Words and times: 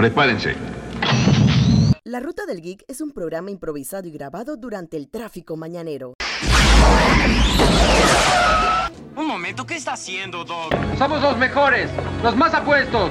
Prepárense. 0.00 0.54
La 2.04 2.20
Ruta 2.20 2.46
del 2.46 2.62
Geek 2.62 2.84
es 2.88 3.02
un 3.02 3.10
programa 3.10 3.50
improvisado 3.50 4.08
y 4.08 4.10
grabado 4.10 4.56
durante 4.56 4.96
el 4.96 5.10
tráfico 5.10 5.58
mañanero. 5.58 6.14
Un 9.14 9.26
momento, 9.26 9.66
¿qué 9.66 9.76
está 9.76 9.92
haciendo, 9.92 10.42
Doc? 10.42 10.72
Somos 10.96 11.20
los 11.20 11.36
mejores, 11.36 11.90
los 12.22 12.34
más 12.34 12.54
apuestos 12.54 13.10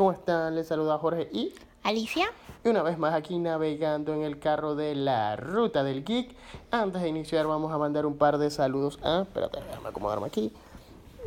¿cómo 0.00 0.12
están? 0.12 0.54
Les 0.54 0.66
saluda 0.66 0.96
Jorge 0.96 1.28
y, 1.30 1.52
Alicia. 1.82 2.32
y 2.64 2.70
una 2.70 2.82
vez 2.82 2.96
más 2.96 3.12
aquí 3.12 3.38
navegando 3.38 4.14
en 4.14 4.22
el 4.22 4.38
carro 4.38 4.74
de 4.74 4.94
la 4.94 5.36
ruta 5.36 5.84
del 5.84 6.06
geek. 6.06 6.34
Antes 6.70 7.02
de 7.02 7.08
iniciar 7.10 7.46
vamos 7.46 7.70
a 7.70 7.76
mandar 7.76 8.06
un 8.06 8.16
par 8.16 8.38
de 8.38 8.50
saludos 8.50 8.98
a... 9.02 9.24
Espérate, 9.24 9.60
déjame 9.60 9.90
acomodarme 9.90 10.28
aquí. 10.28 10.54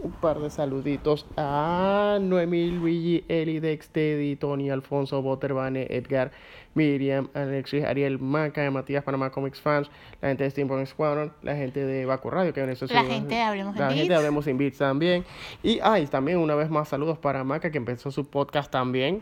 Un 0.03 0.11
par 0.11 0.37
de 0.39 0.49
saluditos 0.49 1.25
a 1.37 2.17
Noemí, 2.21 2.71
Luigi, 2.71 3.23
Eli, 3.29 3.61
Dex, 3.61 3.87
Teddy, 3.87 4.35
Tony, 4.35 4.69
Alfonso, 4.69 5.21
Botterbane, 5.21 5.87
Edgar, 5.89 6.31
Miriam, 6.75 7.29
Alexis, 7.33 7.85
Ariel, 7.85 8.19
Maca, 8.19 8.69
Matías, 8.69 9.01
Panamá 9.05 9.29
Comics 9.31 9.61
Fans, 9.61 9.89
la 10.21 10.27
gente 10.27 10.43
de 10.43 10.49
Steampunk 10.51 10.85
Squadron, 10.87 11.31
la 11.41 11.55
gente 11.55 11.85
de 11.85 12.05
Baco 12.05 12.29
Radio, 12.29 12.53
que 12.53 12.59
en 12.61 12.71
eso 12.71 12.85
La 12.89 13.05
gente 13.05 13.35
de 13.35 13.41
Hablemos 13.41 13.75
en 13.75 13.81
La 13.81 13.91
gente 13.91 14.09
de. 14.09 14.15
Hablemos 14.15 14.47
en 14.47 14.57
Beats 14.57 14.77
también. 14.77 15.23
Y 15.63 15.79
ay, 15.81 16.05
también 16.07 16.37
una 16.39 16.55
vez 16.55 16.69
más 16.69 16.89
saludos 16.89 17.17
para 17.17 17.45
Maca, 17.45 17.71
que 17.71 17.77
empezó 17.77 18.11
su 18.11 18.25
podcast 18.29 18.69
también 18.69 19.21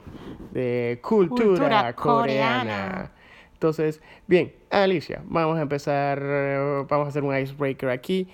de 0.52 1.00
cultura, 1.04 1.44
Cultura 1.46 1.94
coreana. 1.94 1.94
coreana. 1.94 3.12
Entonces, 3.54 4.02
bien, 4.26 4.52
Alicia, 4.72 5.22
vamos 5.26 5.60
a 5.60 5.62
empezar, 5.62 6.20
eh, 6.20 6.84
vamos 6.90 7.06
a 7.06 7.10
hacer 7.10 7.24
un 7.24 7.38
icebreaker 7.38 7.90
aquí. 7.90 8.28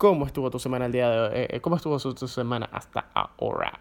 ¿Cómo 0.00 0.24
estuvo 0.24 0.50
tu 0.50 0.58
semana 0.58 0.86
el 0.86 0.92
día 0.92 1.10
de 1.10 1.20
hoy? 1.20 1.30
Eh, 1.34 1.60
¿Cómo 1.60 1.76
estuvo 1.76 1.98
su- 1.98 2.14
tu 2.14 2.26
semana 2.26 2.70
hasta 2.72 3.04
ahora? 3.12 3.78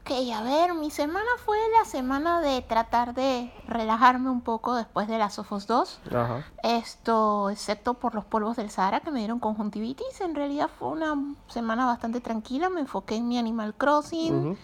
Ok, 0.00 0.12
a 0.32 0.42
ver, 0.44 0.74
mi 0.74 0.92
semana 0.92 1.26
fue 1.44 1.56
la 1.76 1.84
semana 1.84 2.40
de 2.40 2.62
tratar 2.62 3.12
de 3.12 3.52
relajarme 3.66 4.30
un 4.30 4.42
poco 4.42 4.76
después 4.76 5.08
de 5.08 5.18
las 5.18 5.34
Sofos 5.34 5.66
2. 5.66 5.98
Ajá. 6.14 6.44
Esto, 6.62 7.50
excepto 7.50 7.94
por 7.94 8.14
los 8.14 8.24
polvos 8.24 8.54
del 8.56 8.70
Sahara 8.70 9.00
que 9.00 9.10
me 9.10 9.18
dieron 9.18 9.40
conjuntivitis, 9.40 10.20
en 10.20 10.36
realidad 10.36 10.70
fue 10.78 10.90
una 10.90 11.16
semana 11.48 11.84
bastante 11.86 12.20
tranquila. 12.20 12.68
Me 12.70 12.78
enfoqué 12.82 13.16
en 13.16 13.26
mi 13.26 13.38
Animal 13.38 13.74
Crossing, 13.74 14.56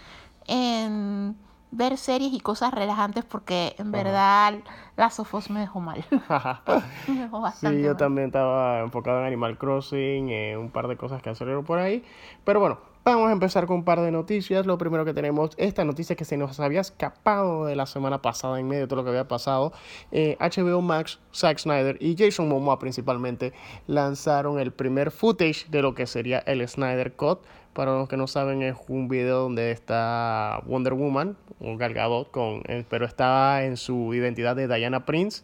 en 0.47 1.37
ver 1.73 1.97
series 1.97 2.33
y 2.33 2.39
cosas 2.41 2.73
relajantes 2.73 3.25
porque 3.25 3.75
en 3.79 3.91
verdad 3.91 4.55
las 4.97 5.15
Sofos 5.15 5.51
me 5.51 5.61
dejó 5.61 5.81
mal. 5.81 6.05
me 7.09 7.15
dejó 7.23 7.41
bastante 7.41 7.79
Sí, 7.79 7.83
yo 7.83 7.89
mal. 7.89 7.97
también 7.97 8.27
estaba 8.29 8.81
enfocado 8.81 9.21
en 9.21 9.27
Animal 9.27 9.59
Crossing, 9.59 10.29
en 10.29 10.59
un 10.59 10.71
par 10.71 10.87
de 10.87 10.97
cosas 10.97 11.21
que 11.23 11.35
salieron 11.35 11.65
por 11.65 11.79
ahí. 11.79 12.05
Pero 12.45 12.61
bueno, 12.61 12.79
vamos 13.05 13.29
a 13.31 13.33
empezar 13.33 13.67
con 13.67 13.77
un 13.79 13.85
par 13.85 14.01
de 14.01 14.11
noticias. 14.13 14.67
Lo 14.67 14.77
primero 14.79 15.05
que 15.07 15.15
tenemos, 15.15 15.53
esta 15.57 15.85
noticia 15.85 16.15
que 16.15 16.25
se 16.27 16.37
nos 16.37 16.61
había 16.61 16.81
escapado 16.83 17.65
de 17.65 17.75
la 17.75 17.87
semana 17.87 18.21
pasada 18.21 18.61
en 18.61 18.69
medio 18.69 18.83
de 18.83 18.87
todo 18.89 18.99
lo 18.99 19.05
que 19.05 19.11
había 19.11 19.27
pasado. 19.29 19.73
Eh, 20.11 20.37
HBO 20.41 20.83
Max, 20.83 21.21
Zack 21.35 21.59
Snyder 21.59 21.97
y 22.01 22.17
Jason 22.19 22.49
Momoa 22.49 22.79
principalmente 22.79 23.55
lanzaron 23.87 24.59
el 24.61 24.73
primer 24.73 25.11
footage 25.11 25.67
de 25.71 25.81
lo 25.83 25.95
que 25.95 26.07
sería 26.07 26.41
el 26.41 26.67
Snyder 26.69 27.17
Cut. 27.17 27.41
Para 27.73 27.93
los 27.93 28.09
que 28.09 28.19
no 28.19 28.27
saben, 28.27 28.63
es 28.63 28.77
un 28.89 29.09
video 29.09 29.41
donde 29.41 29.71
está 29.71 30.63
Wonder 30.67 30.93
Woman, 30.93 31.37
o 31.59 31.77
Gal 31.79 31.95
Gadot, 31.95 32.31
con, 32.31 32.63
eh, 32.67 32.85
pero 32.89 33.07
está 33.07 33.65
en 33.65 33.79
su 33.79 34.13
identidad 34.13 34.57
de 34.57 34.69
Diana 34.69 35.07
Prince, 35.07 35.43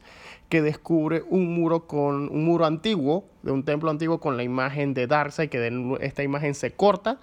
que 0.50 0.60
descubre 0.60 1.22
un 1.28 1.54
muro 1.54 1.86
con 1.86 2.28
un 2.28 2.44
muro 2.44 2.66
antiguo, 2.66 3.24
de 3.42 3.52
un 3.52 3.64
templo 3.64 3.90
antiguo 3.90 4.20
con 4.20 4.36
la 4.36 4.42
imagen 4.42 4.92
de 4.92 5.06
Darkseid, 5.06 5.48
que 5.48 5.98
esta 6.00 6.22
imagen 6.22 6.54
se 6.54 6.72
corta 6.72 7.18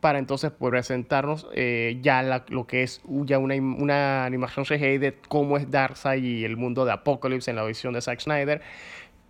para 0.00 0.18
entonces 0.18 0.50
presentarnos 0.50 1.46
eh, 1.54 1.98
ya 2.02 2.22
lo 2.48 2.66
que 2.66 2.82
es 2.82 3.02
ya 3.24 3.38
una, 3.38 3.54
una 3.54 4.24
animación 4.24 4.64
CGI 4.64 4.98
de 4.98 5.14
cómo 5.28 5.56
es 5.56 5.70
Darkseid 5.70 6.22
y 6.22 6.44
el 6.44 6.56
mundo 6.56 6.84
de 6.84 6.92
Apocalypse 6.92 7.50
en 7.50 7.56
la 7.56 7.64
visión 7.64 7.94
de 7.94 8.00
Zack 8.00 8.20
Snyder. 8.20 8.62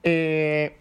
Eh, 0.02 0.76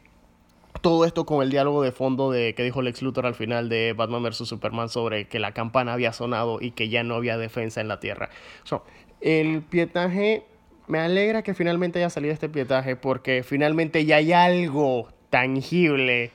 todo 0.81 1.05
esto 1.05 1.25
con 1.25 1.43
el 1.43 1.49
diálogo 1.49 1.83
de 1.83 1.91
fondo 1.91 2.31
de 2.31 2.55
que 2.55 2.63
dijo 2.63 2.81
Lex 2.81 3.01
Luthor 3.01 3.25
al 3.25 3.35
final 3.35 3.69
de 3.69 3.93
Batman 3.93 4.23
vs 4.23 4.47
Superman 4.47 4.89
sobre 4.89 5.27
que 5.27 5.39
la 5.39 5.53
campana 5.53 5.93
había 5.93 6.13
sonado 6.13 6.59
y 6.61 6.71
que 6.71 6.89
ya 6.89 7.03
no 7.03 7.15
había 7.15 7.37
defensa 7.37 7.81
en 7.81 7.87
la 7.87 7.99
Tierra. 7.99 8.29
So, 8.63 8.83
el 9.21 9.61
pietaje 9.61 10.43
me 10.87 10.99
alegra 10.99 11.43
que 11.43 11.53
finalmente 11.53 11.99
haya 11.99 12.09
salido 12.09 12.33
este 12.33 12.49
pietaje 12.49 12.95
porque 12.95 13.43
finalmente 13.43 14.05
ya 14.05 14.17
hay 14.17 14.33
algo 14.33 15.09
tangible. 15.29 16.31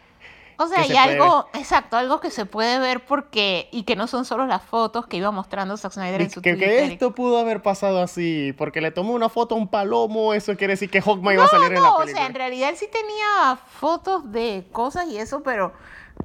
O 0.59 0.67
sea, 0.69 0.79
que 0.83 0.85
y 0.85 0.89
se 0.89 0.95
puede 0.95 1.13
algo, 1.15 1.49
exacto, 1.55 1.97
algo 1.97 2.21
que 2.21 2.31
se 2.31 2.47
puede 2.47 2.79
ver 2.79 3.05
porque, 3.05 3.69
y 3.73 3.83
que 3.85 3.97
no 3.97 4.07
son 4.07 4.25
solo 4.25 4.47
las 4.47 4.63
fotos 4.63 5.07
que 5.07 5.17
iba 5.17 5.31
mostrando 5.31 5.77
Zack 5.77 5.93
Snyder 5.93 6.21
en 6.21 6.27
Que, 6.29 6.33
su 6.35 6.43
que 6.43 6.53
Twitter. 6.55 6.93
esto 6.93 7.13
pudo 7.15 7.39
haber 7.39 7.63
pasado 7.63 8.01
así, 8.01 8.55
porque 8.57 8.81
le 8.81 8.91
tomó 8.91 9.13
una 9.15 9.29
foto 9.29 9.55
a 9.55 9.59
un 9.59 9.69
palomo, 9.69 10.33
eso 10.35 10.57
quiere 10.57 10.75
decir 10.75 10.91
que 10.91 11.01
Hawkman 11.01 11.35
iba 11.35 11.43
No, 11.43 11.49
a 11.49 11.51
salir 11.51 11.69
en 11.69 11.75
la 11.75 11.81
no, 11.81 11.95
o 11.95 11.99
película. 11.99 12.19
sea, 12.21 12.27
en 12.29 12.35
realidad 12.35 12.69
él 12.71 12.77
sí 12.77 12.87
tenía 12.91 13.57
fotos 13.81 14.31
de 14.33 14.65
cosas 14.73 15.07
y 15.09 15.19
eso, 15.19 15.43
pero 15.43 15.73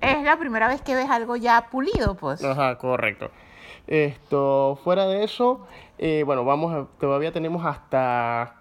es 0.01 0.21
la 0.23 0.37
primera 0.37 0.67
vez 0.67 0.81
que 0.81 0.93
ves 0.95 1.09
algo 1.09 1.35
ya 1.35 1.67
pulido, 1.71 2.15
pues. 2.15 2.43
Ajá, 2.43 2.77
correcto. 2.77 3.31
Esto, 3.87 4.79
fuera 4.83 5.07
de 5.07 5.23
eso, 5.23 5.65
eh, 5.97 6.21
bueno, 6.25 6.45
vamos 6.45 6.73
a- 6.73 6.85
todavía 6.99 7.31
tenemos 7.31 7.65
hasta 7.65 8.55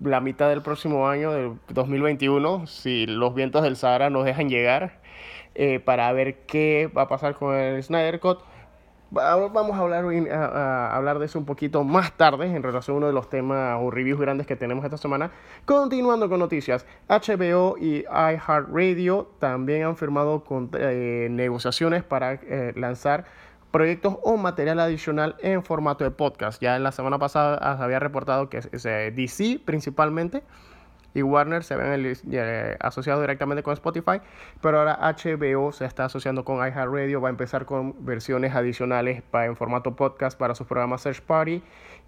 la 0.00 0.20
mitad 0.20 0.48
del 0.50 0.60
próximo 0.60 1.08
año, 1.08 1.32
del 1.32 1.52
2021, 1.68 2.66
si 2.66 3.06
los 3.06 3.34
vientos 3.34 3.62
del 3.62 3.76
Sahara 3.76 4.10
nos 4.10 4.24
dejan 4.24 4.48
llegar, 4.50 5.00
eh, 5.54 5.80
para 5.80 6.12
ver 6.12 6.40
qué 6.46 6.90
va 6.96 7.02
a 7.02 7.08
pasar 7.08 7.34
con 7.34 7.54
el 7.54 7.82
Snyder 7.82 8.20
Cut. 8.20 8.40
Va- 9.16 9.36
Vamos 9.48 9.76
a 9.76 9.80
hablar, 9.80 10.04
a, 10.32 10.44
a 10.88 10.96
hablar 10.96 11.18
de 11.20 11.26
eso 11.26 11.38
un 11.38 11.44
poquito 11.44 11.84
más 11.84 12.12
tarde 12.16 12.46
en 12.54 12.62
relación 12.62 12.94
a 12.94 12.98
uno 12.98 13.06
de 13.06 13.12
los 13.12 13.28
temas 13.30 13.78
o 13.80 13.90
reviews 13.90 14.18
grandes 14.20 14.46
que 14.46 14.56
tenemos 14.56 14.84
esta 14.84 14.96
semana. 14.96 15.30
Continuando 15.64 16.28
con 16.28 16.40
noticias, 16.40 16.84
HBO 17.08 17.76
y 17.78 18.04
iHeartRadio 18.08 19.28
también 19.38 19.84
han 19.84 19.96
firmado 19.96 20.42
con, 20.44 20.70
eh, 20.76 21.28
negociaciones 21.30 22.02
para 22.02 22.32
eh, 22.34 22.72
lanzar 22.76 23.24
proyectos 23.70 24.16
o 24.22 24.36
material 24.36 24.78
adicional 24.80 25.36
en 25.40 25.62
formato 25.62 26.04
de 26.04 26.10
podcast. 26.10 26.60
Ya 26.62 26.76
en 26.76 26.82
la 26.84 26.92
semana 26.92 27.18
pasada 27.18 27.56
había 27.82 27.98
reportado 28.00 28.48
que 28.48 28.58
es- 28.58 28.68
es, 28.72 28.82
DC 28.84 29.60
principalmente 29.64 30.42
y 31.14 31.22
Warner 31.22 31.62
se 31.62 31.74
habían 31.74 32.04
eh, 32.32 32.76
asociado 32.80 33.20
directamente 33.20 33.62
con 33.62 33.72
Spotify, 33.72 34.20
pero 34.60 34.80
ahora 34.80 34.98
HBO 35.00 35.72
se 35.72 35.84
está 35.84 36.06
asociando 36.06 36.44
con 36.44 36.56
iHeartRadio, 36.58 37.20
va 37.20 37.28
a 37.28 37.30
empezar 37.30 37.64
con 37.64 38.04
versiones 38.04 38.54
adicionales 38.54 39.22
para, 39.22 39.46
en 39.46 39.56
formato 39.56 39.94
podcast 39.94 40.38
para 40.38 40.54
sus 40.54 40.66
programas 40.66 41.02
Search 41.02 41.22
Party 41.22 41.62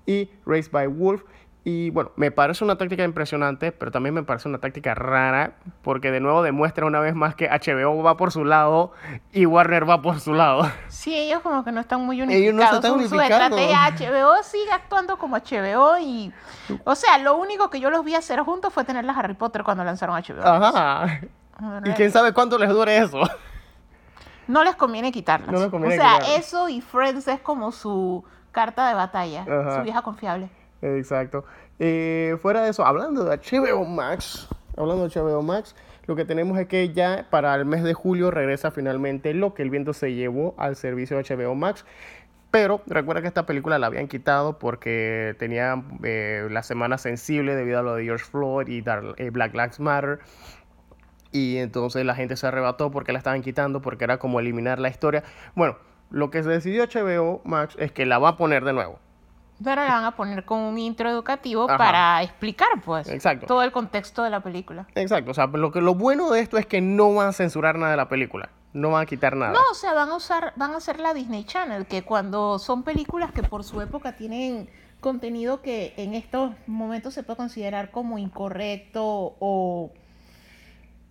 y 0.07 0.31
Race 0.45 0.69
by 0.71 0.89
Wolf. 0.89 1.23
Y 1.69 1.91
bueno, 1.91 2.13
me 2.15 2.31
parece 2.31 2.63
una 2.63 2.79
táctica 2.79 3.03
impresionante, 3.03 3.73
pero 3.73 3.91
también 3.91 4.15
me 4.15 4.23
parece 4.23 4.49
una 4.49 4.59
táctica 4.59 4.95
rara, 4.95 5.55
porque 5.83 6.13
de 6.13 6.21
nuevo 6.21 6.45
demuestra 6.45 6.87
una 6.87 7.01
vez 7.01 7.17
más 7.17 7.35
que 7.35 7.49
HBO 7.49 8.05
va 8.05 8.17
por 8.17 8.31
su 8.31 8.45
lado 8.45 8.93
y 9.33 9.47
Warner 9.47 9.91
va 9.91 10.01
por 10.01 10.21
su 10.21 10.33
lado. 10.33 10.71
Sí, 10.87 11.13
ellos 11.13 11.41
como 11.43 11.65
que 11.65 11.73
no 11.73 11.81
están 11.81 12.03
muy 12.03 12.23
unificados. 12.23 12.41
Ellos 12.41 12.55
no 12.55 12.63
están 12.63 12.93
HBO 13.97 14.45
sigue 14.45 14.71
actuando 14.71 15.19
como 15.19 15.39
HBO 15.39 15.99
y... 15.99 16.33
O 16.85 16.95
sea, 16.95 17.19
lo 17.19 17.37
único 17.37 17.69
que 17.69 17.81
yo 17.81 17.91
los 17.91 18.05
vi 18.05 18.15
hacer 18.15 18.39
juntos 18.43 18.73
fue 18.73 18.85
tenerlas 18.85 19.17
Harry 19.17 19.35
Potter 19.35 19.65
cuando 19.65 19.83
lanzaron 19.83 20.15
HBO. 20.23 20.47
Ajá. 20.47 21.21
Y 21.85 21.91
quién 21.95 22.13
sabe 22.13 22.33
cuánto 22.33 22.59
les 22.59 22.69
dure 22.69 22.97
eso. 22.97 23.23
No 24.47 24.63
les 24.63 24.77
conviene 24.77 25.11
quitarlas. 25.11 25.51
No 25.51 25.59
les 25.59 25.69
conviene 25.69 25.97
o 25.97 25.99
sea, 25.99 26.19
quitarlas. 26.21 26.39
eso 26.47 26.69
y 26.69 26.81
Friends 26.81 27.27
es 27.27 27.41
como 27.41 27.73
su 27.73 28.25
carta 28.53 28.87
de 28.87 28.95
batalla, 28.95 29.41
Ajá. 29.43 29.79
su 29.79 29.83
vieja 29.83 30.03
confiable. 30.03 30.49
Exacto. 30.95 31.45
Eh, 31.79 32.37
fuera 32.41 32.63
de 32.63 32.71
eso, 32.71 32.85
hablando 32.87 33.25
de 33.25 33.37
HBO 33.37 33.85
Max, 33.85 34.49
hablando 34.77 35.09
de 35.09 35.21
HBO 35.21 35.43
Max, 35.43 35.75
lo 36.07 36.15
que 36.15 36.25
tenemos 36.25 36.59
es 36.59 36.69
que 36.69 36.93
ya 36.93 37.27
para 37.31 37.55
el 37.57 37.65
mes 37.65 37.83
de 37.83 37.93
julio 37.93 38.31
regresa 38.31 38.71
finalmente 38.71 39.35
lo 39.35 39.55
que 39.55 39.63
el 39.63 39.71
viento 39.71 39.93
se 39.93 40.15
llevó 40.15 40.55
al 40.59 40.77
servicio 40.77 41.17
de 41.17 41.25
HBO 41.25 41.55
Max. 41.55 41.85
Pero 42.53 42.81
recuerda 42.87 43.21
que 43.21 43.29
esta 43.29 43.45
película 43.45 43.79
la 43.79 43.89
habían 43.89 44.07
quitado 44.07 44.59
porque 44.59 45.35
tenía 45.39 45.83
eh, 46.05 46.47
la 46.51 46.63
semana 46.63 46.97
sensible 46.97 47.57
debido 47.57 47.81
a 47.81 47.83
lo 47.83 47.97
de 47.97 48.05
George 48.05 48.25
Floyd 48.25 48.69
y 48.69 48.85
eh, 49.17 49.31
Black 49.31 49.53
Lives 49.53 49.81
Matter. 49.81 50.21
Y 51.33 51.57
entonces 51.59 52.07
la 52.07 52.15
gente 52.15 52.37
se 52.37 52.47
arrebató 52.47 52.91
porque 52.91 53.13
la 53.13 53.19
estaban 53.19 53.43
quitando, 53.43 53.83
porque 53.83 54.05
era 54.05 54.19
como 54.19 54.41
eliminar 54.41 54.79
la 54.79 54.89
historia. 54.89 55.25
Bueno, 55.55 55.77
lo 56.11 56.31
que 56.31 56.43
se 56.43 56.49
decidió 56.49 56.85
HBO 56.85 57.43
Max 57.45 57.77
es 57.79 57.93
que 57.93 58.07
la 58.07 58.19
va 58.19 58.31
a 58.31 58.37
poner 58.37 58.65
de 58.65 58.73
nuevo. 58.73 59.01
Pero 59.63 59.83
la 59.85 59.93
van 59.93 60.05
a 60.05 60.17
poner 60.17 60.45
con 60.45 60.61
un 60.61 60.79
intro 60.79 61.09
educativo 61.09 61.65
Ajá. 61.69 61.79
para 61.79 62.23
explicar, 62.23 62.69
pues, 62.85 63.09
Exacto. 63.09 63.47
todo 63.47 63.63
el 63.63 63.73
contexto 63.73 64.23
de 64.23 64.31
la 64.31 64.41
película. 64.41 64.87
Exacto, 64.95 65.31
o 65.31 65.35
sea, 65.35 65.47
lo, 65.47 65.73
que, 65.73 65.81
lo 65.81 65.95
bueno 65.95 66.31
de 66.31 66.41
esto 66.41 66.59
es 66.59 66.67
que 66.67 66.81
no 66.81 67.15
van 67.15 67.29
a 67.29 67.33
censurar 67.33 67.77
nada 67.79 67.93
de 67.93 67.97
la 67.97 68.09
película, 68.09 68.51
no 68.75 68.91
van 68.91 69.03
a 69.03 69.07
quitar 69.07 69.35
nada. 69.35 69.53
No, 69.53 69.61
o 69.71 69.75
sea, 69.75 69.95
van 69.95 70.11
a 70.11 70.17
usar, 70.17 70.53
van 70.57 70.73
a 70.73 70.77
hacer 70.77 71.01
la 71.01 71.15
Disney 71.15 71.45
Channel, 71.45 71.87
que 71.87 72.03
cuando 72.03 72.59
son 72.59 72.83
películas 72.83 73.33
que 73.33 73.43
por 73.43 73.65
su 73.65 73.81
época 73.81 74.17
tienen 74.17 74.69
contenido 75.01 75.63
que 75.63 75.95
en 75.97 76.15
estos 76.15 76.53
momentos 76.67 77.15
se 77.15 77.23
puede 77.23 77.37
considerar 77.37 77.91
como 77.91 78.19
incorrecto 78.19 79.05
o, 79.39 79.93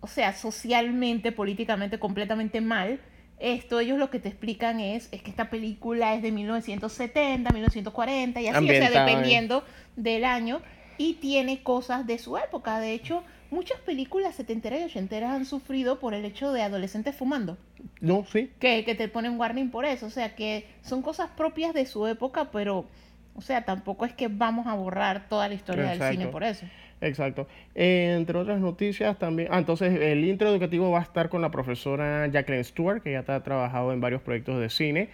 o 0.00 0.06
sea, 0.06 0.34
socialmente, 0.34 1.32
políticamente 1.32 1.98
completamente 1.98 2.60
mal. 2.60 3.00
Esto 3.38 3.80
ellos 3.80 3.98
lo 3.98 4.10
que 4.10 4.18
te 4.18 4.28
explican 4.28 4.80
es, 4.80 5.08
es 5.12 5.22
que 5.22 5.30
esta 5.30 5.50
película 5.50 6.14
es 6.14 6.22
de 6.22 6.32
1970, 6.32 7.50
1940 7.52 8.40
y 8.40 8.48
así, 8.48 8.64
o 8.64 8.68
sea, 8.68 8.86
en- 8.86 8.92
dependiendo 9.06 9.64
del 9.96 10.24
año 10.24 10.60
y 10.98 11.14
tiene 11.14 11.62
cosas 11.62 12.06
de 12.06 12.18
su 12.18 12.38
época. 12.38 12.78
De 12.80 12.92
hecho, 12.94 13.22
muchas 13.50 13.78
películas 13.80 14.34
setenteras 14.34 14.80
y 14.80 14.84
ochenteras 14.84 15.32
han 15.32 15.44
sufrido 15.44 15.98
por 16.00 16.14
el 16.14 16.24
hecho 16.24 16.52
de 16.52 16.62
adolescentes 16.62 17.14
fumando 17.14 17.58
No, 18.00 18.24
sí. 18.32 18.50
que, 18.58 18.84
que 18.84 18.94
te 18.94 19.08
ponen 19.08 19.38
warning 19.38 19.70
por 19.70 19.84
eso. 19.84 20.06
O 20.06 20.10
sea, 20.10 20.34
que 20.34 20.66
son 20.82 21.02
cosas 21.02 21.28
propias 21.36 21.74
de 21.74 21.84
su 21.84 22.06
época, 22.06 22.50
pero, 22.50 22.86
o 23.34 23.42
sea, 23.42 23.66
tampoco 23.66 24.06
es 24.06 24.14
que 24.14 24.28
vamos 24.28 24.66
a 24.66 24.74
borrar 24.74 25.28
toda 25.28 25.46
la 25.48 25.54
historia 25.54 25.90
del 25.90 25.98
cine 26.10 26.26
por 26.28 26.42
eso. 26.42 26.64
Exacto. 27.00 27.46
Eh, 27.74 28.14
entre 28.16 28.38
otras 28.38 28.58
noticias 28.60 29.18
también. 29.18 29.48
Ah, 29.50 29.58
entonces 29.58 30.00
el 30.00 30.24
intro 30.24 30.48
educativo 30.48 30.90
va 30.90 31.00
a 31.00 31.02
estar 31.02 31.28
con 31.28 31.42
la 31.42 31.50
profesora 31.50 32.26
Jacqueline 32.28 32.64
Stewart, 32.64 33.02
que 33.02 33.12
ya 33.12 33.20
está- 33.20 33.36
ha 33.36 33.42
trabajado 33.42 33.92
en 33.92 34.00
varios 34.00 34.22
proyectos 34.22 34.60
de 34.60 34.70
cine. 34.70 35.08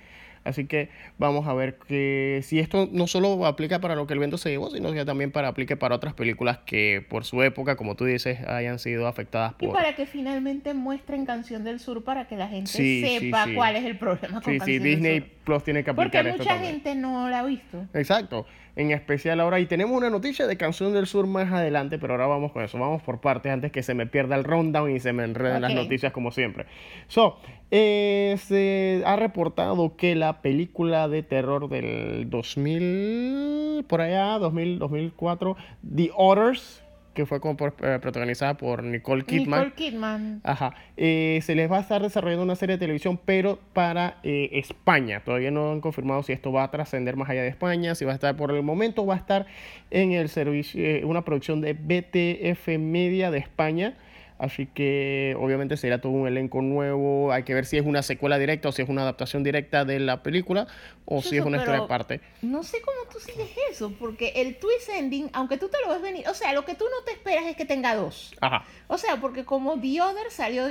Así 0.45 0.65
que 0.67 0.89
vamos 1.19 1.47
a 1.47 1.55
ver 1.55 1.77
que 1.87 2.41
si 2.43 2.59
esto 2.59 2.89
no 2.91 3.07
solo 3.07 3.47
aplica 3.47 3.79
para 3.81 3.95
lo 3.95 4.09
que 4.09 4.15
el 4.15 4.19
viento 4.19 4.39
se 4.39 4.51
llevó, 4.51 4.71
sino 4.71 4.93
que 4.93 5.05
también 5.05 5.31
para 5.31 5.47
aplique 5.47 5.77
para 5.77 5.95
otras 5.95 6.15
películas 6.15 6.59
que 6.67 7.05
por 7.09 7.25
su 7.25 7.43
época, 7.45 7.77
como 7.77 7.95
tú 7.95 8.07
dices, 8.07 8.41
hayan 8.49 8.81
sido 8.81 9.07
afectadas 9.07 9.53
Y 9.61 9.67
por. 9.67 9.75
para 9.75 9.95
que 9.95 10.05
finalmente 10.05 10.75
muestren 10.75 11.27
Canción 11.27 11.63
del 11.63 11.79
Sur 11.79 12.03
para 12.03 12.27
que 12.27 12.37
la 12.37 12.49
gente 12.49 12.73
Sí, 12.73 13.05
sepa 13.21 13.45
sí. 13.45 13.55
cuál 13.55 13.77
es 13.77 13.85
el 13.85 13.97
problema 13.99 14.41
con 14.41 14.53
Sí, 14.53 14.53
sí, 14.55 14.59
Canción 14.59 14.83
Disney 14.83 15.13
del 15.21 15.23
Sur. 15.29 15.33
Plus 15.45 15.63
tiene 15.65 15.85
que 15.85 15.95
Porque 15.95 16.19
aplicar 16.19 16.41
esto 16.41 16.55
mucha 16.55 16.67
gente 16.67 16.95
no 16.97 17.29
la 17.29 17.39
ha 17.39 17.45
visto. 17.47 17.85
Exacto, 17.95 18.45
en 18.77 18.91
especial 18.91 19.41
ahora. 19.41 19.61
Y 19.61 19.67
tenemos 19.67 19.97
una 19.97 20.11
noticia 20.11 20.47
de 20.47 20.57
Canción 20.57 20.93
del 20.93 21.07
Sur 21.07 21.27
más 21.27 21.53
adelante, 21.53 21.99
pero 21.99 22.15
ahora 22.15 22.27
vamos 22.27 22.53
con 22.53 22.63
eso. 22.63 22.79
Vamos 22.79 23.03
por 23.03 23.21
partes 23.21 23.53
antes 23.53 23.73
que 23.73 23.83
se 23.83 23.95
me 23.95 24.07
pierda 24.07 24.37
el 24.37 24.45
rundown 24.45 24.91
y 24.95 25.01
se 25.01 25.13
me 25.13 25.25
enreden 25.25 25.63
las 25.63 25.75
noticias 25.75 26.13
como 26.13 26.33
siempre. 26.33 26.67
So, 27.09 27.39
eh, 27.71 28.37
se 28.39 29.03
ha 29.05 29.17
reportado 29.17 29.97
que 29.97 30.15
la 30.15 30.43
película 30.43 31.09
de 31.09 31.23
terror 31.23 31.69
del 31.69 32.29
2000, 32.29 33.85
por 33.87 34.01
allá, 34.01 34.39
2000, 34.39 34.79
2004, 34.79 35.57
The 35.95 36.11
Others, 36.15 36.83
que 37.15 37.27
fue 37.27 37.41
como 37.41 37.57
por- 37.57 37.75
eh, 37.83 37.99
protagonizada 38.01 38.55
por 38.57 38.83
Nicole 38.83 39.25
Kidman. 39.25 39.61
Nicole 39.65 39.75
Kidman. 39.75 40.41
Ajá. 40.45 40.75
Eh, 40.97 41.41
se 41.43 41.55
les 41.55 41.71
va 41.71 41.79
a 41.79 41.81
estar 41.81 42.01
desarrollando 42.03 42.43
una 42.45 42.57
serie 42.57 42.77
de 42.77 42.81
televisión, 42.81 43.19
pero 43.25 43.59
para 43.73 44.19
eh, 44.23 44.51
España. 44.53 45.21
Todavía 45.25 45.51
no 45.51 45.73
han 45.73 45.81
confirmado 45.81 46.23
si 46.23 46.33
esto 46.33 46.53
va 46.53 46.65
a 46.65 46.71
trascender 46.71 47.17
más 47.17 47.29
allá 47.29 47.43
de 47.43 47.49
España, 47.49 47.95
si 47.95 48.05
va 48.05 48.13
a 48.13 48.15
estar 48.15 48.37
por 48.37 48.51
el 48.51 48.63
momento, 48.63 49.05
va 49.07 49.15
a 49.15 49.19
estar 49.19 49.47
en 49.91 50.13
el 50.13 50.29
servicio, 50.29 50.83
eh, 50.85 51.05
una 51.05 51.23
producción 51.23 51.61
de 51.61 51.75
BTF 51.75 52.79
Media 52.79 53.31
de 53.31 53.39
España. 53.39 53.95
Así 54.43 54.67
que 54.67 55.37
obviamente 55.39 55.77
será 55.77 56.01
todo 56.01 56.11
un 56.11 56.27
elenco 56.27 56.63
nuevo. 56.63 57.31
Hay 57.31 57.45
que 57.45 57.55
ver 57.55 57.65
si 57.65 57.77
es 57.77 57.87
una 57.87 58.03
secuela 58.03 58.41
directa 58.41 58.71
o 58.71 58.73
si 58.73 58.83
es 58.83 58.89
una 58.89 59.03
adaptación 59.03 59.45
directa 59.45 59.85
de 59.85 60.01
la 60.01 60.25
película 60.25 60.67
o 61.05 61.23
si 61.23 61.39
es 61.39 61.45
una 61.45 61.59
historia 61.59 61.83
aparte. 61.83 62.21
No 62.43 62.65
sé 62.65 62.81
cómo 62.81 63.09
tú 63.13 63.21
sigues 63.21 63.51
eso, 63.71 63.93
porque 64.01 64.33
el 64.35 64.59
twist 64.59 64.89
ending, 64.89 65.31
aunque 65.33 65.59
tú 65.59 65.69
te 65.69 65.77
lo 65.87 65.93
ves 65.93 66.03
venir, 66.03 66.29
o 66.29 66.35
sea, 66.35 66.53
lo 66.55 66.65
que 66.65 66.75
tú 66.75 66.87
no 66.87 67.05
te 67.05 67.13
esperas 67.13 67.45
es 67.45 67.55
que 67.55 67.65
tenga 67.65 67.95
dos. 67.95 68.35
Ajá. 68.41 68.65
O 68.89 68.99
sea, 68.99 69.21
porque 69.21 69.45
como 69.45 69.81
The 69.81 70.01
Other 70.01 70.29
salió, 70.33 70.67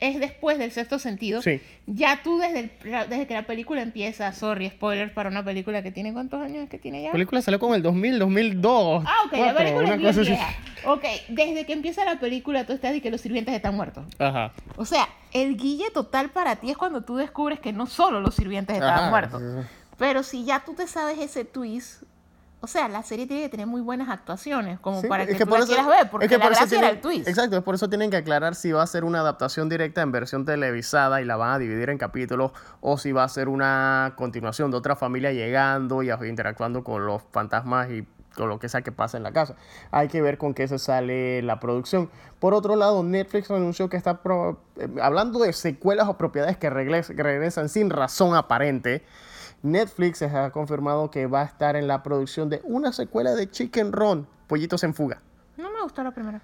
es 0.00 0.18
después 0.18 0.58
del 0.58 0.70
sexto 0.72 0.98
sentido, 0.98 1.42
Sí. 1.42 1.60
ya 1.86 2.22
tú 2.22 2.38
desde, 2.38 2.60
el- 2.60 2.70
desde 3.10 3.26
que 3.26 3.34
la 3.34 3.42
película 3.46 3.82
empieza, 3.82 4.32
sorry, 4.32 4.68
spoiler 4.70 5.12
para 5.12 5.28
una 5.28 5.44
película 5.44 5.82
que 5.82 5.92
tiene 5.92 6.12
cuántos 6.12 6.40
años 6.40 6.68
que 6.70 6.78
tiene 6.78 7.02
ya. 7.02 7.08
La 7.08 7.12
película 7.12 7.42
salió 7.42 7.58
como 7.60 7.74
el 7.74 7.82
2000, 7.82 8.18
2002. 8.18 9.04
Ah, 9.06 9.14
ok, 9.26 9.32
la 9.32 9.54
película 9.54 9.94
una 9.94 10.02
cosa 10.02 10.20
vieja. 10.22 10.48
Ok, 10.86 11.04
desde 11.28 11.66
que 11.66 11.72
empieza 11.74 12.04
la 12.06 12.18
película 12.18 12.64
tú 12.64 12.72
estás 12.72 12.94
y 12.96 13.00
que 13.02 13.10
los 13.10 13.20
sirvientes 13.20 13.54
están 13.54 13.74
muertos. 13.76 14.04
Ajá. 14.18 14.52
O 14.76 14.86
sea, 14.86 15.06
el 15.32 15.56
guille 15.58 15.90
total 15.92 16.30
para 16.30 16.56
ti 16.56 16.70
es 16.70 16.76
cuando 16.78 17.02
tú 17.02 17.16
descubres 17.16 17.60
que 17.60 17.72
no 17.74 17.86
solo 17.86 18.20
los 18.20 18.34
sirvientes 18.34 18.76
estaban 18.76 19.00
Ajá. 19.00 19.10
muertos. 19.10 19.42
Pero 19.98 20.22
si 20.22 20.44
ya 20.46 20.60
tú 20.64 20.72
te 20.72 20.86
sabes 20.86 21.18
ese 21.18 21.44
twist, 21.44 22.04
o 22.62 22.66
sea, 22.66 22.88
la 22.88 23.02
serie 23.02 23.26
tiene 23.26 23.42
que 23.44 23.48
tener 23.48 23.66
muy 23.66 23.80
buenas 23.80 24.08
actuaciones, 24.08 24.78
como 24.80 25.00
Sí, 25.00 25.08
para 25.08 25.22
es 25.24 25.30
que, 25.36 25.44
tú 25.44 25.48
por 25.50 25.58
la 25.58 25.64
eso- 25.64 25.72
quieras 25.74 25.86
ver, 25.88 26.10
porque 26.10 26.26
es 26.26 26.30
que 26.30 26.38
la 26.38 26.44
por 26.44 26.54
gracia 26.54 26.78
era 26.78 26.90
el 26.90 27.00
twist. 27.00 27.26
Exacto, 27.28 27.56
es 27.56 27.62
por 27.62 27.74
eso 27.74 27.88
tienen 27.88 28.10
que 28.10 28.16
aclarar 28.18 28.54
si 28.54 28.72
va 28.72 28.82
a 28.82 28.86
ser 28.86 29.04
una 29.04 29.20
adaptación 29.20 29.68
directa 29.68 30.02
en 30.02 30.12
versión 30.12 30.44
televisada 30.44 31.20
y 31.20 31.24
la 31.24 31.36
van 31.36 31.52
a 31.52 31.58
dividir 31.58 31.90
en 31.90 31.98
capítulos 31.98 32.52
o 32.80 32.98
si 32.98 33.12
va 33.12 33.24
a 33.24 33.28
ser 33.28 33.48
una 33.48 34.14
continuación 34.16 34.70
de 34.70 34.76
otra 34.76 34.94
familia 34.96 35.32
llegando 35.32 36.02
y 36.02 36.10
interactuando 36.10 36.84
con 36.84 37.06
los 37.06 37.22
fantasmas 37.30 37.90
y 37.90 38.06
con 38.36 38.48
lo 38.48 38.58
que 38.60 38.68
sea 38.68 38.82
que 38.82 38.92
pasa 38.92 39.16
en 39.16 39.24
la 39.24 39.32
casa. 39.32 39.56
Hay 39.90 40.06
que 40.08 40.22
ver 40.22 40.38
con 40.38 40.54
qué 40.54 40.68
se 40.68 40.78
sale 40.78 41.42
la 41.42 41.58
producción. 41.58 42.08
Por 42.38 42.54
otro 42.54 42.76
lado, 42.76 43.02
Netflix 43.02 43.50
anunció 43.50 43.88
que 43.88 43.96
está 43.96 44.22
pro- 44.22 44.60
eh, 44.76 44.86
hablando 45.02 45.40
de 45.40 45.52
secuelas 45.52 46.08
o 46.08 46.16
propiedades 46.16 46.56
que, 46.56 46.68
que 46.68 47.22
regresan 47.22 47.68
sin 47.68 47.90
razón 47.90 48.36
aparente. 48.36 49.04
Netflix 49.62 50.22
ha 50.22 50.50
confirmado 50.50 51.10
que 51.10 51.26
va 51.26 51.42
a 51.42 51.44
estar 51.44 51.76
en 51.76 51.86
la 51.86 52.02
producción 52.02 52.48
de 52.48 52.60
una 52.64 52.92
secuela 52.92 53.34
de 53.34 53.50
Chicken 53.50 53.92
Run, 53.92 54.26
Pollitos 54.46 54.82
en 54.84 54.94
Fuga. 54.94 55.20
No 55.56 55.70
me 55.70 55.82
gustó 55.82 56.02
la 56.02 56.10
primera. 56.12 56.40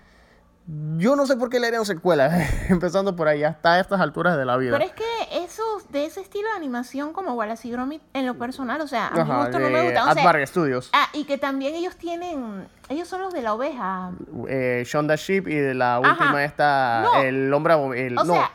Yo 0.98 1.14
no 1.14 1.26
sé 1.26 1.36
por 1.36 1.48
qué 1.48 1.60
le 1.60 1.68
harían 1.68 1.86
secuela, 1.86 2.28
empezando 2.68 3.14
por 3.14 3.28
ahí, 3.28 3.44
hasta 3.44 3.78
estas 3.78 4.00
alturas 4.00 4.36
de 4.36 4.44
la 4.44 4.56
vida. 4.56 4.76
Pero 4.76 4.84
es 4.90 4.96
que 4.96 5.44
esos, 5.44 5.90
de 5.92 6.06
ese 6.06 6.20
estilo 6.20 6.48
de 6.50 6.56
animación 6.56 7.12
como 7.12 7.34
Wallace 7.34 7.68
y 7.68 7.70
Gromit, 7.70 8.02
en 8.14 8.26
lo 8.26 8.34
personal, 8.36 8.80
o 8.80 8.88
sea, 8.88 9.06
a 9.06 9.22
Ajá, 9.22 9.42
gusto 9.42 9.60
no 9.60 9.70
me 9.70 9.82
gusta. 9.84 10.10
O 10.10 10.12
sea, 10.14 10.46
Studios. 10.46 10.90
ah, 10.92 11.06
y 11.12 11.22
que 11.24 11.38
también 11.38 11.76
ellos 11.76 11.94
tienen, 11.96 12.66
ellos 12.88 13.06
son 13.06 13.20
los 13.22 13.32
de 13.32 13.42
la 13.42 13.54
oveja. 13.54 14.10
Eh, 14.48 14.82
Shonda 14.84 15.14
Sheep 15.14 15.46
y 15.46 15.54
de 15.54 15.74
la 15.74 15.98
Ajá. 15.98 16.10
última 16.10 16.44
esta, 16.44 17.02
No. 17.04 17.22
el 17.22 17.54
hombre, 17.54 17.74
el, 18.04 18.18
O 18.18 18.24
no, 18.24 18.32
sea- 18.34 18.50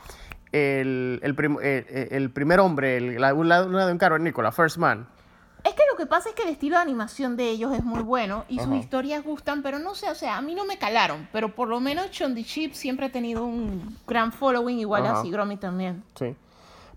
el, 0.52 1.20
el, 1.24 1.36
prim- 1.36 1.58
el- 1.62 1.86
el- 1.90 2.08
el 2.12 2.30
primer 2.32 2.60
hombre, 2.60 2.98
el, 2.98 3.20
la, 3.22 3.34
una 3.34 3.64
una 3.64 3.86
de 3.86 3.92
un 3.92 3.98
cavernícola, 3.98 4.52
First 4.52 4.78
Man. 4.78 5.08
Es 5.64 5.74
que 5.76 5.84
lo 5.92 5.96
que 5.96 6.08
pasa 6.08 6.30
es 6.30 6.36
que 6.36 6.42
el 6.42 6.50
estilo 6.50 6.78
de 6.78 6.82
animación 6.82 7.38
de 7.38 7.50
ellos 7.50 7.72
es 7.74 7.84
muy 7.84 8.02
bueno 8.02 8.46
y 8.50 8.58
sus 8.58 8.66
Ajá. 8.68 8.78
historias 8.78 9.24
gustan, 9.24 9.62
pero 9.62 9.78
no 9.78 9.94
sé, 9.94 10.10
o 10.10 10.16
sea, 10.16 10.38
a 10.38 10.42
mí 10.42 10.56
no 10.56 10.66
me 10.66 10.80
calaron. 10.80 11.28
Pero 11.32 11.54
por 11.54 11.68
lo 11.68 11.80
menos 11.80 12.10
Chondi 12.10 12.44
Chip 12.44 12.74
siempre 12.74 13.06
ha 13.06 13.12
tenido 13.12 13.44
un 13.46 13.96
gran 14.08 14.32
following, 14.32 14.80
igual 14.80 15.06
Ajá. 15.06 15.20
así 15.20 15.30
Gromit 15.30 15.60
también. 15.60 16.04
Sí. 16.16 16.36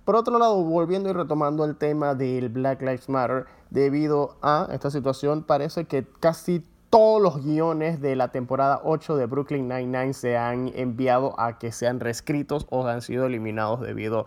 Por 0.06 0.16
otro 0.16 0.38
lado, 0.38 0.56
volviendo 0.64 1.10
y 1.10 1.12
retomando 1.12 1.64
el 1.66 1.76
tema 1.76 2.14
del 2.14 2.48
Black 2.48 2.80
Lives 2.80 3.08
Matter, 3.08 3.44
debido 3.70 4.36
a 4.42 4.68
esta 4.72 4.90
situación, 4.90 5.42
parece 5.42 5.84
que 5.84 6.06
casi 6.20 6.64
todos 6.94 7.20
los 7.20 7.44
guiones 7.44 8.00
de 8.00 8.14
la 8.14 8.28
temporada 8.28 8.80
8 8.84 9.16
de 9.16 9.26
Brooklyn 9.26 9.66
Nine-Nine 9.66 10.14
se 10.14 10.36
han 10.36 10.70
enviado 10.76 11.34
a 11.40 11.58
que 11.58 11.72
sean 11.72 11.98
reescritos 11.98 12.68
o 12.70 12.86
han 12.86 13.02
sido 13.02 13.26
eliminados 13.26 13.80
debido 13.80 14.26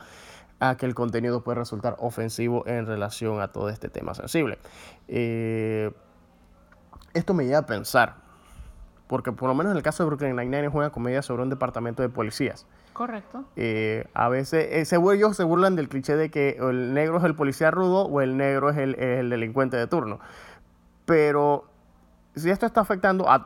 a 0.59 0.75
que 0.75 0.85
el 0.85 0.93
contenido 0.93 1.45
puede 1.45 1.59
resultar 1.59 1.95
ofensivo 1.97 2.67
en 2.67 2.85
relación 2.85 3.39
a 3.39 3.53
todo 3.53 3.69
este 3.69 3.87
tema 3.87 4.13
sensible. 4.15 4.59
Eh, 5.07 5.93
esto 7.13 7.33
me 7.33 7.45
lleva 7.45 7.59
a 7.59 7.65
pensar, 7.65 8.15
porque 9.07 9.31
por 9.31 9.47
lo 9.47 9.55
menos 9.55 9.71
en 9.71 9.77
el 9.77 9.83
caso 9.83 10.03
de 10.03 10.07
Brooklyn 10.07 10.35
Nine-Nine 10.35 10.67
es 10.67 10.73
una 10.73 10.89
comedia 10.89 11.21
sobre 11.21 11.43
un 11.43 11.49
departamento 11.49 12.03
de 12.03 12.09
policías. 12.09 12.65
Correcto. 12.91 13.45
Eh, 13.55 14.09
a 14.13 14.27
veces 14.27 14.67
eh, 14.71 14.83
se, 14.83 14.97
ellos 14.97 15.37
se 15.37 15.45
burlan 15.45 15.77
del 15.77 15.87
cliché 15.87 16.17
de 16.17 16.29
que 16.29 16.57
el 16.59 16.93
negro 16.93 17.19
es 17.19 17.23
el 17.23 17.33
policía 17.33 17.71
rudo 17.71 18.07
o 18.07 18.19
el 18.19 18.35
negro 18.35 18.71
es 18.71 18.77
el, 18.77 18.95
es 18.95 19.21
el 19.21 19.29
delincuente 19.29 19.77
de 19.77 19.87
turno. 19.87 20.19
Pero 21.05 21.76
si 22.37 22.49
esto 22.49 22.65
está 22.65 22.81
afectando 22.81 23.29
a, 23.29 23.45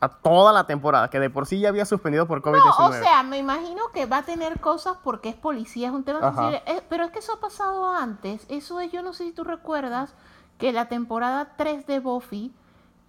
a 0.00 0.08
toda 0.08 0.52
la 0.52 0.64
temporada, 0.64 1.08
que 1.10 1.20
de 1.20 1.30
por 1.30 1.46
sí 1.46 1.60
ya 1.60 1.68
había 1.68 1.84
suspendido 1.84 2.26
por 2.26 2.42
COVID-19. 2.42 2.78
No, 2.78 2.86
o 2.86 2.92
sea, 2.92 3.22
me 3.22 3.38
imagino 3.38 3.82
que 3.92 4.06
va 4.06 4.18
a 4.18 4.22
tener 4.22 4.60
cosas 4.60 4.96
porque 5.02 5.28
es 5.28 5.34
policía, 5.34 5.88
es 5.88 5.94
un 5.94 6.04
tema 6.04 6.20
sensible. 6.20 6.62
Eh, 6.66 6.82
pero 6.88 7.04
es 7.04 7.10
que 7.10 7.18
eso 7.18 7.32
ha 7.32 7.40
pasado 7.40 7.88
antes. 7.88 8.46
Eso 8.48 8.80
es, 8.80 8.90
yo 8.92 9.02
no 9.02 9.12
sé 9.12 9.24
si 9.24 9.32
tú 9.32 9.44
recuerdas 9.44 10.14
que 10.58 10.72
la 10.72 10.88
temporada 10.88 11.54
3 11.56 11.86
de 11.86 12.00
Buffy, 12.00 12.52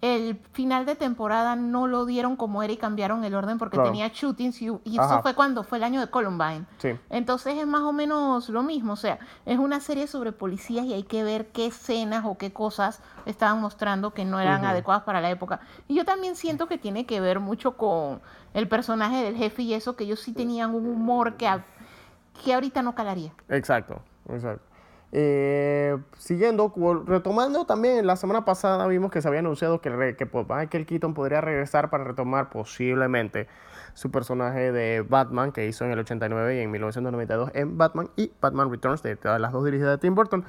el 0.02 0.36
final 0.52 0.86
de 0.86 0.94
temporada 0.96 1.56
no 1.56 1.86
lo 1.86 2.06
dieron 2.06 2.34
como 2.36 2.62
era 2.62 2.72
y 2.72 2.78
cambiaron 2.78 3.22
el 3.22 3.34
orden 3.34 3.58
porque 3.58 3.76
Claro. 3.76 3.90
tenía 3.90 4.08
shootings 4.08 4.62
y, 4.62 4.68
eso 4.68 5.20
fue 5.20 5.34
cuando 5.34 5.62
fue 5.62 5.76
el 5.76 5.84
año 5.84 6.00
de 6.00 6.08
Columbine. 6.08 6.64
Sí. 6.78 6.98
Entonces 7.10 7.58
es 7.58 7.66
más 7.66 7.82
o 7.82 7.92
menos 7.92 8.48
lo 8.48 8.62
mismo, 8.62 8.94
o 8.94 8.96
sea, 8.96 9.18
es 9.44 9.58
una 9.58 9.78
serie 9.80 10.06
sobre 10.06 10.32
policías 10.32 10.86
y 10.86 10.94
hay 10.94 11.02
que 11.02 11.22
ver 11.22 11.48
qué 11.48 11.66
escenas 11.66 12.24
o 12.24 12.38
qué 12.38 12.50
cosas 12.50 13.02
estaban 13.26 13.60
mostrando 13.60 14.14
que 14.14 14.24
no 14.24 14.40
eran 14.40 14.64
adecuadas 14.64 15.02
para 15.02 15.20
la 15.20 15.28
época. 15.30 15.60
Y 15.86 15.94
yo 15.96 16.06
también 16.06 16.34
siento 16.34 16.66
que 16.66 16.78
tiene 16.78 17.04
que 17.04 17.20
ver 17.20 17.38
mucho 17.38 17.76
con 17.76 18.22
el 18.54 18.68
personaje 18.68 19.22
del 19.22 19.36
jefe 19.36 19.62
y 19.62 19.74
eso, 19.74 19.96
que 19.96 20.04
ellos 20.04 20.20
sí 20.20 20.32
tenían 20.32 20.74
un 20.74 20.86
humor 20.86 21.34
que, 21.36 21.46
a- 21.46 21.64
que 22.42 22.54
ahorita 22.54 22.80
no 22.80 22.94
calaría. 22.94 23.32
Exacto, 23.50 24.00
exacto. 24.30 24.64
Eh, 25.12 25.98
siguiendo, 26.16 26.72
retomando 27.04 27.64
también, 27.64 28.06
la 28.06 28.14
semana 28.14 28.44
pasada 28.44 28.86
vimos 28.86 29.10
que 29.10 29.20
se 29.20 29.28
había 29.28 29.40
anunciado 29.40 29.80
que, 29.80 30.14
que 30.16 30.26
pues, 30.26 30.46
Michael 30.48 30.86
Keaton 30.86 31.14
podría 31.14 31.40
regresar 31.40 31.90
para 31.90 32.04
retomar 32.04 32.48
posiblemente 32.50 33.48
su 33.94 34.10
personaje 34.10 34.70
de 34.70 35.02
Batman 35.02 35.50
que 35.52 35.66
hizo 35.66 35.84
en 35.84 35.90
el 35.90 35.98
89 35.98 36.56
y 36.56 36.60
en 36.60 36.70
1992 36.70 37.50
en 37.54 37.76
Batman 37.76 38.10
y 38.16 38.32
Batman 38.40 38.70
Returns, 38.70 39.02
de 39.02 39.16
todas 39.16 39.40
las 39.40 39.52
dos 39.52 39.64
dirigidas 39.64 39.92
de 39.92 39.98
Tim 39.98 40.14
Burton. 40.14 40.44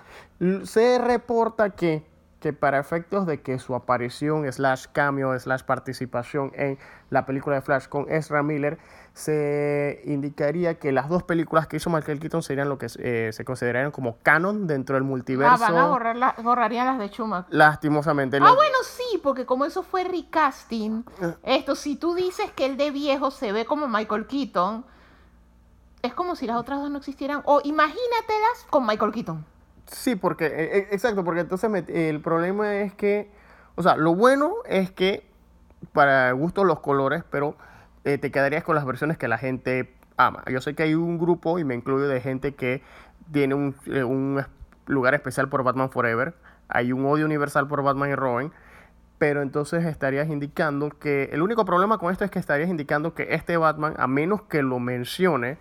Se 0.63 0.99
reporta 0.99 1.71
que, 1.71 2.05
que 2.41 2.51
para 2.53 2.79
efectos 2.79 3.25
de 3.27 3.41
que 3.41 3.59
su 3.59 3.75
aparición, 3.75 4.51
slash 4.51 4.87
cameo, 4.91 5.37
slash 5.39 5.61
participación 5.61 6.51
en 6.55 6.77
la 7.11 7.25
película 7.25 7.55
de 7.57 7.61
Flash 7.61 7.87
con 7.87 8.09
Ezra 8.11 8.41
Miller, 8.43 8.79
se 9.13 10.01
indicaría 10.05 10.79
que 10.79 10.91
las 10.91 11.07
dos 11.07 11.21
películas 11.23 11.67
que 11.67 11.77
hizo 11.77 11.89
Michael 11.89 12.19
Keaton 12.19 12.41
serían 12.41 12.67
lo 12.67 12.77
que 12.79 12.87
eh, 12.97 13.29
se 13.31 13.45
considerarían 13.45 13.91
como 13.91 14.17
canon 14.23 14.65
dentro 14.67 14.95
del 14.95 15.03
multiverso. 15.03 15.53
Ah, 15.53 15.69
van 15.71 15.77
a 15.77 15.87
borrar 15.87 16.15
la- 16.15 16.35
borrarían 16.41 16.87
las 16.87 16.97
de 16.99 17.09
Schumacher. 17.09 17.53
Lastimosamente. 17.53 18.37
Ah, 18.37 18.53
bueno, 18.55 18.77
sí, 18.83 19.19
porque 19.21 19.45
como 19.45 19.65
eso 19.65 19.83
fue 19.83 20.03
recasting, 20.03 21.05
Ah. 21.21 21.35
esto, 21.43 21.75
si 21.75 21.95
tú 21.95 22.15
dices 22.15 22.49
que 22.55 22.65
el 22.65 22.75
de 22.77 22.89
viejo 22.89 23.29
se 23.31 23.51
ve 23.51 23.65
como 23.65 23.87
Michael 23.87 24.25
Keaton, 24.25 24.83
es 26.01 26.13
como 26.15 26.35
si 26.35 26.47
las 26.47 26.57
otras 26.57 26.79
dos 26.81 26.89
no 26.89 26.97
existieran. 26.97 27.43
O 27.45 27.61
imagínatelas 27.63 28.65
con 28.71 28.87
Michael 28.87 29.11
Keaton. 29.11 29.45
Sí, 29.91 30.15
porque, 30.15 30.45
eh, 30.45 30.77
eh, 30.77 30.87
exacto, 30.91 31.23
porque 31.23 31.41
entonces 31.41 31.69
me- 31.69 32.09
el 32.09 32.21
problema 32.21 32.75
es 32.77 32.93
que, 32.93 33.29
o 33.75 33.83
sea, 33.83 33.95
lo 33.97 34.15
bueno 34.15 34.53
es 34.65 34.91
que 34.91 35.25
para 35.93 36.31
gusto 36.33 36.63
los 36.63 36.79
colores, 36.79 37.23
pero 37.29 37.55
eh, 38.05 38.17
te 38.17 38.31
quedarías 38.31 38.63
con 38.63 38.75
las 38.75 38.85
versiones 38.85 39.17
que 39.17 39.27
la 39.27 39.37
gente 39.37 39.93
ama. 40.17 40.43
Yo 40.51 40.61
sé 40.61 40.75
que 40.75 40.83
hay 40.83 40.95
un 40.95 41.19
grupo, 41.19 41.59
y 41.59 41.65
me 41.65 41.75
incluyo, 41.75 42.07
de 42.07 42.21
gente 42.21 42.55
que 42.55 42.81
tiene 43.31 43.55
un, 43.55 43.75
eh, 43.87 44.03
un 44.03 44.43
lugar 44.87 45.13
especial 45.15 45.49
por 45.49 45.63
Batman 45.63 45.91
Forever, 45.91 46.35
hay 46.69 46.93
un 46.93 47.05
odio 47.05 47.25
universal 47.25 47.67
por 47.67 47.83
Batman 47.83 48.11
y 48.11 48.15
Robin, 48.15 48.51
pero 49.17 49.41
entonces 49.43 49.85
estarías 49.85 50.29
indicando 50.29 50.89
que, 50.89 51.29
el 51.33 51.41
único 51.41 51.65
problema 51.65 51.97
con 51.99 52.11
esto 52.11 52.25
es 52.25 52.31
que 52.31 52.39
estarías 52.39 52.69
indicando 52.69 53.13
que 53.13 53.33
este 53.35 53.57
Batman, 53.57 53.93
a 53.97 54.07
menos 54.07 54.41
que 54.43 54.63
lo 54.63 54.79
mencione, 54.79 55.57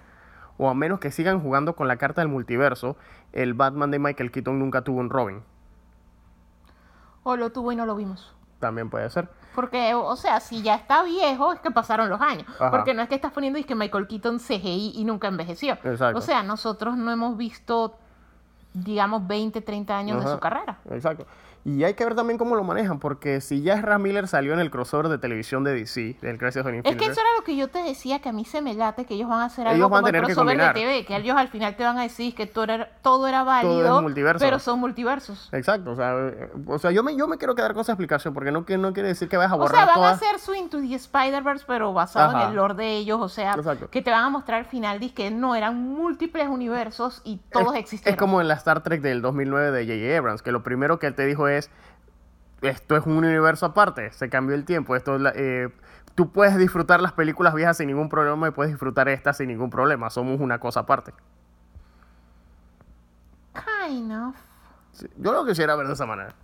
o 0.61 0.69
a 0.69 0.75
menos 0.75 1.01
que 1.01 1.11
sigan 1.11 1.41
jugando 1.41 1.75
con 1.75 1.89
la 1.89 1.97
carta 1.97 2.21
del 2.21 2.29
multiverso, 2.29 2.97
el 3.33 3.55
Batman 3.55 3.91
de 3.91 3.99
Michael 3.99 4.31
Keaton 4.31 4.59
nunca 4.59 4.83
tuvo 4.83 5.01
un 5.01 5.09
Robin. 5.09 5.43
O 7.23 7.35
lo 7.37 7.51
tuvo 7.51 7.73
y 7.73 7.77
no 7.77 7.87
lo 7.87 7.97
vimos. 7.97 8.35
También 8.59 8.91
puede 8.91 9.09
ser. 9.09 9.31
Porque, 9.55 9.95
o 9.95 10.17
sea, 10.17 10.39
si 10.41 10.61
ya 10.61 10.75
está 10.75 11.03
viejo, 11.03 11.55
es 11.55 11.61
que 11.61 11.71
pasaron 11.71 12.11
los 12.11 12.21
años. 12.21 12.45
Ajá. 12.57 12.71
Porque 12.71 12.93
no 12.93 13.01
es 13.01 13.09
que 13.09 13.15
estás 13.15 13.33
poniendo 13.33 13.59
y 13.59 13.65
que 13.65 13.75
Michael 13.75 14.07
Keaton 14.07 14.39
CGI 14.39 14.93
y 14.97 15.05
nunca 15.05 15.29
envejeció. 15.29 15.79
Exacto. 15.83 16.19
O 16.19 16.21
sea, 16.21 16.43
nosotros 16.43 16.95
no 16.99 17.11
hemos 17.11 17.39
visto, 17.39 17.97
digamos, 18.75 19.27
20, 19.27 19.63
30 19.63 19.97
años 19.97 20.23
de 20.23 20.31
su 20.31 20.39
carrera. 20.41 20.79
Exacto. 20.91 21.27
Y 21.65 21.85
hay 21.85 21.95
que 21.95 22.05
ver 22.05 22.15
también 22.15 22.39
cómo 22.39 22.57
lo 22.57 22.65
manejan, 22.65 22.99
porque 23.01 23.41
si 23.43 23.61
ya 23.63 23.75
Ezra 23.75 23.99
Miller 23.99 24.27
salió 24.29 24.55
en 24.55 24.61
el 24.61 24.71
crossover 24.71 25.09
de 25.09 25.19
televisión 25.19 25.63
de 25.63 25.75
DC, 25.75 26.17
del 26.23 26.39
Crisis 26.39 26.65
on 26.65 26.69
Es 26.73 26.77
Infinite, 26.79 26.97
que 27.05 27.11
eso 27.13 27.21
era 27.21 27.31
lo 27.39 27.45
que 27.45 27.55
yo 27.57 27.69
te 27.69 27.83
decía, 27.83 28.21
que 28.21 28.31
a 28.31 28.33
mí 28.33 28.45
se 28.47 28.63
me 28.63 28.73
late, 28.75 29.05
que 29.05 29.15
ellos 29.15 29.29
van 29.29 29.41
a 29.41 29.45
hacer 29.47 29.67
Ellos 29.67 29.75
algo 29.77 29.89
van 29.91 29.99
a 29.99 30.01
como 30.01 30.07
el 30.09 30.13
tener 30.13 30.21
que 30.27 30.35
crossover 30.35 30.57
de 30.57 30.63
combinar. 30.65 30.75
TV, 30.75 31.05
que 31.05 31.17
ellos 31.17 31.37
al 31.37 31.49
final 31.49 31.77
te 31.77 31.85
van 31.85 31.99
a 31.99 32.03
decir 32.03 32.35
que 32.35 32.47
todo 32.47 32.65
era, 32.65 32.91
todo 33.03 33.29
era 33.29 33.41
es 33.41 33.47
válido, 33.47 34.01
multiverso. 34.03 34.45
pero 34.45 34.59
son 34.59 34.81
multiversos. 34.81 35.49
Exacto, 35.53 35.91
o 35.93 35.97
sea, 35.97 36.15
eh, 36.19 36.51
o 36.67 36.79
sea 36.79 36.91
yo, 36.93 37.03
me, 37.03 37.15
yo 37.17 37.29
me 37.29 37.37
quiero 37.37 37.55
quedar 37.55 37.73
con 37.75 37.83
esa 37.83 37.93
explicación, 37.93 38.33
porque 38.33 38.51
no, 38.53 38.65
que- 38.65 38.79
no 38.79 38.93
quiere 38.95 39.09
decir 39.11 39.29
que 39.29 39.37
vayas 39.37 39.53
a 39.53 39.57
O 39.57 39.59
borrar 39.59 39.77
sea, 39.77 39.87
van 39.87 39.95
todas... 39.97 40.13
a 40.13 40.15
hacer 40.17 40.39
su 40.39 40.55
Into 40.55 40.79
the 40.81 40.95
Spider-Verse, 40.95 41.65
pero 41.67 41.93
basado 41.93 42.31
Ajá. 42.31 42.45
en 42.45 42.51
el 42.51 42.57
lore 42.57 42.75
de 42.75 42.97
ellos. 42.97 43.21
O 43.21 43.29
sea, 43.29 43.53
Exacto. 43.55 43.91
que 43.91 44.01
te 44.03 44.11
van 44.11 44.25
a 44.25 44.31
mostrar 44.31 44.61
al 44.61 44.65
final 44.67 44.99
que 45.15 45.31
no 45.31 45.55
eran 45.55 45.77
múltiples 45.77 46.49
universos 46.49 47.23
y 47.25 47.39
todos 47.51 47.75
es, 47.75 47.81
existieron. 47.81 48.15
Es 48.15 48.19
como 48.19 48.41
en 48.41 48.49
la 48.49 48.55
Star 48.55 48.83
Trek 48.83 49.01
del 49.01 49.23
2009 49.23 49.71
de 49.71 49.85
J.J. 49.85 50.19
Abrams, 50.19 50.43
que 50.43 50.53
lo 50.53 50.63
primero 50.63 50.99
que 50.99 51.07
él 51.07 51.15
te 51.15 51.25
dijo 51.27 51.49
es, 51.51 51.71
esto 52.63 52.97
es 52.97 53.07
un 53.07 53.17
universo 53.19 53.67
aparte, 53.67 54.13
se 54.13 54.29
cambió 54.31 54.55
el 54.55 54.65
tiempo, 54.65 54.97
esto 54.97 55.17
es 55.17 55.21
la- 55.21 55.33
eh, 55.35 55.69
tú 56.15 56.31
puedes 56.31 56.57
disfrutar 56.59 57.01
las 57.01 57.13
películas 57.13 57.55
viejas 57.55 57.77
sin 57.77 57.87
ningún 57.89 58.09
problema 58.09 58.49
y 58.49 58.51
puedes 58.51 58.73
disfrutar 58.73 59.09
estas 59.09 59.37
sin 59.39 59.49
ningún 59.49 59.71
problema, 59.71 60.11
somos 60.11 60.41
una 60.41 60.59
cosa 60.59 60.81
aparte. 60.81 61.13
Kind 63.55 64.13
of. 64.13 64.35
Sí, 64.93 65.07
Yo 65.17 65.33
lo 65.33 65.45
quisiera 65.45 65.75
ver 65.77 65.87
de 65.87 65.95
esa 65.95 66.07
manera. 66.07 66.35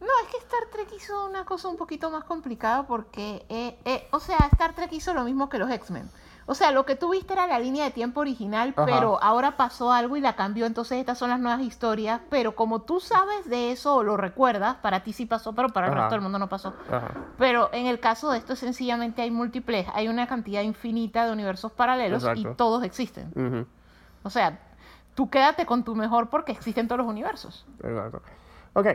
No, 0.00 0.06
es 0.24 0.30
que 0.30 0.38
Star 0.38 0.60
Trek 0.72 0.88
hizo 0.96 1.26
una 1.26 1.44
cosa 1.44 1.68
un 1.68 1.76
poquito 1.76 2.10
más 2.10 2.24
complicada 2.24 2.86
porque, 2.86 3.44
eh, 3.48 3.78
eh, 3.84 4.08
o 4.12 4.20
sea, 4.20 4.38
Star 4.52 4.74
Trek 4.74 4.92
hizo 4.92 5.12
lo 5.12 5.24
mismo 5.24 5.48
que 5.48 5.58
los 5.58 5.70
X-Men. 5.70 6.08
O 6.50 6.54
sea, 6.54 6.72
lo 6.72 6.86
que 6.86 6.96
tú 6.96 7.10
viste 7.10 7.34
era 7.34 7.46
la 7.46 7.58
línea 7.58 7.84
de 7.84 7.90
tiempo 7.90 8.20
original, 8.20 8.72
Ajá. 8.74 8.86
pero 8.86 9.22
ahora 9.22 9.58
pasó 9.58 9.92
algo 9.92 10.16
y 10.16 10.22
la 10.22 10.34
cambió, 10.34 10.64
entonces 10.64 10.96
estas 10.98 11.18
son 11.18 11.28
las 11.28 11.38
nuevas 11.40 11.60
historias, 11.60 12.22
pero 12.30 12.56
como 12.56 12.80
tú 12.80 13.00
sabes 13.00 13.50
de 13.50 13.70
eso 13.70 13.96
o 13.96 14.02
lo 14.02 14.16
recuerdas, 14.16 14.76
para 14.76 15.02
ti 15.02 15.12
sí 15.12 15.26
pasó, 15.26 15.52
pero 15.54 15.68
para 15.68 15.88
el 15.88 15.92
Ajá. 15.92 16.00
resto 16.04 16.14
del 16.14 16.22
mundo 16.22 16.38
no 16.38 16.48
pasó. 16.48 16.72
Ajá. 16.90 17.10
Pero 17.36 17.68
en 17.74 17.86
el 17.86 18.00
caso 18.00 18.30
de 18.30 18.38
esto, 18.38 18.56
sencillamente 18.56 19.20
hay 19.20 19.30
múltiples, 19.30 19.86
hay 19.92 20.08
una 20.08 20.26
cantidad 20.26 20.62
infinita 20.62 21.26
de 21.26 21.32
universos 21.32 21.70
paralelos 21.70 22.22
Exacto. 22.22 22.40
y 22.40 22.54
todos 22.54 22.82
existen. 22.82 23.66
O 24.22 24.30
sea, 24.30 24.58
tú 25.14 25.28
quédate 25.28 25.66
con 25.66 25.84
tu 25.84 25.94
mejor 25.94 26.30
porque 26.30 26.52
existen 26.52 26.88
todos 26.88 27.00
los 27.00 27.08
universos. 27.08 27.66
Exacto. 27.82 28.22
Ok, 28.72 28.86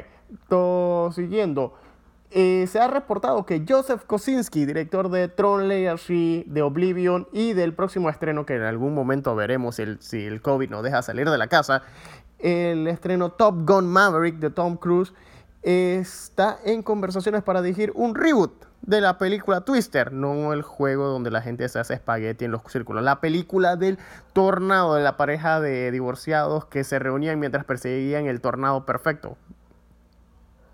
to- 0.50 1.12
siguiendo. 1.14 1.76
Eh, 2.36 2.66
se 2.68 2.80
ha 2.80 2.88
reportado 2.88 3.46
que 3.46 3.64
Joseph 3.68 4.06
Kosinski, 4.08 4.66
director 4.66 5.10
de 5.10 5.28
Tron 5.28 5.68
Legacy, 5.68 6.44
de 6.48 6.64
Oblivion 6.64 7.28
y 7.32 7.54
del 7.54 7.76
próximo 7.76 8.10
estreno 8.10 8.44
que 8.46 8.56
en 8.56 8.64
algún 8.64 8.96
momento 8.96 9.36
veremos 9.36 9.78
el- 9.78 10.02
si 10.02 10.26
el 10.26 10.42
COVID 10.42 10.70
nos 10.72 10.82
deja 10.82 11.04
salir 11.04 11.30
de 11.30 11.38
la 11.38 11.46
casa, 11.46 11.84
el 12.40 12.88
estreno 12.88 13.30
Top 13.30 13.70
Gun 13.70 13.86
Maverick 13.88 14.38
de 14.40 14.50
Tom 14.50 14.78
Cruise, 14.78 15.14
está 15.62 16.58
en 16.66 16.82
conversaciones 16.82 17.44
para 17.44 17.62
dirigir 17.62 17.92
un 17.94 18.16
reboot 18.16 18.52
de 18.82 19.00
la 19.00 19.20
película 19.20 19.62
Twister, 19.62 20.12
no 20.12 20.54
el 20.54 20.64
juego 20.64 21.06
donde 21.10 21.30
la 21.30 21.42
gente 21.42 21.70
se 21.70 21.78
hace 21.80 21.94
espagueti 21.94 22.46
en 22.46 22.52
los 22.52 22.62
círculos, 22.68 23.04
la 23.04 23.22
película 23.22 23.76
del 23.76 24.00
tornado, 24.34 24.96
de 24.96 25.04
la 25.04 25.18
pareja 25.18 25.62
de 25.62 25.92
divorciados 25.92 26.66
que 26.66 26.84
se 26.84 26.98
reunían 26.98 27.40
mientras 27.40 27.64
perseguían 27.64 28.26
el 28.26 28.42
tornado 28.42 28.86
perfecto. 28.88 29.38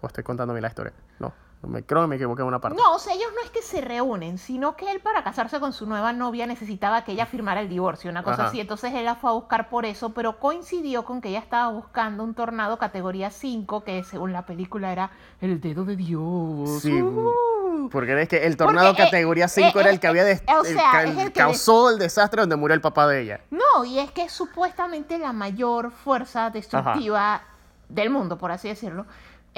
¿O 0.01 0.07
estoy 0.07 0.23
contándome 0.23 0.61
la 0.61 0.69
historia? 0.69 0.93
No, 1.19 1.27
no 1.27 1.33
me, 1.61 1.83
creo 1.83 2.01
que 2.01 2.07
me 2.07 2.15
equivoqué 2.15 2.41
en 2.41 2.47
una 2.47 2.59
parte. 2.59 2.77
No, 2.81 2.93
o 2.93 2.99
sea, 2.99 3.13
ellos 3.13 3.27
no 3.35 3.41
es 3.43 3.49
que 3.49 3.61
se 3.61 3.81
reúnen, 3.81 4.37
sino 4.37 4.75
que 4.75 4.89
él 4.91 5.01
para 5.01 5.23
casarse 5.23 5.59
con 5.59 5.73
su 5.73 5.85
nueva 5.85 6.13
novia 6.13 6.47
necesitaba 6.47 7.03
que 7.03 7.11
ella 7.11 7.25
firmara 7.25 7.59
el 7.59 7.67
divorcio, 7.67 8.09
una 8.09 8.23
cosa 8.23 8.43
Ajá. 8.43 8.47
así. 8.49 8.61
Entonces 8.61 8.93
él 8.93 9.03
la 9.05 9.15
fue 9.15 9.29
a 9.29 9.33
buscar 9.33 9.69
por 9.69 9.85
eso, 9.85 10.13
pero 10.13 10.39
coincidió 10.39 11.03
con 11.03 11.19
que 11.19 11.29
ella 11.29 11.39
estaba 11.39 11.69
buscando 11.69 12.23
un 12.23 12.33
tornado 12.33 12.77
categoría 12.77 13.29
5, 13.29 13.83
que 13.83 14.03
según 14.05 14.31
la 14.31 14.45
película 14.45 14.91
era 14.91 15.11
el 15.41 15.59
dedo 15.59 15.83
de 15.83 15.95
Dios. 15.97 16.81
Sí, 16.81 17.01
Uh. 17.01 17.89
porque 17.89 18.21
es 18.21 18.27
que 18.27 18.45
el 18.45 18.57
tornado 18.57 18.89
Porque, 18.89 19.03
eh, 19.03 19.05
categoría 19.05 19.47
5 19.47 19.67
eh, 19.67 19.81
era 19.81 19.89
eh, 19.89 19.93
el 19.93 19.99
que 19.99 20.07
había 20.07 20.29
eh, 20.29 20.41
o 20.59 20.63
sea, 20.63 21.03
el 21.03 21.15
que 21.15 21.31
causó 21.31 21.89
el 21.89 21.99
desastre 21.99 22.41
donde 22.41 22.55
murió 22.55 22.73
el 22.73 22.81
papá 22.81 23.07
de 23.07 23.21
ella. 23.21 23.41
No, 23.51 23.85
y 23.85 23.99
es 23.99 24.11
que 24.11 24.23
es 24.23 24.31
supuestamente 24.31 25.17
la 25.17 25.33
mayor 25.33 25.91
fuerza 25.91 26.49
destructiva 26.49 27.41
del 27.87 28.09
mundo, 28.09 28.37
por 28.37 28.51
así 28.51 28.67
decirlo. 28.67 29.05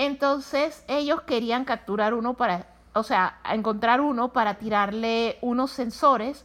Entonces 0.01 0.83
ellos 0.87 1.21
querían 1.21 1.63
capturar 1.63 2.15
uno 2.15 2.33
para, 2.33 2.65
o 2.93 3.03
sea, 3.03 3.39
encontrar 3.51 4.01
uno 4.01 4.33
para 4.33 4.55
tirarle 4.55 5.37
unos 5.41 5.69
sensores 5.69 6.43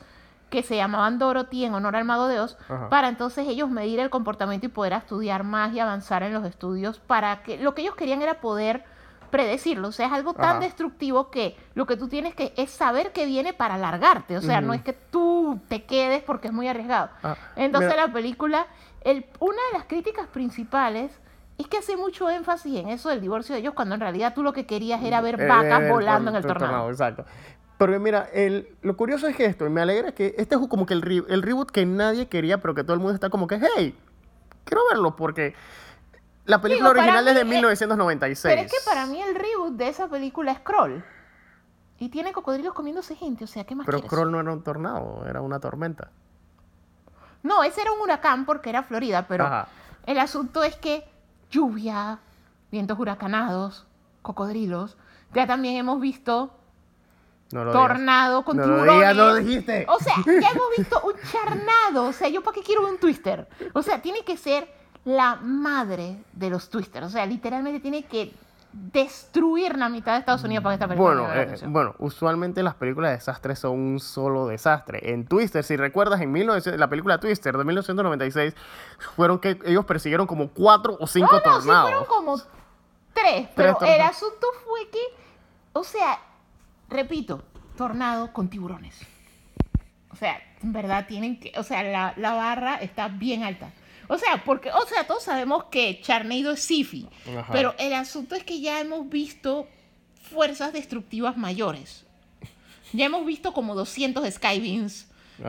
que 0.51 0.63
se 0.63 0.77
llamaban 0.77 1.19
Dorothy 1.19 1.65
en 1.65 1.75
honor 1.75 1.97
al 1.97 2.05
mago 2.05 2.29
de 2.29 2.39
Oz, 2.39 2.59
Ajá. 2.69 2.91
para 2.91 3.09
entonces 3.09 3.49
ellos 3.49 3.71
medir 3.71 3.99
el 3.99 4.11
comportamiento 4.11 4.67
y 4.67 4.69
poder 4.69 4.93
estudiar 4.93 5.43
más 5.43 5.73
y 5.73 5.81
avanzar 5.81 6.23
en 6.23 6.35
los 6.35 6.45
estudios 6.45 6.99
para 6.99 7.43
que 7.45 7.57
lo 7.57 7.75
que 7.75 7.81
ellos 7.81 7.95
querían 7.97 8.21
era 8.21 8.43
poder 8.43 8.85
predecirlo, 9.31 9.89
o 9.89 9.93
sea, 9.93 10.07
es 10.09 10.13
algo 10.13 10.35
tan 10.35 10.57
Ajá. 10.57 10.61
destructivo 10.61 11.31
que 11.31 11.57
lo 11.75 11.87
que 11.87 11.97
tú 11.97 12.09
tienes 12.09 12.35
que 12.35 12.53
es 12.59 12.71
saber 12.71 13.13
que 13.13 13.25
viene 13.25 13.55
para 13.55 13.79
largarte, 13.79 14.37
o 14.37 14.43
sea, 14.43 14.61
no 14.61 14.75
es 14.75 14.83
que 14.83 14.93
tú 14.93 15.59
te 15.69 15.85
quedes 15.85 16.23
porque 16.23 16.49
es 16.49 16.53
muy 16.53 16.69
arriesgado. 16.69 17.09
Ah, 17.23 17.37
Entonces 17.57 17.91
mira. 17.91 18.07
la 18.07 18.13
película, 18.13 18.67
el, 19.01 19.25
una 19.41 19.57
de 19.73 19.79
las 19.79 19.87
críticas 19.87 20.27
principales 20.29 21.11
es 21.59 21.67
que 21.69 21.79
hace 21.79 21.97
mucho 21.97 22.29
énfasis 22.29 22.77
en 22.81 22.89
eso 22.89 23.09
del 23.09 23.21
divorcio 23.21 23.55
de 23.55 23.61
ellos, 23.63 23.75
cuando 23.75 23.95
en 23.95 24.01
realidad 24.01 24.35
tú 24.35 24.43
lo 24.43 24.53
que 24.53 24.67
querías 24.67 25.03
era 25.03 25.21
ver 25.21 25.41
Eh, 25.41 25.47
vacas 25.47 25.89
volando 25.89 26.31
en 26.31 26.37
el 26.37 26.45
tornado. 26.47 26.91
Exacto. 26.91 27.25
Pero 27.79 27.99
mira, 28.01 28.29
el, 28.33 28.69
lo 28.83 28.97
curioso 28.97 29.27
es 29.27 29.37
que 29.37 29.45
esto, 29.45 29.67
y 29.67 29.71
me 29.71 29.81
alegra 29.83 30.13
que 30.13 30.35
este 30.39 30.55
es 30.55 30.61
como 30.69 30.87
que 30.87 30.95
el, 30.95 31.03
re- 31.03 31.25
el 31.29 31.43
reboot 31.43 31.71
que 31.71 31.85
nadie 31.87 32.27
quería, 32.29 32.59
pero 32.61 32.75
que 32.75 32.83
todo 32.85 32.95
el 32.95 33.01
mundo 33.01 33.15
está 33.15 33.29
como 33.31 33.47
que, 33.47 33.61
hey, 33.77 33.95
quiero 34.65 34.83
verlo, 34.91 35.15
porque 35.17 35.55
la 36.47 36.61
película 36.61 36.91
original 36.91 37.27
es 37.29 37.35
de 37.35 37.45
mí, 37.45 37.51
eh, 37.53 37.59
1996. 37.61 38.55
Pero 38.55 38.67
es 38.67 38.73
que 38.73 38.79
para 38.89 39.07
mí 39.07 39.21
el 39.21 39.35
reboot 39.35 39.75
de 39.77 39.89
esa 39.89 40.09
película 40.09 40.53
es 40.53 40.61
Kroll. 40.61 41.05
Y 41.99 42.11
tiene 42.11 42.33
cocodrilos 42.33 42.75
comiéndose 42.75 43.15
gente, 43.15 43.45
o 43.45 43.47
sea, 43.47 43.65
¿qué 43.65 43.75
más 43.75 43.87
Pero 43.87 43.99
quieres? 43.99 44.11
Kroll 44.11 44.31
no 44.31 44.41
era 44.41 44.53
un 44.53 44.63
tornado, 44.63 45.25
era 45.27 45.41
una 45.41 45.59
tormenta. 45.61 46.11
No, 47.43 47.63
ese 47.63 47.81
era 47.83 47.93
un 47.93 48.01
huracán 48.01 48.45
porque 48.45 48.71
era 48.71 48.83
Florida, 48.83 49.27
pero 49.29 49.45
Ajá. 49.45 49.69
el 50.07 50.19
asunto 50.19 50.63
es 50.65 50.77
que 50.77 51.05
lluvia, 51.51 52.19
vientos 52.71 52.99
huracanados, 52.99 53.87
cocodrilos. 54.23 54.97
Ya 55.35 55.47
también 55.47 55.77
hemos 55.77 56.01
visto 56.01 56.53
No 57.53 57.65
lo 57.65 57.71
digas. 57.73 57.89
tornado 57.89 58.45
con 58.45 58.57
No 58.57 58.63
lo 58.67 58.69
tiburones. 58.75 58.95
digas, 58.97 59.17
no 59.17 59.27
lo 59.27 59.35
dijiste. 59.37 59.87
O 59.89 59.99
sea, 59.99 60.15
ya 60.25 60.49
hemos 60.55 60.69
visto 60.77 61.01
un 61.05 61.15
charnado. 61.31 62.05
O 62.09 62.13
sea, 62.13 62.29
¿yo 62.29 62.43
para 62.43 62.55
qué 62.55 62.63
quiero 62.63 62.89
un 62.89 62.99
twister? 62.99 63.49
O 63.73 63.83
sea, 63.83 64.01
tiene 64.03 64.25
que 64.25 64.37
ser 64.37 64.69
la 65.05 65.37
madre 65.37 66.23
de 66.33 66.51
los 66.51 66.69
twisters. 66.69 67.07
O 67.07 67.11
sea, 67.11 67.27
literalmente 67.27 67.81
tiene 67.81 68.05
que 68.05 68.33
destruir 68.77 69.77
la 69.77 69.89
mitad 69.89 70.13
de 70.13 70.19
Estados 70.21 70.45
Unidos 70.45 70.63
para 70.63 70.75
esta 70.75 70.87
película 70.87 71.23
Bueno, 71.23 71.35
eh, 71.35 71.57
bueno, 71.67 71.95
usualmente 71.99 72.63
las 72.63 72.75
películas 72.75 73.11
de 73.11 73.17
desastres 73.17 73.59
son 73.59 73.73
un 73.79 74.01
solo 74.01 74.47
desastre. 74.47 75.13
En 75.13 75.27
Twister, 75.27 75.65
si 75.65 75.77
recuerdas, 75.77 76.21
en 76.21 76.31
1900 76.31 76.79
la 76.79 76.89
película 76.89 77.19
Twister 77.19 77.57
de 77.57 77.65
1996, 77.65 78.55
fueron 79.15 79.39
que 79.39 79.59
ellos 79.65 79.85
persiguieron 79.87 80.27
como 80.27 80.49
cuatro 80.49 80.97
o 81.01 81.07
cinco 81.07 81.33
no, 81.33 81.39
no, 81.39 81.39
sí 81.39 81.45
tornados. 81.45 81.91
fueron 81.91 82.07
como 82.07 82.37
tres, 83.15 83.49
pero 83.55 83.79
el 83.81 84.01
asunto 84.03 84.47
fue 84.67 84.89
que, 84.91 85.01
o 85.73 85.83
sea, 85.83 86.21
repito, 86.91 87.43
tornado 87.77 88.33
con 88.33 88.49
tiburones. 88.49 89.01
O 90.11 90.17
sea, 90.17 90.39
en 90.63 90.73
verdad 90.73 91.07
tienen 91.07 91.41
que, 91.41 91.53
o 91.59 91.63
sea, 91.63 91.83
la, 91.83 92.15
la 92.17 92.35
barra 92.35 92.77
está 92.77 93.09
bien 93.09 93.43
alta. 93.43 93.71
O 94.09 94.19
sea, 94.19 94.43
porque, 94.45 94.71
o 94.71 94.87
sea, 94.87 95.07
todos 95.07 95.23
sabemos 95.23 95.65
que 95.65 96.01
Charneido 96.01 96.53
es 96.53 96.61
Sifi, 96.61 97.09
pero 97.53 97.75
el 97.79 97.93
asunto 97.93 98.35
es 98.35 98.45
que 98.45 98.61
ya 98.61 98.81
hemos 98.81 99.09
visto 99.09 99.67
fuerzas 100.21 100.73
destructivas 100.73 101.37
mayores. 101.37 102.05
Ya 102.93 103.07
hemos 103.07 103.27
visto 103.27 103.53
como 103.53 103.75
200 103.75 104.33
Skybeams, 104.35 105.07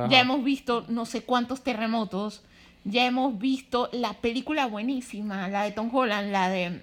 ya 0.10 0.20
hemos 0.20 0.44
visto 0.44 0.86
no 0.88 1.06
sé 1.06 1.22
cuántos 1.22 1.64
terremotos, 1.64 2.42
ya 2.84 3.06
hemos 3.06 3.38
visto 3.38 3.90
la 3.92 4.14
película 4.14 4.66
buenísima, 4.66 5.48
la 5.50 5.64
de 5.64 5.72
Tom 5.72 5.94
Holland, 5.94 6.32
la 6.32 6.50
de 6.50 6.82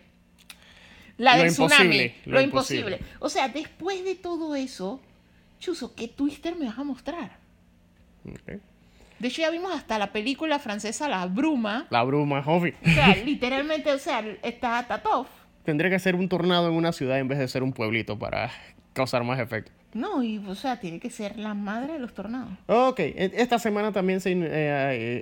la 1.16 1.36
Lo 1.36 1.42
del 1.44 1.52
tsunami, 1.52 1.84
imposible, 1.84 2.14
lo, 2.24 2.32
lo 2.32 2.40
imposible. 2.40 2.80
imposible. 2.96 3.16
O 3.20 3.28
sea, 3.28 3.48
después 3.48 4.04
de 4.04 4.14
todo 4.14 4.54
eso, 4.56 5.00
Chuso, 5.60 5.94
¿qué 5.94 6.08
twister 6.08 6.56
me 6.56 6.66
vas 6.66 6.78
a 6.78 6.84
mostrar? 6.84 7.38
De 9.24 9.28
hecho, 9.28 9.40
ya 9.40 9.48
vimos 9.48 9.72
hasta 9.74 9.98
la 9.98 10.12
película 10.12 10.58
francesa 10.58 11.08
La 11.08 11.24
Bruma. 11.24 11.86
La 11.88 12.02
bruma, 12.02 12.42
obvio. 12.44 12.74
O 12.84 12.90
sea, 12.90 13.16
literalmente, 13.24 13.90
o 13.90 13.98
sea, 13.98 14.22
está 14.42 14.86
Tatov. 14.86 15.26
Tendría 15.62 15.88
que 15.88 15.98
ser 15.98 16.14
un 16.14 16.28
tornado 16.28 16.68
en 16.68 16.74
una 16.74 16.92
ciudad 16.92 17.18
en 17.18 17.26
vez 17.28 17.38
de 17.38 17.48
ser 17.48 17.62
un 17.62 17.72
pueblito 17.72 18.18
para 18.18 18.50
causar 18.92 19.24
más 19.24 19.40
efecto. 19.40 19.72
No, 19.94 20.22
y 20.22 20.36
o 20.46 20.54
sea, 20.54 20.78
tiene 20.78 21.00
que 21.00 21.08
ser 21.08 21.38
la 21.38 21.54
madre 21.54 21.94
de 21.94 22.00
los 22.00 22.12
tornados. 22.12 22.50
Ok, 22.66 23.00
e- 23.00 23.32
esta 23.36 23.58
semana 23.58 23.92
también 23.92 24.20
se, 24.20 24.32
eh, 24.32 24.42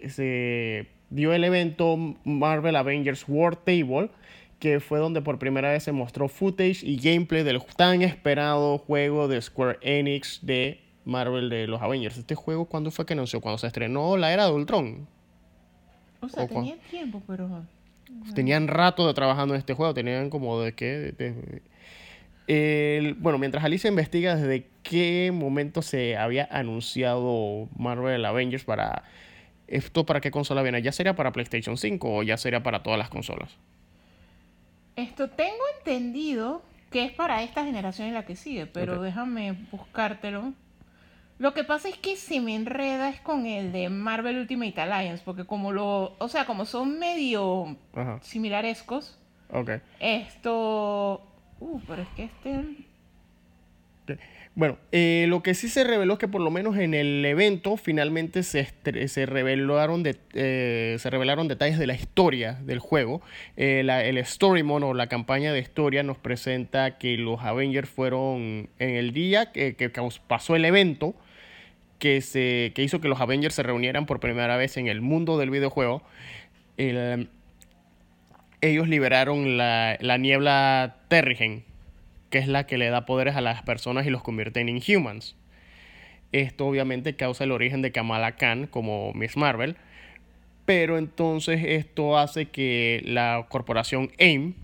eh, 0.02 0.08
se 0.10 0.88
dio 1.10 1.32
el 1.32 1.44
evento 1.44 1.96
Marvel 2.24 2.74
Avengers 2.74 3.24
War 3.28 3.54
Table, 3.54 4.10
que 4.58 4.80
fue 4.80 4.98
donde 4.98 5.22
por 5.22 5.38
primera 5.38 5.70
vez 5.70 5.84
se 5.84 5.92
mostró 5.92 6.26
footage 6.26 6.82
y 6.82 6.96
gameplay 6.96 7.44
del 7.44 7.62
tan 7.76 8.02
esperado 8.02 8.78
juego 8.78 9.28
de 9.28 9.40
Square 9.40 9.78
Enix 9.80 10.44
de 10.44 10.80
Marvel 11.04 11.48
de 11.50 11.66
los 11.66 11.80
Avengers. 11.82 12.16
Este 12.18 12.34
juego, 12.34 12.66
¿cuándo 12.66 12.90
fue 12.90 13.04
que 13.06 13.12
anunció? 13.14 13.40
Cuando 13.40 13.58
se 13.58 13.66
estrenó 13.66 14.16
la 14.16 14.32
era 14.32 14.46
de 14.46 14.52
Ultron. 14.52 15.06
O 16.20 16.28
sea, 16.28 16.44
O 16.44 16.46
cua- 16.48 16.54
tenía 16.54 16.76
tiempo, 16.90 17.22
pero... 17.26 17.64
Tenían 18.34 18.68
rato 18.68 19.06
de 19.06 19.14
trabajando 19.14 19.54
en 19.54 19.58
este 19.58 19.74
juego, 19.74 19.94
tenían 19.94 20.30
como 20.30 20.60
de 20.60 20.74
qué... 20.74 21.12
de- 21.16 21.62
el- 22.48 23.14
bueno, 23.14 23.38
mientras 23.38 23.64
Alicia 23.64 23.88
investiga 23.88 24.36
desde 24.36 24.66
qué 24.82 25.30
momento 25.32 25.80
se 25.82 26.16
había 26.16 26.48
anunciado 26.50 27.68
Marvel 27.76 28.24
Avengers 28.24 28.64
para... 28.64 29.02
¿Esto 29.68 30.04
para 30.04 30.20
qué 30.20 30.30
consola 30.30 30.62
viene? 30.62 30.82
¿Ya 30.82 30.92
sería 30.92 31.16
para 31.16 31.32
PlayStation 31.32 31.78
5 31.78 32.16
o 32.16 32.22
ya 32.22 32.36
sería 32.36 32.62
para 32.62 32.82
todas 32.82 32.98
las 32.98 33.08
consolas? 33.08 33.50
Esto 34.96 35.30
tengo 35.30 35.62
entendido 35.78 36.62
que 36.90 37.04
es 37.06 37.12
para 37.12 37.42
esta 37.42 37.64
generación 37.64 38.08
y 38.08 38.10
la 38.10 38.26
que 38.26 38.36
sigue, 38.36 38.66
pero 38.66 39.00
déjame 39.00 39.52
buscártelo. 39.70 40.52
Lo 41.42 41.54
que 41.54 41.64
pasa 41.64 41.88
es 41.88 41.96
que 41.98 42.14
se 42.14 42.40
me 42.40 42.54
enreda 42.54 43.08
es 43.08 43.18
con 43.20 43.46
el 43.46 43.72
de 43.72 43.88
Marvel 43.88 44.38
Ultimate 44.38 44.80
Alliance, 44.80 45.22
porque 45.24 45.44
como 45.44 45.72
lo, 45.72 46.14
o 46.20 46.28
sea, 46.28 46.44
como 46.46 46.64
son 46.66 47.00
medio 47.00 47.76
Ajá, 47.94 48.20
similarescos, 48.22 49.18
ok. 49.50 49.70
esto, 49.98 51.20
uh, 51.58 51.80
pero 51.88 52.02
es 52.02 52.08
que 52.14 52.22
este, 52.26 52.64
Bueno, 54.54 54.76
eh, 54.92 55.24
lo 55.28 55.42
que 55.42 55.54
sí 55.54 55.68
se 55.68 55.82
reveló 55.82 56.12
es 56.12 56.18
que 56.20 56.28
por 56.28 56.42
lo 56.42 56.50
menos 56.52 56.76
en 56.76 56.94
el 56.94 57.24
evento 57.24 57.76
finalmente 57.76 58.44
se, 58.44 58.68
se, 59.08 59.26
revelaron, 59.26 60.04
de- 60.04 60.20
eh, 60.34 60.96
se 61.00 61.10
revelaron 61.10 61.48
detalles 61.48 61.78
de 61.78 61.88
la 61.88 61.94
historia 61.94 62.52
del 62.62 62.78
juego. 62.78 63.20
Eh, 63.56 63.82
la- 63.84 64.04
el 64.04 64.16
Story 64.18 64.62
Mode 64.62 64.84
o 64.84 64.94
la 64.94 65.08
campaña 65.08 65.52
de 65.52 65.58
historia 65.58 66.04
nos 66.04 66.18
presenta 66.18 66.98
que 66.98 67.16
los 67.16 67.40
Avengers 67.40 67.88
fueron 67.88 68.68
en 68.78 68.90
el 68.90 69.12
día 69.12 69.50
que, 69.52 69.74
que 69.74 69.90
pasó 70.28 70.54
el 70.54 70.66
evento, 70.66 71.14
que, 72.02 72.20
se, 72.20 72.72
que 72.74 72.82
hizo 72.82 73.00
que 73.00 73.06
los 73.06 73.20
Avengers 73.20 73.54
se 73.54 73.62
reunieran 73.62 74.06
por 74.06 74.18
primera 74.18 74.56
vez 74.56 74.76
en 74.76 74.88
el 74.88 75.00
mundo 75.00 75.38
del 75.38 75.50
videojuego. 75.50 76.02
El- 76.76 77.28
ellos 78.60 78.88
liberaron 78.88 79.56
la, 79.56 79.96
la 80.00 80.18
niebla 80.18 80.96
Terrigen, 81.06 81.62
que 82.28 82.38
es 82.38 82.48
la 82.48 82.66
que 82.66 82.76
le 82.76 82.90
da 82.90 83.06
poderes 83.06 83.36
a 83.36 83.40
las 83.40 83.62
personas 83.62 84.04
y 84.04 84.10
los 84.10 84.24
convierte 84.24 84.58
en 84.58 84.68
Inhumans. 84.68 85.36
Esto 86.32 86.66
obviamente 86.66 87.14
causa 87.14 87.44
el 87.44 87.52
origen 87.52 87.82
de 87.82 87.92
Kamala 87.92 88.32
Khan 88.34 88.66
como 88.66 89.12
Miss 89.12 89.36
Marvel, 89.36 89.76
pero 90.64 90.98
entonces 90.98 91.60
esto 91.64 92.18
hace 92.18 92.46
que 92.46 93.00
la 93.04 93.46
corporación 93.48 94.10
AIM, 94.18 94.54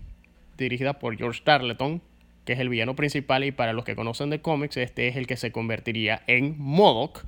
dirigida 0.57 0.99
por 0.99 1.15
George 1.17 1.39
Tarleton, 1.45 2.01
que 2.49 2.53
es 2.53 2.59
el 2.59 2.69
villano 2.69 2.95
principal 2.95 3.43
y 3.43 3.51
para 3.51 3.73
los 3.73 3.85
que 3.85 3.95
conocen 3.95 4.31
de 4.31 4.41
cómics, 4.41 4.75
este 4.77 5.07
es 5.07 5.15
el 5.17 5.27
que 5.27 5.37
se 5.37 5.51
convertiría 5.51 6.23
en 6.25 6.55
MODOK. 6.57 7.23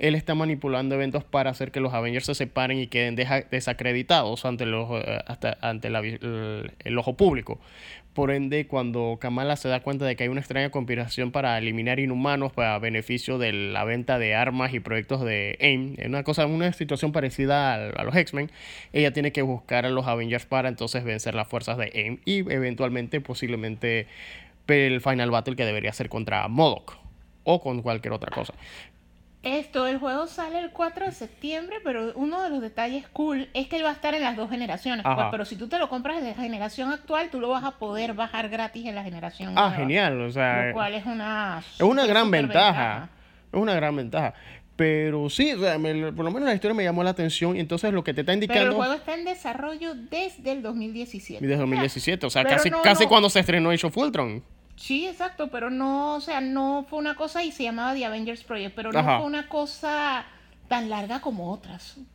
Él 0.00 0.16
está 0.16 0.34
manipulando 0.34 0.96
eventos 0.96 1.22
para 1.22 1.50
hacer 1.50 1.70
que 1.70 1.78
los 1.78 1.94
Avengers 1.94 2.26
se 2.26 2.34
separen 2.34 2.76
y 2.80 2.88
queden 2.88 3.14
desacreditados 3.14 4.44
ante, 4.44 4.66
los, 4.66 4.90
eh, 4.90 5.20
hasta- 5.28 5.56
ante 5.60 5.86
el, 5.86 6.98
ojo 6.98 7.16
público. 7.16 7.60
Por 8.12 8.32
ende, 8.32 8.66
cuando 8.66 9.18
Kamala 9.20 9.54
se 9.56 9.68
da 9.68 9.80
cuenta 9.80 10.04
de 10.04 10.16
que 10.16 10.24
hay 10.24 10.30
una 10.30 10.40
extraña 10.40 10.70
conspiración 10.70 11.30
para 11.30 11.56
eliminar 11.58 12.00
inhumanos 12.00 12.50
para 12.52 12.76
beneficio 12.80 13.38
de 13.38 13.52
la 13.52 13.84
venta 13.84 14.18
de 14.18 14.34
armas 14.34 14.74
y 14.74 14.80
proyectos 14.80 15.22
de 15.22 15.58
AIM, 15.60 15.94
en 15.98 16.08
una 16.08 16.24
cosa, 16.24 16.46
una 16.46 16.72
situación 16.72 17.12
parecida 17.12 17.74
a 17.74 18.02
los 18.04 18.16
X-Men, 18.16 18.50
ella 18.92 19.12
tiene 19.12 19.30
que 19.32 19.42
buscar 19.42 19.86
a 19.86 19.90
los 19.90 20.06
Avengers 20.06 20.44
para 20.46 20.68
entonces 20.70 21.04
vencer 21.04 21.34
las 21.36 21.46
fuerzas 21.46 21.76
de 21.78 21.92
AIM 21.94 22.18
y 22.24 22.38
eventualmente, 22.50 23.20
posiblemente, 23.20 24.06
el 24.66 25.00
Final 25.00 25.30
Battle 25.30 25.56
que 25.56 25.64
debería 25.64 25.92
ser 25.92 26.08
contra 26.08 26.46
MODOK 26.48 26.96
o 27.44 27.60
con 27.62 27.82
cualquier 27.82 28.12
otra 28.12 28.30
cosa. 28.34 28.52
Esto, 29.42 29.86
el 29.86 29.98
juego 29.98 30.26
sale 30.26 30.58
el 30.58 30.70
4 30.72 31.06
de 31.06 31.12
septiembre, 31.12 31.76
pero 31.84 32.12
uno 32.16 32.42
de 32.42 32.50
los 32.50 32.60
detalles 32.60 33.06
cool 33.12 33.48
es 33.54 33.68
que 33.68 33.76
él 33.76 33.84
va 33.84 33.90
a 33.90 33.92
estar 33.92 34.12
en 34.14 34.22
las 34.22 34.34
dos 34.36 34.50
generaciones. 34.50 35.04
pues, 35.04 35.26
pero 35.30 35.44
si 35.44 35.54
tú 35.54 35.68
te 35.68 35.78
lo 35.78 35.88
compras 35.88 36.20
de 36.20 36.30
la 36.30 36.34
generación 36.34 36.90
actual, 36.90 37.30
tú 37.30 37.38
lo 37.40 37.48
vas 37.50 37.62
a 37.62 37.72
poder 37.78 38.14
bajar 38.14 38.48
gratis 38.48 38.86
en 38.86 38.96
la 38.96 39.04
generación 39.04 39.50
Ah, 39.50 39.68
nueva, 39.68 39.76
genial, 39.76 40.20
o 40.20 40.30
sea, 40.32 40.66
Lo 40.66 40.72
cual 40.72 40.94
es 40.94 41.06
una... 41.06 41.62
es 41.76 41.80
una 41.82 42.06
gran 42.06 42.28
ventaja. 42.28 43.08
Es 43.52 43.60
una 43.60 43.74
gran 43.74 43.94
ventaja. 43.94 44.34
Pero 44.74 45.30
sí, 45.30 45.52
o 45.52 45.60
sea, 45.60 45.78
me- 45.78 46.10
por 46.12 46.24
lo 46.24 46.32
menos 46.32 46.48
la 46.48 46.54
historia 46.54 46.74
me 46.74 46.82
llamó 46.82 47.04
la 47.04 47.10
atención 47.10 47.56
y 47.56 47.60
entonces 47.60 47.92
lo 47.92 48.02
que 48.02 48.12
te 48.14 48.22
está 48.22 48.32
Pero 48.32 48.38
el 48.38 48.42
indicando 48.42 48.76
juego 48.76 48.94
está 48.94 49.14
en 49.14 49.24
desarrollo 49.26 49.94
desde 49.94 50.50
el 50.50 50.60
2017. 50.62 51.40
desde 51.40 51.54
sea, 51.54 51.60
2017, 51.60 52.26
o 52.26 52.30
sea, 52.30 52.42
pero 52.42 52.56
casi, 52.56 52.70
no, 52.70 52.82
casi 52.82 53.04
no. 53.04 53.08
cuando 53.10 53.30
se 53.30 53.38
estrenó 53.40 53.70
Age 53.70 53.86
of 53.86 53.96
Ultron. 53.96 54.42
Sí, 54.76 55.06
exacto, 55.06 55.48
pero 55.48 55.70
no, 55.70 56.14
o 56.14 56.20
sea, 56.20 56.40
no 56.40 56.86
fue 56.88 56.98
una 56.98 57.14
cosa 57.14 57.42
y 57.42 57.50
se 57.52 57.62
llamaba 57.64 57.94
The 57.94 58.04
Avengers 58.04 58.44
Project, 58.44 58.74
pero 58.74 58.92
no 58.92 58.98
Ajá. 58.98 59.18
fue 59.18 59.26
una 59.26 59.48
cosa 59.48 60.24
tan 60.68 60.88
larga 60.90 61.20
como 61.20 61.50
otras. 61.50 61.96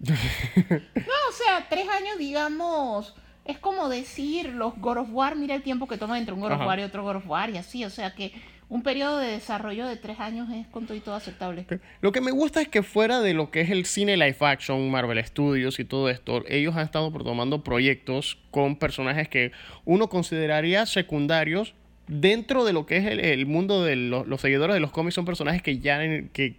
No, 0.00 0.06
o 0.06 1.32
sea, 1.32 1.66
tres 1.68 1.86
años, 1.88 2.16
digamos, 2.18 3.14
es 3.44 3.58
como 3.58 3.90
decir 3.90 4.48
los 4.54 4.74
God 4.78 4.98
of 4.98 5.08
War, 5.12 5.36
mira 5.36 5.54
el 5.54 5.62
tiempo 5.62 5.86
que 5.86 5.98
toma 5.98 6.18
entre 6.18 6.32
un 6.32 6.40
God 6.40 6.52
of. 6.52 6.60
War 6.60 6.80
y 6.80 6.84
otro 6.84 7.02
God 7.02 7.16
of 7.16 7.26
War 7.28 7.50
y 7.50 7.58
así, 7.58 7.84
o 7.84 7.90
sea 7.90 8.14
que 8.14 8.32
un 8.70 8.82
periodo 8.82 9.18
de 9.18 9.26
desarrollo 9.26 9.86
de 9.86 9.96
tres 9.96 10.20
años 10.20 10.48
es 10.50 10.66
con 10.68 10.86
todo 10.86 10.96
y 10.96 11.00
todo 11.00 11.16
aceptable. 11.16 11.66
Lo 12.00 12.12
que 12.12 12.20
me 12.20 12.30
gusta 12.30 12.62
es 12.62 12.68
que 12.68 12.82
fuera 12.82 13.20
de 13.20 13.34
lo 13.34 13.50
que 13.50 13.60
es 13.60 13.70
el 13.70 13.84
cine 13.84 14.16
live 14.16 14.36
action, 14.40 14.90
Marvel 14.90 15.22
Studios 15.24 15.80
y 15.80 15.84
todo 15.84 16.08
esto, 16.08 16.44
ellos 16.48 16.76
han 16.76 16.84
estado 16.84 17.10
tomando 17.10 17.62
proyectos 17.64 18.38
con 18.50 18.76
personajes 18.76 19.28
que 19.28 19.52
uno 19.84 20.08
consideraría 20.08 20.86
secundarios 20.86 21.74
dentro 22.10 22.64
de 22.64 22.72
lo 22.72 22.84
que 22.86 22.96
es 22.98 23.06
el, 23.06 23.20
el 23.20 23.46
mundo 23.46 23.84
de 23.84 23.96
los, 23.96 24.26
los 24.26 24.40
seguidores 24.40 24.74
de 24.74 24.80
los 24.80 24.90
cómics. 24.90 25.14
Son 25.14 25.24
personajes 25.24 25.62
que 25.62 25.78
ya, 25.78 26.00
que 26.32 26.56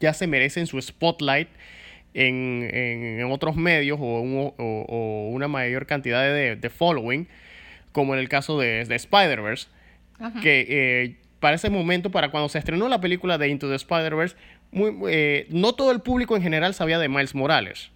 ya 0.00 0.12
se 0.14 0.26
merecen 0.26 0.66
su 0.66 0.80
spotlight 0.80 1.48
en, 2.14 2.68
en- 2.72 3.20
en 3.20 3.32
otros 3.32 3.56
medios 3.56 3.98
o, 4.00 4.20
un- 4.20 4.52
o- 4.56 4.86
o 4.88 5.28
una 5.30 5.48
mayor 5.48 5.86
cantidad 5.86 6.22
de, 6.22 6.56
de 6.56 6.70
following, 6.70 7.26
como 7.92 8.14
en 8.14 8.20
el 8.20 8.28
caso 8.28 8.58
de, 8.58 8.84
de 8.84 8.94
Spider-Verse 8.94 9.68
que 10.40 10.66
eh, 10.68 11.16
para 11.40 11.56
ese 11.56 11.70
momento, 11.70 12.10
para 12.10 12.30
cuando 12.30 12.48
se 12.48 12.58
estrenó 12.58 12.88
la 12.88 13.00
película 13.00 13.36
de 13.36 13.48
Into 13.48 13.68
the 13.68 13.74
Spider-Verse, 13.74 14.36
eh, 15.08 15.46
no 15.50 15.72
todo 15.74 15.90
el 15.90 16.00
público 16.00 16.36
en 16.36 16.42
general 16.42 16.72
sabía 16.74 16.98
de 17.00 17.08
Miles 17.08 17.34
Morales, 17.34 17.90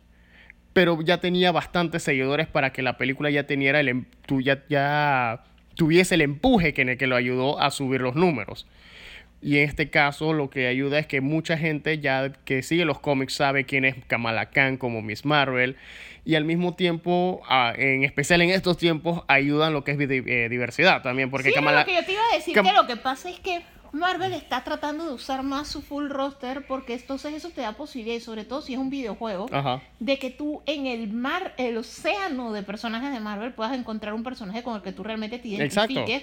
pero 0.72 1.00
ya 1.02 1.20
tenía 1.20 1.50
bastantes 1.52 2.02
seguidores 2.02 2.46
para 2.48 2.72
que 2.72 2.82
la 2.82 2.98
película 2.98 3.30
ya, 3.30 3.46
teniera 3.46 3.78
el, 3.80 3.88
em- 3.88 4.04
ya, 4.42 4.64
ya 4.68 5.44
tuviese 5.78 6.16
el 6.16 6.22
empuje 6.22 6.74
que, 6.74 6.96
que 6.96 7.06
lo 7.06 7.14
ayudó 7.14 7.60
a 7.60 7.70
subir 7.70 8.00
los 8.00 8.16
números. 8.16 8.66
Y 9.40 9.58
en 9.58 9.68
este 9.68 9.88
caso 9.88 10.32
lo 10.32 10.50
que 10.50 10.66
ayuda 10.66 10.98
es 10.98 11.06
que 11.06 11.20
mucha 11.20 11.56
gente 11.56 12.00
ya 12.00 12.32
que 12.44 12.64
sigue 12.64 12.84
los 12.84 12.98
cómics 12.98 13.34
sabe 13.34 13.62
quién 13.64 13.84
es 13.84 13.94
Kamala 14.08 14.50
Khan 14.50 14.76
como 14.76 15.00
Miss 15.02 15.24
Marvel. 15.24 15.76
Y 16.24 16.34
al 16.34 16.44
mismo 16.44 16.74
tiempo, 16.74 17.40
ah, 17.48 17.72
en 17.76 18.02
especial 18.02 18.42
en 18.42 18.50
estos 18.50 18.76
tiempos, 18.76 19.22
ayudan 19.28 19.72
lo 19.72 19.84
que 19.84 19.92
es 19.92 19.98
eh, 20.00 20.48
diversidad 20.50 21.02
también. 21.02 21.30
Porque 21.30 21.50
sí, 21.50 21.54
Kamala... 21.54 21.80
lo 21.80 21.86
que 21.86 21.94
yo 21.94 22.04
te 22.04 22.12
iba 22.12 22.22
a 22.32 22.36
decir 22.36 22.54
Cam- 22.56 22.66
que 22.66 22.72
lo 22.72 22.86
que 22.88 22.96
pasa 22.96 23.30
es 23.30 23.38
que 23.38 23.60
Marvel 23.92 24.32
está 24.34 24.64
tratando 24.64 25.06
de 25.06 25.12
usar 25.12 25.42
más 25.42 25.68
su 25.68 25.82
full 25.82 26.08
roster 26.08 26.66
porque 26.66 26.94
entonces 26.94 27.34
eso 27.34 27.50
te 27.50 27.60
da 27.62 27.72
posibilidad, 27.72 28.20
sobre 28.20 28.44
todo 28.44 28.60
si 28.62 28.74
es 28.74 28.78
un 28.78 28.90
videojuego, 28.90 29.46
Ajá. 29.52 29.80
de 29.98 30.18
que 30.18 30.30
tú 30.30 30.62
en 30.66 30.86
el 30.86 31.08
mar, 31.12 31.54
el 31.56 31.76
océano 31.78 32.52
de 32.52 32.62
personajes 32.62 33.12
de 33.12 33.20
Marvel 33.20 33.52
puedas 33.52 33.76
encontrar 33.78 34.14
un 34.14 34.22
personaje 34.22 34.62
con 34.62 34.76
el 34.76 34.82
que 34.82 34.92
tú 34.92 35.02
realmente 35.02 35.38
te 35.38 35.62
Exacto. 35.64 35.92
identifiques 35.92 36.22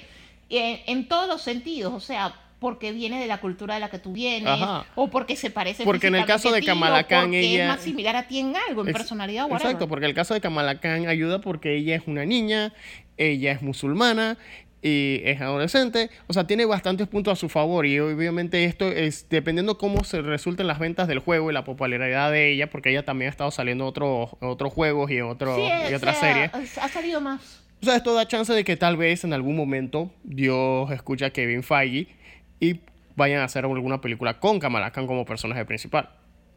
en, 0.49 0.80
en 0.86 1.08
todos 1.08 1.28
los 1.28 1.41
sentidos, 1.41 1.93
o 1.93 1.99
sea, 1.99 2.34
porque 2.60 2.91
viene 2.93 3.19
de 3.19 3.28
la 3.28 3.39
cultura 3.41 3.73
de 3.75 3.80
la 3.82 3.89
que 3.89 3.99
tú 3.99 4.13
vienes, 4.13 4.47
Ajá. 4.49 4.86
o 4.95 5.10
porque 5.10 5.36
se 5.36 5.49
parece 5.51 5.84
Porque 5.84 6.08
en 6.08 6.15
el 6.15 6.25
caso 6.25 6.51
de 6.51 6.63
Kamala 6.63 7.01
o 7.01 7.08
Khan, 7.08 7.34
ella- 7.34 7.63
es 7.63 7.67
más 7.69 7.82
similar 7.82 8.15
a 8.15 8.28
ti 8.28 8.39
en 8.39 8.54
algo, 8.69 8.86
en 8.86 8.93
personalidad, 8.93 9.43
whatever. 9.43 9.62
Exacto, 9.62 9.88
porque 9.88 10.06
el 10.06 10.13
caso 10.13 10.34
de 10.34 10.41
Kamala 10.41 10.80
Khan 10.80 11.08
ayuda 11.08 11.41
porque 11.41 11.75
ella 11.75 11.95
es 11.95 12.04
una 12.08 12.25
niña, 12.25 12.73
ella 13.17 13.51
es 13.51 13.62
musulmana 13.62 14.38
y 14.87 15.21
es 15.25 15.41
adolescente, 15.41 16.11
o 16.27 16.33
sea, 16.33 16.45
tiene 16.45 16.63
bastantes 16.65 17.07
puntos 17.07 17.31
a 17.33 17.35
su 17.35 17.49
favor 17.49 17.87
y 17.87 17.99
obviamente 17.99 18.65
esto 18.65 18.87
es 18.91 19.27
dependiendo 19.29 19.79
cómo 19.79 20.03
se 20.03 20.21
resulten 20.21 20.67
las 20.67 20.77
ventas 20.77 21.07
del 21.07 21.17
juego 21.17 21.49
y 21.49 21.53
la 21.55 21.63
popularidad 21.63 22.31
de 22.31 22.51
ella, 22.51 22.69
porque 22.69 22.91
ella 22.91 23.03
también 23.03 23.29
ha 23.29 23.31
estado 23.31 23.49
saliendo 23.49 23.85
en 23.85 23.87
otros 23.89 24.29
otros 24.41 24.71
juegos 24.71 25.09
y 25.09 25.21
otro, 25.21 25.55
Sí, 25.55 25.63
y 25.89 25.93
otras 25.95 26.19
sea, 26.19 26.51
series. 26.51 26.77
Ha 26.77 26.87
salido 26.87 27.19
más. 27.19 27.63
O 27.81 27.85
sea, 27.85 27.95
esto 27.95 28.13
da 28.13 28.27
chance 28.27 28.53
de 28.53 28.63
que 28.63 28.77
tal 28.77 28.95
vez 28.95 29.23
en 29.23 29.33
algún 29.33 29.55
momento 29.55 30.11
Dios 30.23 30.91
escucha 30.91 31.25
a 31.25 31.29
Kevin 31.31 31.63
Feige 31.63 32.07
y 32.59 32.79
vayan 33.15 33.41
a 33.41 33.45
hacer 33.45 33.65
alguna 33.65 34.01
película 34.01 34.39
con 34.39 34.59
Kamala 34.59 34.91
Khan 34.91 35.07
como 35.07 35.25
personaje 35.25 35.65
principal. 35.65 36.09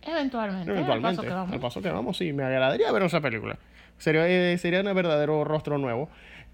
Eventualmente, 0.02 0.70
Eventualmente, 0.70 1.08
al 1.08 1.16
paso 1.16 1.22
que 1.22 1.34
vamos. 1.34 1.52
al 1.54 1.60
paso 1.60 1.80
que 1.82 1.90
vamos, 1.90 2.16
sí, 2.18 2.32
me 2.34 2.44
agradaría 2.44 2.92
ver 2.92 3.04
esa 3.04 3.22
película. 3.22 3.58
Sería, 3.96 4.28
eh, 4.28 4.56
sería 4.58 4.80
un 4.80 4.94
verdadero 4.94 5.44
rostro 5.44 5.76
nuevo. 5.78 6.08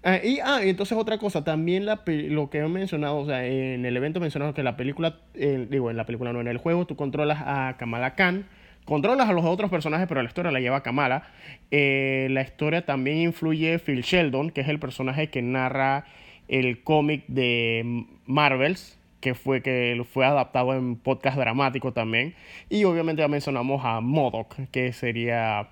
Ah, 0.07 0.19
y, 0.23 0.37
ah, 0.39 0.59
entonces 0.61 0.95
otra 0.95 1.17
cosa, 1.17 1.43
también 1.43 1.87
la, 1.87 2.03
lo 2.05 2.51
que 2.51 2.59
he 2.59 2.67
mencionado, 2.67 3.17
o 3.17 3.25
sea, 3.25 3.43
en 3.43 3.85
el 3.87 3.97
evento 3.97 4.19
mencionaron 4.19 4.53
que 4.53 4.61
la 4.61 4.77
película, 4.77 5.17
eh, 5.33 5.65
digo, 5.67 5.89
en 5.89 5.97
la 5.97 6.05
película 6.05 6.31
no, 6.31 6.41
en 6.41 6.47
el 6.47 6.59
juego 6.59 6.85
tú 6.85 6.95
controlas 6.95 7.39
a 7.43 7.75
Kamala 7.79 8.13
Khan, 8.13 8.45
controlas 8.85 9.27
a 9.27 9.33
los 9.33 9.43
otros 9.45 9.71
personajes, 9.71 10.07
pero 10.07 10.21
la 10.21 10.27
historia 10.27 10.51
la 10.51 10.59
lleva 10.59 10.83
Kamala. 10.83 11.23
Eh, 11.71 12.27
la 12.29 12.43
historia 12.43 12.85
también 12.85 13.17
influye 13.17 13.79
Phil 13.79 14.03
Sheldon, 14.03 14.51
que 14.51 14.61
es 14.61 14.67
el 14.67 14.77
personaje 14.77 15.31
que 15.31 15.41
narra 15.41 16.05
el 16.47 16.83
cómic 16.83 17.23
de 17.27 18.05
Marvels, 18.27 18.99
que 19.21 19.33
fue 19.33 19.63
que 19.63 20.05
fue 20.13 20.23
adaptado 20.23 20.75
en 20.75 20.97
podcast 20.97 21.35
dramático 21.35 21.93
también. 21.93 22.35
Y 22.69 22.83
obviamente 22.83 23.23
ya 23.23 23.27
mencionamos 23.27 23.83
a 23.83 24.01
Modoc, 24.01 24.53
que 24.71 24.93
sería 24.93 25.69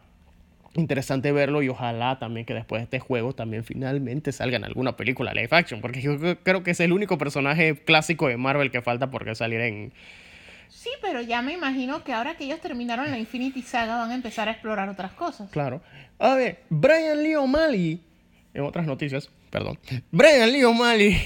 interesante 0.75 1.31
verlo 1.31 1.61
y 1.61 1.69
ojalá 1.69 2.17
también 2.19 2.45
que 2.45 2.53
después 2.53 2.79
de 2.79 2.83
este 2.85 2.99
juego 2.99 3.33
también 3.33 3.63
finalmente 3.63 4.31
salga 4.31 4.57
en 4.57 4.63
alguna 4.65 4.97
película 4.97 5.33
live 5.33 5.49
action, 5.51 5.81
porque 5.81 6.01
yo 6.01 6.17
creo- 6.43 6.63
que 6.63 6.71
es 6.71 6.79
el 6.79 6.91
único 6.93 7.17
personaje 7.17 7.75
clásico 7.83 8.27
de 8.27 8.37
Marvel 8.37 8.71
que 8.71 8.81
falta 8.81 9.11
porque 9.11 9.35
salir 9.35 9.61
en... 9.61 9.93
Sí, 10.69 10.89
pero 11.01 11.21
ya 11.21 11.41
me 11.43 11.53
imagino 11.53 12.03
que 12.03 12.13
ahora 12.13 12.35
que 12.35 12.45
ellos 12.45 12.59
terminaron 12.59 13.09
la 13.11 13.19
Infinity 13.19 13.61
Saga 13.61 13.97
van 13.97 14.11
a 14.11 14.15
empezar 14.15 14.47
a 14.49 14.51
explorar 14.51 14.89
otras 14.89 15.11
cosas. 15.13 15.49
Claro. 15.51 15.81
A 16.17 16.33
ver, 16.35 16.61
Brian 16.69 17.21
Lee 17.21 17.35
O'Malley, 17.35 18.01
en 18.53 18.63
otras 18.63 18.85
noticias, 18.87 19.29
perdón, 19.51 19.77
Brian 20.11 20.51
Lee 20.51 20.63
O'Malley 20.63 21.15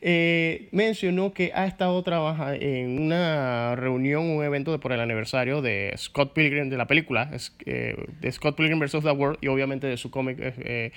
eh, 0.00 0.68
mencionó 0.72 1.32
que 1.32 1.52
ha 1.54 1.66
estado 1.66 2.02
trabajando 2.02 2.54
en 2.54 3.00
una 3.00 3.76
reunión, 3.76 4.24
un 4.24 4.44
evento 4.44 4.78
por 4.80 4.92
el 4.92 5.00
aniversario 5.00 5.62
de 5.62 5.92
Scott 5.96 6.32
Pilgrim, 6.32 6.70
de 6.70 6.76
la 6.76 6.86
película, 6.86 7.30
eh, 7.66 7.96
de 8.20 8.32
Scott 8.32 8.56
Pilgrim 8.56 8.78
vs. 8.78 9.02
The 9.02 9.10
World 9.10 9.38
y 9.40 9.48
obviamente 9.48 9.86
de 9.86 9.96
su 9.96 10.10
cómic. 10.10 10.38
eh, 10.40 10.92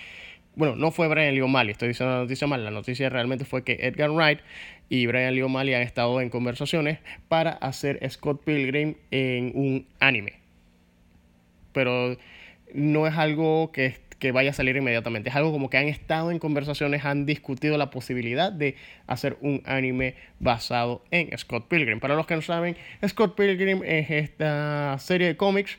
bueno, 0.56 0.76
no 0.76 0.92
fue 0.92 1.08
Brian 1.08 1.34
Lee 1.34 1.42
O'Malley, 1.42 1.72
estoy 1.72 1.88
diciendo 1.88 2.14
la 2.14 2.22
noticia 2.22 2.46
mal. 2.46 2.64
La 2.64 2.72
noticia 2.72 3.10
realmente 3.10 3.44
fue 3.44 3.64
que 3.64 3.74
Edgar 3.82 4.12
Wright 4.12 4.40
y 4.88 5.08
Brian 5.08 5.34
Lee 5.34 5.42
O'Malley 5.42 5.74
han 5.74 5.82
estado 5.82 6.22
en 6.22 6.30
conversaciones 6.30 7.00
para 7.28 7.52
hacer 7.52 8.00
Scott 8.10 8.44
Pilgrim 8.44 8.96
en 9.10 9.52
un 9.56 9.88
anime 10.00 10.44
pero 11.74 12.16
no 12.74 13.06
es 13.06 13.16
algo 13.18 13.72
que, 13.72 13.88
que 14.24 14.32
vaya 14.32 14.52
a 14.52 14.54
salir 14.54 14.78
inmediatamente. 14.78 15.30
Es 15.30 15.36
algo 15.36 15.52
como 15.52 15.70
que 15.70 15.76
han 15.76 15.90
estado 15.90 16.32
en 16.32 16.40
conversaciones, 16.40 17.04
han 17.04 17.26
discutido 17.26 17.78
la 17.78 17.90
posibilidad 17.90 18.54
de 18.54 18.78
hacer 19.06 19.36
un 19.42 19.62
anime 19.66 20.16
basado 20.40 21.04
en 21.12 21.38
Scott 21.38 21.68
Pilgrim. 21.68 22.00
Para 22.00 22.16
los 22.16 22.26
que 22.26 22.34
no 22.34 22.42
saben, 22.42 22.78
Scott 23.06 23.36
Pilgrim 23.36 23.82
es 23.84 24.10
esta 24.10 24.98
serie 24.98 25.28
de 25.28 25.36
cómics 25.36 25.78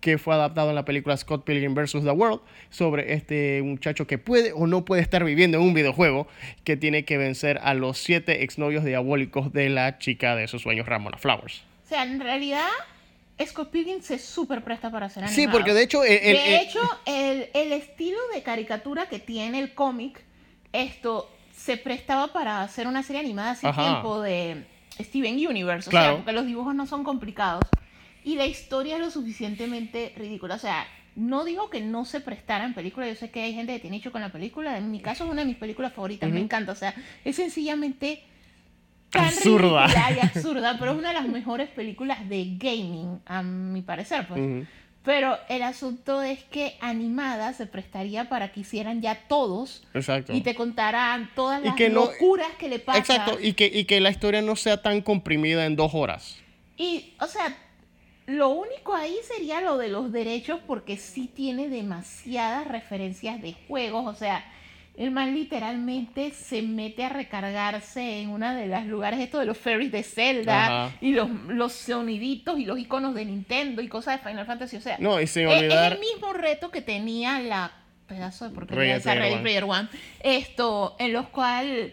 que 0.00 0.18
fue 0.18 0.34
adaptado 0.34 0.68
en 0.68 0.74
la 0.74 0.84
película 0.84 1.16
Scott 1.16 1.46
Pilgrim 1.46 1.74
vs. 1.74 2.04
The 2.04 2.10
World 2.10 2.42
sobre 2.68 3.14
este 3.14 3.62
muchacho 3.64 4.06
que 4.06 4.18
puede 4.18 4.52
o 4.52 4.66
no 4.66 4.84
puede 4.84 5.00
estar 5.00 5.24
viviendo 5.24 5.56
en 5.56 5.64
un 5.64 5.72
videojuego 5.72 6.28
que 6.64 6.76
tiene 6.76 7.06
que 7.06 7.16
vencer 7.16 7.60
a 7.62 7.72
los 7.72 7.96
siete 7.96 8.44
exnovios 8.44 8.84
diabólicos 8.84 9.54
de 9.54 9.70
la 9.70 9.96
chica 9.96 10.36
de 10.36 10.48
sus 10.48 10.60
sueños, 10.60 10.84
Ramona 10.84 11.16
Flowers. 11.16 11.64
O 11.86 11.88
sea, 11.88 12.02
en 12.02 12.20
realidad, 12.20 12.68
Scott 13.44 13.70
Pilgrim 13.70 14.00
se 14.00 14.18
súper 14.18 14.64
presta 14.64 14.90
para 14.90 15.08
Sí, 15.10 15.20
animado. 15.20 15.50
porque 15.52 15.74
de 15.74 15.82
hecho... 15.82 16.04
el- 16.04 16.12
el- 16.22 16.36
de 16.36 16.56
hecho, 16.62 16.80
el, 17.04 17.48
el 17.52 17.72
estilo 17.72 18.18
de 18.34 18.42
caricatura 18.42 19.08
que 19.08 19.18
tiene 19.18 19.58
el 19.58 19.74
cómic, 19.74 20.22
esto 20.72 21.30
se 21.54 21.76
prestaba 21.76 22.32
para 22.32 22.62
hacer 22.62 22.86
una 22.86 23.02
serie 23.02 23.20
animada 23.20 23.52
hace 23.52 23.66
Ajá. 23.66 23.82
tiempo 23.82 24.20
de 24.20 24.64
Steven 25.00 25.34
Universe. 25.46 25.88
O 25.88 25.90
Claro. 25.90 26.06
sea, 26.06 26.16
porque 26.16 26.32
los 26.32 26.46
dibujos 26.46 26.74
no 26.74 26.86
son 26.86 27.04
complicados. 27.04 27.64
Y 28.24 28.36
la 28.36 28.46
historia 28.46 28.94
es 28.96 29.00
lo 29.00 29.10
suficientemente 29.10 30.12
ridícula. 30.16 30.54
O 30.54 30.58
sea, 30.58 30.86
no 31.14 31.44
digo 31.44 31.70
que 31.70 31.80
no 31.80 32.04
se 32.04 32.20
prestara 32.20 32.64
en 32.64 32.74
película. 32.74 33.06
Yo 33.08 33.14
sé 33.14 33.30
que 33.30 33.42
hay 33.42 33.54
gente 33.54 33.72
que 33.74 33.78
tiene 33.80 33.98
hecho 33.98 34.12
con 34.12 34.20
la 34.20 34.32
película. 34.32 34.76
En 34.78 34.90
mi 34.90 35.00
caso 35.00 35.24
es 35.24 35.30
una 35.30 35.42
de 35.42 35.46
mis 35.48 35.56
películas 35.56 35.92
favoritas. 35.92 36.30
Me 36.30 36.40
encanta. 36.40 36.72
O 36.72 36.74
sea, 36.74 36.94
es 37.24 37.36
sencillamente 37.36 38.22
tan 39.10 39.24
Absurda. 39.26 39.86
y 40.14 40.18
absurda, 40.26 40.76
pero 40.78 40.92
es 40.92 40.98
una 40.98 41.08
de 41.08 41.14
las 41.14 41.28
mejores 41.28 41.68
películas 41.70 42.28
de 42.28 42.56
gaming, 42.58 43.20
a 43.26 43.42
mi 43.42 43.82
parecer, 43.82 44.26
pues. 44.28 44.66
Pero 45.04 45.38
el 45.48 45.62
asunto 45.62 46.20
es 46.22 46.42
que 46.44 46.74
animada 46.80 47.52
se 47.52 47.66
prestaría 47.66 48.28
para 48.28 48.50
que 48.50 48.60
hicieran 48.60 49.00
ya 49.00 49.14
todos 49.28 49.84
Exacto. 49.94 50.32
y 50.32 50.40
te 50.40 50.56
contaran 50.56 51.30
todas 51.36 51.62
las 51.62 51.76
que 51.76 51.88
no- 51.88 52.06
locuras 52.06 52.48
que 52.58 52.68
le 52.68 52.80
pasan. 52.80 53.00
Exacto, 53.02 53.38
y 53.40 53.52
que, 53.52 53.66
y 53.66 53.84
que 53.84 54.00
la 54.00 54.10
historia 54.10 54.42
no 54.42 54.56
sea 54.56 54.82
tan 54.82 55.00
comprimida 55.02 55.64
en 55.66 55.76
dos 55.76 55.92
horas. 55.94 56.38
Y, 56.76 57.14
o 57.20 57.26
sea, 57.28 57.56
lo 58.26 58.48
único 58.48 58.96
ahí 58.96 59.14
sería 59.22 59.60
lo 59.60 59.78
de 59.78 59.86
los 59.88 60.10
derechos 60.10 60.58
porque 60.66 60.96
sí 60.96 61.30
tiene 61.32 61.68
demasiadas 61.68 62.66
referencias 62.66 63.40
de 63.40 63.54
juegos. 63.68 64.04
O 64.06 64.14
sea, 64.18 64.44
el 64.96 65.10
man 65.10 65.34
literalmente 65.34 66.30
se 66.30 66.62
mete 66.62 67.04
a 67.04 67.08
recargarse 67.10 68.20
en 68.20 68.30
una 68.30 68.56
de 68.56 68.66
los 68.66 68.84
lugares 68.86 69.20
estos 69.20 69.40
de 69.40 69.46
los 69.46 69.58
ferries 69.58 69.92
de 69.92 70.02
Zelda 70.02 70.86
Ajá. 70.86 70.96
y 71.00 71.12
los, 71.12 71.28
los 71.48 71.72
soniditos 71.72 72.58
y 72.58 72.64
los 72.64 72.78
iconos 72.78 73.14
de 73.14 73.24
Nintendo 73.26 73.82
y 73.82 73.88
cosas 73.88 74.22
de 74.22 74.28
Final 74.28 74.46
Fantasy. 74.46 74.76
O 74.76 74.80
sea, 74.80 74.96
No, 74.98 75.20
y 75.20 75.26
sin 75.26 75.48
es- 75.48 75.58
olvidar- 75.62 75.92
es 75.92 75.98
el 75.98 76.00
mismo 76.00 76.32
reto 76.32 76.70
que 76.70 76.80
tenía 76.82 77.38
la 77.40 77.72
pedazo 78.06 78.48
de 78.48 78.54
porquería 78.54 78.96
esa 78.96 79.14
Ready 79.14 79.34
One. 79.34 79.42
Player 79.42 79.64
One. 79.64 79.88
Esto, 80.20 80.96
en 80.98 81.12
los 81.12 81.28
cuales 81.28 81.92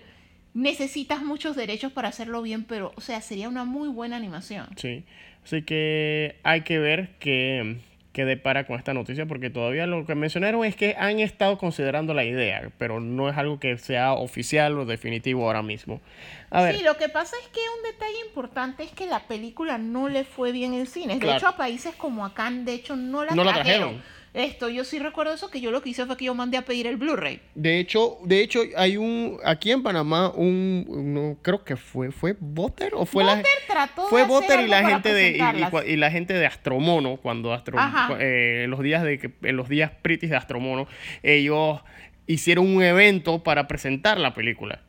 necesitas 0.53 1.21
muchos 1.23 1.55
derechos 1.55 1.91
para 1.91 2.09
hacerlo 2.09 2.41
bien, 2.41 2.63
pero, 2.63 2.93
o 2.95 3.01
sea, 3.01 3.21
sería 3.21 3.49
una 3.49 3.63
muy 3.65 3.89
buena 3.89 4.15
animación. 4.17 4.67
Sí. 4.77 5.03
Así 5.43 5.63
que 5.63 6.39
hay 6.43 6.61
que 6.61 6.77
ver 6.79 7.15
qué, 7.19 7.79
qué 8.13 8.25
depara 8.25 8.65
con 8.65 8.77
esta 8.77 8.93
noticia, 8.93 9.25
porque 9.25 9.49
todavía 9.49 9.87
lo 9.87 10.05
que 10.05 10.15
mencionaron 10.15 10.63
es 10.63 10.75
que 10.75 10.95
han 10.97 11.19
estado 11.19 11.57
considerando 11.57 12.13
la 12.13 12.23
idea, 12.23 12.69
pero 12.77 12.99
no 12.99 13.27
es 13.27 13.35
algo 13.37 13.59
que 13.59 13.77
sea 13.77 14.13
oficial 14.13 14.77
o 14.77 14.85
definitivo 14.85 15.45
ahora 15.47 15.63
mismo. 15.63 15.99
A 16.51 16.61
ver, 16.61 16.77
Sí, 16.77 16.83
lo 16.83 16.95
que 16.95 17.09
pasa 17.09 17.35
es 17.41 17.47
que 17.49 17.59
un 17.59 17.91
detalle 17.91 18.19
importante 18.27 18.83
es 18.83 18.91
que 18.91 19.07
la 19.07 19.21
película 19.21 19.77
no 19.79 20.07
le 20.09 20.23
fue 20.23 20.51
bien 20.51 20.73
en 20.75 20.85
cines. 20.85 21.17
De 21.19 21.25
Claro. 21.25 21.37
hecho, 21.39 21.47
a 21.47 21.57
países 21.57 21.95
como 21.95 22.23
acá, 22.25 22.49
de 22.51 22.73
hecho, 22.73 22.95
no 22.95 23.25
la 23.25 23.33
No 23.33 23.43
la 23.43 23.53
trajeron. 23.55 24.01
Esto, 24.33 24.67
yo 24.69 24.83
sí 24.83 24.97
recuerdo 24.97 25.33
eso, 25.33 25.51
que 25.51 25.61
yo 25.61 25.69
lo 25.69 25.81
que 25.83 25.89
hice 25.89 26.05
fue 26.07 26.17
que 26.17 26.25
yo 26.25 26.33
mandé 26.33 26.57
a 26.57 26.63
pedir 26.63 26.87
el 26.87 26.97
Blu-ray. 26.97 27.39
de 27.53 27.79
hecho, 27.79 28.17
de 28.23 28.41
hecho 28.41 28.61
hay 28.75 28.97
un 28.97 29.37
aquí 29.43 29.71
en 29.71 29.83
Panamá 29.83 30.29
un 30.29 30.85
no 31.13 31.37
creo 31.41 31.63
que 31.63 31.75
fue 31.75 32.11
fue 32.11 32.35
Botter 32.39 32.93
o 32.95 33.05
fue 33.05 33.23
la 33.23 33.41
trató 33.67 34.03
de 34.03 34.09
fue 34.09 34.25
Botter 34.25 34.61
y 34.61 34.67
la 34.67 34.89
gente 34.89 35.13
de 35.13 35.37
y- 35.87 35.95
la 35.97 36.09
gente 36.11 36.33
de 36.33 36.45
Astromono 36.47 37.17
cuando 37.17 37.53
Astro 37.53 37.77
eh, 38.19 38.63
en 38.65 38.71
los 38.71 38.79
días 38.81 39.03
de 39.03 39.19
que 39.19 39.31
en 39.43 39.55
los 39.55 39.69
días 39.69 39.91
pritis 40.01 40.29
de 40.31 40.35
Astromono 40.35 40.87
ellos 41.21 41.81
hicieron 42.25 42.67
un 42.75 42.81
evento 42.81 43.43
para 43.43 43.67
presentar 43.67 44.19
la 44.19 44.33
película. 44.33 44.81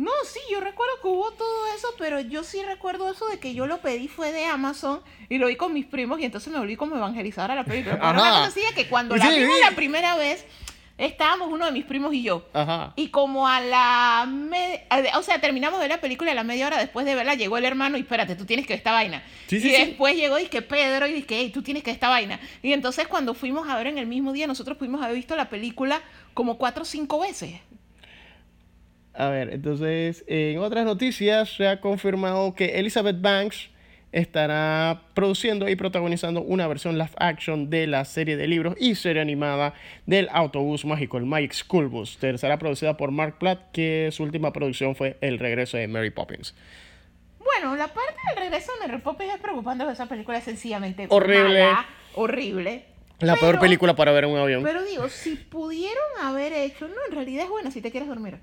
No, 0.00 0.10
sí, 0.24 0.40
yo 0.50 0.60
recuerdo 0.60 0.94
que 1.02 1.08
hubo 1.08 1.30
todo 1.32 1.66
eso, 1.76 1.88
pero 1.98 2.20
yo 2.20 2.42
sí 2.42 2.62
recuerdo 2.62 3.10
eso 3.12 3.28
de 3.28 3.38
que 3.38 3.52
yo 3.52 3.66
lo 3.66 3.82
pedí 3.82 4.08
fue 4.08 4.32
de 4.32 4.46
Amazon 4.46 5.02
y 5.28 5.36
lo 5.36 5.48
vi 5.48 5.56
con 5.56 5.74
mis 5.74 5.84
primos 5.84 6.18
y 6.20 6.24
entonces 6.24 6.50
me 6.50 6.58
volví 6.58 6.74
como 6.76 6.96
evangelizadora 6.96 7.52
a 7.52 7.56
la 7.56 7.64
película. 7.64 7.96
Pero 7.96 8.06
Ajá. 8.06 8.12
una 8.20 8.30
cosa 8.30 8.44
así 8.46 8.60
de 8.60 8.72
que 8.74 8.88
cuando 8.88 9.14
la 9.14 9.26
Sí, 9.30 9.38
vimos 9.38 9.54
sí. 9.56 9.60
la 9.68 9.76
primera 9.76 10.16
vez, 10.16 10.46
estábamos 10.96 11.52
uno 11.52 11.66
de 11.66 11.72
mis 11.72 11.84
primos 11.84 12.14
y 12.14 12.22
yo. 12.22 12.46
Ajá. 12.54 12.94
Y 12.96 13.08
como 13.08 13.46
a 13.46 13.60
la 13.60 14.26
media, 14.26 14.80
o 15.18 15.22
sea, 15.22 15.38
terminamos 15.38 15.78
de 15.78 15.84
ver 15.84 15.96
la 15.96 16.00
película 16.00 16.30
y 16.30 16.32
a 16.32 16.34
la 16.36 16.44
media 16.44 16.66
hora 16.68 16.78
después 16.78 17.04
de 17.04 17.14
verla 17.14 17.34
llegó 17.34 17.58
el 17.58 17.66
hermano 17.66 17.98
y 17.98 18.00
espérate, 18.00 18.36
tú 18.36 18.46
tienes 18.46 18.66
que 18.66 18.72
ver 18.72 18.78
esta 18.78 18.92
vaina. 18.92 19.22
Sí, 19.48 19.56
y 19.56 19.60
sí. 19.60 19.70
después 19.70 20.16
llegó 20.16 20.38
y 20.38 20.46
que 20.46 20.62
Pedro 20.62 21.08
y 21.08 21.24
que 21.24 21.40
hey, 21.40 21.50
tú 21.52 21.62
tienes 21.62 21.82
que 21.82 21.90
ver 21.90 21.96
esta 21.96 22.08
vaina. 22.08 22.40
Y 22.62 22.72
entonces 22.72 23.06
cuando 23.06 23.34
fuimos 23.34 23.68
a 23.68 23.76
ver 23.76 23.88
en 23.88 23.98
el 23.98 24.06
mismo 24.06 24.32
día, 24.32 24.46
nosotros 24.46 24.78
pudimos 24.78 25.02
haber 25.02 25.16
visto 25.16 25.36
la 25.36 25.50
película 25.50 26.00
como 26.32 26.56
cuatro 26.56 26.84
o 26.84 26.86
cinco 26.86 27.20
veces. 27.20 27.60
A 29.14 29.28
ver, 29.28 29.52
entonces, 29.52 30.24
en 30.28 30.58
otras 30.58 30.84
noticias 30.84 31.50
se 31.56 31.66
ha 31.66 31.80
confirmado 31.80 32.54
que 32.54 32.78
Elizabeth 32.78 33.20
Banks 33.20 33.70
estará 34.12 35.02
produciendo 35.14 35.68
y 35.68 35.76
protagonizando 35.76 36.42
una 36.42 36.66
versión 36.66 36.98
live 36.98 37.10
action 37.16 37.70
de 37.70 37.86
la 37.86 38.04
serie 38.04 38.36
de 38.36 38.46
libros 38.48 38.74
y 38.78 38.94
serie 38.94 39.22
animada 39.22 39.74
del 40.06 40.28
autobús 40.32 40.84
mágico, 40.84 41.18
el 41.18 41.26
Magic 41.26 41.52
School 41.52 41.88
Bus. 41.88 42.18
Será 42.36 42.58
producida 42.58 42.96
por 42.96 43.10
Mark 43.10 43.38
Platt, 43.38 43.70
que 43.72 44.10
su 44.12 44.22
última 44.22 44.52
producción 44.52 44.96
fue 44.96 45.16
El 45.20 45.38
regreso 45.38 45.76
de 45.76 45.86
Mary 45.86 46.10
Poppins. 46.10 46.54
Bueno, 47.38 47.76
la 47.76 47.88
parte 47.88 48.16
del 48.28 48.44
regreso 48.44 48.72
de 48.80 48.86
Mary 48.86 49.00
Poppins 49.00 49.34
es 49.34 49.40
preocupante 49.40 49.84
esa 49.90 50.06
película 50.06 50.38
es 50.38 50.44
sencillamente 50.44 51.06
Horrible. 51.08 51.64
mala, 51.64 51.86
horrible. 52.14 52.84
La 53.20 53.36
peor 53.36 53.60
película 53.60 53.94
para 53.94 54.12
ver 54.12 54.24
en 54.24 54.30
un 54.30 54.38
avión. 54.38 54.62
Pero 54.62 54.82
digo, 54.82 55.08
si 55.10 55.36
pudieron 55.36 56.04
haber 56.22 56.54
hecho, 56.54 56.88
no, 56.88 56.94
en 57.06 57.14
realidad 57.14 57.44
es 57.44 57.50
buena 57.50 57.70
si 57.70 57.82
te 57.82 57.90
quieres 57.90 58.08
dormir. 58.08 58.38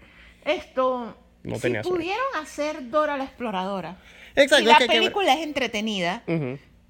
Esto, 0.47 1.15
No 1.43 1.55
si 1.55 1.61
tenía 1.61 1.81
pudieron 1.81 2.25
hacer 2.41 2.89
Dora 2.89 3.17
la 3.17 3.25
exploradora, 3.25 3.97
Exacto, 4.35 4.57
si 4.57 4.61
es 4.63 4.67
la 4.67 4.77
que 4.77 4.87
película 4.87 5.33
es 5.33 5.41
entretenida. 5.41 6.23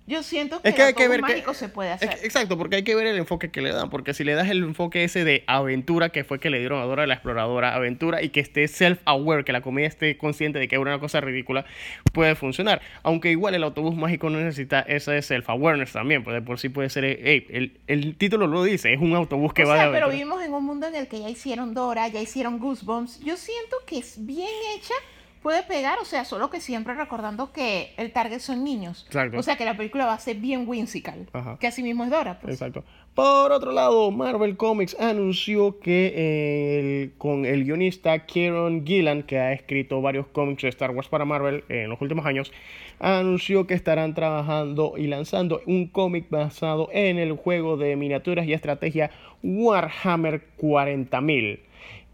Yo 0.08 0.24
siento 0.24 0.62
que, 0.62 0.70
Es 0.70 0.76
que 0.76 0.82
el 0.82 0.88
hay 0.88 0.94
que 0.94 1.04
autobús 1.04 1.22
ver 1.22 1.28
que- 1.28 1.34
mágico 1.34 1.54
se 1.54 1.70
puede 1.70 1.90
Es 1.90 1.96
hacer. 2.02 2.20
que- 2.20 2.26
exacto, 2.26 2.58
porque 2.58 2.78
hay 2.78 2.84
que 2.84 2.96
ver 2.96 3.06
el 3.08 3.18
enfoque 3.18 3.52
que 3.52 3.62
le 3.62 3.72
dan. 3.72 3.90
Porque 3.90 4.14
si 4.14 4.24
le 4.24 4.34
das 4.34 4.50
el 4.50 4.64
enfoque 4.64 5.04
ese 5.04 5.24
de 5.24 5.44
aventura, 5.48 6.10
que 6.10 6.24
fue 6.24 6.40
que 6.40 6.50
le 6.50 6.60
dieron 6.60 6.82
a 6.82 6.86
Dora 6.86 7.06
la 7.06 7.14
exploradora, 7.16 7.76
aventura, 7.76 8.24
y 8.24 8.30
que 8.30 8.40
esté 8.40 8.66
self-aware, 8.68 9.44
que 9.44 9.52
la 9.52 9.62
comedia 9.62 9.88
esté 9.88 10.18
consciente 10.18 10.58
de 10.60 10.68
que 10.68 10.76
era 10.76 10.82
una 10.82 11.00
cosa 11.00 11.20
ridícula, 11.22 11.66
puede 12.14 12.36
funcionar. 12.36 12.82
Aunque 13.04 13.30
igual 13.32 13.54
el 13.54 13.64
autobús 13.64 13.96
mágico 13.96 14.30
no 14.30 14.40
necesita 14.40 14.80
ese 14.82 15.22
self-awareness 15.22 15.92
también. 15.92 16.24
Pues 16.24 16.34
de 16.36 16.42
por 16.42 16.58
sí 16.60 16.70
puede 16.70 16.90
ser. 16.90 17.04
ey, 17.06 17.46
el, 17.50 17.78
el 17.88 18.16
título 18.16 18.48
lo 18.48 18.64
dice, 18.64 18.94
es 18.94 19.00
un 19.02 19.14
autobús 19.16 19.54
que 19.54 19.64
o 19.64 19.68
va 19.68 19.76
sea, 19.76 19.86
de 19.88 19.92
pero 19.92 20.06
aventura. 20.06 20.14
vivimos 20.16 20.44
en 20.44 20.54
un 20.54 20.64
mundo 20.66 20.88
en 20.88 20.96
el 20.96 21.08
que 21.08 21.20
ya 21.20 21.30
hicieron 21.30 21.74
Dora, 21.74 22.08
ya 22.08 22.22
hicieron 22.22 22.60
Goosebumps. 22.60 23.20
Yo 23.20 23.36
siento 23.36 23.76
que 23.86 23.98
es 24.00 24.26
bien 24.26 24.48
hecha, 24.76 24.94
puede 25.42 25.64
pegar, 25.64 25.98
o 26.00 26.06
sea, 26.06 26.26
solo 26.26 26.50
que 26.50 26.60
siempre 26.62 26.94
recordando 26.94 27.52
que 27.52 27.94
el 27.98 28.12
target 28.12 28.40
son 28.40 28.64
niños. 28.64 29.06
Exacto. 29.08 29.38
O 29.40 29.44
sea, 29.44 29.56
que 29.58 29.66
la 29.66 29.78
película 29.78 30.06
va 30.06 30.14
a 30.14 30.20
ser 30.20 30.38
bien 30.38 30.68
whimsical, 30.68 31.28
Ajá. 31.34 31.58
que 31.60 31.68
así 31.68 31.84
mismo 31.84 32.04
es 32.04 32.10
Dora. 32.10 32.40
pues. 32.40 32.54
Exacto. 32.56 32.84
Por 33.14 33.52
otro 33.52 33.72
lado, 33.72 34.12
Marvel 34.12 34.58
Comics 34.58 34.96
anunció 35.00 35.80
que 35.80 36.14
eh, 36.16 36.80
el- 37.04 37.14
con 37.18 37.46
el 37.46 37.64
guionista 37.66 38.20
Kieron 38.26 38.86
Gillan, 38.86 39.24
que 39.24 39.40
ha 39.40 39.54
escrito 39.54 40.02
varios 40.02 40.28
cómics 40.28 40.62
de 40.62 40.70
Star 40.70 40.92
Wars 40.92 41.08
para 41.08 41.26
Marvel 41.26 41.64
en 41.70 41.90
los 41.90 42.00
últimos 42.00 42.26
años, 42.28 42.52
anunció 43.00 43.66
que 43.68 43.74
estarán 43.74 44.14
trabajando 44.14 44.94
y 44.98 45.08
lanzando 45.08 45.62
un 45.66 45.88
cómic 45.88 46.26
basado 46.30 46.90
en 46.92 47.18
el 47.18 47.34
juego 47.34 47.76
de 47.78 47.96
miniaturas 47.96 48.46
y 48.48 48.54
estrategia 48.54 49.10
Warhammer 49.44 50.44
40.000. 50.60 51.60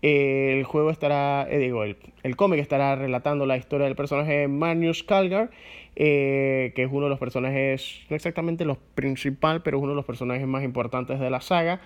El 0.04 0.64
juego 0.66 0.92
estará, 0.92 1.48
eh, 1.50 1.58
digo, 1.60 1.84
el, 1.86 1.96
el 2.24 2.36
cómic 2.36 2.60
estará 2.60 2.96
relatando 2.98 3.46
la 3.46 3.56
historia 3.58 3.86
del 3.88 3.96
personaje 3.96 4.50
Magnus 4.50 5.02
Calgar, 5.04 5.50
eh, 5.96 6.74
que 6.76 6.84
es 6.84 6.90
uno 6.92 7.06
de 7.06 7.10
los 7.10 7.20
personajes, 7.20 8.02
no 8.10 8.16
exactamente 8.18 8.66
los 8.66 8.78
principal, 8.96 9.64
pero 9.64 9.78
es 9.78 9.84
uno 9.84 9.94
de 9.94 9.96
los 9.96 10.06
personajes 10.06 10.46
más 10.46 10.64
importantes 10.66 11.20
de 11.22 11.30
la 11.30 11.40
saga. 11.40 11.80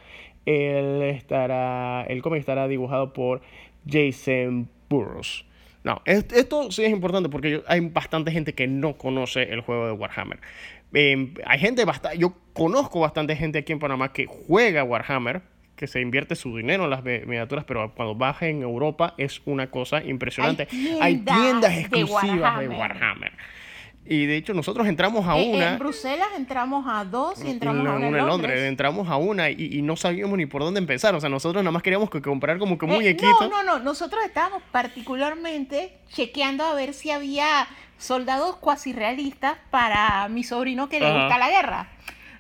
Él 0.47 1.03
estará, 1.03 2.06
el 2.08 2.23
cómic 2.23 2.39
estará 2.39 2.67
dibujado 2.67 3.13
por 3.13 3.41
Jason 3.88 4.67
Burroughs. 4.89 5.45
No, 5.84 6.01
es- 6.06 6.25
esto 6.34 6.71
sí 6.71 6.84
es 6.86 6.91
importante 6.91 7.30
porque 7.30 7.62
hay 7.67 7.82
bastante 7.82 8.32
gente 8.32 8.53
que 8.53 8.65
no 8.67 8.97
conoce 8.97 9.43
el 9.43 9.62
juego 9.62 9.86
de 9.86 9.91
Warhammer. 9.91 10.39
Eh, 10.93 11.34
hay 11.45 11.60
gente 11.60 11.86
bastante, 11.86 12.17
yo 12.17 12.34
conozco 12.53 12.99
bastante 12.99 13.36
gente 13.36 13.60
aquí 13.60 13.73
en 13.73 13.80
Panamá 13.80 14.12
que 14.12 14.25
juega 14.25 14.84
Warhammer, 14.84 15.41
que 15.77 15.87
se 15.87 16.01
invierte 16.01 16.35
su 16.35 16.57
dinero 16.57 16.83
en 16.83 16.89
las 16.89 17.03
mi- 17.03 17.19
miniaturas, 17.19 17.63
pero 17.63 17.93
cuando 17.95 18.15
baja 18.15 18.47
en 18.47 18.63
Europa 18.63 19.13
es 19.17 19.41
una 19.45 19.67
cosa 19.71 20.03
impresionante. 20.03 20.67
Hay 20.99 21.19
tiendas 21.19 21.77
exclusivas 21.77 22.59
de 22.59 22.67
Warhammer. 22.67 22.77
Warhammer. 22.77 23.31
Y 24.09 24.25
de 24.25 24.37
hecho 24.37 24.53
nosotros 24.53 24.87
entramos 24.87 25.27
a 25.27 25.37
Eh, 25.37 25.51
una... 25.53 25.73
En 25.73 25.79
Bruselas 25.79 26.29
entramos 26.37 26.85
a 26.87 27.03
dos 27.03 27.43
y 27.43 27.49
entramos 27.51 27.81
en 27.81 27.87
a 27.87 27.95
una 27.95 28.19
en 28.19 28.25
Londres. 28.25 28.61
entramos 28.61 29.09
a 29.09 29.17
una 29.17 29.49
y, 29.49 29.55
y 29.59 29.81
no 29.81 29.97
sabíamos 29.97 30.37
ni 30.37 30.45
por 30.45 30.61
dónde 30.61 30.79
empezar. 30.79 31.13
O 31.13 31.19
sea, 31.19 31.29
nosotros 31.29 31.61
nada 31.61 31.71
más 31.73 31.83
queríamos 31.83 32.09
que 32.09 32.21
comprar 32.21 32.57
como 32.57 32.77
que 32.77 32.85
un 32.85 32.91
Eh, 32.91 32.95
muñequito. 32.95 33.41
no, 33.41 33.49
no, 33.49 33.63
no. 33.63 33.79
Nosotros 33.79 34.23
estábamos 34.25 34.63
particularmente 34.71 35.97
chequeando 36.13 36.63
a 36.63 36.73
ver 36.73 36.93
si 36.93 37.11
había 37.11 37.67
soldados 37.97 38.55
cuasi 38.57 38.93
realistas 38.93 39.57
para 39.71 40.27
mi 40.29 40.43
sobrino 40.43 40.87
que 40.87 40.99
le 41.01 41.11
gusta 41.11 41.37
la 41.37 41.49
guerra. 41.49 41.87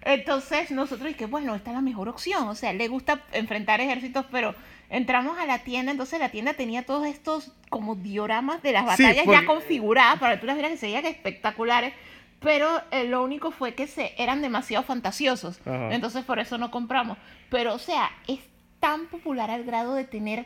Entonces 0.07 0.71
nosotros 0.71 1.09
dije, 1.09 1.25
bueno, 1.25 1.53
esta 1.53 1.71
es 1.71 1.75
la 1.75 1.81
mejor 1.81 2.07
opción. 2.07 2.47
O 2.47 2.55
sea, 2.55 2.71
le 2.71 2.87
gusta 2.87 3.21
enfrentar 3.33 3.81
ejércitos, 3.81 4.25
pero 4.31 4.55
entramos 4.89 5.37
a 5.37 5.45
la 5.45 5.59
tienda, 5.59 5.91
entonces 5.91 6.17
la 6.17 6.29
tienda 6.29 6.53
tenía 6.53 6.85
todos 6.85 7.05
estos 7.05 7.51
como 7.69 7.95
dioramas 7.95 8.63
de 8.63 8.71
las 8.71 8.95
Sí, 8.95 9.03
batallas 9.03 9.25
ya 9.25 9.45
configuradas 9.45 10.17
para 10.17 10.35
que 10.35 10.41
tú 10.41 10.47
las 10.47 10.55
vieras 10.55 10.71
que 10.71 10.77
se 10.77 10.85
veían 10.85 11.05
espectaculares. 11.05 11.93
Pero 12.39 12.81
eh, 12.91 13.03
lo 13.03 13.21
único 13.21 13.51
fue 13.51 13.73
que 13.73 13.85
se 13.85 14.13
eran 14.17 14.41
demasiado 14.41 14.85
fantasiosos. 14.85 15.59
Ajá. 15.65 15.93
Entonces 15.93 16.23
por 16.23 16.39
eso 16.39 16.57
no 16.57 16.71
compramos. 16.71 17.17
Pero 17.49 17.73
o 17.73 17.79
sea, 17.79 18.09
es 18.27 18.39
tan 18.79 19.07
popular 19.07 19.51
al 19.51 19.65
grado 19.65 19.93
de 19.93 20.05
tener 20.05 20.45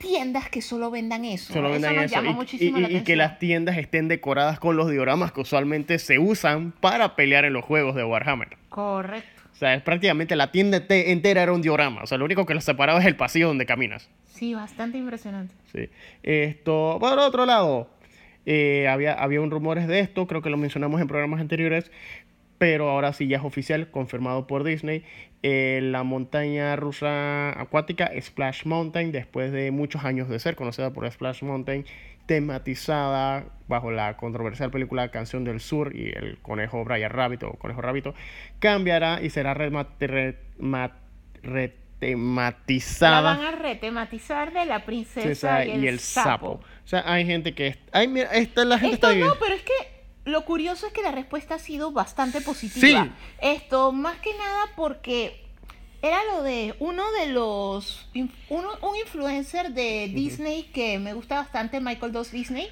tiendas 0.00 0.48
que 0.48 0.62
solo 0.62 0.90
vendan 0.90 1.24
eso. 1.24 1.52
Solo 1.52 1.70
vendan 1.70 1.94
eso. 1.98 2.24
Y- 2.24 2.28
muchísimo 2.34 2.78
y, 2.78 2.80
la 2.80 2.90
y- 2.90 2.96
y 2.96 3.00
que 3.02 3.14
las 3.16 3.38
tiendas 3.38 3.76
estén 3.78 4.08
decoradas 4.08 4.58
con 4.58 4.76
los 4.76 4.90
dioramas 4.90 5.30
que 5.30 5.42
usualmente 5.42 5.98
se 5.98 6.18
usan 6.18 6.72
para 6.72 7.14
pelear 7.14 7.44
en 7.44 7.52
los 7.52 7.64
juegos 7.64 7.94
de 7.94 8.02
Warhammer. 8.02 8.56
Correcto. 8.70 9.28
O 9.52 9.56
sea, 9.60 9.74
es 9.74 9.82
prácticamente 9.82 10.36
la 10.36 10.50
tienda 10.52 10.86
te- 10.86 11.12
entera 11.12 11.42
era 11.42 11.52
un 11.52 11.60
diorama. 11.60 12.02
O 12.02 12.06
sea, 12.06 12.16
lo 12.16 12.24
único 12.24 12.46
que 12.46 12.54
los 12.54 12.64
separaba 12.64 12.98
es 12.98 13.04
el 13.06 13.14
pasillo 13.16 13.48
donde 13.48 13.66
caminas. 13.66 14.08
Sí, 14.24 14.54
bastante 14.54 14.96
impresionante. 14.96 15.54
Sí. 15.70 15.90
Esto, 16.22 16.96
por 16.98 17.18
otro 17.18 17.44
lado, 17.44 17.90
eh, 18.46 18.88
había, 18.88 19.12
había 19.12 19.42
un 19.42 19.50
rumores 19.50 19.86
de 19.86 20.00
esto, 20.00 20.26
creo 20.26 20.40
que 20.40 20.48
lo 20.48 20.56
mencionamos 20.56 20.98
en 21.02 21.08
programas 21.08 21.40
anteriores, 21.42 21.92
pero 22.56 22.88
ahora 22.88 23.12
sí 23.12 23.26
ya 23.28 23.36
es 23.36 23.44
oficial, 23.44 23.90
confirmado 23.90 24.46
por 24.46 24.64
Disney. 24.64 25.02
Eh, 25.42 25.80
la 25.82 26.02
montaña 26.02 26.76
rusa 26.76 27.58
acuática 27.58 28.10
Splash 28.20 28.66
Mountain, 28.66 29.12
después 29.12 29.52
de 29.52 29.70
muchos 29.70 30.04
años 30.04 30.28
de 30.28 30.38
ser 30.38 30.54
conocida 30.54 30.92
por 30.92 31.10
Splash 31.10 31.42
Mountain, 31.42 31.86
tematizada 32.26 33.46
bajo 33.66 33.90
la 33.90 34.16
controversial 34.16 34.70
película 34.70 35.10
Canción 35.10 35.44
del 35.44 35.60
Sur 35.60 35.96
y 35.96 36.10
el 36.10 36.38
conejo 36.42 36.84
Brian 36.84 37.10
Rabbit 37.10 37.42
o 37.44 37.52
conejo 37.54 37.80
Rabbito, 37.80 38.14
cambiará 38.58 39.22
y 39.22 39.30
será 39.30 39.54
rema- 39.54 39.88
La 40.60 40.92
retematizada. 41.42 43.20
Van 43.20 43.40
a 43.40 43.50
retematizar 43.52 44.52
de 44.52 44.66
la 44.66 44.84
princesa 44.84 45.64
y 45.64 45.86
el, 45.86 46.00
sapo. 46.00 46.60
O 46.84 46.88
sea, 46.88 47.02
hay 47.06 47.26
gente 47.26 47.54
que... 47.54 47.78
Ay, 47.92 48.08
mira, 48.08 48.30
esta, 48.32 48.64
la 48.64 48.78
gente 48.78 48.94
Esto 48.94 49.10
está 49.10 49.26
no, 49.26 49.34
pero 49.40 49.54
es 49.54 49.62
que 49.62 49.99
lo 50.24 50.44
curioso 50.44 50.86
es 50.86 50.92
que 50.92 51.02
la 51.02 51.10
respuesta 51.12 51.54
ha 51.56 51.58
sido 51.58 51.92
bastante 51.92 52.40
positiva. 52.40 53.04
Sí. 53.04 53.10
Esto, 53.40 53.92
más 53.92 54.18
que 54.18 54.36
nada 54.36 54.64
porque 54.76 55.46
era 56.02 56.18
lo 56.32 56.42
de 56.42 56.74
uno 56.80 57.02
de 57.12 57.28
los. 57.28 58.08
uno- 58.48 58.70
un 58.82 58.96
influencer 58.96 59.72
de 59.72 60.10
Disney 60.14 60.64
que 60.64 60.98
me 60.98 61.14
gusta 61.14 61.36
bastante, 61.36 61.80
Michael 61.80 62.12
Dos 62.12 62.30
Disney. 62.30 62.68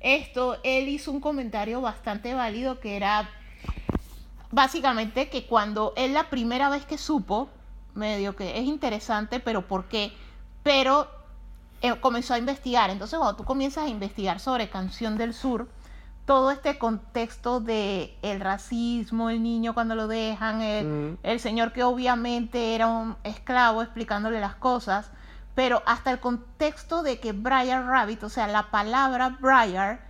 Esto, 0.00 0.58
él 0.62 0.88
hizo 0.88 1.10
un 1.10 1.20
comentario 1.20 1.80
bastante 1.80 2.34
válido 2.34 2.78
que 2.78 2.96
era 2.96 3.28
básicamente 4.50 5.28
que 5.28 5.44
cuando 5.46 5.92
él 5.96 6.14
la 6.14 6.30
primera 6.30 6.68
vez 6.68 6.84
que 6.84 6.98
supo, 6.98 7.48
medio 7.94 8.36
que 8.36 8.58
es 8.58 8.64
interesante, 8.64 9.40
pero 9.40 9.66
¿por 9.66 9.86
qué? 9.88 10.12
Pero 10.62 11.08
eh, 11.82 11.94
comenzó 12.00 12.34
a 12.34 12.38
investigar. 12.38 12.90
Entonces, 12.90 13.18
cuando 13.18 13.36
tú 13.36 13.44
comienzas 13.44 13.84
a 13.84 13.88
investigar 13.88 14.40
sobre 14.40 14.68
Canción 14.68 15.16
del 15.18 15.34
Sur, 15.34 15.68
todo 16.28 16.50
este 16.50 16.76
contexto 16.76 17.58
de 17.58 18.14
el 18.20 18.40
racismo, 18.40 19.30
el 19.30 19.42
niño 19.42 19.72
cuando 19.72 19.94
lo 19.94 20.08
dejan, 20.08 20.60
el, 20.60 20.86
Mm. 20.86 21.18
el 21.22 21.40
señor 21.40 21.72
que 21.72 21.82
obviamente 21.84 22.74
era 22.74 22.86
un 22.86 23.16
esclavo 23.24 23.80
explicándole 23.80 24.38
las 24.38 24.54
cosas, 24.54 25.10
pero 25.54 25.82
hasta 25.86 26.10
el 26.10 26.20
contexto 26.20 27.02
de 27.02 27.18
que 27.18 27.32
Briar 27.32 27.86
Rabbit, 27.86 28.24
o 28.24 28.28
sea, 28.28 28.46
la 28.46 28.70
palabra 28.70 29.38
Briar 29.40 30.00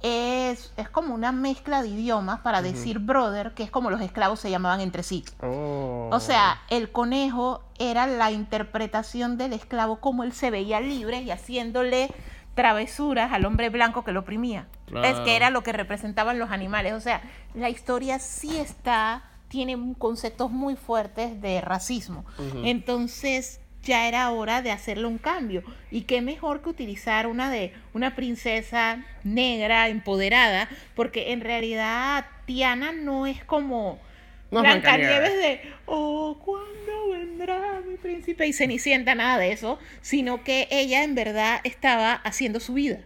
es, 0.00 0.72
es 0.76 0.88
como 0.88 1.12
una 1.12 1.32
mezcla 1.32 1.82
de 1.82 1.88
idiomas 1.88 2.38
para 2.38 2.62
decir 2.62 3.00
brother, 3.00 3.52
que 3.54 3.64
es 3.64 3.70
como 3.72 3.90
los 3.90 4.00
esclavos 4.00 4.38
se 4.38 4.52
llamaban 4.52 4.80
entre 4.80 5.02
sí. 5.02 5.24
Oh. 5.42 6.08
O 6.12 6.20
sea, 6.20 6.60
el 6.70 6.92
conejo 6.92 7.64
era 7.80 8.06
la 8.06 8.30
interpretación 8.30 9.38
del 9.38 9.52
esclavo 9.52 9.96
como 9.96 10.22
él 10.22 10.32
se 10.32 10.52
veía 10.52 10.78
libre 10.80 11.22
y 11.22 11.32
haciéndole 11.32 12.14
travesuras 12.54 13.32
al 13.32 13.44
hombre 13.44 13.68
blanco 13.68 14.04
que 14.04 14.12
lo 14.12 14.20
oprimía. 14.20 14.66
Claro. 14.86 15.06
Es 15.06 15.18
que 15.24 15.36
era 15.36 15.50
lo 15.50 15.62
que 15.62 15.72
representaban 15.72 16.38
los 16.38 16.50
animales. 16.50 16.92
O 16.94 17.00
sea, 17.00 17.22
la 17.54 17.68
historia 17.68 18.18
sí 18.18 18.56
está, 18.58 19.24
tiene 19.48 19.76
conceptos 19.98 20.50
muy 20.50 20.76
fuertes 20.76 21.40
de 21.40 21.60
racismo. 21.60 22.24
Entonces, 22.64 23.60
ya 23.82 24.08
era 24.08 24.30
hora 24.30 24.62
de 24.62 24.70
hacerle 24.70 25.06
un 25.06 25.18
cambio. 25.18 25.62
Y 25.90 26.02
qué 26.02 26.22
mejor 26.22 26.62
que 26.62 26.70
utilizar 26.70 27.26
una 27.26 27.50
de 27.50 27.72
una 27.92 28.14
princesa 28.14 29.04
negra, 29.22 29.88
empoderada, 29.88 30.68
porque 30.94 31.32
en 31.32 31.40
realidad 31.40 32.26
Tiana 32.46 32.92
no 32.92 33.26
es 33.26 33.44
como 33.44 33.98
No 34.54 34.68
es 34.68 34.82
Blancanieves 34.82 35.36
de, 35.36 35.60
oh, 35.86 36.38
¿cuándo 36.44 37.10
vendrá 37.10 37.80
mi 37.86 37.96
príncipe? 37.96 38.46
Y 38.46 38.52
Cenicienta, 38.52 39.14
nada 39.14 39.38
de 39.38 39.52
eso, 39.52 39.78
sino 40.00 40.44
que 40.44 40.68
ella 40.70 41.02
en 41.02 41.14
verdad 41.14 41.60
estaba 41.64 42.12
haciendo 42.12 42.60
su 42.60 42.74
vida. 42.74 43.00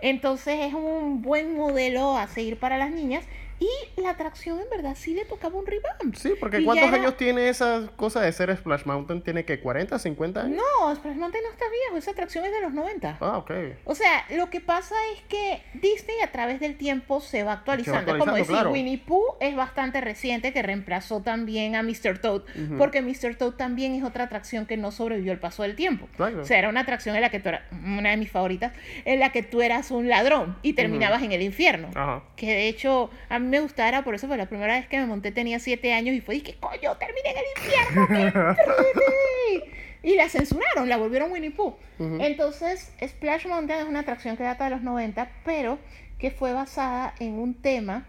Entonces 0.00 0.60
es 0.60 0.74
un 0.74 1.22
buen 1.22 1.54
modelo 1.54 2.16
a 2.16 2.28
seguir 2.28 2.58
para 2.58 2.78
las 2.78 2.90
niñas. 2.90 3.24
Y 3.60 4.00
la 4.00 4.10
atracción 4.10 4.58
en 4.60 4.68
verdad 4.68 4.94
sí 4.96 5.14
le 5.14 5.24
tocaba 5.24 5.56
un 5.58 5.66
revamp. 5.66 6.14
Sí, 6.16 6.32
porque 6.38 6.60
Y 6.60 6.64
¿cuántos 6.64 6.88
era- 6.88 6.96
años 6.96 7.16
tiene 7.16 7.48
esa 7.48 7.88
cosa 7.96 8.20
de 8.20 8.32
ser 8.32 8.54
Splash 8.56 8.84
Mountain? 8.84 9.22
¿Tiene 9.22 9.44
que 9.44 9.60
40, 9.60 9.98
50 9.98 10.42
años? 10.42 10.56
No, 10.80 10.94
Splash 10.94 11.16
Mountain 11.16 11.42
no 11.44 11.50
está 11.50 11.64
viejo, 11.70 11.96
esa 11.96 12.10
atracción 12.10 12.44
es 12.44 12.52
de 12.52 12.60
los 12.60 12.72
90. 12.72 13.16
Ah, 13.20 13.38
ok. 13.38 13.50
O 13.84 13.94
sea, 13.94 14.24
lo 14.30 14.50
que 14.50 14.60
pasa 14.60 14.94
es 15.14 15.22
que 15.28 15.62
Disney 15.74 16.20
a 16.22 16.32
través 16.32 16.60
del 16.60 16.76
tiempo 16.76 17.20
se 17.20 17.42
va 17.44 17.52
actualizando. 17.52 18.00
Es 18.00 18.04
como 18.18 18.22
actualizando, 18.24 18.34
decir, 18.38 18.54
claro. 18.54 18.70
Winnie 18.72 18.98
Pooh 18.98 19.36
es 19.40 19.54
bastante 19.56 20.00
reciente, 20.00 20.52
que 20.52 20.62
reemplazó 20.62 21.22
también 21.22 21.76
a 21.76 21.82
Mr. 21.82 22.18
Toad, 22.20 22.42
porque 22.76 23.02
Mr. 23.02 23.36
Toad 23.36 23.52
también 23.52 23.94
es 23.94 24.02
otra 24.04 24.24
atracción 24.24 24.66
que 24.66 24.76
no 24.76 24.90
sobrevivió 24.90 25.32
el 25.32 25.38
paso 25.38 25.62
del 25.62 25.76
tiempo. 25.76 26.08
Claro. 26.16 26.42
O 26.42 26.44
sea, 26.44 26.58
era 26.58 26.68
una 26.68 26.80
atracción 26.80 27.14
en 27.14 27.22
la 27.22 27.30
que 27.30 27.40
tú 27.40 27.48
eras, 27.50 27.62
una 27.72 28.10
de 28.10 28.16
mis 28.16 28.30
favoritas, 28.30 28.72
en 29.04 29.20
la 29.20 29.30
que 29.30 29.42
tú 29.42 29.62
eras 29.62 29.90
un 29.90 30.08
ladrón 30.08 30.56
y 30.62 30.72
terminabas 30.74 31.22
en 31.22 31.32
el 31.32 31.42
infierno. 31.42 31.88
Ajá. 31.94 32.22
Que 32.36 32.46
de 32.46 32.68
hecho, 32.68 33.10
a 33.28 33.38
mí 33.38 33.44
me 33.54 33.60
gustaba, 33.60 33.88
era 33.88 34.02
por 34.02 34.14
eso, 34.14 34.26
fue 34.26 34.36
la 34.36 34.46
primera 34.46 34.74
vez 34.74 34.88
que 34.88 34.98
me 34.98 35.06
monté 35.06 35.30
tenía 35.32 35.58
siete 35.58 35.92
años 35.92 36.14
y 36.14 36.20
fue, 36.20 36.40
que 36.42 36.54
coño, 36.54 36.96
terminé 36.96 37.30
en 37.30 37.36
el 37.36 37.44
infierno, 37.56 38.08
qué 38.08 38.40
triste". 38.40 39.70
Y 40.04 40.16
la 40.16 40.28
censuraron, 40.28 40.86
la 40.86 40.98
volvieron 40.98 41.32
Winnie 41.32 41.50
Pooh. 41.50 41.76
Entonces, 41.98 42.92
Splash 43.02 43.46
Mountain 43.46 43.80
es 43.80 43.86
una 43.86 44.00
atracción 44.00 44.36
que 44.36 44.42
data 44.42 44.64
de 44.64 44.70
los 44.70 44.82
90, 44.82 45.30
pero 45.46 45.78
que 46.18 46.30
fue 46.30 46.52
basada 46.52 47.14
en 47.20 47.38
un 47.38 47.54
tema 47.54 48.06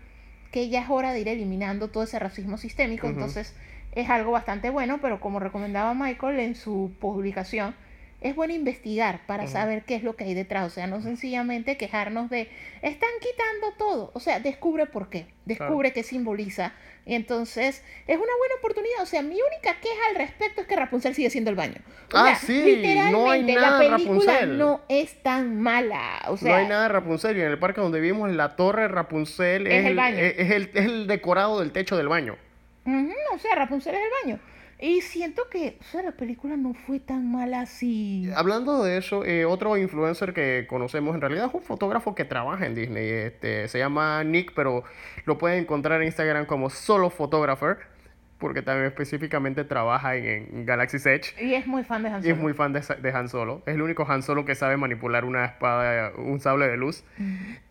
que 0.52 0.68
ya 0.68 0.82
es 0.82 0.90
hora 0.90 1.14
de 1.14 1.22
ir 1.22 1.30
eliminando 1.30 1.90
todo 1.90 2.04
ese 2.04 2.20
racismo 2.20 2.58
sistémico. 2.58 3.08
Entonces, 3.08 3.56
es 3.94 4.10
algo 4.10 4.32
bastante 4.32 4.70
bueno, 4.72 5.00
pero 5.02 5.22
como 5.22 5.40
recomendaba 5.40 5.94
Michael 5.94 6.40
en 6.42 6.56
su 6.56 6.92
publicación, 7.00 7.76
es 8.28 8.36
bueno 8.36 8.54
investigar 8.54 9.20
para 9.28 9.46
saber 9.48 9.84
qué 9.84 9.96
es 9.96 10.04
lo 10.04 10.16
que 10.16 10.24
hay 10.24 10.34
detrás. 10.34 10.66
O 10.66 10.70
sea, 10.70 10.88
no 10.88 11.00
sencillamente 11.02 11.78
quejarnos 11.78 12.30
de, 12.30 12.50
están 12.82 13.10
quitando 13.22 13.78
todo. 13.78 14.12
O 14.16 14.20
sea, 14.20 14.40
descubre 14.40 14.88
por 14.88 15.10
qué, 15.10 15.28
descubre 15.46 15.94
qué 15.94 16.02
simboliza. 16.02 16.74
Y 17.06 17.14
entonces, 17.14 17.84
es 18.08 18.16
una 18.18 18.36
buena 18.40 18.56
oportunidad. 18.58 19.04
O 19.04 19.06
sea, 19.06 19.22
mi 19.22 19.36
única 19.36 19.80
queja 19.80 20.02
al 20.10 20.16
respecto 20.16 20.62
es 20.62 20.68
que 20.68 20.76
Rapunzel 20.76 21.14
sigue 21.14 21.30
siendo 21.30 21.52
el 21.52 21.56
baño. 21.56 21.76
O 22.14 22.18
Ah, 22.18 22.36
sea, 22.36 22.36
sí, 22.36 22.82
no 23.12 23.30
hay 23.30 23.44
literalmente, 23.44 23.54
nada 23.54 23.72
la 23.72 23.78
película 23.98 24.34
Rapunzel. 24.34 24.58
no 24.58 24.82
es 24.90 25.22
tan 25.22 25.62
mala. 25.62 26.24
O 26.30 26.38
sea, 26.38 26.50
no 26.50 26.56
hay 26.58 26.68
nada 26.68 26.84
de 26.84 26.90
Rapunzel 26.90 27.38
y 27.38 27.42
en 27.42 27.48
el 27.48 27.60
parque 27.60 27.80
donde 27.80 28.00
vivimos 28.00 28.32
la 28.32 28.56
torre 28.56 28.88
Rapunzel 28.88 29.68
Es 29.68 29.82
es, 29.82 29.86
el 29.86 29.96
baño. 29.96 30.18
es, 30.18 30.34
es 30.40 30.50
el, 30.52 30.64
es 30.74 30.86
el 30.86 31.06
decorado 31.08 31.60
del 31.60 31.72
techo 31.72 31.96
del 31.96 32.08
baño. 32.08 32.38
Ujú, 32.88 33.14
o 33.34 33.38
sea, 33.40 33.54
Rapunzel 33.56 33.94
es 33.94 34.02
el 34.02 34.10
baño. 34.24 34.40
Y 34.80 35.02
siento 35.02 35.44
que, 35.50 35.78
o 35.80 35.84
sea, 35.86 36.04
la 36.04 36.12
película 36.12 36.58
no 36.58 36.74
fue 36.74 37.00
tan 37.00 37.32
mala 37.32 37.62
así. 37.62 38.30
Hablando 38.36 38.84
de 38.84 38.98
eso, 38.98 39.24
eh, 39.24 39.46
otro 39.46 39.78
influencer 39.78 40.34
que 40.34 40.66
conocemos 40.70 41.16
en 41.16 41.22
realidad 41.22 41.46
es 41.48 41.54
un 41.54 41.62
fotógrafo 41.62 42.14
que 42.14 42.26
trabaja 42.26 42.66
en 42.66 42.76
Disney. 42.76 43.08
Este, 43.10 43.68
se 43.70 43.80
llama 43.80 44.24
Nick, 44.26 44.52
pero 44.54 44.84
lo 45.26 45.38
pueden 45.38 45.60
encontrar 45.60 46.02
en 46.02 46.08
Instagram 46.08 46.46
como 46.46 46.70
solo 46.70 47.10
photographer, 47.10 47.78
porque 48.38 48.62
también 48.62 48.88
específicamente 48.88 49.64
trabaja 49.64 50.18
en, 50.18 50.26
en 50.54 50.66
Galaxy's 50.66 51.06
Edge. 51.06 51.34
Y 51.42 51.54
es 51.54 51.66
muy 51.66 51.86
fan 51.86 52.04
de 52.04 52.10
Han 52.10 52.16
Y 52.16 52.28
es 52.28 52.32
Solo. 52.36 52.42
muy 52.44 52.54
fan 52.54 52.74
de, 52.74 52.82
de 53.02 53.10
Han 53.12 53.30
Solo. 53.30 53.64
Es 53.66 53.76
el 53.76 53.82
único 53.82 54.06
Han 54.12 54.24
Solo 54.24 54.44
que 54.44 54.56
sabe 54.56 54.76
manipular 54.76 55.24
una 55.24 55.46
espada, 55.46 56.12
un 56.18 56.42
sable 56.42 56.68
de 56.68 56.76
luz. 56.76 57.06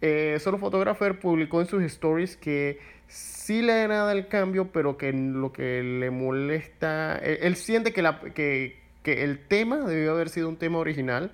Eh, 0.00 0.38
Solo 0.40 0.56
Photographer 0.56 1.18
publicó 1.18 1.60
en 1.60 1.66
sus 1.66 1.82
stories 1.82 2.38
que 2.38 2.80
sí 3.06 3.62
le 3.62 3.72
agrada 3.72 4.12
el 4.12 4.28
cambio, 4.28 4.72
pero 4.72 4.96
que 4.96 5.12
lo 5.12 5.52
que 5.52 5.82
le 5.82 6.10
molesta. 6.10 7.16
Él, 7.18 7.38
él 7.42 7.56
siente 7.56 7.92
que, 7.92 8.02
la, 8.02 8.20
que, 8.20 8.80
que 9.02 9.24
el 9.24 9.46
tema 9.46 9.78
debió 9.78 10.12
haber 10.12 10.28
sido 10.28 10.48
un 10.48 10.56
tema 10.56 10.78
original 10.78 11.32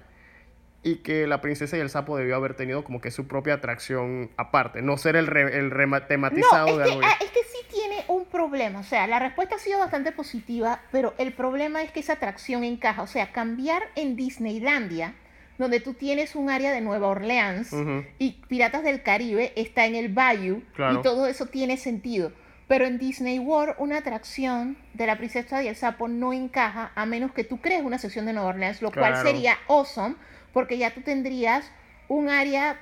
y 0.83 0.97
que 0.97 1.27
la 1.27 1.41
princesa 1.43 1.77
y 1.77 1.81
el 1.81 1.91
sapo 1.91 2.17
debió 2.17 2.37
haber 2.37 2.55
tenido 2.55 2.83
como 2.85 3.01
que 3.03 3.11
su 3.11 3.29
propia 3.29 3.55
atracción 3.55 4.31
aparte, 4.39 4.81
no 4.81 4.97
ser 4.97 5.15
el, 5.17 5.27
re- 5.27 5.59
el 5.59 5.71
rema- 5.71 6.07
tematizado 6.07 6.69
No, 6.69 6.79
de 6.79 6.85
que, 6.85 6.91
algo. 6.93 7.03
ah, 7.05 7.17
es 7.21 7.31
que 7.31 7.41
sí 7.41 7.59
tiene 7.71 8.03
un 8.09 8.25
problema. 8.25 8.81
O 8.81 8.85
sea, 8.85 9.07
la 9.07 9.19
respuesta 9.19 9.57
ha 9.57 9.59
sido 9.59 9.79
bastante 9.79 10.11
positiva, 10.11 10.81
pero 10.91 11.13
el 11.19 11.33
problema 11.35 11.83
es 11.83 11.93
que 11.93 12.01
esa 12.01 12.15
atracción 12.15 12.65
encaja. 12.65 13.03
O 13.03 13.07
sea, 13.07 13.31
cambiar 13.31 13.83
en 13.95 14.17
Disneylandia, 14.17 15.15
donde 15.61 15.79
tú 15.81 15.95
tienes 15.95 16.35
un 16.35 16.51
área 16.51 16.73
de 16.73 16.81
Nueva 16.81 17.09
Orleans 17.09 17.73
y 18.19 18.33
Piratas 18.49 18.83
del 18.83 19.03
Caribe 19.03 19.53
está 19.57 19.87
en 19.87 19.95
el 19.95 20.09
Bayou 20.09 20.63
Claro. 20.75 20.99
y 20.99 21.03
todo 21.03 21.27
eso 21.27 21.47
tiene 21.47 21.77
sentido. 21.77 22.33
Pero 22.67 22.87
en 22.87 22.99
Disney 22.99 23.39
World, 23.39 23.75
una 23.79 23.99
atracción 23.99 24.77
de 24.95 25.07
la 25.07 25.17
princesa 25.19 25.63
y 25.63 25.69
el 25.69 25.77
sapo 25.77 26.09
no 26.09 26.33
encaja 26.33 26.93
a 26.95 27.05
menos 27.05 27.33
que 27.33 27.45
tú 27.45 27.61
crees 27.61 27.83
una 27.83 27.99
sección 27.99 28.27
de 28.27 28.33
Nueva 28.33 28.49
Orleans, 28.51 28.81
lo 28.81 28.91
cual 28.91 29.17
sería 29.23 29.59
awesome, 29.69 30.15
porque 30.53 30.79
ya 30.79 30.93
tú 30.95 31.01
tendrías 31.03 31.71
un 32.09 32.29
área 32.29 32.79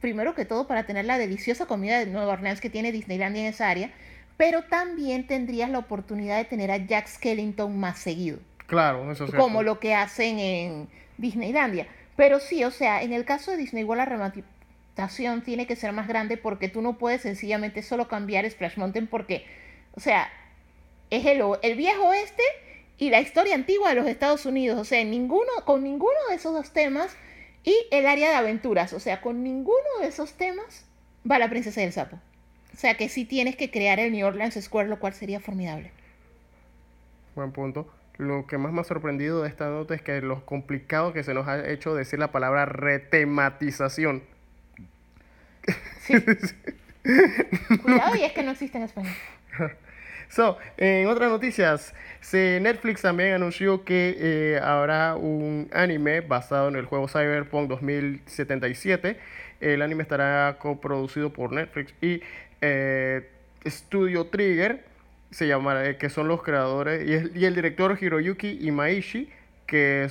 primero 0.00 0.34
que 0.34 0.44
todo 0.44 0.66
para 0.66 0.84
tener 0.84 1.04
la 1.06 1.18
deliciosa 1.18 1.66
comida 1.66 1.98
de 1.98 2.06
Nueva 2.06 2.32
Orleans 2.34 2.60
que 2.60 2.70
tiene 2.70 2.92
Disneylandia 2.92 3.42
en 3.42 3.48
esa 3.48 3.68
área, 3.70 3.90
pero 4.36 4.62
también 4.64 5.26
tendrías 5.26 5.68
la 5.68 5.78
oportunidad 5.80 6.36
de 6.38 6.44
tener 6.44 6.70
a 6.70 6.76
Jack 6.78 7.06
Skellington 7.08 7.78
más 7.78 7.98
seguido, 7.98 8.38
Claro, 8.66 9.10
eso 9.10 9.24
es 9.24 9.30
cierto. 9.30 9.36
como 9.42 9.62
lo 9.62 9.80
que 9.80 9.94
hacen 9.94 10.38
en 10.38 10.88
Disneylandia. 11.18 11.86
Pero 12.20 12.38
sí, 12.38 12.64
o 12.64 12.70
sea, 12.70 13.02
en 13.02 13.14
el 13.14 13.24
caso 13.24 13.50
de 13.50 13.56
Disney 13.56 13.82
World 13.82 14.00
la 14.00 14.04
rematización 14.04 15.40
tiene 15.40 15.66
que 15.66 15.74
ser 15.74 15.94
más 15.94 16.06
grande 16.06 16.36
porque 16.36 16.68
tú 16.68 16.82
no 16.82 16.98
puedes 16.98 17.22
sencillamente 17.22 17.80
solo 17.80 18.08
cambiar 18.08 18.44
Splash 18.50 18.76
Mountain 18.76 19.06
porque, 19.06 19.46
o 19.94 20.00
sea, 20.00 20.30
es 21.08 21.24
el, 21.24 21.42
el 21.62 21.76
viejo 21.78 22.08
oeste 22.08 22.42
y 22.98 23.08
la 23.08 23.22
historia 23.22 23.54
antigua 23.54 23.88
de 23.88 23.94
los 23.94 24.06
Estados 24.06 24.44
Unidos. 24.44 24.78
O 24.78 24.84
sea, 24.84 25.02
ninguno, 25.02 25.48
con 25.64 25.82
ninguno 25.82 26.18
de 26.28 26.34
esos 26.34 26.52
dos 26.52 26.74
temas 26.74 27.16
y 27.64 27.74
el 27.90 28.06
área 28.06 28.28
de 28.28 28.36
aventuras. 28.36 28.92
O 28.92 29.00
sea, 29.00 29.22
con 29.22 29.42
ninguno 29.42 29.78
de 30.02 30.08
esos 30.08 30.34
temas 30.34 30.84
va 31.28 31.38
la 31.38 31.48
princesa 31.48 31.80
y 31.80 31.84
el 31.84 31.94
sapo. 31.94 32.18
O 32.74 32.76
sea, 32.76 32.98
que 32.98 33.08
sí 33.08 33.24
tienes 33.24 33.56
que 33.56 33.70
crear 33.70 33.98
el 33.98 34.12
New 34.12 34.26
Orleans 34.26 34.62
Square, 34.62 34.90
lo 34.90 35.00
cual 35.00 35.14
sería 35.14 35.40
formidable. 35.40 35.90
Buen 37.34 37.50
punto. 37.50 37.90
Lo 38.20 38.46
que 38.46 38.58
más 38.58 38.70
me 38.72 38.82
ha 38.82 38.84
sorprendido 38.84 39.42
de 39.42 39.48
esta 39.48 39.70
nota 39.70 39.94
es 39.94 40.02
que 40.02 40.20
lo 40.20 40.44
complicado 40.44 41.12
que 41.14 41.24
se 41.24 41.32
nos 41.32 41.48
ha 41.48 41.66
hecho 41.70 41.94
decir 41.94 42.18
la 42.18 42.30
palabra 42.32 42.66
retematización. 42.66 44.22
Sí. 46.02 46.14
Cuidado, 47.82 48.14
y 48.16 48.24
es 48.24 48.32
que 48.32 48.42
no 48.42 48.50
existe 48.52 48.78
en 48.78 48.84
español. 48.84 49.12
So, 50.28 50.58
en 50.76 51.08
otras 51.08 51.28
noticias, 51.28 51.92
se- 52.20 52.60
Netflix 52.62 53.02
también 53.02 53.32
anunció 53.32 53.84
que 53.84 54.14
eh, 54.16 54.60
habrá 54.62 55.16
un 55.16 55.68
anime 55.72 56.20
basado 56.20 56.68
en 56.68 56.76
el 56.76 56.84
juego 56.84 57.08
Cyberpunk 57.08 57.68
2077. 57.68 59.18
El 59.60 59.82
anime 59.82 60.04
estará 60.04 60.56
coproducido 60.60 61.32
por 61.32 61.50
Netflix 61.50 61.92
y 62.00 62.20
eh, 62.60 63.28
Studio 63.66 64.26
Trigger, 64.28 64.84
se 65.30 65.46
llamará, 65.46 65.88
eh, 65.88 65.96
que 65.96 66.08
son 66.10 66.28
los 66.28 66.42
creadores, 66.42 67.08
y, 67.08 67.14
es- 67.14 67.30
y 67.36 67.44
el 67.44 67.54
director 67.54 67.96
Hiroyuki 68.00 68.58
Imaishi, 68.66 69.30
que 69.66 70.08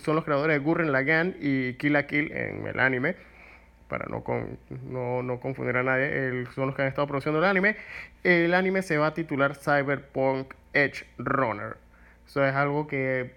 son 0.00 0.14
los 0.16 0.24
creadores 0.24 0.56
de 0.58 0.64
Gurren 0.64 0.90
Lagann 0.92 1.36
y 1.40 1.74
Kill 1.74 1.92
la 1.92 2.06
Kill 2.06 2.32
en 2.32 2.66
el 2.66 2.80
anime 2.80 3.16
para 3.88 4.06
no, 4.06 4.22
con- 4.22 4.58
no, 4.90 5.22
no 5.22 5.40
confundir 5.40 5.76
a 5.76 5.82
nadie, 5.82 6.28
el- 6.28 6.46
son 6.54 6.66
los 6.66 6.74
que 6.76 6.82
han 6.82 6.88
estado 6.88 7.06
produciendo 7.06 7.38
el 7.38 7.44
anime. 7.46 7.76
El 8.24 8.52
anime 8.54 8.82
se 8.82 8.98
va 8.98 9.08
a 9.08 9.14
titular 9.14 9.54
Cyberpunk 9.56 10.52
Edge 10.74 11.04
Runner. 11.18 11.76
Eso 12.26 12.44
es 12.44 12.54
algo 12.54 12.86
que, 12.86 13.32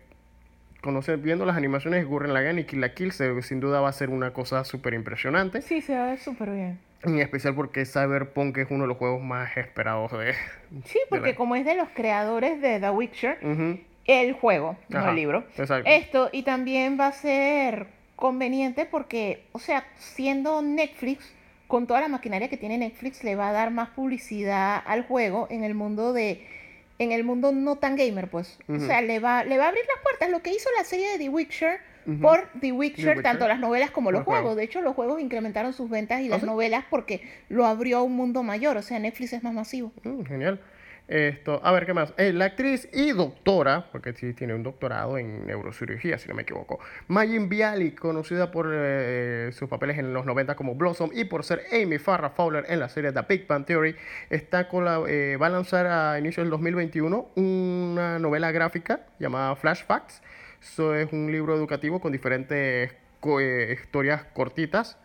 conocen, 0.81 1.21
viendo 1.21 1.45
las 1.45 1.55
animaciones 1.55 2.01
de 2.01 2.05
Gurren 2.05 2.33
Lagann 2.33 2.59
y 2.59 2.63
Kill 2.65 2.81
la 2.81 2.93
Kill, 2.93 3.11
se- 3.11 3.41
sin 3.43 3.59
duda 3.59 3.79
va 3.81 3.89
a 3.89 3.93
ser 3.93 4.09
una 4.09 4.33
cosa 4.33 4.63
súper 4.65 4.93
impresionante. 4.93 5.61
Sí, 5.61 5.79
se 5.81 5.95
va 5.95 6.05
a 6.05 6.09
ver 6.09 6.19
súper 6.19 6.49
bien. 6.49 6.79
En 7.03 7.19
especial 7.19 7.55
porque 7.55 7.85
Cyberpunk 7.85 8.57
es 8.57 8.67
uno 8.69 8.83
de 8.83 8.87
los 8.89 8.97
juegos 8.97 9.21
más 9.21 9.55
esperados 9.57 10.11
de... 10.11 10.33
Sí, 10.85 10.99
porque 11.09 11.31
la- 11.31 11.35
como 11.35 11.55
es 11.55 11.65
de 11.65 11.75
los 11.75 11.89
creadores 11.89 12.61
de 12.61 12.79
The 12.79 12.89
Witcher, 12.91 13.39
el 14.05 14.33
juego, 14.33 14.77
no 14.89 15.09
el 15.09 15.15
libro. 15.15 15.45
exacto. 15.57 15.89
Esto, 15.89 16.29
y 16.31 16.43
también 16.43 16.97
va 16.99 17.07
a 17.07 17.11
ser 17.11 17.87
conveniente 18.15 18.85
porque, 18.85 19.43
o 19.51 19.59
sea, 19.59 19.83
siendo 19.97 20.61
Netflix, 20.61 21.33
con 21.67 21.87
toda 21.87 22.01
la 22.01 22.07
maquinaria 22.07 22.49
que 22.49 22.57
tiene 22.57 22.77
Netflix, 22.77 23.23
le 23.23 23.35
va 23.35 23.49
a 23.49 23.51
dar 23.51 23.71
más 23.71 23.89
publicidad 23.89 24.81
al 24.85 25.03
juego 25.07 25.47
en 25.49 25.63
el 25.63 25.73
mundo 25.73 26.13
de 26.13 26.45
en 26.99 27.11
el 27.11 27.23
mundo 27.23 27.51
no 27.51 27.77
tan 27.77 27.95
gamer, 27.95 28.27
pues. 28.29 28.59
O 28.69 28.77
sea, 28.79 29.01
le 29.01 29.19
va, 29.19 29.43
le 29.43 29.57
va 29.57 29.65
a 29.65 29.67
abrir 29.69 29.83
las 29.87 30.03
puertas. 30.03 30.29
Lo 30.29 30.43
que 30.43 30.51
hizo 30.51 30.69
la 30.77 30.83
serie 30.83 31.09
de 31.13 31.17
The 31.17 31.29
Witcher 31.29 31.79
por 32.21 32.49
The 32.59 32.71
Witcher, 32.71 33.07
Witcher. 33.09 33.23
tanto 33.23 33.47
las 33.47 33.59
novelas 33.59 33.91
como 33.91 34.11
los, 34.11 34.23
juegos. 34.23 34.41
juegos. 34.41 34.57
De 34.57 34.63
hecho, 34.63 34.81
los 34.81 34.95
juegos 34.95 35.21
incrementaron 35.21 35.73
sus 35.73 35.89
ventas 35.89 36.21
y 36.21 36.29
las 36.29 36.41
sí? 36.41 36.45
novelas 36.45 36.85
porque 36.89 37.21
lo 37.49 37.65
abrió 37.65 37.99
a 37.99 38.03
un 38.03 38.15
mundo 38.15 38.43
mayor. 38.43 38.77
O 38.77 38.81
sea, 38.81 38.99
Netflix 38.99 39.33
es 39.33 39.43
más 39.43 39.53
masivo. 39.53 39.91
Mm, 40.03 40.23
genial. 40.23 40.59
Esto, 41.11 41.59
a 41.61 41.73
ver, 41.73 41.85
¿qué 41.85 41.93
más? 41.93 42.13
Eh, 42.15 42.31
la 42.31 42.45
actriz 42.45 42.87
y 42.93 43.11
doctora, 43.11 43.87
porque 43.91 44.13
sí 44.13 44.33
tiene 44.33 44.53
un 44.53 44.63
doctorado 44.63 45.17
en 45.17 45.45
neurocirugía, 45.45 46.17
si 46.17 46.29
no 46.29 46.35
me 46.35 46.43
equivoco, 46.43 46.79
Majin 47.09 47.49
Bialy, 47.49 47.91
conocida 47.91 48.49
por 48.49 48.71
eh, 48.71 49.49
sus 49.51 49.67
papeles 49.67 49.97
en 49.97 50.13
los 50.13 50.25
90 50.25 50.55
como 50.55 50.75
Blossom 50.75 51.09
y 51.13 51.25
por 51.25 51.43
ser 51.43 51.63
Amy 51.73 51.97
Farrah 51.97 52.29
Fowler 52.29 52.63
en 52.69 52.79
la 52.79 52.87
serie 52.87 53.11
The 53.11 53.23
Big 53.27 53.45
Bang 53.45 53.65
Theory, 53.65 53.93
está 54.29 54.69
con 54.69 54.85
la, 54.85 55.01
eh, 55.05 55.35
va 55.35 55.47
a 55.47 55.49
lanzar 55.49 55.85
a 55.85 56.17
inicio 56.17 56.43
del 56.43 56.49
2021 56.49 57.31
una 57.35 58.17
novela 58.17 58.53
gráfica 58.53 59.01
llamada 59.19 59.57
Flash 59.57 59.83
Eso 60.61 60.95
es 60.95 61.11
un 61.11 61.31
libro 61.31 61.55
educativo 61.55 61.99
con 61.99 62.11
diferentes 62.11 62.93
co- 63.19 63.39
eh, 63.39 63.73
historias 63.73 64.23
cortitas 64.33 64.97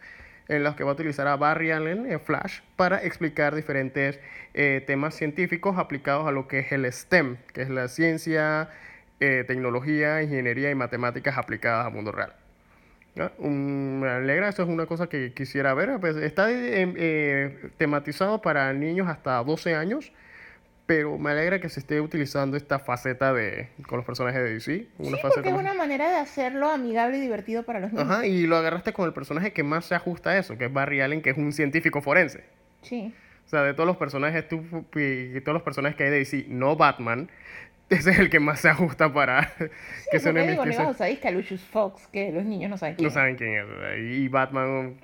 en 0.48 0.62
los 0.62 0.76
que 0.76 0.84
va 0.84 0.90
a 0.90 0.94
utilizar 0.94 1.26
a 1.26 1.36
Barry 1.36 1.70
Allen 1.72 2.10
en 2.10 2.20
Flash 2.20 2.60
para 2.76 3.02
explicar 3.02 3.54
diferentes 3.54 4.20
eh, 4.54 4.84
temas 4.86 5.14
científicos 5.14 5.76
aplicados 5.78 6.26
a 6.28 6.30
lo 6.30 6.46
que 6.46 6.60
es 6.60 6.72
el 6.72 6.84
STEM, 6.90 7.36
que 7.52 7.62
es 7.62 7.68
la 7.70 7.88
ciencia, 7.88 8.68
eh, 9.18 9.44
tecnología, 9.46 10.22
ingeniería 10.22 10.70
y 10.70 10.74
matemáticas 10.74 11.36
aplicadas 11.38 11.86
al 11.86 11.92
mundo 11.92 12.12
real. 12.12 12.34
Un- 13.38 14.00
me 14.00 14.08
alegra, 14.08 14.50
eso 14.50 14.62
es 14.62 14.68
una 14.68 14.84
cosa 14.86 15.08
que 15.08 15.32
quisiera 15.32 15.72
ver. 15.74 15.98
pues, 16.00 16.16
está 16.16 16.50
eh, 16.50 16.92
eh, 16.96 17.70
tematizado 17.78 18.42
para 18.42 18.72
niños 18.74 19.08
hasta 19.08 19.42
12 19.42 19.74
años, 19.74 20.12
pero 20.86 21.18
me 21.18 21.30
alegra 21.32 21.60
que 21.60 21.68
se 21.68 21.80
esté 21.80 22.00
utilizando 22.00 22.56
esta 22.56 22.78
faceta 22.78 23.32
de 23.32 23.68
con 23.88 23.96
los 23.98 24.06
personajes 24.06 24.40
de 24.42 24.52
DC. 24.54 24.86
Una 24.98 25.16
Sí, 25.16 25.22
faceta 25.22 25.28
porque 25.34 25.48
es 25.48 25.54
más- 25.54 25.62
una 25.64 25.74
manera 25.74 26.08
de 26.08 26.16
hacerlo 26.16 26.70
amigable 26.70 27.18
y 27.18 27.20
divertido 27.20 27.64
para 27.64 27.80
los 27.80 27.92
niños. 27.92 28.08
Ajá, 28.08 28.26
y 28.26 28.46
lo 28.46 28.56
agarraste 28.56 28.92
con 28.92 29.06
el 29.06 29.12
personaje 29.12 29.52
que 29.52 29.62
más 29.64 29.84
se 29.86 29.94
ajusta 29.96 30.30
a 30.30 30.38
eso, 30.38 30.56
que 30.56 30.66
es 30.66 30.72
Barry 30.72 31.00
Allen, 31.00 31.22
que 31.22 31.30
es 31.30 31.36
un 31.36 31.52
científico 31.52 32.00
forense. 32.02 32.44
Sí. 32.82 33.12
O 33.46 33.48
sea, 33.48 33.62
de 33.62 33.74
todos 33.74 33.86
los 33.86 33.96
personajes, 33.96 34.48
tú, 34.48 34.64
y 34.96 35.40
todos 35.40 35.54
los 35.54 35.62
personajes 35.62 35.96
que 35.96 36.04
hay 36.04 36.10
de 36.10 36.18
DC, 36.18 36.46
no 36.48 36.76
Batman, 36.76 37.28
ese 37.90 38.10
es 38.10 38.18
el 38.18 38.30
que 38.30 38.40
más 38.40 38.60
se 38.60 38.68
ajusta 38.68 39.12
para 39.12 39.52
que 39.58 39.70
Que 40.10 40.20
son 40.20 40.34
digo, 40.34 40.62
que 40.64 40.72
se- 40.72 40.94
sabéis 40.94 41.18
que 41.20 41.28
a 41.28 41.30
Lucius 41.32 41.62
Fox, 41.62 42.06
que 42.12 42.30
los 42.32 42.44
niños 42.44 42.70
no 42.70 42.76
saben 42.78 42.94
quién 42.96 43.04
no 43.04 43.08
es. 43.08 43.14
saben 43.14 43.36
quién 43.36 43.54
es. 43.54 43.64
Y 44.18 44.28
Batman, 44.28 44.96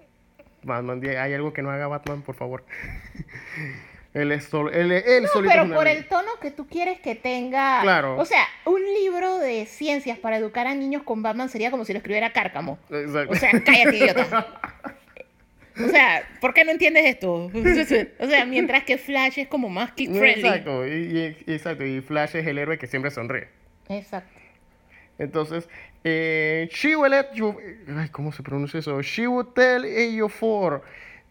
Batman, 0.64 1.00
hay 1.04 1.34
algo 1.34 1.52
que 1.52 1.62
no 1.62 1.70
haga 1.70 1.86
Batman, 1.88 2.22
por 2.22 2.34
favor. 2.36 2.64
él 4.14 4.30
es 4.32 4.52
él, 4.52 4.92
él 4.92 5.22
No, 5.22 5.28
solito 5.28 5.52
pero 5.54 5.64
es 5.64 5.72
por 5.72 5.86
el 5.88 6.06
tono 6.06 6.32
que 6.40 6.50
tú 6.50 6.66
quieres 6.66 7.00
que 7.00 7.14
tenga. 7.14 7.80
Claro. 7.82 8.18
O 8.18 8.24
sea, 8.24 8.44
un 8.66 8.82
libro 8.82 9.38
de 9.38 9.64
ciencias 9.66 10.18
para 10.18 10.36
educar 10.36 10.66
a 10.66 10.74
niños 10.74 11.02
con 11.02 11.22
Batman 11.22 11.48
sería 11.48 11.70
como 11.70 11.84
si 11.84 11.92
lo 11.92 11.98
escribiera 11.98 12.32
Cárcamo. 12.32 12.78
Exacto. 12.90 13.32
O 13.32 13.36
sea, 13.36 13.50
cállate, 13.64 13.96
idiota. 13.96 14.46
O 15.74 15.88
sea, 15.88 16.22
¿por 16.40 16.52
qué 16.52 16.66
no 16.66 16.70
entiendes 16.70 17.06
esto? 17.06 17.50
O 18.20 18.26
sea, 18.28 18.44
mientras 18.44 18.84
que 18.84 18.98
Flash 18.98 19.38
es 19.38 19.48
como 19.48 19.70
más 19.70 19.92
kid 19.92 20.14
friendly. 20.14 20.46
Exacto, 20.46 20.86
y, 20.86 20.90
y- 21.46 21.52
exacto, 21.54 21.86
y 21.86 22.02
Flash 22.02 22.36
es 22.36 22.46
el 22.46 22.58
héroe 22.58 22.76
que 22.76 22.86
siempre 22.86 23.10
sonríe. 23.10 23.48
Exacto. 23.88 24.30
Entonces, 25.18 25.68
eh, 26.04 26.68
she 26.72 26.94
will 26.94 27.10
let 27.12 27.28
you, 27.34 27.56
ay, 27.96 28.08
¿cómo 28.10 28.32
se 28.32 28.42
pronuncia 28.42 28.80
eso? 28.80 29.00
She 29.00 29.26
will 29.26 29.46
tell 29.54 29.84
you 30.14 30.28
for 30.28 30.82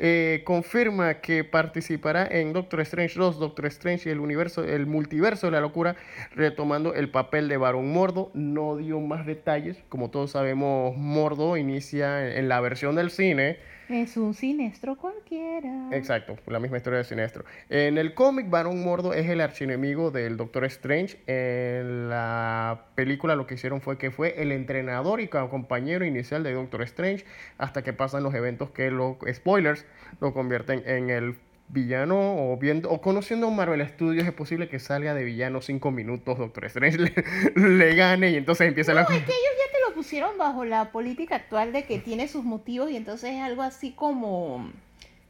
eh, 0.04 0.41
confirma 0.45 1.22
que 1.22 1.43
participará 1.43 2.26
en 2.26 2.54
Doctor 2.54 2.82
Strange 2.82 3.20
2, 3.20 3.38
Doctor 3.38 3.68
Strange 3.68 4.10
y 4.10 4.12
el 4.12 4.20
universo, 4.20 4.64
el 4.64 4.88
multiverso 4.88 5.45
de 5.45 5.52
la 5.52 5.62
locura, 5.62 5.95
retomando 6.34 6.95
el 6.95 7.12
papel 7.12 7.47
de 7.47 7.58
Barón 7.58 7.93
Mordo. 7.93 8.32
No 8.34 8.78
dio 8.78 8.99
más 8.99 9.28
detalles, 9.28 9.78
como 9.89 10.10
todos 10.10 10.32
sabemos, 10.32 10.97
Mordo 10.97 11.56
inicia 11.56 12.28
en, 12.28 12.36
en 12.39 12.49
la 12.49 12.60
versión 12.62 12.95
del 12.95 13.12
cine. 13.12 13.60
Es 13.91 14.15
un 14.15 14.33
siniestro 14.33 14.95
cualquiera. 14.95 15.89
Exacto, 15.91 16.37
la 16.47 16.59
misma 16.59 16.77
historia 16.77 16.99
de 16.99 17.03
Sinestro. 17.03 17.43
En 17.69 17.97
el 17.97 18.13
cómic, 18.13 18.49
Barón 18.49 18.81
Mordo 18.83 19.13
es 19.13 19.27
el 19.29 19.41
archienemigo 19.41 20.11
del 20.11 20.37
Doctor 20.37 20.63
Strange. 20.65 21.17
En 21.27 22.07
la 22.09 22.85
película 22.95 23.35
lo 23.35 23.47
que 23.47 23.55
hicieron 23.55 23.81
fue 23.81 23.97
que 23.97 24.09
fue 24.09 24.41
el 24.41 24.53
entrenador 24.53 25.19
y 25.19 25.27
co- 25.27 25.49
compañero 25.49 26.05
inicial 26.05 26.41
de 26.43 26.53
Doctor 26.53 26.83
Strange 26.83 27.25
hasta 27.57 27.83
que 27.83 27.91
pasan 27.91 28.23
los 28.23 28.33
eventos 28.33 28.71
que 28.71 28.91
lo 28.91 29.17
spoilers 29.33 29.85
lo 30.21 30.33
convierten 30.33 30.83
en 30.85 31.09
el 31.09 31.35
villano 31.72 32.51
o 32.51 32.57
viendo 32.57 32.89
o 32.89 33.01
conociendo 33.01 33.49
Marvel 33.49 33.88
Studios 33.88 34.28
es 34.28 34.34
posible 34.34 34.67
que 34.67 34.80
salga 34.80 35.13
de 35.13 35.24
villano 35.24 35.61
cinco 35.61 35.91
minutos 35.91 36.38
Doctor 36.38 36.65
Strange 36.65 36.97
le, 36.97 37.13
le 37.55 37.95
gane 37.95 38.32
y 38.32 38.36
entonces 38.36 38.67
empieza 38.67 38.93
la 38.93 39.03
No, 39.03 39.09
es 39.09 39.24
que 39.24 39.32
ellos 39.32 39.53
ya 39.57 39.72
te 39.72 39.89
lo 39.89 39.95
pusieron 39.95 40.38
bajo 40.38 40.65
la 40.65 40.91
política 40.91 41.36
actual 41.36 41.72
de 41.72 41.84
que 41.84 41.99
tiene 41.99 42.28
sus 42.28 42.43
motivos 42.43 42.91
y 42.91 42.97
entonces 42.97 43.32
es 43.32 43.41
algo 43.41 43.61
así 43.61 43.91
como 43.91 44.69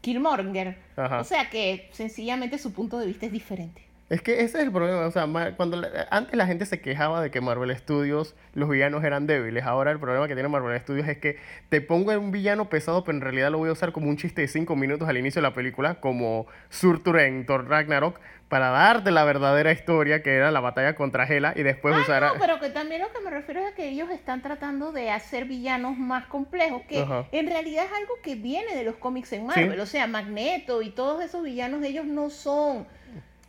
Killmonger. 0.02 0.78
Ajá. 0.96 1.20
O 1.20 1.24
sea 1.24 1.50
que 1.50 1.90
sencillamente 1.92 2.58
su 2.58 2.74
punto 2.74 2.98
de 2.98 3.06
vista 3.06 3.28
es 3.28 3.32
diferente. 3.32 3.91
Es 4.12 4.22
que 4.22 4.42
ese 4.42 4.58
es 4.58 4.64
el 4.66 4.72
problema, 4.74 5.06
o 5.08 5.12
sea, 5.12 5.26
cuando 5.56 5.78
la- 5.78 6.06
antes 6.12 6.36
la 6.36 6.46
gente 6.46 6.66
se 6.66 6.82
quejaba 6.82 7.22
de 7.22 7.32
que 7.32 7.40
Marvel 7.40 7.74
Studios 7.78 8.36
los 8.54 8.68
villanos 8.68 9.06
eran 9.06 9.26
débiles, 9.26 9.64
ahora 9.64 9.90
el 9.92 10.00
problema 10.00 10.28
que 10.28 10.34
tiene 10.34 10.50
Marvel 10.50 10.78
Studios 10.82 11.08
es 11.08 11.18
que 11.18 11.38
te 11.70 11.80
pongo 11.80 12.12
un 12.20 12.30
villano 12.32 12.68
pesado, 12.70 13.06
pero 13.06 13.18
en 13.18 13.22
realidad 13.22 13.52
lo 13.52 13.58
voy 13.60 13.70
a 13.70 13.72
usar 13.72 13.94
como 13.94 14.10
un 14.10 14.18
chiste 14.18 14.42
de 14.42 14.50
5 14.50 14.76
minutos 14.76 15.08
al 15.08 15.18
inicio 15.18 15.42
de 15.42 15.48
la 15.48 15.54
película, 15.54 15.96
como 16.02 16.46
Surtur 16.70 17.20
en 17.22 17.46
Thor 17.46 17.70
Ragnarok, 17.70 18.20
para 18.50 18.70
darte 18.70 19.12
la 19.12 19.24
verdadera 19.24 19.72
historia 19.72 20.22
que 20.22 20.36
era 20.36 20.52
la 20.52 20.60
batalla 20.60 20.94
contra 20.94 21.24
Hela 21.26 21.54
y 21.56 21.64
después 21.64 21.96
usar 21.96 22.26
Ah, 22.26 22.32
No, 22.34 22.40
pero 22.42 22.60
que 22.60 22.70
también 22.70 23.00
lo 23.02 23.10
que 23.14 23.22
me 23.22 23.30
refiero 23.30 23.62
es 23.62 23.72
a 23.72 23.76
que 23.76 23.88
ellos 23.88 24.10
están 24.10 24.42
tratando 24.42 24.92
de 24.92 25.10
hacer 25.10 25.46
villanos 25.46 25.98
más 25.98 26.26
complejos, 26.26 26.82
que 26.90 27.00
en 27.32 27.48
realidad 27.48 27.86
es 27.86 27.92
algo 27.98 28.16
que 28.22 28.36
viene 28.36 28.76
de 28.76 28.84
los 28.84 28.96
cómics 28.98 29.32
en 29.32 29.46
Marvel. 29.48 29.80
O 29.80 29.86
sea, 29.86 30.06
Magneto 30.08 30.82
y 30.82 30.90
todos 30.90 31.24
esos 31.24 31.44
villanos 31.44 31.80
de 31.80 31.88
ellos 31.88 32.06
no 32.06 32.30
son. 32.30 32.86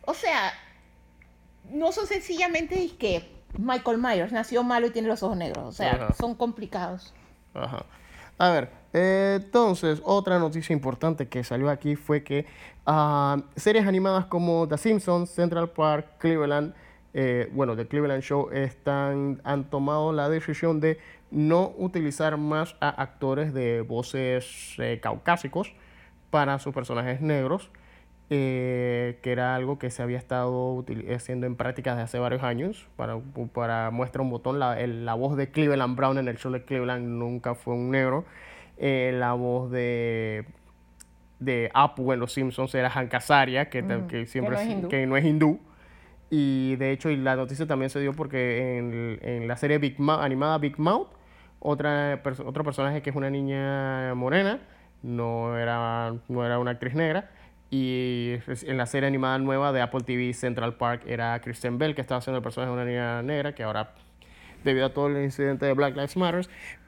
O 0.05 0.13
sea, 0.13 0.53
no 1.69 1.91
son 1.91 2.07
sencillamente 2.07 2.89
que 2.97 3.29
Michael 3.57 3.97
Myers 3.97 4.31
nació 4.31 4.63
malo 4.63 4.87
y 4.87 4.91
tiene 4.91 5.07
los 5.07 5.23
ojos 5.23 5.37
negros. 5.37 5.63
O 5.63 5.71
sea, 5.71 5.93
Ajá. 5.93 6.13
son 6.13 6.35
complicados. 6.35 7.13
Ajá. 7.53 7.85
A 8.37 8.49
ver, 8.49 8.69
eh, 8.93 9.39
entonces, 9.43 10.01
otra 10.03 10.39
noticia 10.39 10.73
importante 10.73 11.27
que 11.27 11.43
salió 11.43 11.69
aquí 11.69 11.95
fue 11.95 12.23
que 12.23 12.45
ah, 12.85 13.37
series 13.55 13.87
animadas 13.87 14.25
como 14.25 14.67
The 14.67 14.77
Simpsons, 14.77 15.29
Central 15.29 15.69
Park, 15.69 16.17
Cleveland, 16.17 16.73
eh, 17.13 17.49
bueno, 17.53 17.75
The 17.75 17.87
Cleveland 17.87 18.23
Show, 18.23 18.49
están, 18.51 19.39
han 19.43 19.69
tomado 19.69 20.13
la 20.13 20.29
decisión 20.29 20.79
de 20.79 20.99
no 21.29 21.73
utilizar 21.77 22.37
más 22.37 22.75
a 22.79 22.89
actores 22.89 23.53
de 23.53 23.81
voces 23.81 24.75
eh, 24.77 24.99
caucásicos 25.01 25.73
para 26.29 26.57
sus 26.59 26.73
personajes 26.73 27.21
negros, 27.21 27.69
eh, 28.29 29.19
que 29.21 29.31
era 29.31 29.55
algo 29.55 29.77
que 29.79 29.89
se 29.91 30.01
había 30.01 30.17
estado 30.17 30.83
haciendo 31.13 31.45
en 31.45 31.55
práctica 31.55 31.91
desde 31.91 32.03
hace 32.03 32.19
varios 32.19 32.43
años. 32.43 32.87
Para, 32.95 33.19
para 33.53 33.91
muestra 33.91 34.21
un 34.21 34.29
botón, 34.29 34.59
la, 34.59 34.79
el- 34.79 35.05
la 35.05 35.13
voz 35.13 35.35
de 35.37 35.51
Cleveland 35.51 35.95
Brown 35.95 36.17
en 36.17 36.27
el 36.27 36.37
show 36.37 36.51
de 36.51 36.63
Cleveland 36.63 37.05
nunca 37.05 37.55
fue 37.55 37.73
un 37.75 37.91
negro. 37.91 38.25
Eh, 38.77 39.11
la 39.13 39.33
voz 39.33 39.69
de, 39.71 40.45
de 41.39 41.69
Apu 41.73 42.11
en 42.13 42.19
Los 42.19 42.33
Simpsons 42.33 42.73
era 42.75 42.89
Hank 42.89 43.13
Azaria, 43.13 43.69
que, 43.69 43.83
ta- 43.83 43.95
que 44.07 44.25
siempre 44.25 44.55
no 44.55 44.61
es 44.61 44.67
que 44.89 45.05
no 45.05 45.17
es 45.17 45.25
hindú. 45.25 45.59
Y 46.29 46.75
de 46.77 46.91
hecho, 46.91 47.09
y 47.11 47.17
la 47.17 47.35
noticia 47.35 47.67
también 47.67 47.91
se 47.91 47.99
dio 47.99 48.13
porque 48.13 48.77
en, 48.79 49.19
en 49.21 49.47
la 49.47 49.55
serie 49.57 49.77
Big 49.77 49.99
Mou- 49.99 50.19
animada 50.19 50.57
Big 50.57 50.79
Mouth, 50.79 51.09
otra 51.59 52.23
perso- 52.23 52.45
otro 52.47 52.63
personaje 52.63 53.01
que 53.03 53.11
es 53.11 53.15
una 53.15 53.29
niña 53.29 54.15
morena, 54.15 54.59
no 55.03 55.55
era, 55.57 56.15
no 56.29 56.45
era 56.45 56.57
una 56.57 56.71
actriz 56.71 56.95
negra. 56.95 57.29
Y 57.75 58.37
en 58.67 58.77
la 58.77 58.85
serie 58.85 59.07
animada 59.07 59.39
nueva 59.39 59.71
de 59.71 59.81
Apple 59.81 60.01
TV 60.01 60.31
Central 60.35 60.75
Park 60.75 61.05
era 61.07 61.41
Kristen 61.41 61.79
Bell, 61.79 61.95
que 61.95 62.01
estaba 62.01 62.19
haciendo 62.19 62.37
el 62.37 62.43
personaje 62.43 62.69
de 62.69 62.73
una 62.75 62.85
niña 62.85 63.23
negra, 63.23 63.55
que 63.55 63.63
ahora, 63.63 63.95
debido 64.63 64.85
a 64.85 64.93
todo 64.93 65.07
el 65.07 65.23
incidente 65.23 65.65
de 65.65 65.73
Black 65.73 65.95
Lives 65.95 66.15
Matter, 66.15 66.45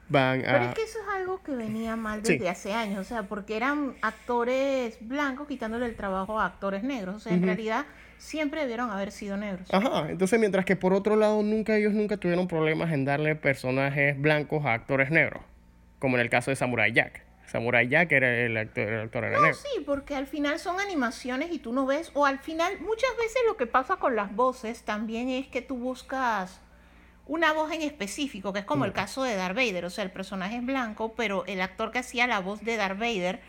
van 0.08 0.42
Pero 0.42 0.58
a... 0.58 0.64
es 0.66 0.74
que 0.76 0.84
eso 0.84 1.00
es 1.00 1.08
algo 1.16 1.42
que 1.42 1.56
venía 1.56 1.96
mal 1.96 2.20
Sí. 2.24 2.34
desde 2.34 2.48
hace 2.50 2.72
años, 2.72 3.00
o 3.00 3.02
sea, 3.04 3.24
porque 3.24 3.56
eran 3.56 3.94
actores 4.00 4.96
blancos 5.00 5.48
quitándole 5.48 5.86
el 5.86 5.96
trabajo 5.96 6.38
a 6.38 6.46
actores 6.46 6.84
negros. 6.84 7.16
O 7.16 7.18
sea, 7.18 7.32
en 7.32 7.42
realidad 7.42 7.84
siempre 8.18 8.60
debieron 8.60 8.88
haber 8.92 9.10
sido 9.10 9.36
negros. 9.36 9.68
Ajá, 9.74 10.08
entonces 10.08 10.38
mientras 10.38 10.64
que 10.64 10.76
por 10.76 10.92
otro 10.94 11.16
lado 11.16 11.42
nunca 11.42 11.76
ellos 11.76 11.94
nunca 11.94 12.16
tuvieron 12.16 12.46
problemas 12.46 12.92
en 12.92 13.04
darle 13.04 13.34
personajes 13.34 14.16
blancos 14.20 14.64
a 14.64 14.74
actores 14.74 15.10
negros, 15.10 15.42
como 15.98 16.14
en 16.16 16.20
el 16.22 16.30
caso 16.30 16.52
de 16.52 16.54
Samurai 16.54 16.92
Jack. 16.92 17.25
Samurai 17.46 17.88
Jack 17.88 18.12
era 18.12 18.28
el 18.44 18.56
actor, 18.56 18.88
el 18.88 19.00
actor 19.02 19.24
No, 19.30 19.54
sí, 19.54 19.82
porque 19.84 20.16
al 20.16 20.26
final 20.26 20.58
son 20.58 20.80
animaciones 20.80 21.52
y 21.52 21.58
tú 21.58 21.72
no 21.72 21.86
ves, 21.86 22.10
o 22.14 22.26
al 22.26 22.38
final 22.38 22.80
muchas 22.80 23.10
veces 23.18 23.42
lo 23.46 23.56
que 23.56 23.66
pasa 23.66 23.96
con 23.96 24.16
las 24.16 24.34
voces 24.34 24.82
también 24.82 25.28
es 25.28 25.46
que 25.46 25.62
tú 25.62 25.76
buscas 25.76 26.60
una 27.26 27.52
voz 27.52 27.72
en 27.72 27.82
específico, 27.82 28.52
que 28.52 28.60
es 28.60 28.64
como 28.64 28.84
el 28.84 28.92
caso 28.92 29.22
de 29.22 29.34
Darth 29.34 29.56
Vader, 29.56 29.84
o 29.84 29.90
sea, 29.90 30.04
el 30.04 30.12
personaje 30.12 30.56
es 30.56 30.66
blanco, 30.66 31.14
pero 31.14 31.44
el 31.46 31.60
actor 31.60 31.90
que 31.90 31.98
hacía 31.98 32.26
la 32.26 32.40
voz 32.40 32.62
de 32.62 32.76
Darth 32.76 32.98
Vader 32.98 33.40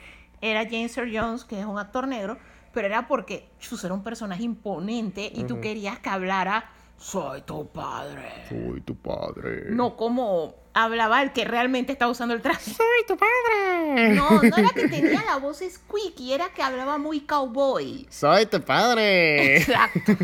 era 0.42 0.64
James 0.64 0.98
Earl 0.98 1.16
Jones, 1.16 1.46
que 1.46 1.60
es 1.60 1.66
un 1.66 1.78
actor 1.78 2.08
negro, 2.08 2.38
pero 2.74 2.88
era 2.88 3.08
porque 3.08 3.50
chus, 3.60 3.84
era 3.84 3.94
un 3.94 4.04
personaje 4.04 4.44
imponente 4.44 5.32
y 5.34 5.44
tú 5.46 5.60
querías 5.62 6.00
que 6.00 6.10
hablara 6.10 6.70
soy 6.98 7.42
tu 7.42 7.68
padre. 7.72 8.46
Soy 8.50 8.82
tu 8.82 8.96
padre. 8.96 9.66
No 9.70 9.96
como 9.96 10.56
hablaba 10.74 11.22
el 11.22 11.32
que 11.32 11.46
realmente 11.46 11.92
estaba 11.92 12.12
usando 12.12 12.34
el 12.34 12.42
traje. 12.42 12.72
Soy 12.72 13.06
tu 13.08 13.18
padre. 13.18 14.16
No, 14.16 14.42
no 14.42 14.58
era 14.58 14.70
que 14.70 14.88
tenía 14.88 15.24
la 15.26 15.38
voz 15.38 15.64
squeaky, 15.68 16.34
era 16.34 16.50
que 16.50 16.62
hablaba 16.62 16.98
muy 16.98 17.22
cowboy. 17.22 18.08
Soy 18.10 18.46
tu 18.48 18.62
padre. 18.62 19.58
Exacto. 19.58 20.12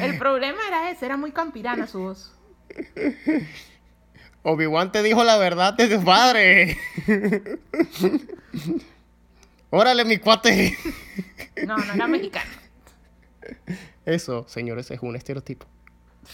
El 0.00 0.18
problema 0.18 0.58
era 0.66 0.90
ese, 0.90 1.06
era 1.06 1.16
muy 1.16 1.32
campirana 1.32 1.86
su 1.86 2.00
voz. 2.00 2.32
Obi-Wan 4.42 4.92
te 4.92 5.02
dijo 5.02 5.24
la 5.24 5.38
verdad 5.38 5.74
de 5.74 5.88
tu 5.88 6.04
padre. 6.04 6.78
Órale, 9.70 10.04
mi 10.04 10.18
cuate. 10.18 10.76
No, 11.66 11.76
no 11.76 11.94
era 11.94 12.06
mexicano. 12.06 12.50
Eso, 14.06 14.44
señores, 14.48 14.90
es 14.92 15.02
un 15.02 15.16
estereotipo. 15.16 15.66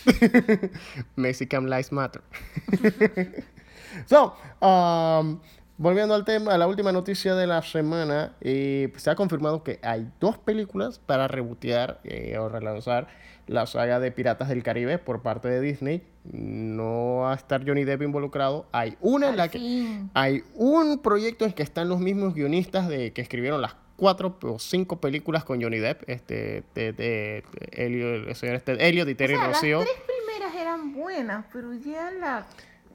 Mexican 1.17 1.69
Lives 1.69 1.91
Matter. 1.91 2.23
so, 4.07 4.37
um, 4.61 5.41
volviendo 5.79 6.15
al 6.15 6.25
tema, 6.25 6.53
a 6.55 6.59
la 6.59 6.67
última 6.67 6.93
noticia 6.93 7.35
de 7.35 7.47
la 7.47 7.63
semana, 7.63 8.35
eh, 8.43 8.93
se 8.97 9.11
ha 9.11 9.15
confirmado 9.15 9.65
que 9.65 9.81
hay 9.83 10.07
dos 10.21 10.39
películas 10.39 10.99
para 10.99 11.29
rebotear 11.29 12.01
eh, 12.05 12.37
o 12.39 12.49
relanzar 12.49 13.09
la 13.47 13.67
saga 13.67 14.01
de 14.01 14.13
Piratas 14.13 14.49
del 14.49 14.63
Caribe 14.63 14.99
por 14.99 15.23
parte 15.23 15.49
de 15.49 15.61
Disney. 15.61 16.03
No 16.25 17.21
va 17.23 17.33
a 17.33 17.37
estar 17.37 17.67
Johnny 17.67 17.85
Depp 17.85 18.03
involucrado. 18.03 18.67
Hay 18.73 18.97
una 19.01 19.27
en 19.27 19.33
Al 19.33 19.39
la 19.39 19.49
que 19.49 20.01
hay 20.15 20.45
un 20.55 20.99
proyecto 20.99 21.45
en 21.45 21.53
que 21.53 21.63
están 21.63 21.89
los 21.89 22.01
mismos 22.01 22.35
guionistas 22.35 22.87
de 22.89 23.13
que 23.13 23.23
escribieron 23.23 23.61
las 23.61 23.75
cuatro 24.03 24.37
o 24.43 24.59
cinco 24.59 25.01
películas 25.01 25.45
con 25.45 25.63
Johnny 25.63 25.79
Depp, 25.79 26.03
este, 26.09 26.65
de, 26.75 26.93
de- 26.93 27.45
Elliot, 27.71 28.27
el 28.31 28.35
señor 28.35 28.57
este, 28.57 28.73
Elliot 28.89 29.09
y 29.09 29.13
O 29.13 29.17
Terry 29.17 29.35
sea, 29.37 29.47
las 29.47 29.53
Rossio. 29.59 29.79
tres 29.79 29.91
primeras 30.27 30.57
eran 30.57 30.93
buenas, 30.93 31.47
pero 31.53 31.73
ya 31.73 32.11
la 32.11 32.45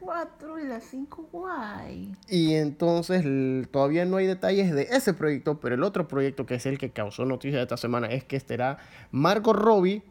cuatro 0.02 0.60
y 0.60 0.66
la 0.68 0.82
cinco, 0.82 1.30
guay. 1.32 2.14
Y 2.28 2.56
entonces 2.56 3.24
todavía 3.72 4.04
no 4.04 4.18
hay 4.18 4.28
detalles 4.28 4.74
de 4.76 4.82
ese 4.92 5.14
proyecto, 5.14 5.62
pero 5.62 5.76
el 5.76 5.84
otro 5.84 6.10
proyecto 6.10 6.46
que 6.46 6.56
es 6.56 6.66
el 6.66 6.78
que 6.78 6.92
causó 6.92 7.24
noticia 7.24 7.62
esta 7.62 7.78
semana 7.78 8.08
es 8.08 8.26
que 8.26 8.36
estará 8.36 8.78
Margot 9.12 9.56
Robbie, 9.56 10.04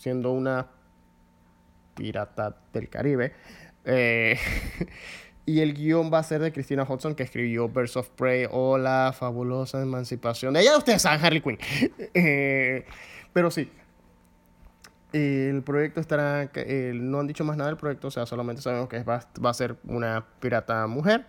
siendo 0.00 0.32
una 0.32 0.66
pirata 1.94 2.56
del 2.72 2.88
Caribe. 2.88 3.32
eh, 3.84 4.36
y 5.46 5.60
el 5.60 5.74
guion 5.74 6.10
va 6.12 6.18
a 6.18 6.22
ser 6.22 6.40
de 6.40 6.52
Christina 6.52 6.84
Hodson, 6.84 7.14
que 7.14 7.22
escribió 7.22 7.68
Birds 7.68 7.96
of 7.96 8.08
Prey 8.10 8.46
o 8.50 8.78
La 8.78 9.14
fabulosa 9.16 9.80
emancipación. 9.82 10.54
de 10.54 10.60
Ella 10.60 10.76
ustedes 10.78 11.02
saben, 11.02 11.24
Harley 11.24 11.40
Quinn. 11.40 11.58
Eh, 12.14 12.84
pero 13.32 13.50
sí, 13.50 13.70
el 15.12 15.62
proyecto 15.62 16.00
estará, 16.00 16.50
eh, 16.54 16.92
no 16.94 17.20
han 17.20 17.26
dicho 17.26 17.44
más 17.44 17.56
nada 17.56 17.70
del 17.70 17.76
proyecto, 17.76 18.08
o 18.08 18.10
sea, 18.10 18.26
solamente 18.26 18.62
sabemos 18.62 18.88
que 18.88 19.02
va, 19.02 19.26
va 19.44 19.50
a 19.50 19.54
ser 19.54 19.76
una 19.84 20.24
pirata 20.40 20.86
mujer 20.86 21.26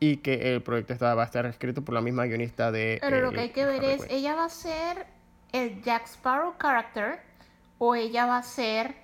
y 0.00 0.18
que 0.18 0.54
el 0.54 0.62
proyecto 0.62 0.92
está, 0.92 1.14
va 1.14 1.22
a 1.22 1.26
estar 1.26 1.46
escrito 1.46 1.82
por 1.82 1.94
la 1.94 2.00
misma 2.00 2.26
guionista 2.26 2.70
de... 2.70 2.98
Pero 3.00 3.20
lo 3.20 3.30
eh, 3.30 3.34
que 3.34 3.40
hay 3.40 3.50
que 3.50 3.64
ver 3.64 3.82
Harley 3.82 3.94
es. 3.94 4.06
¿ella 4.10 4.34
va 4.34 4.44
a 4.44 4.50
ser 4.50 5.06
el 5.52 5.82
Jack 5.82 6.06
Sparrow 6.06 6.54
character 6.60 7.20
o 7.78 7.94
ella 7.94 8.26
va 8.26 8.38
a 8.38 8.42
ser 8.42 9.03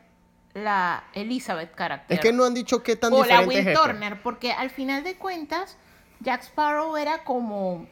la 0.54 1.04
Elizabeth 1.14 1.74
character? 1.76 2.16
Es 2.16 2.20
que 2.20 2.32
no 2.32 2.44
han 2.44 2.54
dicho 2.54 2.82
qué 2.82 2.96
tan 2.96 3.12
o 3.12 3.24
la 3.24 3.42
es 3.42 3.46
Will 3.46 3.68
esto. 3.68 3.82
Turner, 3.82 4.20
porque 4.22 4.52
al 4.52 4.70
final 4.70 5.04
de 5.04 5.16
cuentas, 5.16 5.76
Jack 6.20 6.42
Sparrow 6.42 6.96
era 6.96 7.24
como 7.24 7.86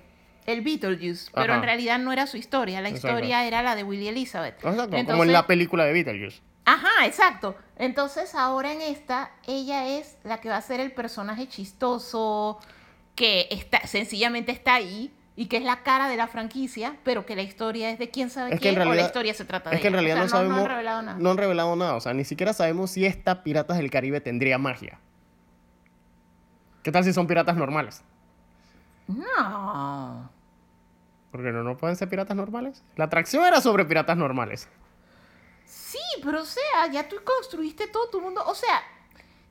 el 0.46 0.62
Beetlejuice, 0.62 1.30
pero 1.34 1.54
en 1.54 1.62
realidad 1.62 1.98
no 1.98 2.12
era 2.12 2.26
su 2.26 2.36
historia, 2.36 2.80
la 2.80 2.88
Exacto. 2.88 3.08
historia 3.08 3.46
era 3.46 3.62
la 3.62 3.76
de 3.76 3.84
Willie 3.84 4.08
Elizabeth. 4.08 4.56
Exacto, 4.64 4.96
como 5.06 5.24
en 5.24 5.32
la 5.32 5.46
película 5.46 5.84
de 5.84 5.92
Beetlejuice. 5.92 6.40
Ajá, 6.64 7.06
exacto. 7.06 7.56
Entonces 7.76 8.34
ahora 8.34 8.72
en 8.72 8.82
esta, 8.82 9.30
ella 9.46 9.86
es 9.88 10.16
la 10.24 10.38
que 10.40 10.48
va 10.48 10.56
a 10.56 10.62
ser 10.62 10.80
el 10.80 10.92
personaje 10.92 11.48
chistoso, 11.48 12.58
que 13.14 13.48
está, 13.50 13.86
sencillamente 13.86 14.52
está 14.52 14.74
ahí 14.74 15.10
y 15.38 15.46
que 15.46 15.58
es 15.58 15.62
la 15.62 15.84
cara 15.84 16.08
de 16.08 16.16
la 16.16 16.26
franquicia, 16.26 16.96
pero 17.04 17.24
que 17.24 17.36
la 17.36 17.42
historia 17.42 17.90
es 17.90 17.98
de 18.00 18.10
quién 18.10 18.28
sabe 18.28 18.54
Es 18.54 18.60
quién 18.60 18.74
o 18.74 18.78
la 18.78 18.84
realidad, 18.86 19.06
historia 19.06 19.32
se 19.34 19.44
trata 19.44 19.70
es 19.70 19.76
de 19.76 19.82
que 19.82 19.86
en. 19.86 19.94
O 19.94 19.96
realidad 19.96 20.16
sea, 20.16 20.24
no, 20.24 20.28
sabemos, 20.30 20.58
han 20.58 20.66
revelado 20.66 21.02
nada. 21.02 21.18
no 21.20 21.30
han 21.30 21.36
revelado 21.36 21.76
nada, 21.76 21.94
o 21.94 22.00
sea, 22.00 22.12
ni 22.12 22.24
siquiera 22.24 22.52
sabemos 22.52 22.90
si 22.90 23.06
esta 23.06 23.44
Piratas 23.44 23.76
del 23.76 23.88
Caribe 23.88 24.20
tendría 24.20 24.58
magia. 24.58 24.98
¿Qué 26.82 26.90
tal 26.90 27.04
si 27.04 27.12
son 27.12 27.28
piratas 27.28 27.56
normales? 27.56 28.02
No. 29.06 30.28
Porque 31.30 31.52
no, 31.52 31.62
no 31.62 31.76
pueden 31.76 31.94
ser 31.94 32.08
piratas 32.08 32.36
normales. 32.36 32.82
La 32.96 33.04
atracción 33.04 33.44
era 33.44 33.60
sobre 33.60 33.84
piratas 33.84 34.16
normales. 34.16 34.68
Sí, 35.64 35.98
pero 36.24 36.42
o 36.42 36.46
sea, 36.46 36.90
ya 36.90 37.08
tú 37.08 37.14
construiste 37.22 37.86
todo 37.86 38.10
tu 38.10 38.20
mundo. 38.20 38.42
O 38.44 38.56
sea, 38.56 38.82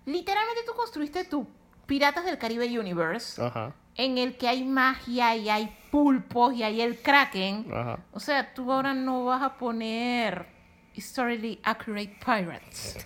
literalmente 0.05 0.63
tú 0.65 0.73
construiste 0.73 1.23
tu 1.23 1.47
Piratas 1.87 2.25
del 2.25 2.37
Caribe 2.37 2.79
Universe, 2.79 3.41
Ajá, 3.41 3.73
en 3.95 4.17
el 4.19 4.37
que 4.37 4.47
hay 4.47 4.63
magia 4.63 5.35
y 5.35 5.49
hay 5.49 5.75
pulpos 5.89 6.53
y 6.53 6.61
hay 6.63 6.81
el 6.81 7.01
Kraken. 7.01 7.65
ajá. 7.73 7.99
O 8.11 8.19
sea, 8.19 8.53
tú 8.53 8.71
ahora 8.71 8.93
no 8.93 9.25
vas 9.25 9.41
a 9.41 9.57
poner 9.57 10.45
historically 10.93 11.59
accurate 11.63 12.15
pirates. 12.23 12.97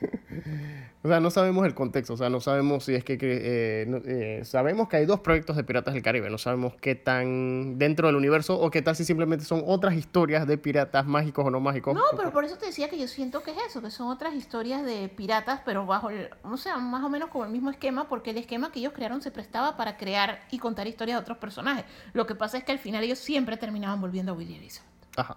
O 1.04 1.08
sea, 1.08 1.20
no 1.20 1.30
sabemos 1.30 1.66
el 1.66 1.74
contexto, 1.74 2.14
o 2.14 2.16
sea, 2.16 2.30
no 2.30 2.40
sabemos 2.40 2.84
si 2.86 2.94
es 2.94 3.04
que, 3.04 3.18
eh, 3.20 3.84
no- 3.86 3.98
eh, 4.06 4.40
sabemos 4.46 4.88
que 4.88 4.96
hay 4.96 5.04
dos 5.04 5.20
proyectos 5.20 5.54
de 5.54 5.62
Piratas 5.62 5.92
del 5.92 6.02
Caribe, 6.02 6.30
no 6.30 6.38
sabemos 6.38 6.72
qué 6.80 6.94
tan 6.94 7.78
dentro 7.78 8.06
del 8.06 8.16
universo 8.16 8.58
o 8.58 8.70
qué 8.70 8.80
tal 8.80 8.96
si 8.96 9.04
simplemente 9.04 9.44
son 9.44 9.62
otras 9.66 9.96
historias 9.96 10.46
de 10.46 10.56
piratas 10.56 11.04
mágicos 11.04 11.44
o 11.44 11.50
no 11.50 11.60
mágicos. 11.60 11.92
No, 11.94 12.00
pero 12.16 12.32
por 12.32 12.46
eso 12.46 12.56
te 12.56 12.64
decía 12.64 12.88
que 12.88 12.98
yo 12.98 13.06
siento 13.06 13.42
que 13.42 13.50
es 13.50 13.58
eso, 13.68 13.82
que 13.82 13.90
son 13.90 14.08
otras 14.08 14.34
historias 14.34 14.82
de 14.82 15.10
piratas, 15.10 15.60
pero 15.66 15.84
bajo 15.84 16.08
el, 16.08 16.30
o 16.42 16.56
sea, 16.56 16.78
más 16.78 17.04
o 17.04 17.10
menos 17.10 17.28
como 17.28 17.44
el 17.44 17.50
mismo 17.50 17.68
esquema, 17.70 18.08
porque 18.08 18.30
el 18.30 18.38
esquema 18.38 18.72
que 18.72 18.78
ellos 18.78 18.94
crearon 18.94 19.20
se 19.20 19.30
prestaba 19.30 19.76
para 19.76 19.98
crear 19.98 20.40
y 20.50 20.58
contar 20.58 20.86
historias 20.86 21.18
de 21.18 21.20
otros 21.20 21.36
personajes. 21.36 21.84
Lo 22.14 22.24
que 22.26 22.34
pasa 22.34 22.56
es 22.56 22.64
que 22.64 22.72
al 22.72 22.78
final 22.78 23.04
ellos 23.04 23.18
siempre 23.18 23.58
terminaban 23.58 24.00
volviendo 24.00 24.32
a 24.32 24.34
Willy 24.34 24.54
Elizabeth. 24.56 24.88
Ajá. 25.18 25.36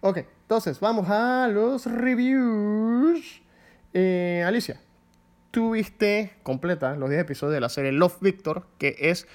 Ok, 0.00 0.16
entonces 0.42 0.80
vamos 0.80 1.10
a 1.10 1.46
los 1.48 1.84
reviews. 1.84 3.42
Eh, 4.00 4.44
Alicia, 4.46 4.80
tú 5.50 5.72
viste 5.72 6.36
completa 6.44 6.94
los 6.94 7.10
10 7.10 7.22
episodios 7.22 7.54
de 7.54 7.60
la 7.60 7.68
serie 7.68 7.90
Love 7.90 8.18
Victor, 8.20 8.64
que 8.78 8.94
es 9.00 9.26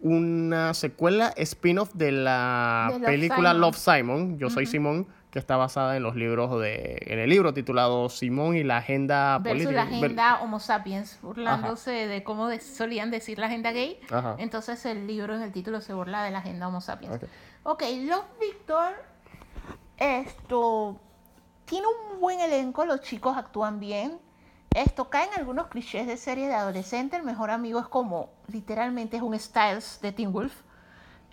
una 0.00 0.72
secuela 0.72 1.34
spin-off 1.36 1.92
de 1.92 2.12
la 2.12 2.86
De 2.90 2.98
Love 3.00 3.06
película 3.06 3.50
Simon. 3.50 3.60
Love 3.60 3.76
Simon, 3.76 4.38
Yo 4.38 4.48
Soy 4.48 4.64
Simón, 4.64 5.06
que 5.30 5.38
está 5.38 5.58
basada 5.58 5.94
en 5.98 6.04
los 6.04 6.16
libros 6.16 6.58
de, 6.58 6.96
en 7.02 7.18
el 7.18 7.28
libro 7.28 7.52
titulado 7.52 8.08
Simón 8.08 8.56
y 8.56 8.62
la 8.64 8.78
agenda 8.78 9.38
Versus 9.40 9.64
política. 9.66 9.84
la 9.84 9.96
agenda 9.96 10.40
Homo 10.40 10.58
sapiens, 10.58 11.18
burlándose 11.20 11.90
de 11.90 12.22
cómo 12.22 12.48
de- 12.48 12.60
solían 12.60 13.10
decir 13.10 13.38
la 13.38 13.46
agenda 13.48 13.72
gay. 13.72 14.00
Ajá. 14.10 14.36
Entonces 14.38 14.86
el 14.86 15.06
libro 15.06 15.34
en 15.34 15.42
el 15.42 15.52
título 15.52 15.82
se 15.82 15.92
burla 15.92 16.22
de 16.24 16.30
la 16.30 16.38
agenda 16.38 16.66
Homo 16.68 16.80
sapiens. 16.80 17.16
Ok. 17.16 17.24
Ok, 17.64 17.82
Love 18.06 18.24
Victor, 18.40 18.92
esto 19.98 20.98
tiene 21.68 21.86
un 21.86 22.20
buen 22.20 22.40
elenco, 22.40 22.84
los 22.86 23.02
chicos 23.02 23.36
actúan 23.36 23.78
bien. 23.78 24.18
Esto 24.74 25.10
cae 25.10 25.28
en 25.28 25.34
algunos 25.38 25.68
clichés 25.68 26.06
de 26.06 26.16
serie 26.16 26.48
de 26.48 26.54
adolescente. 26.54 27.16
El 27.16 27.22
mejor 27.22 27.50
amigo 27.50 27.78
es 27.78 27.86
como, 27.86 28.30
literalmente 28.48 29.16
es 29.18 29.22
un 29.22 29.38
Styles 29.38 30.00
de 30.00 30.12
Teen 30.12 30.32
Wolf. 30.32 30.62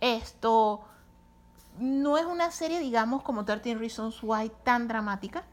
Esto 0.02 0.84
no 1.80 2.18
es 2.18 2.26
una 2.26 2.52
serie, 2.52 2.80
digamos, 2.80 3.24
como 3.24 3.46
13 3.46 3.76
Reasons 3.76 4.20
Why 4.22 4.52
tan 4.64 4.88
dramática. 4.88 5.44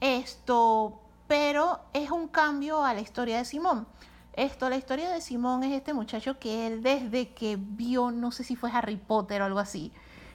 Esto, 0.00 1.00
pero 1.26 1.80
es 1.92 2.10
un 2.10 2.28
cambio 2.28 2.84
a 2.84 2.94
la 2.94 3.00
historia 3.00 3.38
de 3.38 3.44
Simón. 3.44 3.86
Esto, 4.34 4.68
la 4.68 4.76
historia 4.76 5.10
de 5.10 5.20
Simón 5.20 5.64
es 5.64 5.72
este 5.72 5.94
muchacho 5.94 6.38
que 6.38 6.66
él 6.66 6.82
desde 6.82 7.32
que 7.32 7.56
vio, 7.58 8.10
no 8.10 8.32
sé 8.32 8.44
si 8.44 8.54
fue 8.54 8.70
Harry 8.70 8.96
Potter 8.96 9.42
o 9.42 9.46
algo 9.46 9.58
así, 9.58 9.92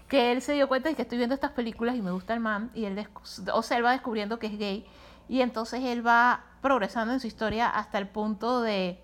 que 0.07 0.31
él 0.31 0.41
se 0.41 0.53
dio 0.53 0.67
cuenta 0.67 0.89
de 0.89 0.95
que 0.95 1.01
estoy 1.01 1.17
viendo 1.17 1.35
estas 1.35 1.51
películas 1.51 1.95
y 1.95 2.01
me 2.01 2.11
gusta 2.11 2.33
el 2.33 2.39
man, 2.39 2.71
y 2.73 2.85
él, 2.85 3.07
o 3.53 3.61
sea, 3.61 3.77
él 3.77 3.85
va 3.85 3.91
descubriendo 3.91 4.39
que 4.39 4.47
es 4.47 4.57
gay, 4.57 4.85
y 5.27 5.41
entonces 5.41 5.83
él 5.83 6.05
va 6.05 6.43
progresando 6.61 7.13
en 7.13 7.19
su 7.19 7.27
historia 7.27 7.69
hasta 7.69 7.97
el 7.97 8.07
punto 8.07 8.61
de, 8.61 9.03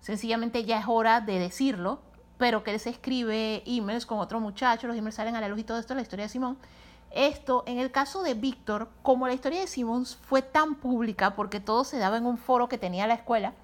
sencillamente 0.00 0.64
ya 0.64 0.78
es 0.78 0.86
hora 0.86 1.20
de 1.20 1.38
decirlo, 1.38 2.00
pero 2.36 2.64
que 2.64 2.72
él 2.72 2.80
se 2.80 2.90
escribe 2.90 3.62
emails 3.64 4.06
con 4.06 4.18
otro 4.18 4.40
muchacho, 4.40 4.86
los 4.86 4.96
emails 4.96 5.14
salen 5.14 5.36
a 5.36 5.40
la 5.40 5.48
luz 5.48 5.60
y 5.60 5.64
todo 5.64 5.78
esto, 5.78 5.94
la 5.94 6.02
historia 6.02 6.24
de 6.24 6.28
Simón. 6.28 6.58
Esto, 7.10 7.62
en 7.66 7.78
el 7.78 7.92
caso 7.92 8.22
de 8.24 8.34
Víctor, 8.34 8.90
como 9.02 9.28
la 9.28 9.34
historia 9.34 9.60
de 9.60 9.68
Simón 9.68 10.04
fue 10.04 10.42
tan 10.42 10.74
pública 10.74 11.36
porque 11.36 11.60
todo 11.60 11.84
se 11.84 11.98
daba 11.98 12.16
en 12.16 12.26
un 12.26 12.38
foro 12.38 12.68
que 12.68 12.76
tenía 12.76 13.06
la 13.06 13.14
escuela, 13.14 13.54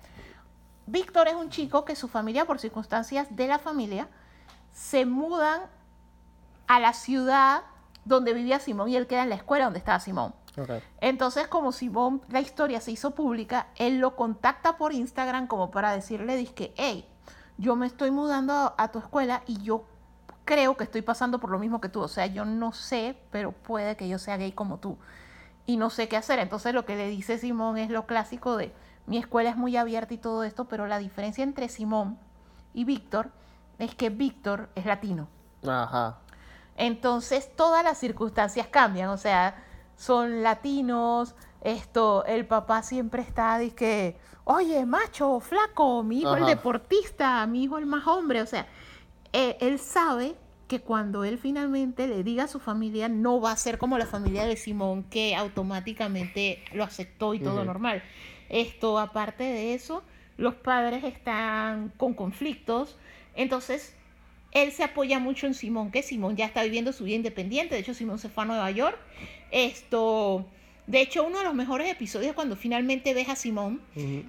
Víctor 0.87 1.29
es 1.29 1.35
un 1.35 1.51
chico 1.51 1.85
que 1.85 1.97
su 1.97 2.09
familia, 2.09 2.47
por 2.47 2.59
circunstancias 2.59 3.29
de 3.31 3.49
la 3.49 3.59
familia, 3.59 4.09
se 4.73 5.05
mudan 5.05 5.63
a 6.71 6.79
la 6.79 6.93
ciudad 6.93 7.63
donde 8.05 8.33
vivía 8.33 8.61
Simón 8.61 8.89
y 8.89 8.95
él 8.95 9.09
queda 9.09 9.25
en 9.25 9.29
la 9.31 9.35
escuela 9.35 9.65
donde 9.65 9.81
estaba 9.81 9.99
Simón. 9.99 10.33
Entonces, 11.01 11.49
como 11.49 11.73
Simón, 11.73 12.23
la 12.29 12.41
historia 12.41 12.81
se 12.81 12.93
hizo 12.93 13.11
pública, 13.11 13.67
él 13.75 13.99
lo 13.99 14.15
contacta 14.15 14.77
por 14.77 14.93
Instagram 14.93 15.49
como 15.49 15.73
para 15.73 15.93
decirle, 15.93 16.37
dizque, 16.37 16.73
hey, 16.77 17.09
yo 17.59 17.75
me 17.75 17.89
estoy 17.89 18.13
mudando 18.13 18.53
a, 18.53 18.75
a 18.77 18.93
tu 18.93 19.01
escuela 19.01 19.43
y 19.49 19.61
yo 19.63 19.85
creo 20.45 20.77
que 20.77 20.85
estoy 20.85 21.03
pasando 21.03 21.41
por 21.41 21.51
lo 21.51 21.59
mismo 21.59 21.81
que 21.81 21.89
tú. 21.89 22.03
O 22.03 22.09
sea, 22.09 22.27
yo 22.27 22.45
no 22.45 22.71
sé, 22.71 23.19
pero 23.33 23.51
puede 23.51 23.97
que 23.97 24.09
yo 24.09 24.21
sea 24.21 24.37
gay 24.37 24.53
como 24.53 24.79
tú. 24.79 24.97
Y 25.67 25.77
no 25.77 25.91
sé 25.91 26.09
qué 26.09 26.17
hacer. 26.17 26.39
Entonces 26.39 26.73
lo 26.73 26.85
que 26.85 26.95
le 26.95 27.09
dice 27.09 27.37
Simón 27.37 27.79
es 27.79 27.91
lo 27.91 28.07
clásico 28.07 28.57
de 28.57 28.73
mi 29.07 29.19
escuela 29.19 29.51
es 29.51 29.57
muy 29.57 29.77
abierta 29.77 30.15
y 30.15 30.19
todo 30.19 30.45
esto, 30.45 30.67
pero 30.67 30.87
la 30.87 30.99
diferencia 30.99 31.43
entre 31.43 31.69
Simón 31.69 32.17
y 32.75 32.85
Víctor 32.85 33.33
es 33.81 33.97
que 33.97 34.09
Víctor 34.09 34.69
es 34.77 34.87
latino. 34.87 35.27
Ajá. 35.67 36.19
Entonces 36.77 37.55
todas 37.55 37.85
las 37.85 37.99
circunstancias 37.99 38.67
cambian, 38.69 39.11
o 39.11 39.19
sea, 39.19 39.63
son 39.97 40.43
latinos, 40.43 41.35
esto, 41.61 42.25
el 42.25 42.47
papá 42.47 42.83
siempre 42.83 43.23
está 43.23 43.61
que, 43.77 44.17
oye, 44.45 44.87
macho, 44.87 45.41
flaco, 45.41 46.03
mi 46.03 46.21
hijo 46.21 46.37
el 46.37 46.47
deportista, 46.47 47.47
mi 47.47 47.65
hijo 47.65 47.77
el 47.77 47.87
más 47.87 48.07
hombre, 48.07 48.41
o 48.41 48.47
sea, 48.47 48.67
eh, 49.33 49.59
él 49.61 49.79
sabe 49.79 50.35
que 50.69 50.81
cuando 50.81 51.25
él 51.25 51.37
finalmente 51.37 52.07
le 52.07 52.23
diga 52.23 52.45
a 52.45 52.49
su 52.49 52.61
familia, 52.61 53.09
no 53.09 53.41
va 53.41 53.53
a 53.53 53.57
ser 53.57 53.77
como 53.77 53.99
la 53.99 54.07
familia 54.07 54.47
de 54.47 54.57
Simón, 54.57 55.03
que 55.05 55.35
automáticamente 55.35 56.63
lo 56.73 56.85
aceptó 56.85 57.35
y 57.35 57.41
todo 57.41 57.65
normal. 57.65 58.03
Esto, 58.49 58.99
aparte 58.99 59.43
de 59.45 59.75
eso, 59.75 60.03
los 60.37 60.55
padres 60.55 61.05
están 61.05 61.93
con 61.97 62.15
conflictos, 62.15 62.97
entonces 63.35 63.97
él 64.53 64.73
se 64.73 64.83
apoya 64.85 65.19
mucho 65.19 65.47
en 65.47 65.55
Simón, 65.55 65.91
que 65.91 66.03
Simón 66.03 66.37
ya 66.37 66.47
está 66.47 66.63
viviendo 66.63 66.93
su 66.93 67.05
vida 67.05 67.17
independiente. 67.17 67.75
De 67.75 67.81
hecho, 67.81 67.95
Simón 67.95 68.19
se 68.19 68.29
fue 68.29 68.45
a 68.45 68.47
Nueva 68.47 68.71
York. 68.71 68.99
Esto, 69.51 70.45
de 70.87 71.01
hecho, 71.01 71.25
uno 71.25 71.39
de 71.39 71.45
los 71.45 71.55
mejores 71.55 71.91
episodios 71.91 72.31
es 72.31 72.35
cuando 72.35 72.57
finalmente 72.57 73.15
ves 73.15 73.29
a 73.29 73.37
Simón 73.37 73.81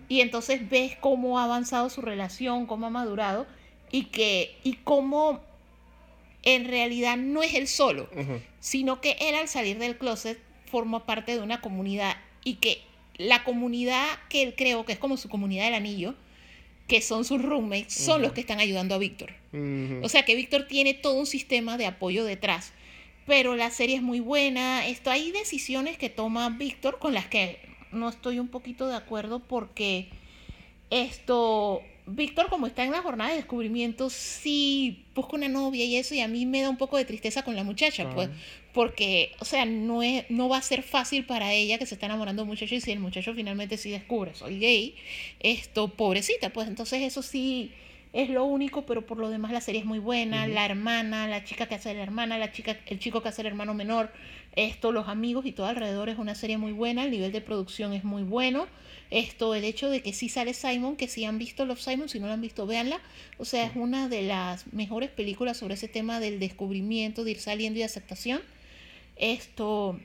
y 0.07 0.22
entonces 0.22 0.69
ves 0.69 0.95
cómo 0.99 1.39
ha 1.39 1.45
avanzado 1.45 1.89
su 1.89 2.01
relación, 2.01 2.67
cómo 2.67 2.88
ha 2.88 2.91
madurado 2.91 3.47
y 3.91 4.05
que 4.05 4.55
y 4.63 4.74
cómo 4.84 5.41
en 6.43 6.65
realidad 6.65 7.17
no 7.17 7.43
es 7.43 7.53
él 7.53 7.67
solo, 7.67 8.09
sino 8.59 9.01
que 9.01 9.15
él 9.19 9.36
al 9.36 9.47
salir 9.47 9.78
del 9.78 9.97
closet 9.97 10.39
forma 10.65 11.05
parte 11.05 11.34
de 11.34 11.41
una 11.41 11.61
comunidad 11.61 12.15
y 12.43 12.55
que 12.55 12.82
la 13.17 13.43
comunidad 13.43 14.07
que 14.30 14.41
él 14.41 14.55
creó, 14.55 14.86
que 14.86 14.93
es 14.93 14.99
como 14.99 15.17
su 15.17 15.30
comunidad 15.30 15.65
del 15.65 15.76
anillo, 15.76 16.15
que 16.92 17.00
son 17.00 17.24
sus 17.24 17.42
roommates, 17.42 17.94
son 17.94 18.22
los 18.22 18.34
que 18.34 18.42
están 18.42 18.60
ayudando 18.60 18.96
a 18.96 18.98
Víctor. 18.98 19.32
O 20.04 20.10
sea 20.10 20.26
que 20.26 20.36
Víctor 20.36 20.68
tiene 20.68 20.94
todo 20.94 21.14
un 21.14 21.26
sistema 21.26 21.78
de 21.78 21.86
apoyo 21.86 22.26
detrás. 22.26 22.74
Pero 23.26 23.56
la 23.56 23.70
serie 23.70 23.96
es 23.96 24.02
muy 24.02 24.20
buena. 24.20 24.86
Esto 24.86 25.10
hay 25.10 25.32
decisiones 25.32 25.98
que 25.98 26.10
toma 26.10 26.50
Víctor 26.50 27.00
con 27.00 27.14
las 27.14 27.28
que 27.28 27.60
no 27.94 28.10
estoy 28.10 28.39
un 28.39 28.50
poquito 28.50 28.88
de 28.88 28.96
acuerdo 28.96 29.39
porque 29.39 30.10
esto 30.89 31.82
Víctor 32.08 32.50
como 32.50 32.68
está 32.68 32.84
en 32.84 32.92
la 32.92 33.02
jornada 33.02 33.30
de 33.30 33.38
descubrimiento 33.38 34.10
sí 34.10 35.06
busca 35.16 35.38
una 35.38 35.48
novia 35.48 35.86
y 35.86 35.96
eso 35.96 36.14
y 36.14 36.20
a 36.20 36.28
mí 36.28 36.46
me 36.46 36.62
da 36.62 36.70
un 36.70 36.78
poco 36.78 36.98
de 36.98 37.06
tristeza 37.06 37.44
con 37.44 37.56
la 37.56 37.64
muchacha, 37.64 38.10
pues 38.10 38.30
porque 38.74 39.32
o 39.39 39.45
sea, 39.45 39.65
no 39.65 40.03
es 40.03 40.26
no 40.30 40.49
va 40.49 40.57
a 40.57 40.61
ser 40.61 40.84
fácil 40.84 41.26
para 41.26 41.53
ella 41.53 41.78
que 41.78 41.86
se 41.86 41.95
está 41.95 42.05
enamorando 42.05 42.41
de 42.41 42.43
un 42.43 42.49
muchacho 42.49 42.76
y 42.76 42.82
si 42.82 42.91
el 42.91 42.99
muchacho 42.99 43.34
finalmente 43.34 43.78
sí 43.78 43.91
descubre 43.91 44.34
soy 44.34 44.59
gay, 44.59 44.95
esto 45.39 45.89
pobrecita, 45.89 46.51
pues 46.51 46.67
entonces 46.67 47.01
eso 47.01 47.22
sí 47.22 47.72
es 48.13 48.30
lo 48.30 48.43
único, 48.43 48.86
pero 48.86 49.05
por 49.05 49.17
lo 49.17 49.30
demás 49.30 49.51
la 49.51 49.61
serie 49.61 49.80
es 49.80 49.86
muy 49.86 49.99
buena. 49.99 50.45
La 50.47 50.65
hermana, 50.65 51.28
la 51.28 51.43
chica 51.45 51.67
que 51.67 51.76
hace 51.76 51.93
la 51.93 52.03
hermana, 52.03 52.38
la 52.38 52.51
chica, 52.51 52.78
el 52.88 52.99
chico 52.99 53.22
que 53.22 53.30
hace 53.30 53.41
el 53.41 53.47
hermano 53.47 53.74
menor, 53.74 54.11
esto, 54.55 54.91
los 54.91 55.07
amigos 55.07 55.45
y 55.45 55.53
todo 55.53 55.67
alrededor 55.67 56.09
es 56.09 56.17
una 56.17 56.36
serie 56.36 56.57
muy 56.57 56.74
buena. 56.74 57.05
El 57.05 57.11
nivel 57.11 57.32
de 57.32 57.39
producción 57.39 57.93
es 57.93 58.03
muy 58.03 58.24
bueno. 58.24 58.67
Esto, 59.11 59.55
el 59.55 59.63
hecho 59.63 59.89
de 59.89 60.01
que 60.01 60.13
sí 60.13 60.30
sale 60.30 60.53
Simon, 60.53 60.97
que 60.97 61.07
si 61.07 61.24
han 61.26 61.38
visto 61.38 61.65
Love 61.65 61.80
Simon, 61.80 62.09
si 62.09 62.19
no 62.19 62.28
la 62.28 62.34
han 62.34 62.41
visto, 62.41 62.65
véanla. 62.65 62.99
O 63.38 63.45
sea, 63.45 63.65
es 63.65 63.76
una 63.76 64.09
de 64.09 64.24
las 64.24 64.72
mejores 64.74 65.09
películas 65.09 65.57
sobre 65.57 65.76
ese 65.76 65.88
tema 65.88 66.19
del 66.19 66.39
descubrimiento, 66.39 67.24
de 67.24 67.32
ir 67.32 67.39
saliendo 67.39 67.78
y 67.78 67.82
de 67.82 67.86
aceptación. 67.86 68.41
Esto, 69.22 69.97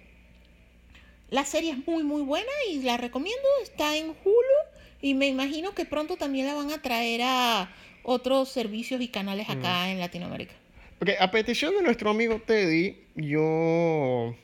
la 1.31 1.45
serie 1.45 1.73
es 1.73 1.87
muy, 1.87 2.05
muy 2.05 2.23
buena 2.23 2.51
y 2.71 2.83
la 2.83 2.97
recomiendo. 2.97 3.43
Está 3.63 3.97
en 3.97 4.11
Hulu 4.11 4.59
y 5.03 5.15
me 5.15 5.27
imagino 5.27 5.75
que 5.75 5.85
pronto 5.85 6.17
también 6.17 6.47
la 6.47 6.55
van 6.55 6.71
a 6.71 6.81
traer 6.81 7.23
a 7.25 7.71
otros 8.05 8.51
servicios 8.51 9.01
y 9.01 9.09
canales 9.09 9.49
acá 9.51 9.91
en 9.91 9.99
Latinoamérica. 9.99 10.55
Ok, 11.01 11.11
a 11.19 11.31
petición 11.31 11.75
de 11.75 11.83
nuestro 11.83 12.11
amigo 12.11 12.41
Teddy, 12.47 12.97
yo 13.17 14.35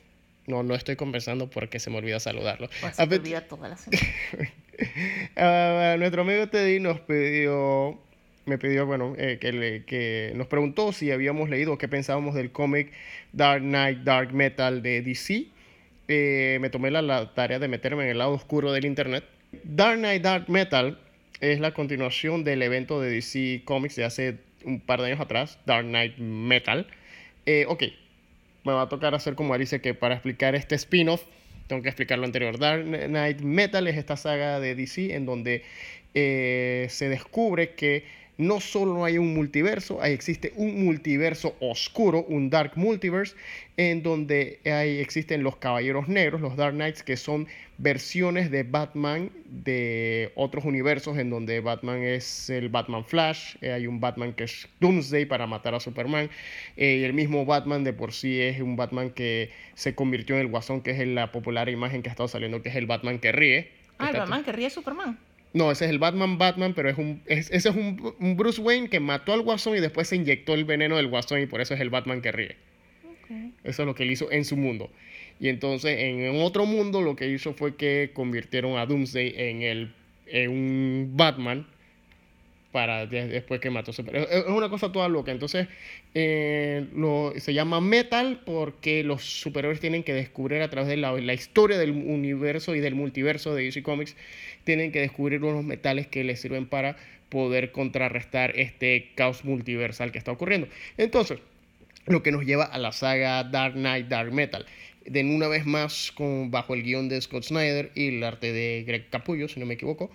no, 0.47 0.63
no 0.63 0.75
estoy 0.75 0.95
conversando 0.95 1.49
porque 1.49 1.79
se 1.79 1.89
me 1.89 1.97
olvida 1.97 2.19
saludarlo. 2.19 2.67
Pues 2.81 2.99
A 2.99 3.03
se 3.05 3.09
peti- 3.09 3.19
olvida 3.19 3.47
toda 3.47 3.69
la 3.69 3.77
semana. 3.77 4.03
Nuestro 5.97 6.21
amigo 6.23 6.47
Teddy 6.49 6.79
nos 6.79 6.99
pidió, 7.01 7.99
me 8.45 8.57
pidió, 8.57 8.85
bueno, 8.85 9.15
eh, 9.17 9.37
que, 9.39 9.53
le- 9.53 9.83
que 9.85 10.33
nos 10.35 10.47
preguntó 10.47 10.91
si 10.91 11.11
habíamos 11.11 11.49
leído 11.49 11.73
o 11.73 11.77
qué 11.77 11.87
pensábamos 11.87 12.35
del 12.35 12.51
cómic 12.51 12.91
Dark 13.31 13.61
Knight, 13.61 13.99
Dark 13.99 14.33
Metal 14.33 14.81
de 14.81 15.01
DC. 15.01 15.45
Eh, 16.09 16.57
me 16.61 16.69
tomé 16.69 16.91
la, 16.91 17.01
la 17.01 17.33
tarea 17.33 17.59
de 17.59 17.67
meterme 17.69 18.03
en 18.03 18.09
el 18.09 18.17
lado 18.17 18.31
oscuro 18.31 18.71
del 18.73 18.85
internet. 18.85 19.23
Dark 19.63 19.97
Knight, 19.99 20.21
Dark 20.23 20.49
Metal 20.49 20.99
es 21.39 21.59
la 21.59 21.73
continuación 21.73 22.43
del 22.43 22.61
evento 22.61 22.99
de 23.01 23.09
DC 23.11 23.61
Comics 23.65 23.95
de 23.95 24.03
hace 24.03 24.37
un 24.65 24.79
par 24.81 24.99
de 25.01 25.07
años 25.07 25.19
atrás, 25.21 25.59
Dark 25.65 25.85
Knight 25.85 26.17
Metal. 26.17 26.87
Eh, 27.45 27.65
ok, 27.67 27.83
me 28.65 28.73
va 28.73 28.83
a 28.83 28.89
tocar 28.89 29.13
hacer 29.15 29.35
como 29.35 29.57
dice 29.57 29.79
que 29.81 29.93
para 29.93 30.15
explicar 30.15 30.55
este 30.55 30.75
spin-off 30.75 31.23
tengo 31.67 31.81
que 31.81 31.89
explicar 31.89 32.19
lo 32.19 32.25
anterior. 32.25 32.57
Dark 32.59 32.83
Knight 32.83 33.39
Metal 33.41 33.87
es 33.87 33.95
esta 33.97 34.17
saga 34.17 34.59
de 34.59 34.75
DC 34.75 35.15
en 35.15 35.25
donde 35.25 35.63
se 36.13 37.09
descubre 37.09 37.71
que 37.71 38.03
no 38.37 38.59
solo 38.59 39.05
hay 39.05 39.17
un 39.17 39.33
multiverso, 39.33 40.01
ahí 40.01 40.13
existe 40.13 40.53
un 40.55 40.83
multiverso 40.83 41.55
oscuro, 41.59 42.25
un 42.27 42.49
Dark 42.49 42.71
Multiverse, 42.75 43.35
en 43.77 44.01
donde 44.01 44.59
hay, 44.65 44.99
existen 44.99 45.43
los 45.43 45.57
Caballeros 45.57 46.07
Negros, 46.07 46.41
los 46.41 46.55
Dark 46.55 46.73
Knights, 46.73 47.03
que 47.03 47.15
son 47.15 47.47
versiones 47.77 48.49
de 48.49 48.63
Batman 48.63 49.29
de 49.45 50.31
otros 50.35 50.65
universos, 50.65 51.17
en 51.17 51.29
donde 51.29 51.59
Batman 51.59 52.01
es 52.01 52.49
el 52.49 52.69
Batman 52.69 53.05
Flash, 53.05 53.55
eh, 53.61 53.71
hay 53.71 53.87
un 53.87 53.99
Batman 53.99 54.33
que 54.33 54.45
es 54.45 54.67
Doomsday 54.79 55.25
para 55.25 55.45
matar 55.45 55.75
a 55.75 55.79
Superman, 55.79 56.29
eh, 56.75 56.97
y 57.01 57.03
el 57.03 57.13
mismo 57.13 57.45
Batman 57.45 57.83
de 57.83 57.93
por 57.93 58.13
sí 58.13 58.41
es 58.41 58.59
un 58.61 58.75
Batman 58.75 59.11
que 59.11 59.51
se 59.75 59.93
convirtió 59.93 60.35
en 60.35 60.41
el 60.41 60.47
Guasón, 60.47 60.81
que 60.81 60.91
es 60.91 61.07
la 61.07 61.31
popular 61.31 61.69
imagen 61.69 62.01
que 62.01 62.09
ha 62.09 62.11
estado 62.11 62.27
saliendo, 62.27 62.63
que 62.63 62.69
es 62.69 62.75
el 62.75 62.87
Batman 62.87 63.19
que 63.19 63.31
ríe. 63.31 63.71
Ah, 63.99 64.09
el 64.09 64.17
Batman 64.17 64.43
que 64.43 64.51
ríe 64.51 64.69
Superman. 64.69 65.19
No, 65.53 65.71
ese 65.71 65.85
es 65.85 65.91
el 65.91 65.99
Batman 65.99 66.37
Batman, 66.37 66.73
pero 66.73 66.89
es 66.89 66.97
un 66.97 67.21
es- 67.25 67.51
ese 67.51 67.69
es 67.69 67.75
un, 67.75 68.13
un 68.19 68.35
Bruce 68.37 68.59
Wayne 68.61 68.89
que 68.89 68.99
mató 68.99 69.33
al 69.33 69.41
Guasón 69.41 69.77
y 69.77 69.79
después 69.79 70.07
se 70.07 70.15
inyectó 70.15 70.53
el 70.55 70.65
veneno 70.65 70.97
del 70.97 71.07
Guasón 71.07 71.41
y 71.41 71.45
por 71.45 71.61
eso 71.61 71.73
es 71.73 71.79
el 71.81 71.89
Batman 71.89 72.21
que 72.21 72.31
ríe. 72.31 72.55
Eso 73.63 73.83
es 73.83 73.85
lo 73.87 73.95
que 73.95 74.03
él 74.03 74.11
hizo 74.11 74.31
en 74.31 74.45
su 74.45 74.57
mundo. 74.57 74.91
Y 75.39 75.47
entonces 75.49 75.97
en 75.99 76.41
otro 76.41 76.65
mundo 76.65 77.01
lo 77.01 77.15
que 77.15 77.27
hizo 77.29 77.53
fue 77.53 77.75
que 77.75 78.11
convirtieron 78.13 78.77
a 78.77 78.85
Doomsday 78.85 79.33
en 79.37 79.61
el 79.61 79.93
en 80.27 80.49
un 80.51 81.11
Batman 81.15 81.67
para 82.73 83.05
de- 83.05 83.27
después 83.27 83.61
que 83.61 83.69
mató. 83.69 83.91
Es 83.91 84.45
una 84.47 84.67
cosa 84.67 84.91
toda 84.91 85.07
loca. 85.07 85.31
Entonces 85.31 85.67
eh, 86.13 86.87
lo, 86.93 87.31
se 87.37 87.53
llama 87.53 87.79
Metal 87.79 88.41
porque 88.45 89.03
los 89.05 89.23
superhéroes 89.23 89.79
tienen 89.79 90.03
que 90.03 90.13
descubrir 90.13 90.61
a 90.61 90.69
través 90.69 90.89
de 90.89 90.97
la, 90.97 91.13
la 91.13 91.33
historia 91.33 91.77
del 91.77 91.91
universo 91.91 92.75
y 92.75 92.81
del 92.81 92.95
multiverso 92.95 93.55
de 93.55 93.63
DC 93.63 93.83
Comics, 93.83 94.17
tienen 94.65 94.91
que 94.91 94.99
descubrir 94.99 95.41
unos 95.43 95.63
metales 95.63 96.07
que 96.07 96.25
les 96.25 96.41
sirven 96.41 96.65
para 96.65 96.97
poder 97.29 97.71
contrarrestar 97.71 98.59
este 98.59 99.11
caos 99.15 99.45
multiversal 99.45 100.11
que 100.11 100.17
está 100.17 100.31
ocurriendo. 100.31 100.67
Entonces, 100.97 101.39
lo 102.07 102.21
que 102.23 102.31
nos 102.31 102.43
lleva 102.45 102.65
a 102.65 102.77
la 102.79 102.91
saga 102.91 103.43
Dark 103.45 103.75
Knight, 103.75 104.07
Dark 104.07 104.33
Metal. 104.33 104.65
De 105.05 105.21
una 105.21 105.47
vez 105.47 105.65
más, 105.65 106.13
bajo 106.47 106.73
el 106.73 106.83
guion 106.83 107.07
de 107.09 107.21
Scott 107.21 107.43
Snyder 107.43 107.91
y 107.93 108.17
el 108.17 108.23
arte 108.23 108.51
de 108.51 108.83
Greg 108.87 109.09
Capullo, 109.09 109.47
si 109.47 109.59
no 109.59 109.65
me 109.65 109.73
equivoco, 109.75 110.09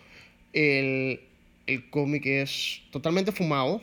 el, 0.53 1.21
el 1.69 1.89
cómic 1.91 2.27
es 2.27 2.83
totalmente 2.91 3.31
fumado. 3.31 3.81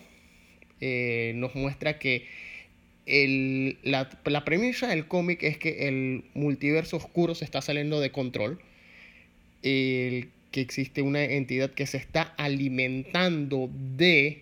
Eh, 0.82 1.32
nos 1.36 1.56
muestra 1.56 2.00
que 2.00 2.26
el- 3.06 3.78
la, 3.84 4.10
la 4.26 4.44
premisa 4.44 4.88
del 4.88 5.08
cómic 5.08 5.44
es 5.44 5.58
que 5.58 5.88
el 5.88 6.26
multiverso 6.34 6.98
oscuro 6.98 7.36
se 7.36 7.46
está 7.46 7.62
saliendo 7.62 8.02
de 8.02 8.12
control. 8.12 8.60
El- 9.64 10.30
que 10.52 10.62
existe 10.62 11.02
una 11.02 11.22
entidad 11.24 11.72
que 11.72 11.86
se 11.86 11.98
está 11.98 12.22
alimentando 12.38 13.70
de 13.98 14.42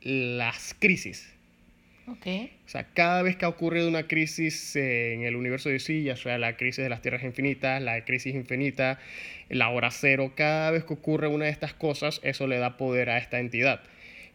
las 0.00 0.76
crisis. 0.78 1.33
Ok. 2.06 2.26
O 2.66 2.68
sea, 2.68 2.84
cada 2.92 3.22
vez 3.22 3.36
que 3.36 3.44
ha 3.44 3.48
ocurrido 3.48 3.88
una 3.88 4.06
crisis 4.06 4.76
en 4.76 5.22
el 5.22 5.36
universo 5.36 5.68
de 5.68 5.74
DC, 5.74 6.02
ya 6.02 6.16
sea 6.16 6.36
la 6.38 6.56
crisis 6.56 6.82
de 6.82 6.90
las 6.90 7.00
tierras 7.00 7.22
infinitas, 7.24 7.80
la 7.80 8.04
crisis 8.04 8.34
infinita, 8.34 8.98
la 9.48 9.70
hora 9.70 9.90
cero, 9.90 10.32
cada 10.36 10.70
vez 10.70 10.84
que 10.84 10.92
ocurre 10.92 11.28
una 11.28 11.46
de 11.46 11.50
estas 11.50 11.72
cosas, 11.72 12.20
eso 12.22 12.46
le 12.46 12.58
da 12.58 12.76
poder 12.76 13.08
a 13.08 13.18
esta 13.18 13.40
entidad. 13.40 13.80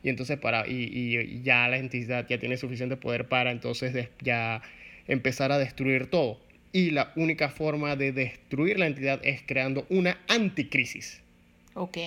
Y 0.01 0.09
entonces 0.09 0.39
para 0.39 0.67
y, 0.67 0.89
y 0.91 1.41
ya 1.43 1.67
la 1.67 1.77
entidad 1.77 2.25
ya 2.27 2.39
tiene 2.39 2.57
suficiente 2.57 2.95
poder 2.97 3.27
para 3.27 3.51
entonces 3.51 4.09
ya 4.21 4.61
empezar 5.07 5.51
a 5.51 5.57
destruir 5.57 6.07
todo. 6.07 6.39
Y 6.71 6.91
la 6.91 7.11
única 7.15 7.49
forma 7.49 7.95
de 7.95 8.11
destruir 8.11 8.79
la 8.79 8.87
entidad 8.87 9.19
es 9.23 9.41
creando 9.45 9.85
una 9.89 10.19
anticrisis. 10.27 11.21
Ok. 11.73 11.97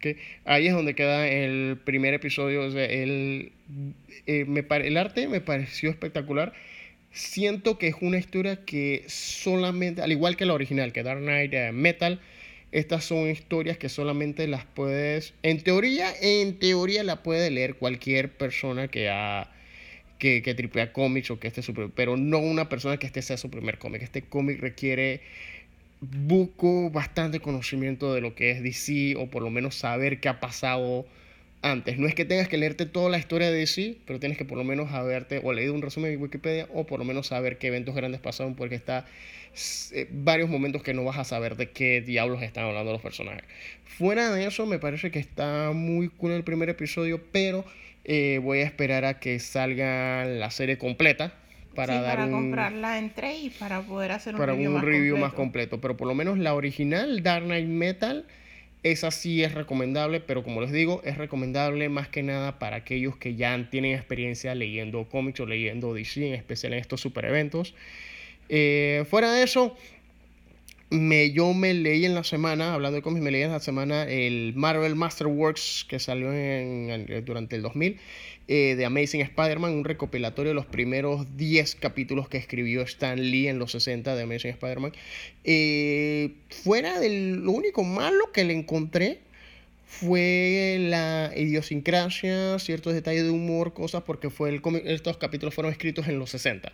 Que 0.00 0.18
ahí 0.44 0.66
es 0.66 0.74
donde 0.74 0.94
queda 0.94 1.28
el 1.28 1.78
primer 1.84 2.14
episodio. 2.14 2.62
O 2.62 2.70
sea, 2.70 2.84
el, 2.84 3.52
eh, 4.26 4.46
el 4.46 4.96
arte 4.96 5.28
me 5.28 5.40
pareció 5.40 5.90
espectacular. 5.90 6.52
Siento 7.12 7.78
que 7.78 7.88
es 7.88 7.96
una 8.00 8.18
historia 8.18 8.64
que 8.64 9.04
solamente, 9.06 10.02
al 10.02 10.12
igual 10.12 10.36
que 10.36 10.44
la 10.44 10.54
original, 10.54 10.92
que 10.92 11.02
Dark 11.02 11.20
Knight 11.20 11.54
Metal, 11.72 12.20
estas 12.72 13.04
son 13.04 13.30
historias 13.30 13.78
que 13.78 13.88
solamente 13.88 14.46
las 14.46 14.64
puedes, 14.64 15.34
en 15.42 15.62
teoría, 15.62 16.12
en 16.20 16.58
teoría 16.58 17.04
la 17.04 17.22
puede 17.22 17.50
leer 17.50 17.76
cualquier 17.76 18.30
persona 18.30 18.88
que 18.88 19.08
ha 19.08 19.50
que, 20.18 20.42
que 20.42 20.54
tripea 20.54 20.92
cómics 20.92 21.30
o 21.30 21.38
que 21.38 21.48
este 21.48 21.60
es 21.60 21.66
su 21.66 21.74
pero 21.94 22.16
no 22.16 22.38
una 22.38 22.68
persona 22.68 22.96
que 22.98 23.06
este 23.06 23.22
sea 23.22 23.36
su 23.36 23.50
primer 23.50 23.78
cómic. 23.78 24.02
Este 24.02 24.22
cómic 24.22 24.60
requiere 24.60 25.20
busco 26.00 26.90
bastante 26.90 27.40
conocimiento 27.40 28.14
de 28.14 28.20
lo 28.20 28.34
que 28.34 28.50
es 28.50 28.62
DC 28.62 29.16
o 29.16 29.28
por 29.28 29.42
lo 29.42 29.50
menos 29.50 29.74
saber 29.74 30.20
qué 30.20 30.28
ha 30.28 30.40
pasado 30.40 31.06
antes. 31.62 31.98
No 31.98 32.06
es 32.06 32.14
que 32.14 32.24
tengas 32.24 32.48
que 32.48 32.58
leerte 32.58 32.86
toda 32.86 33.10
la 33.10 33.18
historia 33.18 33.50
de 33.50 33.58
DC, 33.58 33.96
pero 34.06 34.20
tienes 34.20 34.38
que 34.38 34.44
por 34.44 34.58
lo 34.58 34.64
menos 34.64 34.92
haberte 34.92 35.40
o 35.42 35.52
leído 35.52 35.74
un 35.74 35.82
resumen 35.82 36.10
de 36.10 36.16
Wikipedia 36.16 36.68
o 36.72 36.84
por 36.84 36.98
lo 36.98 37.04
menos 37.04 37.28
saber 37.28 37.58
qué 37.58 37.68
eventos 37.68 37.94
grandes 37.94 38.20
pasaron 38.20 38.54
porque 38.54 38.74
está 38.74 39.06
eh, 39.92 40.06
varios 40.10 40.48
momentos 40.50 40.82
que 40.82 40.94
no 40.94 41.04
vas 41.04 41.18
a 41.18 41.24
saber 41.24 41.56
de 41.56 41.70
qué 41.70 42.02
diablos 42.02 42.42
están 42.42 42.64
hablando 42.64 42.92
los 42.92 43.02
personajes. 43.02 43.44
Fuera 43.84 44.30
de 44.30 44.46
eso, 44.46 44.66
me 44.66 44.78
parece 44.78 45.10
que 45.10 45.18
está 45.18 45.72
muy 45.72 46.08
cool 46.08 46.32
el 46.32 46.44
primer 46.44 46.68
episodio, 46.68 47.22
pero 47.32 47.64
eh, 48.04 48.38
voy 48.42 48.58
a 48.58 48.64
esperar 48.64 49.04
a 49.04 49.18
que 49.18 49.38
salga 49.40 50.24
la 50.24 50.50
serie 50.50 50.78
completa 50.78 51.34
para 51.76 51.94
sí, 51.94 52.00
dar 52.00 52.16
para 52.16 52.24
un, 52.24 52.32
comprarla 52.32 52.98
entre 52.98 53.36
y 53.36 53.50
para 53.50 53.82
poder 53.82 54.12
hacer 54.12 54.34
un 54.34 54.40
para 54.40 54.52
review, 54.52 54.70
un 54.70 54.74
más, 54.76 54.84
review 54.84 55.14
completo. 55.14 55.26
más 55.26 55.34
completo. 55.34 55.80
Pero 55.80 55.96
por 55.96 56.08
lo 56.08 56.14
menos 56.14 56.38
la 56.38 56.54
original, 56.54 57.22
Dark 57.22 57.44
Knight 57.44 57.68
Metal, 57.68 58.26
esa 58.82 59.10
sí 59.10 59.42
es 59.42 59.52
recomendable, 59.52 60.20
pero 60.20 60.42
como 60.42 60.60
les 60.60 60.72
digo, 60.72 61.02
es 61.04 61.18
recomendable 61.18 61.88
más 61.88 62.08
que 62.08 62.22
nada 62.22 62.58
para 62.58 62.76
aquellos 62.76 63.16
que 63.16 63.34
ya 63.34 63.68
tienen 63.70 63.94
experiencia 63.94 64.54
leyendo 64.54 65.08
cómics 65.08 65.40
o 65.40 65.46
leyendo 65.46 65.94
DC, 65.94 66.26
en 66.26 66.34
especial 66.34 66.72
en 66.72 66.78
estos 66.78 67.00
super 67.00 67.24
eventos. 67.24 67.74
Eh, 68.48 69.04
fuera 69.10 69.32
de 69.32 69.42
eso, 69.42 69.76
me, 70.90 71.32
yo 71.32 71.52
me 71.52 71.74
leí 71.74 72.04
en 72.04 72.14
la 72.14 72.22
semana, 72.24 72.74
hablando 72.74 72.96
de 72.96 73.02
cómics, 73.02 73.22
me 73.22 73.30
leí 73.32 73.42
en 73.42 73.50
la 73.52 73.60
semana 73.60 74.04
el 74.04 74.52
Marvel 74.54 74.94
Masterworks 74.94 75.84
que 75.88 75.98
salió 75.98 76.32
en- 76.32 76.90
en- 77.08 77.24
durante 77.24 77.56
el 77.56 77.62
2000 77.62 77.98
eh, 78.48 78.74
de 78.76 78.84
Amazing 78.84 79.22
Spider-Man, 79.22 79.72
un 79.72 79.84
recopilatorio 79.84 80.50
de 80.50 80.54
los 80.54 80.66
primeros 80.66 81.36
10 81.36 81.74
capítulos 81.74 82.28
que 82.28 82.36
escribió 82.38 82.82
Stan 82.82 83.20
Lee 83.20 83.48
en 83.48 83.58
los 83.58 83.72
60 83.72 84.14
de 84.14 84.22
Amazing 84.22 84.52
Spider-Man. 84.52 84.92
Eh, 85.42 86.30
fuera 86.50 87.00
de 87.00 87.32
lo 87.32 87.50
único 87.50 87.82
malo 87.82 88.30
que 88.32 88.44
le 88.44 88.52
encontré 88.54 89.18
fue 89.84 90.76
la 90.80 91.32
idiosincrasia, 91.36 92.58
ciertos 92.60 92.94
detalles 92.94 93.24
de 93.24 93.30
humor, 93.30 93.72
cosas, 93.72 94.02
porque 94.04 94.30
fue 94.30 94.50
el 94.50 94.60
estos 94.84 95.16
capítulos 95.16 95.54
fueron 95.54 95.72
escritos 95.72 96.06
en 96.06 96.18
los 96.20 96.30
60. 96.30 96.72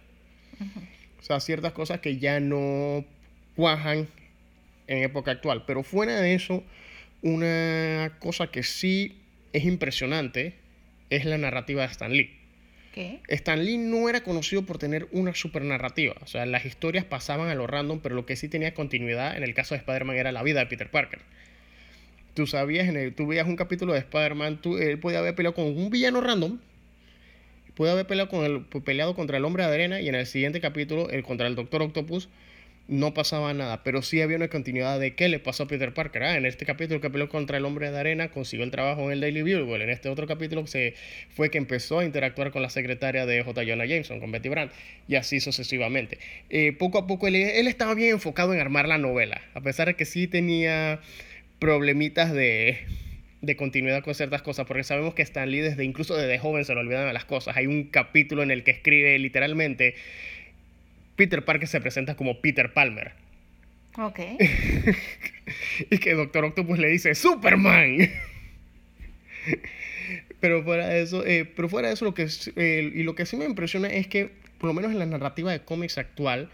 O 1.21 1.23
sea, 1.23 1.41
ciertas 1.41 1.73
cosas 1.73 2.01
que 2.01 2.19
ya 2.19 2.41
no 2.41 3.05
cuajan 3.57 4.09
en 4.87 4.99
época 5.03 5.33
actual. 5.33 5.65
Pero 5.67 5.83
fuera 5.83 6.21
de 6.21 6.35
eso, 6.35 6.63
una 7.23 8.17
cosa 8.19 8.49
que 8.49 8.63
sí 8.63 9.19
es 9.53 9.65
impresionante 9.65 10.55
es 11.11 11.25
la 11.25 11.39
narrativa 11.39 11.83
de 11.83 11.93
Stan 11.93 12.13
Lee. 12.13 12.31
¿Qué? 12.93 13.21
Stan 13.29 13.65
Lee 13.65 13.79
no 13.79 14.09
era 14.09 14.23
conocido 14.23 14.63
por 14.63 14.79
tener 14.79 15.09
una 15.13 15.35
super 15.35 15.63
narrativa. 15.63 16.15
O 16.23 16.27
sea, 16.27 16.45
las 16.47 16.67
historias 16.67 17.05
pasaban 17.05 17.49
a 17.49 17.55
lo 17.55 17.67
random, 17.67 18.01
pero 18.03 18.15
lo 18.15 18.27
que 18.27 18.37
sí 18.37 18.49
tenía 18.49 18.75
continuidad 18.75 19.37
en 19.37 19.43
el 19.43 19.55
caso 19.55 19.75
de 19.75 19.79
Spider-Man 19.79 20.17
era 20.17 20.33
la 20.33 20.43
vida 20.43 20.61
de 20.61 20.67
Peter 20.67 20.91
Parker. 20.91 21.21
Tú 22.35 22.47
sabías, 22.47 22.89
en 22.89 22.97
el, 22.97 23.15
tú 23.15 23.27
veías 23.27 23.47
un 23.47 23.57
capítulo 23.57 23.93
de 23.93 23.99
Spider-Man, 24.01 24.61
él 24.81 24.99
podía 24.99 25.19
haber 25.19 25.35
peleado 25.35 25.55
con 25.55 25.67
un 25.67 25.91
villano 25.91 26.21
random, 26.21 26.59
puede 27.75 27.93
haber 27.93 28.07
peleado, 28.07 28.31
con 28.31 28.45
el, 28.45 28.65
peleado 28.83 29.15
contra 29.15 29.37
el 29.37 29.45
hombre 29.45 29.65
de 29.67 29.75
arena 29.75 30.01
y 30.01 30.09
en 30.09 30.15
el 30.15 30.27
siguiente 30.27 30.61
capítulo, 30.61 31.11
el, 31.11 31.23
contra 31.23 31.47
el 31.47 31.55
Doctor 31.55 31.83
Octopus, 31.83 32.29
no 32.89 33.15
pasaba 33.15 33.55
nada, 33.55 33.83
pero 33.85 34.03
sí 34.03 34.21
había 34.21 34.37
una 34.37 34.49
continuidad 34.49 34.99
de 34.99 35.15
qué 35.15 35.29
le 35.29 35.39
pasó 35.39 35.65
a 35.65 35.67
Peter 35.69 35.95
Parker. 35.95 36.23
Ah, 36.25 36.37
en 36.37 36.47
este 36.47 36.67
capítulo 36.67 37.01
que 37.01 37.11
peleó 37.11 37.29
contra 37.29 37.57
el 37.57 37.65
hombre 37.65 37.91
de 37.91 37.99
arena 37.99 38.29
consiguió 38.29 38.65
el 38.65 38.71
trabajo 38.71 39.07
en 39.07 39.13
el 39.13 39.21
Daily 39.21 39.43
Bugle. 39.43 39.85
En 39.85 39.91
este 39.91 40.09
otro 40.09 40.27
capítulo 40.27 40.65
fue 41.31 41.51
que 41.51 41.59
empezó 41.59 42.01
a 42.01 42.05
interactuar 42.05 42.51
con 42.51 42.63
la 42.63 42.71
secretaria 42.71 43.25
de 43.25 43.43
J. 43.43 43.63
Jonah 43.65 43.87
Jameson, 43.87 44.21
con 44.21 44.33
Betty 44.33 44.49
Brant, 44.49 44.73
y 45.09 45.15
así 45.15 45.41
sucesivamente. 45.41 46.19
Eh, 46.51 46.73
poco 46.73 46.99
a 46.99 47.07
poco 47.07 47.29
él, 47.29 47.37
él 47.37 47.69
estaba 47.69 47.95
bien 47.95 48.11
enfocado 48.11 48.53
en 48.53 48.61
armar 48.61 48.89
la 48.89 48.99
novela, 48.99 49.41
a 49.55 49.61
pesar 49.61 49.87
de 49.87 49.95
que 49.95 50.05
sí 50.05 50.27
tenía 50.27 51.01
problemitas 51.59 52.33
de, 52.33 52.79
de 53.43 53.57
continuidad 53.57 54.03
con 54.03 54.15
ciertas 54.15 54.43
cosas, 54.43 54.67
porque 54.67 54.85
sabemos 54.85 55.15
que 55.15 55.23
Stan 55.23 55.51
Lee 55.51 55.61
desde 55.61 55.85
incluso 55.85 56.17
desde 56.17 56.39
joven 56.39 56.65
se 56.65 56.75
le 56.75 56.81
olvidan 56.81 57.13
las 57.13 57.25
cosas. 57.25 57.57
Hay 57.57 57.67
un 57.67 57.85
capítulo 57.85 58.43
en 58.43 58.51
el 58.51 58.65
que 58.65 58.71
escribe 58.71 59.19
literalmente 59.19 59.95
Peter 61.17 61.45
Parker 61.45 61.69
se 61.69 61.81
presenta 61.81 62.17
como 62.17 62.41
Peter 62.41 62.73
Palmer. 62.73 63.13
Ok. 63.99 64.21
y 65.91 65.99
que 65.99 66.15
Doctor 66.15 66.45
Octopus 66.47 66.79
le 66.79 66.89
dice 66.89 67.15
¡Superman! 67.15 67.99
pero 70.41 70.63
fuera 70.65 70.89
de 70.89 71.03
eso, 71.03 71.25
eh, 71.27 71.45
pero 71.45 71.69
fuera 71.69 71.89
de 71.89 71.95
eso, 71.95 72.05
lo 72.05 72.15
que, 72.15 72.27
eh, 72.57 72.93
y 72.95 73.03
lo 73.03 73.15
que 73.15 73.27
sí 73.27 73.37
me 73.37 73.45
impresiona 73.45 73.89
es 73.89 74.07
que, 74.09 74.31
por 74.59 74.69
lo 74.69 74.75
menos 74.75 74.91
en 74.93 74.99
la 74.99 75.07
narrativa 75.07 75.53
de 75.53 75.61
cómics 75.61 75.99
actual, 75.99 76.49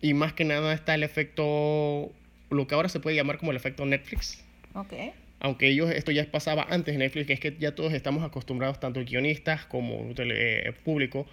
y 0.00 0.14
más 0.14 0.32
que 0.32 0.44
nada 0.44 0.72
está 0.72 0.94
el 0.94 1.02
efecto, 1.02 2.12
lo 2.50 2.66
que 2.66 2.74
ahora 2.74 2.88
se 2.88 3.00
puede 3.00 3.16
llamar 3.16 3.38
como 3.38 3.50
el 3.50 3.56
efecto 3.56 3.84
Netflix. 3.84 4.42
Ok. 4.74 4.92
Aunque 5.40 5.68
ellos, 5.68 5.90
esto 5.90 6.10
ya 6.10 6.24
pasaba 6.30 6.66
antes 6.68 6.94
de 6.94 6.98
Netflix, 6.98 7.26
que 7.28 7.32
es 7.34 7.40
que 7.40 7.56
ya 7.60 7.74
todos 7.74 7.92
estamos 7.92 8.24
acostumbrados, 8.24 8.80
tanto 8.80 9.04
guionistas 9.04 9.64
como 9.66 10.12
tele- 10.14 10.68
eh, 10.68 10.72
público, 10.84 11.28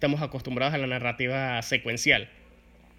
estamos 0.00 0.22
acostumbrados 0.22 0.72
a 0.72 0.78
la 0.78 0.86
narrativa 0.86 1.60
secuencial, 1.60 2.30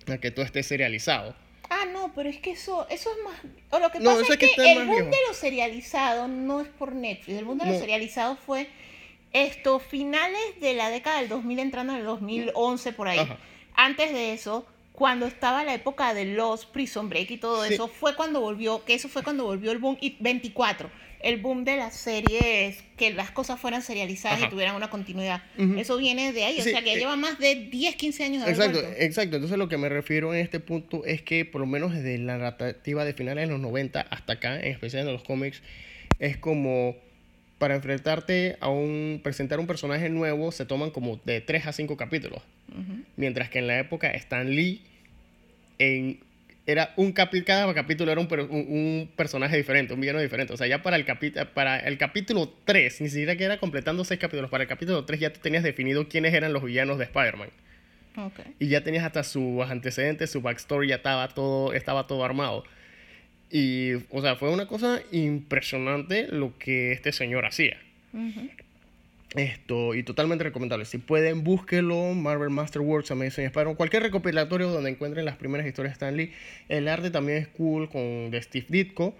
a 0.08 0.20
que 0.20 0.30
todo 0.30 0.46
esté 0.46 0.62
serializado. 0.62 1.34
Ah, 1.68 1.86
no, 1.92 2.14
pero 2.14 2.30
es 2.30 2.38
que 2.38 2.52
eso, 2.52 2.88
eso 2.92 3.10
es 3.10 3.24
más. 3.24 3.40
O 3.72 3.80
lo 3.80 3.90
que 3.90 4.00
No, 4.00 4.12
pasa 4.12 4.34
es 4.34 4.38
que 4.38 4.52
que, 4.52 4.72
el 4.74 4.86
boom 4.86 5.10
de 5.10 5.18
lo 5.28 5.34
serializado 5.34 6.28
no 6.28 6.62
es 6.62 6.68
por 6.68 6.94
Netflix. 6.94 7.40
El 7.40 7.46
boom 7.46 7.58
de 7.58 7.66
lo 7.66 7.72
No. 7.72 7.80
serializado 7.80 8.36
fue 8.36 8.68
esto, 9.34 9.80
finales 9.80 10.40
de 10.60 10.76
la 10.76 10.92
década 10.92 11.22
del 11.22 11.30
2000, 11.30 11.58
entrando 11.58 11.94
en 11.94 12.00
el 12.02 12.06
2011 12.06 12.94
por 12.94 13.08
ahí. 13.08 13.18
Ajá. 13.18 13.38
Antes 13.74 14.14
de 14.14 14.34
eso, 14.34 14.68
cuando 14.92 15.26
estaba 15.26 15.64
la 15.64 15.74
época 15.74 16.14
de 16.14 16.26
los 16.26 16.68
Prison 16.68 17.10
Break 17.10 17.32
y 17.32 17.38
todo 17.38 17.66
Sí. 17.66 17.74
eso, 17.74 17.88
fue 17.88 18.16
cuando 18.16 18.42
volvió, 18.42 18.86
que 18.86 18.94
eso 18.94 19.10
fue 19.10 19.24
cuando 19.24 19.46
volvió 19.46 19.72
el 19.72 19.80
boom 19.80 19.98
y 20.02 20.18
24. 20.20 20.92
El 21.24 21.38
boom 21.38 21.64
de 21.66 21.78
las 21.78 21.96
series, 21.96 22.84
que 22.98 23.12
las 23.12 23.32
cosas 23.32 23.60
fueran 23.60 23.82
serializadas 23.82 24.40
Ajá. 24.40 24.48
y 24.48 24.50
tuvieran 24.50 24.76
una 24.76 24.90
continuidad. 24.90 25.44
Eso 25.78 25.98
viene 25.98 26.34
de 26.34 26.44
ahí, 26.46 26.60
o 26.60 26.64
Sí, 26.64 26.72
sea 26.72 26.84
que 26.84 26.94
eh, 26.94 26.98
lleva 26.98 27.16
más 27.16 27.38
de 27.40 27.56
10, 27.56 27.96
15 27.96 28.24
años 28.24 28.46
de 28.46 28.52
Exacto, 28.52 28.82
vuelto. 28.82 29.02
exacto. 29.02 29.36
Entonces 29.36 29.58
lo 29.58 29.68
que 29.70 29.78
me 29.78 29.90
refiero 29.90 30.34
en 30.34 30.42
este 30.42 30.60
punto 30.60 31.06
es 31.06 31.22
que 31.22 31.46
por 31.46 31.62
lo 31.62 31.68
menos 31.68 31.94
desde 31.94 32.18
la 32.18 32.38
narrativa 32.38 33.06
de 33.06 33.14
finales 33.14 33.48
de 33.48 33.52
los 33.54 33.62
90 33.62 34.02
hasta 34.02 34.34
acá, 34.34 34.60
en 34.60 34.72
especial 34.72 35.08
en 35.08 35.14
los 35.14 35.24
cómics, 35.24 35.62
es 36.20 36.38
como 36.38 36.96
para 37.60 37.76
enfrentarte 37.76 38.58
a 38.60 38.70
un, 38.70 39.20
presentar 39.24 39.60
un 39.60 39.68
personaje 39.68 40.10
nuevo 40.10 40.52
se 40.52 40.66
toman 40.66 40.90
como 40.90 41.20
de 41.26 41.42
3 41.42 41.68
a 41.68 41.72
5 41.74 41.96
capítulos. 41.98 42.42
Mientras 43.18 43.50
que 43.50 43.60
en 43.60 43.68
la 43.68 43.78
época 43.78 44.10
Stan 44.12 44.50
Lee 44.50 44.82
en, 45.78 46.20
era 46.68 46.94
un 46.96 47.14
capi- 47.14 47.44
cada 47.44 47.74
capítulo 47.74 48.12
era 48.12 48.22
un, 48.22 48.28
un- 48.32 48.50
un 48.52 49.10
personaje 49.16 49.58
diferente, 49.58 49.94
un 49.94 50.00
villano 50.02 50.20
diferente. 50.20 50.54
O 50.54 50.58
sea, 50.58 50.68
ya 50.68 50.82
para 50.84 50.96
el, 50.96 51.06
capi- 51.06 51.34
para 51.54 51.80
el 51.80 51.98
capítulo 51.98 52.54
3, 52.66 53.02
ni 53.02 53.10
siquiera 53.10 53.36
que 53.36 53.44
era 53.46 53.58
completando 53.58 54.04
6 54.04 54.20
capítulos, 54.20 54.50
para 54.52 54.64
el 54.64 54.70
capítulo 54.70 55.04
3 55.06 55.20
ya 55.20 55.34
tú 55.34 55.40
tenías 55.42 55.64
definido 55.64 56.08
quiénes 56.08 56.34
eran 56.34 56.54
los 56.54 56.64
villanos 56.64 56.98
de 56.98 57.06
Spider-Man. 57.06 57.50
Ok. 58.18 58.40
Y 58.60 58.68
ya 58.68 58.84
tenías 58.84 59.04
hasta 59.06 59.24
sus 59.24 59.62
antecedentes, 59.70 60.30
su 60.32 60.42
backstory, 60.42 60.90
ya 60.90 60.96
estaba 60.96 61.28
todo, 61.30 61.74
estaba 61.74 62.08
todo 62.08 62.24
armado. 62.26 62.64
Y, 63.50 63.94
o 64.12 64.22
sea, 64.22 64.36
fue 64.36 64.50
una 64.52 64.66
cosa 64.68 65.02
impresionante 65.12 66.28
lo 66.30 66.58
que 66.58 66.92
este 66.92 67.12
señor 67.12 67.46
hacía. 67.46 67.78
Esto, 69.36 69.96
y 69.96 70.04
totalmente 70.04 70.44
recomendable. 70.44 70.84
Si 70.86 70.98
pueden, 70.98 71.44
búsquelo. 71.44 72.14
Marvel 72.14 72.50
Masterworks, 72.50 73.12
Amazing 73.12 73.46
Spider-Man, 73.46 73.76
cualquier 73.76 74.04
recopilatorio 74.04 74.68
donde 74.70 74.90
encuentren 74.90 75.24
las 75.24 75.38
primeras 75.38 75.66
historias 75.66 75.92
de 75.92 75.94
Stan 75.94 76.18
Lee. 76.18 76.34
El 76.68 76.88
arte 76.90 77.12
también 77.12 77.38
es 77.38 77.48
cool 77.48 77.90
con 77.90 78.30
de 78.30 78.42
Steve 78.42 78.66
Ditko. 78.68 79.16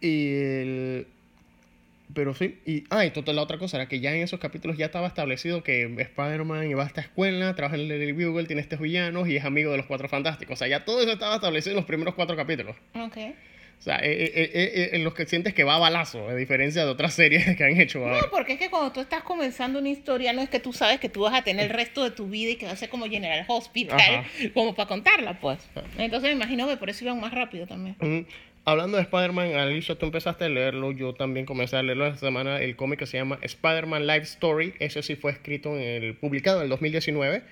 Y 0.00 0.32
el- 0.34 1.06
Pero 2.14 2.34
sí, 2.34 2.58
y, 2.64 2.84
ah, 2.90 3.04
y 3.04 3.10
total, 3.10 3.34
la 3.36 3.42
otra 3.42 3.58
cosa 3.58 3.76
era 3.78 3.88
que 3.88 3.98
ya 4.00 4.14
en 4.14 4.22
esos 4.22 4.38
capítulos 4.38 4.76
ya 4.78 4.86
estaba 4.86 5.08
establecido 5.08 5.62
que 5.64 5.82
Spider-Man 5.84 6.70
iba 6.70 6.84
a 6.84 6.86
esta 6.86 7.00
escuela, 7.00 7.54
trabaja 7.56 7.74
en 7.76 7.82
el 7.82 7.88
Daily 7.88 8.12
Bugle, 8.12 8.46
tiene 8.46 8.62
estos 8.62 8.78
villanos 8.80 9.28
y 9.28 9.36
es 9.36 9.44
amigo 9.44 9.72
de 9.72 9.76
los 9.78 9.86
Cuatro 9.86 10.08
Fantásticos. 10.08 10.54
O 10.54 10.56
sea, 10.56 10.68
ya 10.68 10.84
todo 10.84 11.00
eso 11.02 11.10
estaba 11.12 11.34
establecido 11.36 11.72
en 11.72 11.76
los 11.78 11.84
primeros 11.84 12.14
cuatro 12.14 12.36
capítulos. 12.36 12.76
Ok. 12.94 13.16
O 13.78 13.82
sea, 13.82 13.98
eh, 13.98 14.24
eh, 14.24 14.30
eh, 14.34 14.50
eh, 14.54 14.90
en 14.94 15.04
los 15.04 15.14
que 15.14 15.26
sientes 15.26 15.54
que 15.54 15.62
va 15.62 15.76
a 15.76 15.78
balazo, 15.78 16.28
a 16.28 16.34
diferencia 16.34 16.84
de 16.84 16.90
otras 16.90 17.14
series 17.14 17.44
que 17.56 17.64
han 17.64 17.80
hecho 17.80 18.00
ahora. 18.00 18.22
No, 18.22 18.30
porque 18.30 18.54
es 18.54 18.58
que 18.58 18.68
cuando 18.68 18.92
tú 18.92 19.00
estás 19.00 19.22
comenzando 19.22 19.78
una 19.78 19.88
historia, 19.88 20.32
no 20.32 20.42
es 20.42 20.48
que 20.48 20.58
tú 20.58 20.72
sabes 20.72 20.98
que 20.98 21.08
tú 21.08 21.20
vas 21.20 21.34
a 21.34 21.42
tener 21.42 21.66
el 21.66 21.70
resto 21.70 22.02
de 22.02 22.10
tu 22.10 22.26
vida 22.28 22.52
y 22.52 22.56
que 22.56 22.66
va 22.66 22.72
a 22.72 22.76
ser 22.76 22.88
como 22.88 23.06
General 23.06 23.44
Hospital, 23.46 23.98
Ajá. 24.00 24.24
como 24.54 24.74
para 24.74 24.88
contarla, 24.88 25.38
pues. 25.38 25.58
Entonces 25.98 26.30
me 26.30 26.36
imagino 26.36 26.66
que 26.66 26.76
por 26.76 26.90
eso 26.90 27.04
iban 27.04 27.20
más 27.20 27.32
rápido 27.32 27.66
también. 27.66 27.96
Mm, 28.00 28.26
Hablando 28.68 28.96
de 28.96 29.04
Spider-Man, 29.04 29.54
Alicia, 29.54 29.94
tú 29.94 30.06
empezaste 30.06 30.46
a 30.46 30.48
leerlo, 30.48 30.90
yo 30.90 31.14
también 31.14 31.46
comencé 31.46 31.76
a 31.76 31.84
leerlo 31.84 32.04
esta 32.08 32.26
semana, 32.26 32.60
el 32.60 32.74
cómic 32.74 32.98
que 32.98 33.06
se 33.06 33.16
llama 33.16 33.38
Spider-Man 33.40 34.08
Life 34.08 34.22
Story, 34.22 34.74
ese 34.80 35.04
sí 35.04 35.14
fue 35.14 35.30
escrito 35.30 35.76
en 35.76 35.82
el, 35.82 36.14
publicado 36.16 36.58
en 36.58 36.64
el 36.64 36.70
2019, 36.70 37.44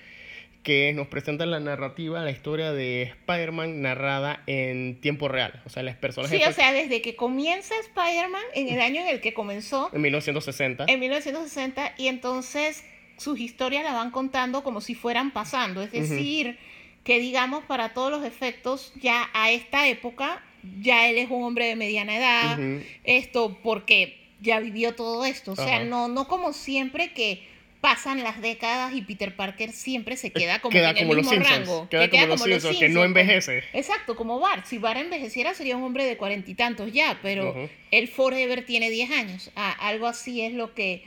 que 0.64 0.92
nos 0.94 1.06
presenta 1.06 1.44
la 1.46 1.60
narrativa, 1.60 2.20
la 2.22 2.30
historia 2.30 2.72
de 2.72 3.02
Spider-Man 3.02 3.82
narrada 3.82 4.42
en 4.46 4.98
tiempo 5.00 5.28
real, 5.28 5.62
o 5.66 5.68
sea, 5.68 5.82
las 5.82 5.96
personas... 5.96 6.30
Sí, 6.30 6.40
o 6.42 6.52
sea, 6.52 6.72
desde 6.72 7.02
que 7.02 7.14
comienza 7.14 7.74
Spider-Man, 7.80 8.42
en 8.54 8.70
el 8.70 8.80
año 8.80 9.02
en 9.02 9.08
el 9.08 9.20
que 9.20 9.34
comenzó, 9.34 9.90
En 9.92 10.00
1960. 10.00 10.86
en 10.88 11.00
1960, 11.00 11.94
y 11.98 12.08
entonces 12.08 12.82
sus 13.18 13.38
historias 13.38 13.84
las 13.84 13.92
van 13.92 14.10
contando 14.10 14.64
como 14.64 14.80
si 14.80 14.94
fueran 14.94 15.32
pasando, 15.32 15.82
es 15.82 15.92
decir, 15.92 16.58
que 17.04 17.20
digamos 17.20 17.62
para 17.64 17.92
todos 17.92 18.10
los 18.10 18.24
efectos, 18.24 18.94
ya 18.96 19.28
a 19.34 19.50
esta 19.50 19.86
época, 19.86 20.42
ya 20.80 21.10
él 21.10 21.18
es 21.18 21.30
un 21.30 21.44
hombre 21.44 21.66
de 21.66 21.76
mediana 21.76 22.16
edad, 22.16 22.58
esto 23.04 23.58
porque 23.62 24.18
ya 24.40 24.60
vivió 24.60 24.94
todo 24.94 25.26
esto, 25.26 25.52
o 25.52 25.56
sea, 25.56 25.84
no, 25.84 26.08
no 26.08 26.26
como 26.26 26.54
siempre 26.54 27.12
que 27.12 27.53
pasan 27.84 28.22
las 28.22 28.40
décadas 28.40 28.94
y 28.94 29.02
Peter 29.02 29.36
Parker 29.36 29.70
siempre 29.70 30.16
se 30.16 30.32
queda 30.32 30.58
como 30.62 30.72
Queda 30.72 30.92
en 30.92 30.96
el 30.96 31.02
como 31.02 31.14
los 31.16 31.26
mismo 31.30 31.44
rango, 31.44 31.86
queda 31.90 32.08
que 32.08 32.18
como 32.18 32.30
los 32.30 32.40
Simpsons, 32.40 32.78
que 32.78 32.88
no 32.88 33.02
Simpsons, 33.02 33.04
envejece. 33.04 33.62
Exacto, 33.74 34.16
como 34.16 34.40
Bart. 34.40 34.64
Si 34.64 34.78
Bart 34.78 34.98
envejeciera 34.98 35.52
sería 35.52 35.76
un 35.76 35.82
hombre 35.82 36.06
de 36.06 36.16
cuarenta 36.16 36.50
y 36.50 36.54
tantos 36.54 36.90
ya, 36.94 37.18
pero 37.20 37.50
Ujú. 37.50 37.68
el 37.90 38.08
Forever 38.08 38.64
tiene 38.64 38.88
10 38.88 39.10
años. 39.10 39.50
Ah, 39.54 39.76
algo 39.80 40.06
así 40.06 40.40
es 40.40 40.54
lo 40.54 40.72
que 40.72 41.04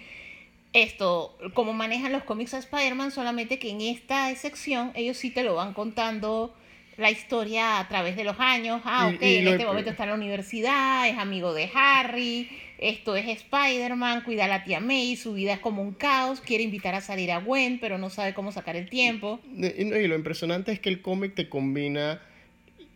esto, 0.71 1.36
como 1.55 1.73
manejan 1.73 2.11
los 2.11 2.21
cómics 2.25 2.53
a 2.53 2.59
Spider-Man, 2.59 3.09
solamente 3.09 3.57
que 3.57 3.71
en 3.71 3.82
esta 3.82 4.36
sección 4.36 4.91
ellos 4.93 5.17
sí 5.17 5.32
te 5.32 5.41
lo 5.41 5.55
van 5.55 5.73
contando 5.73 6.55
la 6.97 7.09
historia 7.09 7.80
a 7.80 7.88
través 7.88 8.15
de 8.15 8.23
los 8.23 8.39
años. 8.39 8.84
Ah, 8.86 9.11
ok, 9.15 9.21
y 9.23 9.38
en 9.38 9.47
este 9.47 9.65
momento 9.65 9.89
está 9.89 10.03
en 10.03 10.09
la 10.09 10.15
universidad, 10.15 11.09
es 11.09 11.17
amigo 11.17 11.55
de 11.55 11.71
Harry, 11.73 12.47
esto 12.78 13.15
es 13.15 13.28
Spider-Man, 13.28 14.23
cuida 14.23 14.45
a 14.45 14.47
la 14.47 14.63
tía 14.63 14.80
May, 14.80 15.15
su 15.15 15.34
vida 15.34 15.53
es 15.53 15.59
como 15.59 15.82
un 15.82 15.93
caos, 15.93 16.41
quiere 16.41 16.63
invitar 16.63 16.95
a 16.95 17.01
salir 17.01 17.32
a 17.32 17.39
Gwen, 17.39 17.80
pero 17.80 17.97
no 17.97 18.09
sabe 18.09 18.34
cómo 18.34 18.51
sacar 18.51 18.75
el 18.75 18.89
tiempo. 18.89 19.39
Y, 19.55 19.84
lo 20.07 20.15
impresionante 20.15 20.71
es 20.71 20.80
que 20.80 20.89
el 20.89 21.01
cómic 21.01 21.34
te 21.36 21.49
combina 21.49 22.21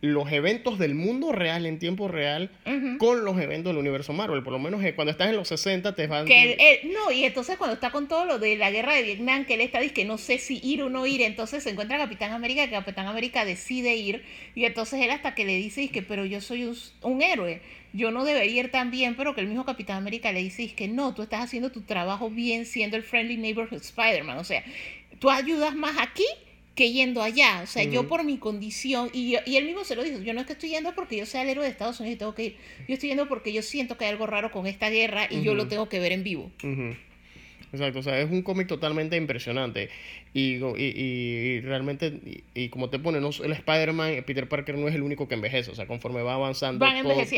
los 0.00 0.32
eventos 0.32 0.80
del 0.80 0.96
mundo 0.96 1.30
real 1.30 1.64
en 1.64 1.78
tiempo 1.78 2.08
real 2.08 2.50
con 2.98 3.24
los 3.24 3.40
eventos 3.40 3.70
del 3.70 3.78
universo 3.78 4.12
Marvel. 4.12 4.42
Por 4.42 4.52
lo 4.52 4.58
menos 4.58 4.82
eh, 4.82 4.96
cuando 4.96 5.12
estás 5.12 5.28
en 5.28 5.36
los 5.36 5.46
60 5.46 5.94
te 5.94 6.08
van... 6.08 6.26
Que 6.26 6.42
él, 6.42 6.56
él- 6.58 6.92
no, 6.92 7.12
y 7.12 7.24
entonces 7.24 7.56
cuando 7.56 7.74
está 7.74 7.90
con 7.90 8.08
todo 8.08 8.24
lo 8.24 8.40
de 8.40 8.56
la 8.56 8.72
guerra 8.72 8.94
de 8.94 9.02
Vietnam, 9.04 9.44
que 9.44 9.54
él 9.54 9.60
está 9.60 9.78
dice 9.78 9.94
que 9.94 10.04
no 10.04 10.18
sé 10.18 10.38
si 10.38 10.60
ir 10.64 10.82
o 10.82 10.88
no 10.88 11.06
ir, 11.06 11.22
entonces 11.22 11.62
se 11.62 11.70
encuentra 11.70 11.98
Capitán 11.98 12.32
América, 12.32 12.64
que 12.64 12.72
Capitán 12.72 13.06
América 13.06 13.44
decide 13.44 13.94
ir, 13.94 14.24
y 14.56 14.64
entonces 14.64 15.00
él 15.00 15.10
hasta 15.12 15.36
que 15.36 15.44
le 15.44 15.54
dice 15.54 15.88
que 15.90 16.02
pero 16.02 16.24
yo 16.24 16.40
soy 16.40 16.64
un, 16.64 16.76
un 17.02 17.22
héroe, 17.22 17.60
yo 17.92 18.10
no 18.10 18.24
debería 18.24 18.60
ir 18.62 18.70
tan 18.70 18.90
bien, 18.90 19.14
pero 19.16 19.34
que 19.34 19.40
el 19.40 19.46
mismo 19.48 19.64
Capitán 19.64 19.96
América 19.98 20.32
le 20.32 20.42
dice 20.42 20.72
que 20.74 20.88
no, 20.88 21.14
tú 21.14 21.22
estás 21.22 21.42
haciendo 21.42 21.70
tu 21.72 21.82
trabajo 21.82 22.30
bien 22.30 22.66
siendo 22.66 22.96
el 22.96 23.02
Friendly 23.02 23.36
Neighborhood 23.36 23.80
Spider-Man, 23.82 24.38
o 24.38 24.44
sea, 24.44 24.64
tú 25.18 25.30
ayudas 25.30 25.74
más 25.74 25.96
aquí 25.98 26.24
que 26.74 26.90
yendo 26.90 27.22
allá, 27.22 27.60
o 27.62 27.66
sea, 27.66 27.84
yo 27.84 28.08
por 28.08 28.24
mi 28.24 28.38
condición, 28.38 29.10
y, 29.12 29.32
yo- 29.32 29.40
y 29.44 29.56
él 29.56 29.66
mismo 29.66 29.84
se 29.84 29.94
lo 29.94 30.02
dijo, 30.02 30.20
yo 30.20 30.32
no 30.32 30.40
es 30.40 30.46
que 30.46 30.54
estoy 30.54 30.70
yendo 30.70 30.94
porque 30.94 31.18
yo 31.18 31.26
sea 31.26 31.42
el 31.42 31.50
héroe 31.50 31.64
de 31.66 31.70
Estados 31.70 32.00
Unidos 32.00 32.16
y 32.16 32.18
tengo 32.18 32.34
que 32.34 32.44
ir, 32.44 32.56
yo 32.88 32.94
estoy 32.94 33.10
yendo 33.10 33.28
porque 33.28 33.52
yo 33.52 33.60
siento 33.60 33.98
que 33.98 34.06
hay 34.06 34.10
algo 34.12 34.26
raro 34.26 34.50
con 34.50 34.66
esta 34.66 34.88
guerra 34.88 35.26
y 35.30 35.42
yo 35.42 35.54
lo 35.54 35.68
tengo 35.68 35.88
que 35.90 35.98
ver 36.00 36.12
en 36.12 36.24
vivo. 36.24 36.50
Exacto, 37.72 38.00
o 38.00 38.02
sea, 38.02 38.20
es 38.20 38.30
un 38.30 38.42
cómic 38.42 38.68
totalmente 38.68 39.16
impresionante. 39.16 39.88
Y, 40.34 40.56
y, 40.56 40.82
y 40.84 41.60
realmente, 41.60 42.06
y, 42.24 42.44
y 42.54 42.68
como 42.68 42.90
te 42.90 42.98
pone, 42.98 43.18
no, 43.20 43.30
el 43.42 43.52
Spider-Man, 43.52 44.24
Peter 44.26 44.46
Parker 44.48 44.76
no 44.76 44.88
es 44.88 44.94
el 44.94 45.02
único 45.02 45.26
que 45.26 45.34
envejece. 45.34 45.70
O 45.70 45.74
sea, 45.74 45.86
conforme 45.86 46.20
va 46.22 46.34
avanzando, 46.34 46.84
Van 46.84 46.96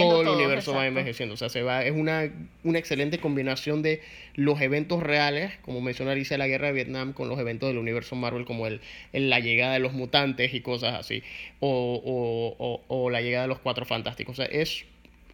todo, 0.09 0.22
el 0.22 0.26
universo 0.28 0.72
va 0.72 0.87
envejeciendo. 0.89 1.35
O 1.35 1.37
sea, 1.37 1.49
se 1.49 1.62
va, 1.62 1.85
es 1.85 1.93
una, 1.93 2.32
una 2.64 2.78
excelente 2.80 3.18
combinación 3.18 3.82
de 3.82 4.01
los 4.35 4.61
eventos 4.61 5.03
reales, 5.05 5.53
como 5.62 5.80
mencionó 5.80 6.11
Alicia, 6.11 6.37
la 6.37 6.49
guerra 6.49 6.66
de 6.68 6.72
Vietnam, 6.72 7.12
con 7.12 7.28
los 7.28 7.39
eventos 7.39 7.68
del 7.68 7.78
universo 7.78 8.16
Marvel, 8.16 8.45
como 8.45 8.66
el, 8.66 8.80
el- 9.12 9.30
la 9.30 9.39
llegada 9.39 9.74
de 9.74 9.78
los 9.78 9.93
mutantes 9.93 10.53
y 10.53 10.61
cosas 10.61 10.95
así. 10.95 11.22
O, 11.61 12.03
o, 12.05 12.57
o, 12.64 12.82
o 13.05 13.11
la 13.11 13.20
llegada 13.20 13.43
de 13.45 13.49
los 13.49 13.61
cuatro 13.61 13.85
fantásticos. 13.85 14.39
O 14.39 14.43
sea, 14.43 14.47
es 14.47 14.85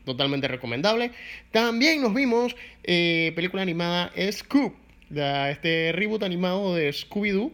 totalmente 0.04 0.48
recomendable. 0.48 1.10
También 1.52 2.00
nos 2.02 2.14
vimos 2.14 2.56
eh, 2.84 3.32
película 3.34 3.62
animada 3.62 4.12
Scoop, 4.32 4.74
la- 5.10 5.50
este 5.50 5.92
reboot 5.92 6.22
animado 6.22 6.74
de 6.74 6.90
Scooby-Doo, 6.92 7.52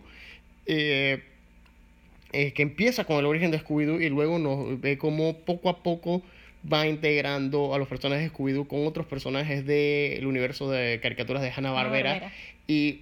eh, 0.66 1.22
eh, 2.32 2.52
que 2.52 2.62
empieza 2.62 3.04
con 3.04 3.16
el 3.18 3.26
origen 3.26 3.50
de 3.50 3.58
Scooby-Doo 3.60 4.00
y 4.00 4.08
luego 4.08 4.38
nos 4.38 4.80
ve 4.80 4.98
cómo 4.98 5.38
poco 5.38 5.68
a 5.68 5.82
poco 5.82 6.22
va 6.70 6.86
integrando 6.86 7.74
a 7.74 7.78
los 7.78 7.86
personajes 7.88 8.24
de 8.24 8.36
Scooby-Doo 8.36 8.66
con 8.66 8.86
otros 8.86 9.06
personajes 9.06 9.64
del 9.64 10.26
universo 10.26 10.70
de 10.70 10.98
caricaturas 11.00 11.42
de 11.42 11.50
Hanna-Barbera. 11.54 12.10
Hanna-Barbera. 12.12 12.32
Y, 12.66 13.00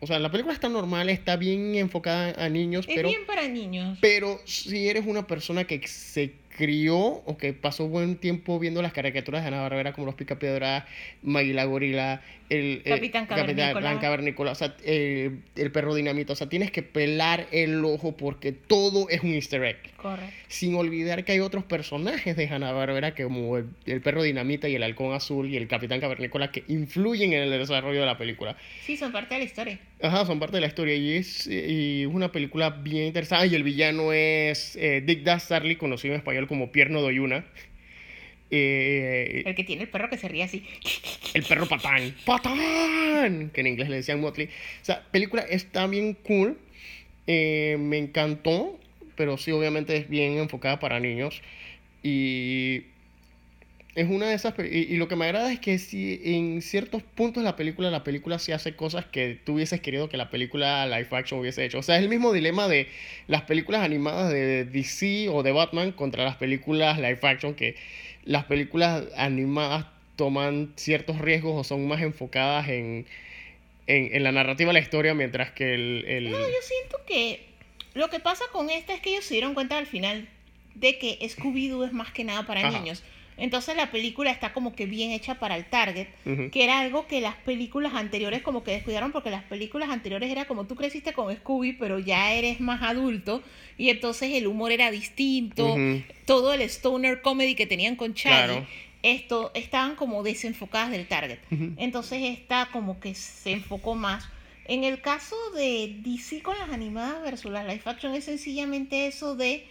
o 0.00 0.06
sea, 0.06 0.18
la 0.18 0.30
película 0.30 0.52
está 0.52 0.68
normal, 0.68 1.08
está 1.08 1.36
bien 1.36 1.76
enfocada 1.76 2.34
a 2.44 2.48
niños, 2.48 2.84
Es 2.88 2.94
pero... 2.96 3.08
bien 3.08 3.24
para 3.26 3.46
niños. 3.48 3.96
Pero 4.00 4.40
si 4.44 4.88
eres 4.88 5.06
una 5.06 5.26
persona 5.26 5.64
que 5.64 5.86
se 5.86 6.32
crió 6.56 6.96
o 6.96 7.36
que 7.36 7.52
pasó 7.52 7.86
buen 7.86 8.16
tiempo 8.16 8.58
viendo 8.58 8.82
las 8.82 8.92
caricaturas 8.92 9.42
de 9.42 9.48
Ana 9.48 9.60
Barbera 9.60 9.92
como 9.92 10.06
los 10.06 10.14
Picapiedras, 10.14 10.84
Maggie 11.22 11.52
la 11.52 11.64
Gorila, 11.64 12.22
el 12.48 12.82
eh, 12.84 12.90
Capitán 12.90 13.26
Cavernícola. 13.26 14.52
O 14.52 14.54
sea, 14.54 14.74
eh, 14.84 15.38
el 15.54 15.70
perro 15.70 15.94
dinamita, 15.94 16.32
o 16.32 16.36
sea, 16.36 16.48
tienes 16.48 16.70
que 16.70 16.82
pelar 16.82 17.46
el 17.52 17.84
ojo 17.84 18.16
porque 18.16 18.52
todo 18.52 19.08
es 19.08 19.22
un 19.22 19.34
easter 19.34 19.62
egg. 19.64 19.76
Correcto. 19.96 20.32
Sin 20.48 20.74
olvidar 20.74 21.24
que 21.24 21.32
hay 21.32 21.40
otros 21.40 21.64
personajes 21.64 22.36
de 22.36 22.48
Hanna 22.48 22.72
Barbera 22.72 23.14
como 23.14 23.58
el, 23.58 23.66
el 23.86 24.00
perro 24.00 24.22
dinamita 24.22 24.68
y 24.68 24.74
el 24.74 24.82
halcón 24.82 25.12
azul 25.12 25.48
y 25.48 25.56
el 25.56 25.68
capitán 25.68 26.00
cavernícola 26.00 26.50
que 26.50 26.64
influyen 26.68 27.32
en 27.32 27.42
el 27.42 27.50
desarrollo 27.50 28.00
de 28.00 28.06
la 28.06 28.16
película. 28.16 28.56
Sí, 28.82 28.96
son 28.96 29.12
parte 29.12 29.34
de 29.34 29.40
la 29.40 29.44
historia. 29.44 29.78
Ajá, 30.02 30.26
son 30.26 30.38
parte 30.38 30.56
de 30.58 30.60
la 30.60 30.66
historia 30.66 30.94
y 30.94 31.14
es 31.14 31.46
y 31.46 32.04
una 32.06 32.30
película 32.30 32.70
bien 32.70 33.06
interesante. 33.06 33.46
Y 33.48 33.54
el 33.54 33.62
villano 33.62 34.12
es 34.12 34.76
eh, 34.76 35.02
Dick 35.04 35.22
Dastardly, 35.22 35.76
conocido 35.76 36.14
en 36.14 36.18
español 36.20 36.46
como 36.46 36.70
Pierno 36.70 37.00
Doyuna. 37.00 37.44
Eh, 38.50 39.42
El 39.44 39.54
que 39.54 39.64
tiene 39.64 39.82
el 39.82 39.88
perro 39.88 40.08
que 40.08 40.18
se 40.18 40.28
ríe 40.28 40.44
así. 40.44 40.64
el 41.34 41.42
perro 41.44 41.66
patán. 41.66 42.14
¡Patán! 42.24 43.50
Que 43.52 43.60
en 43.62 43.66
inglés 43.66 43.88
le 43.88 43.96
decían 43.96 44.20
Motley. 44.20 44.46
O 44.46 44.84
sea, 44.84 45.02
película 45.10 45.42
está 45.42 45.86
bien 45.86 46.14
cool. 46.14 46.58
eh, 47.26 47.76
me 47.80 47.98
encantó. 47.98 48.78
Pero 49.16 49.38
sí, 49.38 49.50
obviamente 49.50 49.96
es 49.96 50.08
bien 50.10 50.36
enfocada 50.36 50.78
para 50.78 51.00
niños. 51.00 51.40
Y 52.02 52.82
es 53.96 54.08
una 54.08 54.28
de 54.28 54.34
esas 54.34 54.54
y, 54.58 54.62
y 54.92 54.96
lo 54.98 55.08
que 55.08 55.16
me 55.16 55.24
agrada 55.24 55.50
es 55.52 55.58
que 55.58 55.78
si 55.78 56.20
en 56.22 56.60
ciertos 56.62 57.02
puntos 57.02 57.42
de 57.42 57.48
la 57.48 57.56
película 57.56 57.90
la 57.90 58.04
película 58.04 58.38
sí 58.38 58.52
hace 58.52 58.76
cosas 58.76 59.06
que 59.06 59.40
tú 59.42 59.54
hubieses 59.54 59.80
querido 59.80 60.08
que 60.08 60.16
la 60.18 60.30
película 60.30 60.86
live 60.86 61.08
action 61.12 61.40
hubiese 61.40 61.64
hecho 61.64 61.78
o 61.78 61.82
sea 61.82 61.96
es 61.96 62.02
el 62.02 62.08
mismo 62.10 62.32
dilema 62.32 62.68
de 62.68 62.88
las 63.26 63.42
películas 63.42 63.82
animadas 63.82 64.30
de 64.30 64.64
DC 64.66 65.28
o 65.30 65.42
de 65.42 65.50
Batman 65.52 65.92
contra 65.92 66.24
las 66.24 66.36
películas 66.36 66.98
live 66.98 67.18
action 67.22 67.54
que 67.54 67.74
las 68.24 68.44
películas 68.44 69.04
animadas 69.16 69.86
toman 70.16 70.72
ciertos 70.76 71.18
riesgos 71.18 71.54
o 71.58 71.64
son 71.64 71.88
más 71.88 72.02
enfocadas 72.02 72.68
en 72.68 73.06
en, 73.86 74.14
en 74.14 74.22
la 74.24 74.32
narrativa 74.32 74.68
de 74.70 74.74
la 74.74 74.80
historia 74.80 75.14
mientras 75.14 75.52
que 75.52 75.72
el, 75.74 76.04
el- 76.06 76.30
No, 76.30 76.38
yo 76.38 76.54
siento 76.62 76.98
que 77.06 77.40
lo 77.94 78.10
que 78.10 78.20
pasa 78.20 78.44
con 78.52 78.68
esta 78.68 78.92
es 78.94 79.00
que 79.00 79.10
ellos 79.10 79.24
se 79.24 79.34
dieron 79.34 79.54
cuenta 79.54 79.78
al 79.78 79.86
final 79.86 80.28
de 80.74 80.98
que 80.98 81.18
Scooby-Doo 81.22 81.86
es 81.86 81.92
más 81.92 82.12
que 82.12 82.24
nada 82.24 82.44
para 82.46 82.60
Ajá. 82.60 82.78
niños. 82.78 83.02
Entonces 83.38 83.76
la 83.76 83.90
película 83.90 84.30
está 84.30 84.52
como 84.52 84.74
que 84.74 84.86
bien 84.86 85.10
hecha 85.10 85.38
para 85.38 85.56
el 85.56 85.66
target, 85.66 86.08
que 86.50 86.64
era 86.64 86.80
algo 86.80 87.06
que 87.06 87.20
las 87.20 87.36
películas 87.36 87.94
anteriores 87.94 88.42
como 88.42 88.64
que 88.64 88.72
descuidaron 88.72 89.12
porque 89.12 89.30
las 89.30 89.44
películas 89.44 89.90
anteriores 89.90 90.30
era 90.30 90.46
como 90.46 90.66
tú 90.66 90.74
creciste 90.74 91.12
con 91.12 91.34
Scooby, 91.34 91.74
pero 91.74 91.98
ya 91.98 92.32
eres 92.32 92.60
más 92.60 92.82
adulto 92.82 93.42
y 93.76 93.90
entonces 93.90 94.32
el 94.32 94.46
humor 94.46 94.72
era 94.72 94.90
distinto, 94.90 95.76
todo 96.24 96.54
el 96.54 96.62
stoner 96.62 97.20
comedy 97.20 97.54
que 97.54 97.66
tenían 97.66 97.96
con 97.96 98.14
Charlie. 98.14 98.54
Claro. 98.54 98.66
Esto 99.02 99.52
estaban 99.54 99.94
como 99.94 100.22
desenfocadas 100.22 100.90
del 100.90 101.06
target. 101.06 101.38
Entonces 101.76 102.22
esta 102.22 102.70
como 102.72 102.98
que 103.00 103.14
se 103.14 103.52
enfocó 103.52 103.94
más. 103.94 104.28
En 104.64 104.82
el 104.82 105.00
caso 105.00 105.36
de 105.54 105.94
DC 106.02 106.42
con 106.42 106.58
las 106.58 106.70
animadas 106.70 107.22
versus 107.22 107.52
las 107.52 107.66
live 107.66 107.82
action 107.84 108.14
es 108.14 108.24
sencillamente 108.24 109.06
eso 109.06 109.36
de 109.36 109.64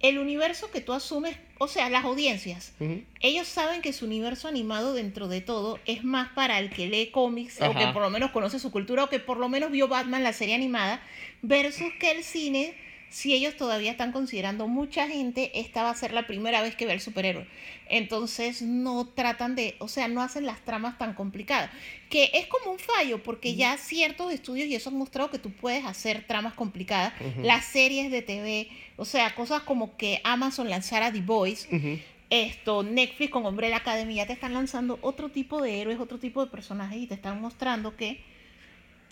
el 0.00 0.18
universo 0.18 0.70
que 0.70 0.82
tú 0.82 0.92
asumes, 0.92 1.38
o 1.58 1.68
sea, 1.68 1.88
las 1.88 2.04
audiencias. 2.04 2.72
Ellos 3.20 3.48
saben 3.48 3.80
que 3.80 3.92
su 3.92 4.04
universo 4.04 4.48
animado 4.48 4.92
dentro 4.92 5.28
de 5.28 5.40
todo 5.40 5.78
es 5.86 6.04
más 6.04 6.28
para 6.30 6.58
el 6.58 6.70
que 6.70 6.86
lee 6.86 7.10
cómics 7.10 7.60
o 7.62 7.72
que 7.72 7.86
por 7.88 8.02
lo 8.02 8.10
menos 8.10 8.30
conoce 8.30 8.58
su 8.58 8.70
cultura 8.70 9.04
o 9.04 9.08
que 9.08 9.20
por 9.20 9.38
lo 9.38 9.48
menos 9.48 9.70
vio 9.70 9.88
Batman 9.88 10.22
la 10.22 10.32
serie 10.32 10.54
animada 10.54 11.00
versus 11.42 11.92
que 11.98 12.10
el 12.10 12.24
cine, 12.24 12.74
si 13.08 13.32
ellos 13.32 13.56
todavía 13.56 13.90
están 13.90 14.12
considerando 14.12 14.68
mucha 14.68 15.08
gente, 15.08 15.50
esta 15.54 15.82
va 15.82 15.90
a 15.90 15.94
ser 15.94 16.12
la 16.12 16.26
primera 16.26 16.62
vez 16.62 16.74
que 16.74 16.86
ve 16.86 16.92
al 16.92 17.00
superhéroe. 17.00 17.46
Entonces 17.88 18.62
no 18.62 19.06
tratan 19.06 19.54
de, 19.54 19.76
o 19.78 19.88
sea, 19.88 20.08
no 20.08 20.22
hacen 20.22 20.44
las 20.44 20.60
tramas 20.64 20.98
tan 20.98 21.14
complicadas. 21.14 21.70
Que 22.10 22.30
es 22.34 22.46
como 22.46 22.72
un 22.72 22.78
fallo, 22.78 23.22
porque 23.22 23.54
ya 23.54 23.76
ciertos 23.78 24.32
estudios 24.32 24.68
y 24.68 24.74
eso 24.74 24.90
han 24.90 24.96
mostrado 24.96 25.30
que 25.30 25.38
tú 25.38 25.50
puedes 25.52 25.84
hacer 25.84 26.24
tramas 26.26 26.54
complicadas. 26.54 27.12
Las 27.42 27.64
series 27.66 28.10
de 28.10 28.22
TV, 28.22 28.68
o 28.96 29.04
sea, 29.04 29.34
cosas 29.34 29.62
como 29.62 29.96
que 29.96 30.20
Amazon 30.24 30.68
lanzara 30.68 31.12
The 31.12 31.20
Voice, 31.20 32.02
esto, 32.28 32.82
Netflix 32.82 33.30
con 33.30 33.46
Umbrella 33.46 33.76
Academy 33.76 34.16
ya 34.16 34.26
te 34.26 34.32
están 34.32 34.52
lanzando 34.52 34.98
otro 35.00 35.30
tipo 35.30 35.62
de 35.62 35.80
héroes, 35.80 36.00
otro 36.00 36.18
tipo 36.18 36.44
de 36.44 36.50
personajes 36.50 36.98
y 36.98 37.06
te 37.06 37.14
están 37.14 37.40
mostrando 37.40 37.96
que, 37.96 38.20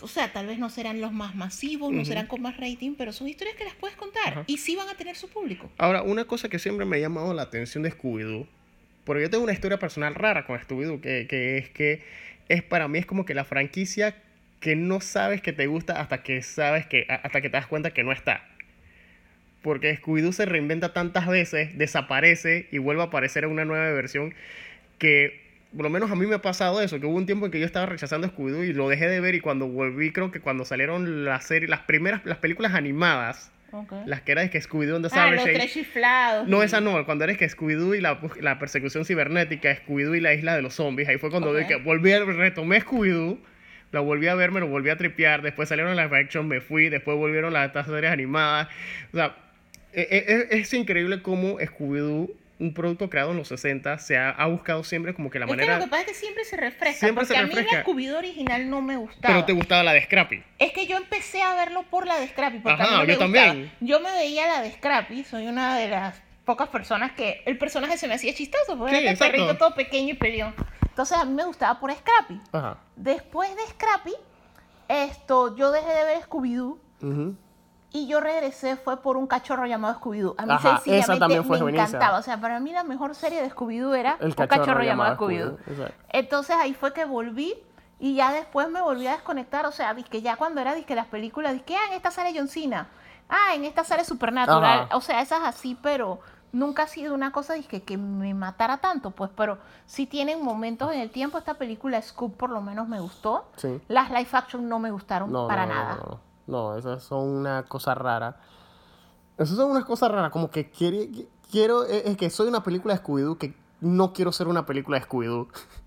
o 0.04 0.06
sea, 0.06 0.30
tal 0.34 0.46
vez 0.46 0.58
no 0.58 0.68
serán 0.68 1.00
los 1.00 1.12
más 1.12 1.34
masivos, 1.34 1.90
no 1.90 2.04
serán 2.04 2.26
con 2.26 2.42
más 2.42 2.58
rating, 2.58 2.94
pero 2.94 3.10
son 3.10 3.26
historias 3.26 3.56
que 3.56 3.64
las 3.64 3.74
puedes 3.74 3.96
contar 3.96 4.28
Ajá. 4.28 4.44
y 4.46 4.58
sí 4.58 4.76
van 4.76 4.86
a 4.90 4.94
tener 4.94 5.16
su 5.16 5.30
público. 5.30 5.72
Ahora, 5.78 6.02
una 6.02 6.26
cosa 6.26 6.50
que 6.50 6.58
siempre 6.58 6.84
me 6.84 6.96
ha 6.96 7.00
llamado 7.00 7.32
la 7.32 7.40
atención 7.40 7.82
de 7.82 7.90
Scooby-Doo, 7.90 8.46
porque 9.04 9.22
yo 9.22 9.30
tengo 9.30 9.44
una 9.44 9.54
historia 9.54 9.78
personal 9.78 10.14
rara 10.14 10.44
con 10.44 10.58
Scooby-Doo, 10.58 11.00
que, 11.00 11.26
que 11.26 11.56
es 11.56 11.70
que 11.70 12.02
es 12.50 12.62
para 12.62 12.86
mí 12.86 12.98
es 12.98 13.06
como 13.06 13.24
que 13.24 13.32
la 13.32 13.46
franquicia 13.46 14.14
que 14.60 14.76
no 14.76 15.00
sabes 15.00 15.40
que 15.40 15.54
te 15.54 15.66
gusta 15.68 15.98
hasta 15.98 16.22
que 16.22 16.42
sabes 16.42 16.84
que, 16.84 17.06
hasta 17.08 17.40
que 17.40 17.48
te 17.48 17.56
das 17.56 17.66
cuenta 17.66 17.92
que 17.92 18.04
no 18.04 18.12
está. 18.12 18.46
Porque 19.62 19.98
Scooby-Doo 19.98 20.32
se 20.32 20.44
reinventa 20.44 20.92
tantas 20.92 21.26
veces, 21.26 21.78
desaparece 21.78 22.68
y 22.70 22.76
vuelve 22.76 23.00
a 23.00 23.06
aparecer 23.06 23.44
en 23.44 23.52
una 23.52 23.64
nueva 23.64 23.90
versión 23.92 24.34
que, 24.98 25.43
por 25.74 25.82
lo 25.84 25.90
menos 25.90 26.10
a 26.10 26.14
mí 26.14 26.26
me 26.26 26.36
ha 26.36 26.42
pasado 26.42 26.80
eso, 26.80 27.00
que 27.00 27.06
hubo 27.06 27.16
un 27.16 27.26
tiempo 27.26 27.46
en 27.46 27.52
que 27.52 27.60
yo 27.60 27.66
estaba 27.66 27.86
rechazando 27.86 28.28
Scooby-Doo 28.28 28.64
y 28.64 28.72
lo 28.72 28.88
dejé 28.88 29.08
de 29.08 29.20
ver 29.20 29.34
y 29.34 29.40
cuando 29.40 29.66
volví, 29.66 30.12
creo 30.12 30.30
que 30.30 30.40
cuando 30.40 30.64
salieron 30.64 31.24
las 31.24 31.44
series, 31.46 31.68
las 31.70 31.80
primeras, 31.80 32.24
las 32.24 32.38
películas 32.38 32.74
animadas, 32.74 33.50
las 34.06 34.20
que 34.22 34.32
era 34.32 34.42
de 34.42 34.50
que 34.50 34.60
Scooby-Doo 34.60 34.96
and 34.96 35.08
the 35.10 35.18
Ah, 35.18 35.30
los 35.32 35.42
tres 35.44 35.72
chiflados. 35.72 36.46
no, 36.46 36.62
esa 36.62 36.80
no, 36.80 37.04
cuando 37.04 37.24
eres 37.24 37.36
que 37.38 37.48
Scooby-Doo 37.48 37.96
y 37.96 38.00
la, 38.00 38.20
la 38.40 38.58
persecución 38.60 39.04
cibernética, 39.04 39.76
Scooby-Doo 39.84 40.14
y 40.16 40.20
la 40.20 40.32
isla 40.32 40.54
de 40.54 40.62
los 40.62 40.74
zombies, 40.74 41.08
ahí 41.08 41.18
fue 41.18 41.30
cuando 41.30 41.50
Ok. 41.50 41.56
de 41.56 41.66
que 41.66 41.76
volví 41.76 42.12
a, 42.12 42.24
retomé 42.24 42.80
Scooby-Doo, 42.80 43.38
la 43.90 44.00
volví 44.00 44.28
a 44.28 44.34
ver, 44.36 44.52
me 44.52 44.60
lo 44.60 44.68
volví 44.68 44.90
a 44.90 44.96
tripear, 44.96 45.42
después 45.42 45.68
salieron 45.68 45.96
las 45.96 46.12
action, 46.12 46.46
me 46.46 46.60
fui, 46.60 46.88
después 46.88 47.16
volvieron 47.16 47.52
las 47.52 47.66
estas 47.66 47.86
series 47.86 48.12
animadas, 48.12 48.68
o 49.12 49.16
sea, 49.16 49.36
e- 49.92 50.46
e- 50.50 50.58
es, 50.58 50.72
increíble 50.74 51.22
cómo 51.22 51.58
Scooby-Doo, 51.58 52.30
un 52.60 52.72
producto 52.74 53.10
creado 53.10 53.32
en 53.32 53.36
los 53.38 53.48
60, 53.48 53.98
se 53.98 54.16
ha, 54.16 54.30
ha 54.30 54.46
buscado 54.46 54.84
siempre 54.84 55.12
como 55.14 55.28
que 55.30 55.38
la 55.38 55.46
es 55.46 55.50
que 55.50 55.56
manera... 55.56 55.78
lo 55.78 55.84
que 55.84 55.90
pasa 55.90 56.02
es 56.02 56.08
que 56.08 56.14
siempre 56.14 56.44
se 56.44 56.56
refresca. 56.56 56.98
Siempre 57.00 57.24
porque 57.26 57.34
se 57.34 57.40
a 57.40 57.42
mí 57.46 57.48
refresca. 57.54 57.76
la 57.78 57.84
Scooby-Doo 57.84 58.16
original 58.18 58.70
no 58.70 58.80
me 58.80 58.96
gustaba. 58.96 59.34
Pero 59.34 59.44
te 59.44 59.52
gustaba 59.52 59.82
la 59.82 59.92
de 59.92 60.02
Scrappy. 60.04 60.42
Es 60.58 60.72
que 60.72 60.86
yo 60.86 60.96
empecé 60.96 61.42
a 61.42 61.54
verlo 61.56 61.82
por 61.90 62.06
la 62.06 62.18
de 62.20 62.28
Scrappy. 62.28 62.60
Porque 62.60 62.82
Ajá, 62.82 62.84
a 62.84 62.86
mí 62.86 62.92
no 62.94 63.00
me 63.00 63.12
yo 63.14 63.18
gustaba. 63.18 63.46
también. 63.46 63.72
Yo 63.80 64.00
me 64.00 64.12
veía 64.12 64.46
la 64.46 64.62
de 64.62 64.70
Scrappy. 64.72 65.24
Soy 65.24 65.46
una 65.48 65.76
de 65.76 65.88
las 65.88 66.22
pocas 66.44 66.68
personas 66.68 67.12
que 67.12 67.42
el 67.46 67.58
personaje 67.58 67.96
se 67.98 68.06
me 68.06 68.14
hacía 68.14 68.32
chistoso. 68.34 68.78
Porque 68.78 68.94
Sí, 68.96 69.02
era 69.02 69.12
este 69.12 69.24
exacto. 69.24 69.44
perrito 69.44 69.58
todo 69.58 69.74
pequeño 69.74 70.10
y 70.10 70.14
peleón. 70.14 70.54
Entonces 70.88 71.18
a 71.18 71.24
mí 71.24 71.34
me 71.34 71.44
gustaba 71.44 71.80
por 71.80 71.92
Scrappy. 71.92 72.40
Ajá. 72.52 72.78
Después 72.94 73.50
de 73.56 73.62
Scrappy, 73.72 74.12
esto, 74.88 75.56
yo 75.56 75.72
dejé 75.72 75.88
de 75.88 76.04
ver 76.04 76.22
Scooby-Doo. 76.22 76.78
Ujú. 77.02 77.36
Y 77.96 78.08
yo 78.08 78.18
regresé 78.20 78.74
fue 78.74 79.00
por 79.00 79.16
un 79.16 79.28
cachorro 79.28 79.66
llamado 79.66 80.00
Scooby-Doo. 80.00 80.34
A 80.36 80.46
mí 80.46 80.52
Ajá, 80.52 80.68
esa 80.68 80.76
sencillamente 80.78 81.20
también 81.20 81.44
fue 81.44 81.58
me 81.58 81.62
buenísima. 81.62 81.86
encantaba. 81.86 82.18
O 82.18 82.22
sea, 82.22 82.40
para 82.40 82.58
mí 82.58 82.72
la 82.72 82.82
mejor 82.82 83.14
serie 83.14 83.40
de 83.40 83.48
Scooby-Doo 83.54 83.94
era 83.94 84.16
El 84.18 84.26
un 84.26 84.32
cachorro, 84.32 84.82
llamado 84.82 85.16
Scooby-Doo, 85.16 85.58
exacto. 85.64 85.94
Entonces 86.08 86.56
ahí 86.56 86.74
fue 86.74 86.92
que 86.92 87.04
volví 87.04 87.54
y 88.00 88.16
ya 88.16 88.32
después 88.32 88.68
me 88.68 88.82
volví 88.82 89.06
a 89.06 89.12
desconectar. 89.12 89.64
O 89.66 89.70
sea, 89.70 89.94
que 89.94 90.22
ya 90.22 90.34
cuando 90.34 90.60
era 90.60 90.74
que 90.82 90.96
las 90.96 91.06
películas, 91.06 91.54
que 91.64 91.76
ah, 91.76 91.86
en 91.88 91.92
esta 91.92 92.10
sale 92.10 92.32
John 92.36 92.48
Cena, 92.48 92.88
ah, 93.28 93.54
en 93.54 93.64
esta 93.64 93.84
sale 93.84 94.04
Supernatural. 94.04 94.80
Ajá. 94.86 94.96
O 94.96 95.00
sea, 95.00 95.20
esas 95.20 95.42
así, 95.44 95.78
pero 95.80 96.18
nunca 96.50 96.82
ha 96.82 96.86
sido 96.88 97.14
una 97.14 97.30
cosa 97.30 97.54
dizque, 97.54 97.84
que 97.84 97.96
me 97.96 98.34
matara 98.34 98.78
tanto, 98.78 99.12
pues. 99.12 99.30
Pero 99.36 99.58
sí 99.86 100.06
tienen 100.06 100.42
momentos 100.42 100.92
en 100.92 100.98
el 100.98 101.10
tiempo. 101.10 101.38
Esta 101.38 101.54
película 101.54 102.02
Scoop 102.02 102.36
por 102.36 102.50
lo 102.50 102.60
menos 102.60 102.88
me 102.88 102.98
gustó. 102.98 103.46
Sí. 103.54 103.80
Las 103.86 104.10
live 104.10 104.28
action 104.32 104.68
no 104.68 104.80
me 104.80 104.90
gustaron 104.90 105.30
No, 105.30 105.46
para 105.46 105.64
no, 105.64 105.74
no, 105.74 105.80
nada. 105.80 105.96
No, 106.04 106.33
no, 106.46 106.76
esas 106.76 107.02
son 107.02 107.28
una 107.28 107.64
cosa 107.64 107.94
rara. 107.94 108.40
Esas 109.38 109.56
son 109.56 109.70
unas 109.70 109.84
cosas 109.84 110.10
raras, 110.10 110.30
como 110.30 110.50
que 110.50 110.70
quiero, 110.70 111.84
es 111.84 112.16
que 112.16 112.30
soy 112.30 112.48
una 112.48 112.62
película 112.62 112.94
de 112.94 113.02
Scooby-Doo 113.02 113.36
que 113.36 113.54
no 113.80 114.12
quiero 114.12 114.32
ser 114.32 114.48
una 114.48 114.66
película 114.66 114.98
de 114.98 115.06
Scooby-Doo. 115.06 115.48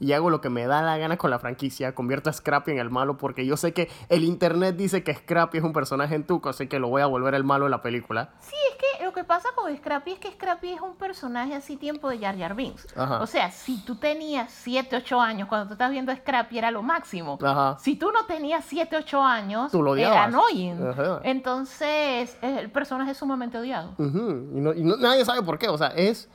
Y 0.00 0.12
hago 0.12 0.28
lo 0.28 0.40
que 0.40 0.50
me 0.50 0.66
da 0.66 0.82
la 0.82 0.98
gana 0.98 1.16
con 1.16 1.30
la 1.30 1.38
franquicia, 1.38 1.94
convierto 1.94 2.28
a 2.28 2.32
Scrappy 2.32 2.72
en 2.72 2.78
el 2.78 2.90
malo 2.90 3.16
porque 3.16 3.46
yo 3.46 3.56
sé 3.56 3.72
que 3.72 3.88
el 4.08 4.24
internet 4.24 4.76
dice 4.76 5.04
que 5.04 5.14
Scrappy 5.14 5.58
es 5.58 5.64
un 5.64 5.72
personaje 5.72 6.14
en 6.16 6.26
tuco, 6.26 6.48
así 6.48 6.66
que 6.66 6.78
lo 6.80 6.88
voy 6.88 7.00
a 7.02 7.06
volver 7.06 7.34
el 7.34 7.44
malo 7.44 7.64
en 7.66 7.70
la 7.70 7.80
película. 7.80 8.30
Sí, 8.40 8.56
es 8.72 8.76
que 8.98 9.04
lo 9.04 9.12
que 9.12 9.22
pasa 9.24 9.48
con 9.54 9.74
Scrappy 9.74 10.12
es 10.12 10.18
que 10.18 10.32
Scrappy 10.32 10.72
es 10.72 10.80
un 10.80 10.96
personaje 10.96 11.54
así 11.54 11.76
tiempo 11.76 12.08
de 12.10 12.18
Jar 12.18 12.36
Jar 12.36 12.54
Binks. 12.56 12.88
Ajá. 12.96 13.20
O 13.20 13.26
sea, 13.26 13.50
si 13.52 13.82
tú 13.84 13.94
tenías 13.96 14.50
7, 14.52 14.96
8 14.96 15.20
años 15.20 15.48
cuando 15.48 15.68
tú 15.68 15.74
estás 15.74 15.90
viendo 15.92 16.10
a 16.10 16.16
Scrappy 16.16 16.58
era 16.58 16.70
lo 16.72 16.82
máximo. 16.82 17.38
Ajá. 17.42 17.76
Si 17.78 17.94
tú 17.96 18.10
no 18.10 18.26
tenías 18.26 18.64
7, 18.64 18.96
8 18.96 19.22
años, 19.22 19.70
Tú 19.70 19.82
lo 19.82 19.94
era 19.96 20.24
annoying. 20.24 20.88
Ajá. 20.88 21.20
Entonces, 21.22 22.36
el 22.42 22.70
personaje 22.70 23.12
es 23.12 23.16
sumamente 23.16 23.58
odiado. 23.58 23.92
Y, 23.98 24.02
no- 24.02 24.74
y 24.74 24.82
no- 24.82 24.96
nadie 24.96 25.24
sabe 25.24 25.42
por 25.42 25.58
qué. 25.58 25.68
O 25.68 25.78
sea, 25.78 25.88
es. 25.88 26.28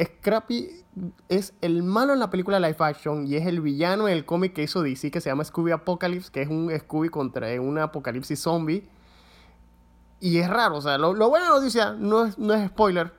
Scrappy 0.00 0.84
es 1.28 1.54
el 1.60 1.82
malo 1.82 2.12
en 2.12 2.20
la 2.20 2.30
película 2.30 2.60
live 2.60 2.76
action 2.78 3.26
y 3.26 3.36
es 3.36 3.46
el 3.46 3.60
villano 3.60 4.08
en 4.08 4.14
el 4.14 4.24
cómic 4.24 4.52
que 4.52 4.62
hizo 4.62 4.82
DC 4.82 5.10
que 5.10 5.20
se 5.20 5.30
llama 5.30 5.44
Scooby 5.44 5.72
Apocalypse, 5.72 6.30
que 6.30 6.42
es 6.42 6.48
un 6.48 6.70
Scooby 6.78 7.08
contra 7.08 7.48
un 7.60 7.78
apocalipsis 7.78 8.40
zombie. 8.40 8.88
Y 10.20 10.38
es 10.38 10.48
raro, 10.48 10.76
o 10.76 10.80
sea, 10.80 10.98
lo, 10.98 11.14
lo 11.14 11.28
buena 11.28 11.48
noticia 11.48 11.92
no 11.92 12.24
es, 12.24 12.38
no 12.38 12.54
es 12.54 12.68
spoiler. 12.68 13.12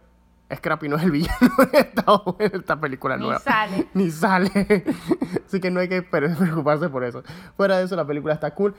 Scrappy 0.53 0.87
no 0.87 0.97
es 0.97 1.03
el 1.03 1.11
villano 1.11 1.49
de 1.71 1.79
esta, 1.79 2.03
de 2.37 2.57
esta 2.57 2.79
película 2.79 3.17
Ni 3.17 3.23
nueva. 3.23 3.39
sale. 3.39 3.87
Ni 3.93 4.11
sale. 4.11 4.51
Así 5.47 5.59
que 5.59 5.71
no 5.71 5.79
hay 5.79 5.89
que 5.89 6.03
pre- 6.03 6.29
preocuparse 6.29 6.89
por 6.89 7.03
eso. 7.03 7.23
Fuera 7.57 7.77
de 7.79 7.85
eso, 7.85 7.95
la 7.95 8.05
película 8.05 8.33
está 8.35 8.53
cool. 8.53 8.75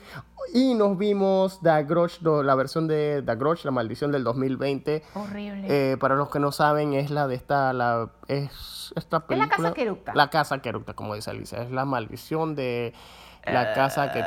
Y 0.53 0.75
nos 0.75 0.97
vimos 0.99 1.61
The 1.63 1.83
Grudge, 1.85 2.21
la 2.23 2.55
versión 2.55 2.87
de 2.87 3.23
The 3.27 3.35
Grudge, 3.35 3.65
la 3.65 3.71
maldición 3.73 4.13
del 4.13 4.23
2020. 4.25 5.03
Horrible. 5.15 5.67
Eh, 5.93 5.97
para 5.97 6.15
los 6.15 6.31
que 6.31 6.39
no 6.39 6.53
saben, 6.53 6.95
es 6.95 7.11
la 7.11 7.27
de 7.27 7.35
esta, 7.35 7.73
la, 7.73 8.11
es 8.29 8.93
esta 8.95 9.17
Es 9.17 9.23
la 9.23 9.27
película. 9.27 9.49
casa 9.57 9.73
que 9.75 9.83
eructa. 9.83 10.15
La 10.15 10.31
casa 10.31 10.59
que 10.61 10.69
eructa, 10.69 10.95
como 10.95 11.15
dice 11.17 11.31
Alicia. 11.31 11.63
Es 11.63 11.71
la 11.73 11.85
maldición 11.85 12.55
de 12.55 12.93
la 13.47 13.73
casa 13.75 14.13
que... 14.13 14.21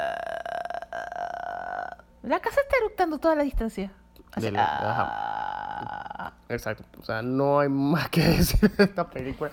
la 2.24 2.40
casa 2.40 2.60
está 2.62 2.78
eructando 2.78 3.20
toda 3.20 3.36
la 3.36 3.44
distancia. 3.44 3.92
De 4.42 4.52
la- 4.52 4.64
ajá. 4.92 6.34
Exacto. 6.50 6.84
O 7.00 7.04
sea, 7.04 7.22
no 7.22 7.60
hay 7.60 7.70
más 7.70 8.10
que 8.10 8.22
decir 8.38 8.72
de 8.76 8.84
esta 8.86 9.10
película. 9.10 9.52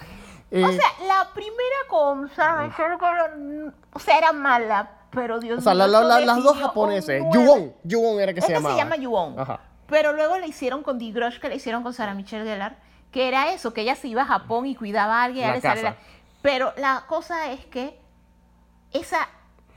Eh, 0.50 0.64
O 0.64 0.70
sea, 0.72 0.86
la 1.06 1.28
primera 1.34 1.76
con 1.88 2.24
o 2.26 3.98
sea, 3.98 4.18
era 4.18 4.32
mala, 4.32 4.90
pero 5.10 5.40
Dios 5.40 5.58
o 5.58 5.62
sea, 5.62 5.74
la- 5.74 5.86
mío, 5.86 6.02
las 6.26 6.42
dos 6.42 6.56
japoneses. 6.58 7.22
Yuwon. 7.32 7.72
Yuwon 7.84 8.20
era 8.20 8.32
que 8.32 8.40
se 8.40 8.46
Esta 8.48 8.58
llamaba. 8.58 8.74
se 8.74 8.80
llama. 9.00 9.42
Ajá. 9.42 9.60
Pero 9.88 10.12
luego 10.12 10.38
le 10.38 10.46
hicieron 10.46 10.82
con 10.82 10.98
The 10.98 11.10
Grudge, 11.12 11.40
que 11.40 11.48
le 11.48 11.56
hicieron 11.56 11.82
con 11.82 11.92
Sarah 11.92 12.14
Michelle 12.14 12.44
Gellar, 12.44 12.76
que 13.10 13.28
era 13.28 13.52
eso, 13.52 13.74
que 13.74 13.82
ella 13.82 13.96
se 13.96 14.08
iba 14.08 14.22
a 14.22 14.26
Japón 14.26 14.66
y 14.66 14.74
cuidaba 14.76 15.20
a 15.20 15.24
alguien. 15.24 15.60
La. 15.62 15.96
Pero 16.42 16.72
la 16.76 17.04
cosa 17.06 17.50
es 17.50 17.64
que 17.66 17.98
esa 18.92 19.28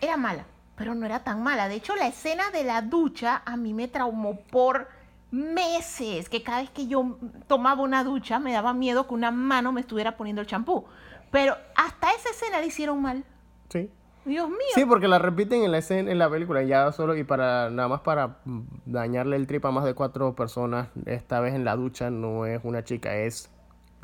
era 0.01 0.15
mala, 0.17 0.45
pero 0.75 0.93
no 0.95 1.05
era 1.05 1.23
tan 1.23 1.41
mala. 1.43 1.67
De 1.67 1.75
hecho, 1.75 1.95
la 1.95 2.07
escena 2.07 2.51
de 2.51 2.63
la 2.63 2.81
ducha 2.81 3.41
a 3.45 3.57
mí 3.57 3.73
me 3.73 3.87
traumó 3.87 4.39
por 4.39 4.87
meses, 5.31 6.29
que 6.29 6.43
cada 6.43 6.61
vez 6.61 6.69
que 6.69 6.87
yo 6.87 7.17
tomaba 7.47 7.81
una 7.83 8.03
ducha 8.03 8.39
me 8.39 8.53
daba 8.53 8.73
miedo 8.73 9.07
que 9.07 9.13
una 9.13 9.31
mano 9.31 9.71
me 9.71 9.81
estuviera 9.81 10.17
poniendo 10.17 10.41
el 10.41 10.47
champú. 10.47 10.85
Pero 11.31 11.55
hasta 11.75 12.11
esa 12.11 12.29
escena 12.29 12.59
la 12.59 12.65
hicieron 12.65 13.01
mal. 13.01 13.23
Sí. 13.69 13.89
Dios 14.25 14.49
mío. 14.49 14.57
Sí, 14.75 14.85
porque 14.85 15.07
la 15.07 15.19
repiten 15.19 15.63
en 15.63 15.71
la 15.71 15.77
escena, 15.77 16.11
en 16.11 16.19
la 16.19 16.29
película, 16.29 16.61
ya 16.63 16.91
solo 16.91 17.15
y 17.15 17.23
para 17.23 17.69
nada 17.69 17.87
más 17.87 18.01
para 18.01 18.39
dañarle 18.85 19.37
el 19.37 19.47
trip 19.47 19.65
a 19.65 19.71
más 19.71 19.85
de 19.85 19.93
cuatro 19.93 20.35
personas. 20.35 20.89
Esta 21.05 21.39
vez 21.39 21.55
en 21.55 21.63
la 21.63 21.75
ducha 21.75 22.09
no 22.09 22.45
es 22.45 22.59
una 22.63 22.83
chica, 22.83 23.15
es 23.15 23.49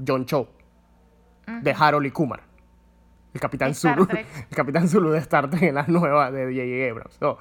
John 0.06 0.26
Cho 0.26 0.48
de 1.62 1.76
Harold 1.78 2.06
y 2.06 2.12
Kumar, 2.12 2.42
el 3.34 3.42
Capitán 3.42 3.72
Star 3.72 3.96
Zulu, 3.96 4.08
Trek. 4.08 4.28
el 4.50 4.56
Capitán 4.56 4.88
Zulu 4.88 5.10
de 5.10 5.20
Star 5.20 5.50
Trek 5.50 5.64
en 5.64 5.76
las 5.76 5.90
nuevas 5.90 6.32
de 6.32 6.46
J.J. 6.46 6.92
Abrams. 6.92 7.16
So, 7.16 7.38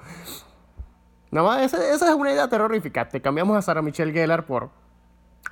nada 1.33 1.47
más, 1.47 1.61
esa, 1.63 1.77
esa 1.93 2.09
es 2.09 2.15
una 2.15 2.31
idea 2.31 2.47
terrorífica. 2.47 3.07
Te 3.09 3.21
cambiamos 3.21 3.57
a 3.57 3.61
Sarah 3.61 3.81
Michelle 3.81 4.11
Gellar 4.13 4.45
por 4.45 4.69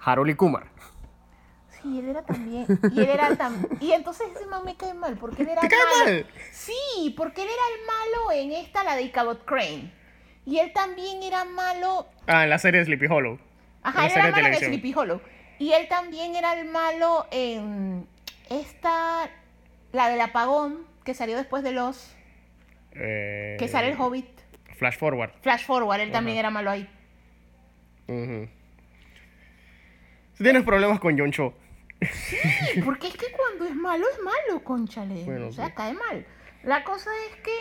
Harold 0.03 0.29
y 0.31 0.35
Kumar. 0.35 0.67
Sí, 1.81 1.99
él 1.99 2.09
era 2.09 2.21
también. 2.21 2.65
Y 2.93 2.99
él 2.99 3.09
era 3.09 3.35
tan. 3.35 3.67
Y 3.79 3.91
entonces 3.91 4.27
ese 4.35 4.45
man 4.45 4.63
me 4.63 4.75
cae 4.75 4.93
mal, 4.93 5.17
porque 5.17 5.41
él 5.43 5.49
era 5.49 5.61
¿Te 5.61 5.67
cae 5.67 5.79
malo. 5.79 6.11
mal? 6.11 6.25
Sí, 6.51 7.13
porque 7.17 7.41
él 7.41 7.47
era 7.47 7.63
el 7.75 7.87
malo 7.87 8.31
en 8.33 8.51
esta, 8.51 8.83
la 8.83 8.95
de 8.95 9.09
Cabot 9.11 9.43
Crane. 9.45 9.91
Y 10.45 10.59
él 10.59 10.71
también 10.73 11.23
era 11.23 11.43
malo. 11.45 12.07
Ah, 12.27 12.43
en 12.43 12.49
la 12.51 12.59
serie 12.59 12.79
de 12.79 12.85
Sleepy 12.85 13.07
Hollow. 13.07 13.39
Ajá, 13.83 14.05
él 14.05 14.11
era 14.15 14.31
malo 14.31 14.47
en. 14.47 14.55
Sleepy 14.55 14.93
Hollow. 14.93 15.21
Y 15.59 15.73
él 15.73 15.87
también 15.87 16.35
era 16.35 16.53
el 16.59 16.69
malo 16.69 17.25
en 17.31 18.07
esta. 18.49 19.29
La 19.91 20.09
del 20.09 20.21
apagón, 20.21 20.85
que 21.03 21.13
salió 21.13 21.35
después 21.35 21.63
de 21.63 21.71
los. 21.71 22.15
Eh, 22.91 23.55
Que 23.59 23.67
sale 23.67 23.89
el 23.91 23.99
Hobbit. 23.99 24.40
Flash 24.81 24.97
Forward. 24.97 25.31
Flash 25.41 25.63
Forward, 25.63 25.99
él 25.99 26.11
también 26.11 26.39
era 26.39 26.49
malo 26.49 26.71
ahí. 26.71 26.89
Si 30.33 30.43
tienes 30.43 30.63
problemas 30.63 30.99
con 30.99 31.15
John 31.15 31.31
Cho. 31.31 31.53
Sí, 32.01 32.81
porque 32.85 33.09
es 33.09 33.13
que 33.15 33.27
cuando 33.31 33.65
es 33.65 33.75
malo, 33.75 34.07
es 34.11 34.19
malo, 34.23 34.63
conchale. 34.63 35.23
Bueno, 35.23 35.49
o 35.49 35.51
sea, 35.51 35.67
sí. 35.67 35.73
cae 35.75 35.93
mal. 35.93 36.25
La 36.63 36.83
cosa 36.83 37.11
es 37.29 37.35
que 37.43 37.51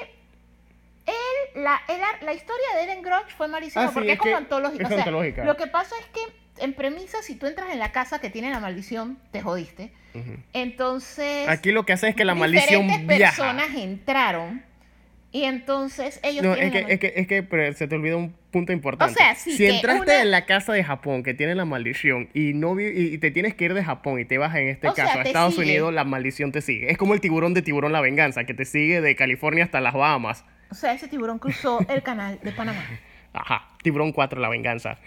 él 1.05 1.63
la, 1.63 1.79
la 2.23 2.33
historia 2.33 2.67
de 2.77 2.85
Eden 2.85 3.03
Grudge 3.03 3.35
fue 3.37 3.49
malísima 3.49 3.85
Ah, 3.85 3.89
sí, 3.89 3.95
porque 3.95 4.13
es 4.13 4.19
como 4.19 4.37
antológica. 4.37 4.85
es 4.85 4.91
o 4.91 4.95
sea, 4.95 4.99
antológica. 5.05 5.45
Lo 5.45 5.59
que 5.59 5.67
pasa 5.67 5.95
es 6.01 6.07
que, 6.07 6.65
en 6.65 6.73
premisa, 6.73 7.21
si 7.21 7.35
tú 7.35 7.45
entras 7.47 7.69
en 7.71 7.79
la 7.81 7.93
casa 7.93 8.19
que 8.19 8.31
tiene 8.31 8.49
la 8.49 8.61
maldición, 8.61 9.19
te 9.31 9.43
jodiste. 9.43 9.93
Entonces. 10.55 11.51
Aquí 11.51 11.71
lo 11.71 11.85
que 11.85 11.93
hace 11.93 12.09
es 12.09 12.17
que 12.17 12.25
la 12.25 12.35
maldición 12.35 12.87
diferentes 12.87 13.19
viaja. 13.19 13.37
personas 13.37 13.77
entraron. 13.77 14.70
Y 15.33 15.45
entonces 15.45 16.19
ellos 16.25 16.45
No, 16.45 16.55
tienen 16.55 16.75
es 16.75 16.85
que, 16.87 16.93
es 16.93 16.99
que, 17.01 17.13
es 17.21 17.27
que 17.29 17.43
pero 17.45 17.73
se 17.75 17.87
te 17.87 17.95
olvida 17.95 18.17
un 18.17 18.35
punto 18.51 18.73
importante. 18.73 19.15
O 19.15 19.17
sea, 19.17 19.37
sí, 19.37 19.57
si 19.57 19.65
entraste 19.67 20.03
una- 20.03 20.23
en 20.23 20.31
la 20.33 20.45
casa 20.45 20.73
de 20.73 20.83
Japón 20.83 21.23
que 21.23 21.35
tiene 21.35 21.55
la 21.55 21.65
maldición 21.65 22.29
y 22.35 22.53
no 22.53 22.75
vi- 22.75 22.89
y 22.89 23.19
te 23.19 23.31
tienes 23.31 23.55
que 23.55 23.67
ir 23.67 23.75
de 23.75 23.85
Japón 23.85 24.19
y 24.19 24.25
te 24.25 24.39
vas 24.39 24.55
en 24.57 24.67
este 24.69 24.89
O 24.89 24.95
sea, 24.95 25.05
caso 25.07 25.19
a 25.21 25.23
Estados 25.23 25.55
sigue. 25.55 25.67
Unidos, 25.67 25.95
la 25.95 26.03
maldición 26.03 26.51
te 26.51 26.61
sigue. 26.61 26.91
Es 26.91 26.99
como 26.99 27.15
el 27.15 27.21
tiburón 27.21 27.55
de 27.55 27.63
tiburón 27.63 27.93
la 27.93 28.01
venganza, 28.01 28.43
que 28.43 28.55
te 28.55 28.65
sigue 28.65 29.01
de 29.01 29.15
California 29.15 29.63
hasta 29.63 29.81
las 29.81 29.95
Bahamas. 29.95 30.45
O 30.69 30.75
sea, 30.75 30.93
ese 30.95 31.07
tiburón 31.07 31.39
cruzó 31.39 31.79
el 31.89 32.03
canal 32.03 32.41
de 32.43 32.51
Panamá. 32.51 32.85
Ajá, 33.33 33.69
tiburón 33.85 34.11
4 34.11 34.41
la 34.41 34.49
venganza. 34.49 34.99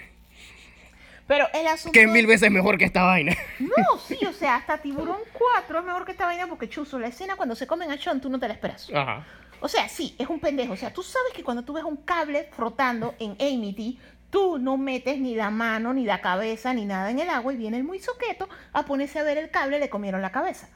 Pero 1.28 1.48
el 1.54 1.68
asunto. 1.68 1.92
Que 1.94 2.04
es 2.04 2.10
mil 2.10 2.28
veces 2.28 2.52
mejor 2.52 2.78
que 2.78 2.86
esta 2.86 3.04
vaina. 3.04 3.36
No, 3.60 3.98
sí, 4.08 4.18
o 4.26 4.34
sea, 4.34 4.56
hasta 4.56 4.78
Tiburón 4.78 5.20
4 5.34 5.80
es 5.80 5.86
mejor 5.86 6.06
que 6.06 6.12
esta 6.12 6.26
vaina 6.26 6.48
porque 6.48 6.68
chuzo, 6.70 7.00
la 7.00 7.08
escena 7.08 7.36
cuando 7.36 7.56
se 7.56 7.66
comen 7.68 7.92
a 7.92 7.98
Sean, 7.98 8.20
tú 8.22 8.30
no 8.30 8.40
te 8.40 8.48
la 8.48 8.54
esperas. 8.54 8.90
Ajá. 8.94 9.26
O 9.64 9.70
sea, 9.70 9.88
sí, 9.88 10.14
es 10.20 10.28
un 10.28 10.42
pendejo. 10.42 10.74
O 10.74 10.76
sea, 10.76 10.92
tú 10.92 11.02
sabes 11.02 11.32
que 11.34 11.42
cuando 11.42 11.64
tú 11.64 11.72
ves 11.72 11.86
un 11.86 11.96
cable 11.96 12.50
frotando 12.52 13.16
en 13.18 13.32
Amity, 13.40 13.98
tú 14.30 14.58
no 14.58 14.76
metes 14.76 15.22
ni 15.22 15.36
la 15.36 15.52
mano, 15.52 15.94
ni 15.94 16.04
la 16.04 16.20
cabeza, 16.20 16.74
ni 16.74 16.84
nada 16.84 17.10
en 17.10 17.20
el 17.20 17.30
agua 17.30 17.54
y 17.54 17.56
viene 17.56 17.78
el 17.78 17.86
muy 17.86 18.00
soqueto 18.00 18.50
a 18.74 18.84
ponerse 18.84 19.20
a 19.20 19.24
ver 19.24 19.38
el 19.38 19.52
cable, 19.52 19.80
le 19.80 19.90
comieron 19.90 20.22
la 20.22 20.34
cabeza. 20.34 20.68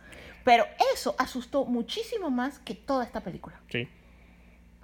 Pero 0.46 0.66
eso 0.94 1.16
asustó 1.20 1.66
muchísimo 1.66 2.30
más 2.30 2.60
que 2.60 2.76
toda 2.76 3.04
esta 3.04 3.20
película. 3.20 3.60
Sí. 3.70 3.90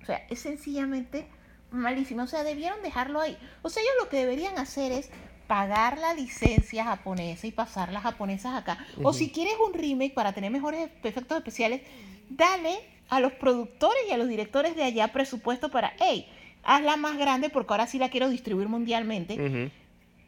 O 0.02 0.06
sea, 0.06 0.28
es 0.30 0.40
sencillamente 0.40 1.30
malísimo. 1.72 2.24
O 2.24 2.28
sea, 2.28 2.44
debieron 2.44 2.82
dejarlo 2.82 3.22
ahí. 3.22 3.38
O 3.62 3.70
sea, 3.70 3.82
ellos 3.84 3.96
lo 4.02 4.10
que 4.10 4.18
deberían 4.18 4.60
hacer 4.60 4.92
es 4.92 5.12
pagar 5.48 5.98
la 5.98 6.14
licencia 6.14 6.84
japonesa 6.84 7.48
y 7.48 7.54
pasar 7.54 7.94
las 7.94 8.04
japonesas 8.04 8.54
acá. 8.54 8.86
O 9.02 9.14
si 9.14 9.32
quieres 9.32 9.54
un 9.66 9.74
remake 9.74 10.14
para 10.14 10.34
tener 10.34 10.52
mejores 10.52 10.90
efectos 11.04 11.38
especiales, 11.38 11.84
dale 12.30 12.93
a 13.14 13.20
los 13.20 13.34
productores 13.34 14.02
y 14.10 14.12
a 14.12 14.18
los 14.18 14.28
directores 14.28 14.76
de 14.76 14.84
allá 14.84 15.10
presupuesto 15.10 15.70
para, 15.70 15.94
hey, 16.00 16.28
hazla 16.64 16.96
más 16.98 17.18
grande 17.18 17.50
porque 17.50 17.74
ahora 17.74 17.88
sí 17.88 18.00
la 18.00 18.10
quiero 18.10 18.30
distribuir 18.30 18.68
mundialmente. 18.68 19.72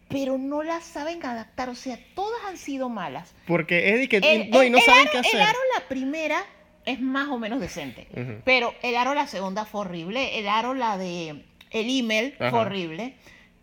Pero 0.08 0.38
no 0.38 0.62
la 0.62 0.82
saben 0.82 1.26
adaptar. 1.26 1.70
O 1.70 1.76
sea, 1.76 1.98
todas 2.14 2.40
han 2.48 2.58
sido 2.58 2.90
malas. 2.90 3.34
Porque 3.48 3.90
Eddie 3.90 4.08
que 4.08 4.18
El, 4.18 4.52
no, 4.52 4.64
y 4.64 4.70
no 4.70 4.80
saben 4.80 5.02
aro, 5.02 5.12
qué 5.12 5.18
hacer. 5.18 5.36
el 5.36 5.42
aro 5.42 5.58
la 5.76 5.88
primera 5.88 6.44
es 6.86 7.02
más 7.02 7.28
o 7.30 7.40
menos 7.40 7.60
decente. 7.60 8.08
Pero 8.46 8.74
el 8.84 8.96
aro 8.96 9.16
la 9.16 9.28
segunda 9.28 9.66
fue 9.66 9.82
horrible. 9.82 10.38
El 10.40 10.48
aro 10.48 10.76
la 10.76 10.98
de 10.98 11.44
el 11.72 12.00
email 12.00 12.36
Ajá. 12.40 12.52
fue 12.52 12.60
horrible. 12.60 13.16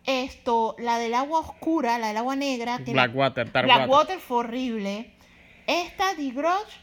Esto, 0.05 0.75
la 0.79 0.99
del 0.99 1.13
agua 1.13 1.39
oscura, 1.39 1.97
la 1.97 2.09
del 2.09 2.17
agua 2.17 2.35
negra. 2.35 2.77
Blackwater, 2.85 3.49
Blackwater 3.49 4.19
fue 4.19 4.37
horrible. 4.39 5.11
Esta 5.65 6.13
The 6.17 6.31
Grudge 6.31 6.82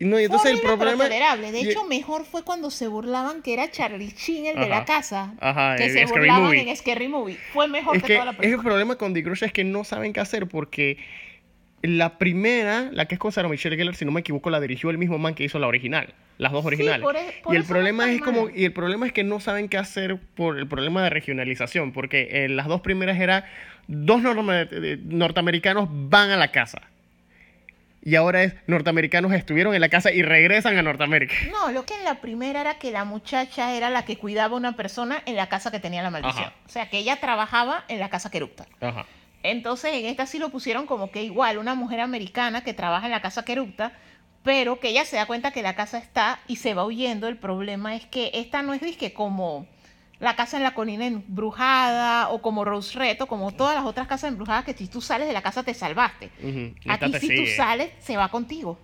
No, 0.00 0.20
y 0.20 0.24
entonces 0.24 0.52
el 0.52 0.60
pero 0.60 0.76
problema 0.76 1.04
tolerable. 1.04 1.50
De 1.50 1.60
y- 1.60 1.68
hecho, 1.70 1.84
mejor 1.86 2.24
fue 2.24 2.44
cuando 2.44 2.70
se 2.70 2.86
burlaban 2.86 3.42
que 3.42 3.52
era 3.52 3.68
Charlie 3.70 4.12
Sheen 4.16 4.46
el 4.46 4.56
de 4.60 4.68
la 4.68 4.84
casa. 4.84 5.34
Ajá, 5.40 5.74
que 5.76 5.90
se 5.90 6.06
Scary 6.06 6.20
burlaban 6.20 6.42
Movie. 6.44 6.70
en 6.70 6.76
Scary 6.76 7.08
Movie. 7.08 7.36
Fue 7.52 7.66
mejor 7.66 7.96
es 7.96 8.02
que, 8.02 8.06
que 8.08 8.14
toda 8.14 8.24
la 8.26 8.30
es 8.30 8.36
el 8.36 8.42
película. 8.42 8.62
problema 8.62 8.96
con 8.96 9.12
The 9.12 9.22
Grudge 9.22 9.46
es 9.46 9.52
que 9.52 9.64
no 9.64 9.82
saben 9.82 10.12
qué 10.12 10.20
hacer 10.20 10.46
porque 10.46 10.98
la 11.82 12.18
primera, 12.18 12.90
la 12.92 13.06
que 13.06 13.14
es 13.14 13.18
con 13.20 13.30
Sarah 13.32 13.48
Michelle 13.48 13.76
Gellar, 13.76 13.94
si 13.94 14.04
no 14.04 14.10
me 14.12 14.20
equivoco, 14.20 14.50
la 14.50 14.60
dirigió 14.60 14.90
el 14.90 14.98
mismo 14.98 15.18
man 15.18 15.34
que 15.34 15.44
hizo 15.44 15.58
la 15.60 15.66
original, 15.68 16.12
las 16.36 16.50
dos 16.52 16.62
Sí, 16.62 16.66
originales. 16.68 17.00
por 17.02 17.16
e- 17.16 17.34
por 17.42 17.54
y 17.54 17.56
el 17.56 17.62
no 17.62 17.68
problema 17.68 18.10
es 18.10 18.20
como 18.20 18.48
y 18.54 18.64
el 18.64 18.72
problema 18.72 19.06
es 19.06 19.12
que 19.12 19.22
no 19.24 19.38
saben 19.40 19.68
qué 19.68 19.78
hacer 19.78 20.18
por 20.36 20.58
el 20.58 20.66
problema 20.68 21.02
de 21.02 21.10
regionalización, 21.10 21.92
porque 21.92 22.28
eh, 22.44 22.48
las 22.48 22.66
dos 22.66 22.80
primeras 22.80 23.18
era 23.20 23.46
dos 23.88 24.22
eh, 24.24 24.98
norteamericanos 25.04 25.88
van 25.90 26.30
a 26.30 26.36
la 26.36 26.50
casa. 26.52 26.82
Y 28.02 28.14
ahora 28.14 28.42
es 28.44 28.54
norteamericanos 28.66 29.32
estuvieron 29.32 29.74
en 29.74 29.80
la 29.80 29.88
casa 29.88 30.12
y 30.12 30.22
regresan 30.22 30.78
a 30.78 30.82
Norteamérica. 30.82 31.34
No, 31.50 31.72
lo 31.72 31.84
que 31.84 31.94
en 31.94 32.04
la 32.04 32.20
primera 32.20 32.60
era 32.60 32.78
que 32.78 32.90
la 32.90 33.04
muchacha 33.04 33.74
era 33.74 33.90
la 33.90 34.04
que 34.04 34.16
cuidaba 34.16 34.54
a 34.54 34.56
una 34.56 34.76
persona 34.76 35.22
en 35.26 35.36
la 35.36 35.48
casa 35.48 35.70
que 35.70 35.80
tenía 35.80 36.02
la 36.02 36.10
maldición. 36.10 36.46
Ajá. 36.46 36.54
O 36.66 36.68
sea, 36.68 36.88
que 36.88 36.98
ella 36.98 37.16
trabajaba 37.16 37.84
en 37.88 37.98
la 37.98 38.08
casa 38.08 38.30
que 38.30 38.38
erupta. 38.38 38.66
Ajá. 38.80 39.04
Entonces, 39.42 39.92
en 39.94 40.06
esta 40.06 40.26
sí 40.26 40.38
lo 40.38 40.50
pusieron 40.50 40.86
como 40.86 41.10
que 41.10 41.22
igual, 41.22 41.58
una 41.58 41.74
mujer 41.74 42.00
americana 42.00 42.64
que 42.64 42.74
trabaja 42.74 43.06
en 43.06 43.12
la 43.12 43.22
casa 43.22 43.44
que 43.44 43.52
erupta, 43.52 43.92
pero 44.42 44.80
que 44.80 44.88
ella 44.88 45.04
se 45.04 45.16
da 45.16 45.26
cuenta 45.26 45.52
que 45.52 45.62
la 45.62 45.74
casa 45.74 45.98
está 45.98 46.40
y 46.46 46.56
se 46.56 46.74
va 46.74 46.84
huyendo. 46.84 47.28
El 47.28 47.36
problema 47.36 47.94
es 47.94 48.06
que 48.06 48.30
esta 48.34 48.62
no 48.62 48.74
es 48.74 48.80
disque 48.80 49.12
como 49.12 49.66
la 50.20 50.34
casa 50.34 50.56
en 50.56 50.62
la 50.62 50.74
colina 50.74 51.06
embrujada 51.06 52.30
o 52.30 52.42
como 52.42 52.64
Rose 52.64 52.98
Red 52.98 53.22
o 53.22 53.26
como 53.26 53.52
todas 53.52 53.74
las 53.74 53.84
otras 53.84 54.06
casas 54.08 54.30
embrujadas 54.30 54.64
que 54.64 54.72
si 54.72 54.88
tú 54.88 55.00
sales 55.00 55.28
de 55.28 55.32
la 55.32 55.42
casa 55.42 55.62
te 55.62 55.74
salvaste. 55.74 56.30
Aquí 56.88 57.12
si 57.20 57.36
tú 57.36 57.46
sales, 57.56 57.90
se 58.00 58.16
va 58.16 58.28
contigo. 58.28 58.78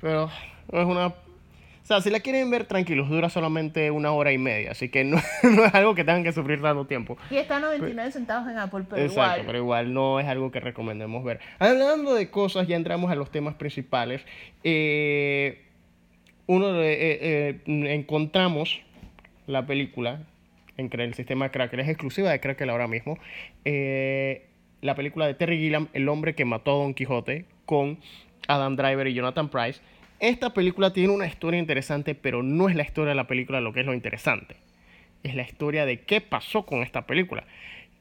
Pero 0.00 0.30
es 0.72 0.84
una... 0.84 1.06
O 1.08 1.88
sea, 1.88 2.00
si 2.00 2.10
la 2.10 2.18
quieren 2.18 2.50
ver 2.50 2.64
tranquilos, 2.64 3.08
dura 3.08 3.30
solamente 3.30 3.92
una 3.92 4.10
hora 4.10 4.32
y 4.32 4.38
media, 4.38 4.72
así 4.72 4.88
que 4.88 5.04
no, 5.04 5.18
no 5.44 5.64
es 5.64 5.72
algo 5.72 5.94
que 5.94 6.02
tengan 6.02 6.24
que 6.24 6.32
sufrir 6.32 6.60
tanto 6.60 6.84
tiempo. 6.86 7.16
Y 7.30 7.36
está 7.36 7.58
a 7.58 7.60
99 7.60 8.10
centavos 8.10 8.48
en 8.50 8.58
Apple, 8.58 8.86
pero 8.90 9.02
Exacto, 9.02 9.20
igual. 9.20 9.46
pero 9.46 9.58
igual 9.58 9.94
no 9.94 10.18
es 10.18 10.26
algo 10.26 10.50
que 10.50 10.58
recomendemos 10.58 11.22
ver. 11.22 11.38
Hablando 11.60 12.14
de 12.14 12.28
cosas, 12.28 12.66
ya 12.66 12.74
entramos 12.74 13.08
a 13.12 13.14
los 13.14 13.30
temas 13.30 13.54
principales. 13.54 14.22
Eh, 14.64 15.64
uno 16.46 16.72
de, 16.72 16.92
eh, 16.92 17.18
eh, 17.20 17.94
encontramos 17.94 18.80
la 19.46 19.66
película 19.66 20.22
en 20.76 20.90
el 21.00 21.14
sistema 21.14 21.50
Crackle, 21.50 21.82
es 21.82 21.88
exclusiva 21.88 22.30
de 22.30 22.40
Crackle 22.40 22.70
ahora 22.70 22.88
mismo. 22.88 23.18
eh, 23.64 24.46
la 24.82 24.94
película 24.94 25.26
de 25.26 25.34
Terry 25.34 25.58
Gilliam, 25.58 25.88
El 25.94 26.08
hombre 26.08 26.34
que 26.34 26.44
mató 26.44 26.72
a 26.72 26.84
Don 26.84 26.94
Quijote, 26.94 27.46
con 27.64 27.98
Adam 28.46 28.76
Driver 28.76 29.06
y 29.06 29.14
Jonathan 29.14 29.48
Price. 29.48 29.80
Esta 30.20 30.54
película 30.54 30.92
tiene 30.92 31.12
una 31.12 31.26
historia 31.26 31.58
interesante, 31.58 32.14
pero 32.14 32.42
no 32.42 32.68
es 32.68 32.76
la 32.76 32.82
historia 32.82 33.10
de 33.10 33.16
la 33.16 33.26
película 33.26 33.60
lo 33.60 33.72
que 33.72 33.80
es 33.80 33.86
lo 33.86 33.94
interesante. 33.94 34.56
Es 35.22 35.34
la 35.34 35.42
historia 35.42 35.86
de 35.86 36.00
qué 36.00 36.20
pasó 36.20 36.64
con 36.64 36.82
esta 36.82 37.06
película. 37.06 37.44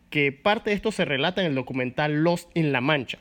Que 0.10 0.32
parte 0.32 0.70
de 0.70 0.76
esto 0.76 0.91
se 0.91 1.06
relata 1.06 1.41
en 1.41 1.48
el 1.48 1.56
documental 1.56 2.24
Lost 2.24 2.56
in 2.56 2.72
La 2.72 2.82
Mancha. 2.82 3.20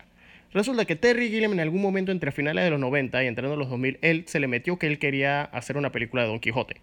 Resulta 0.52 0.84
que 0.84 0.94
Terry 0.94 1.28
Gilliam 1.28 1.52
en 1.52 1.60
algún 1.60 1.82
momento 1.82 2.12
entre 2.12 2.30
finales 2.30 2.64
de 2.64 2.70
los 2.70 2.78
90 2.78 3.24
y 3.24 3.26
entrando 3.26 3.54
en 3.54 3.60
los 3.60 3.70
2000, 3.70 3.98
él 4.02 4.24
se 4.26 4.38
le 4.38 4.46
metió 4.46 4.78
que 4.78 4.86
él 4.86 4.98
quería 4.98 5.42
hacer 5.42 5.76
una 5.76 5.90
película 5.90 6.22
de 6.22 6.28
Don 6.28 6.38
Quijote. 6.38 6.76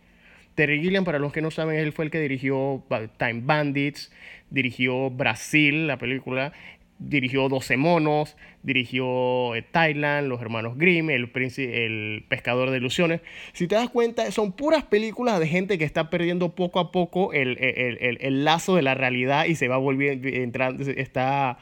Terry 0.61 0.79
Gilliam, 0.79 1.05
para 1.05 1.17
los 1.17 1.33
que 1.33 1.41
no 1.41 1.49
saben, 1.49 1.75
él 1.75 1.91
fue 1.91 2.05
el 2.05 2.11
que 2.11 2.19
dirigió 2.19 2.83
Time 3.17 3.41
Bandits, 3.43 4.11
dirigió 4.51 5.09
Brasil, 5.09 5.87
la 5.87 5.97
película, 5.97 6.53
dirigió 6.99 7.49
12 7.49 7.77
monos, 7.77 8.37
dirigió 8.61 9.55
eh, 9.55 9.63
Thailand, 9.63 10.27
Los 10.27 10.39
Hermanos 10.39 10.77
Grimm, 10.77 11.09
el, 11.09 11.31
el 11.33 12.25
Pescador 12.29 12.69
de 12.69 12.77
Ilusiones. 12.77 13.21
Si 13.53 13.67
te 13.67 13.73
das 13.73 13.89
cuenta, 13.89 14.29
son 14.29 14.51
puras 14.51 14.83
películas 14.83 15.39
de 15.39 15.47
gente 15.47 15.79
que 15.79 15.83
está 15.83 16.11
perdiendo 16.11 16.53
poco 16.53 16.79
a 16.79 16.91
poco 16.91 17.33
el, 17.33 17.57
el- 17.59 18.17
el- 18.21 18.45
lazo 18.45 18.75
de 18.75 18.83
la 18.83 18.93
realidad 18.93 19.45
y 19.45 19.55
se 19.55 19.67
va 19.67 19.77
volviendo, 19.77 20.27
entrando, 20.27 20.83
está 20.91 21.57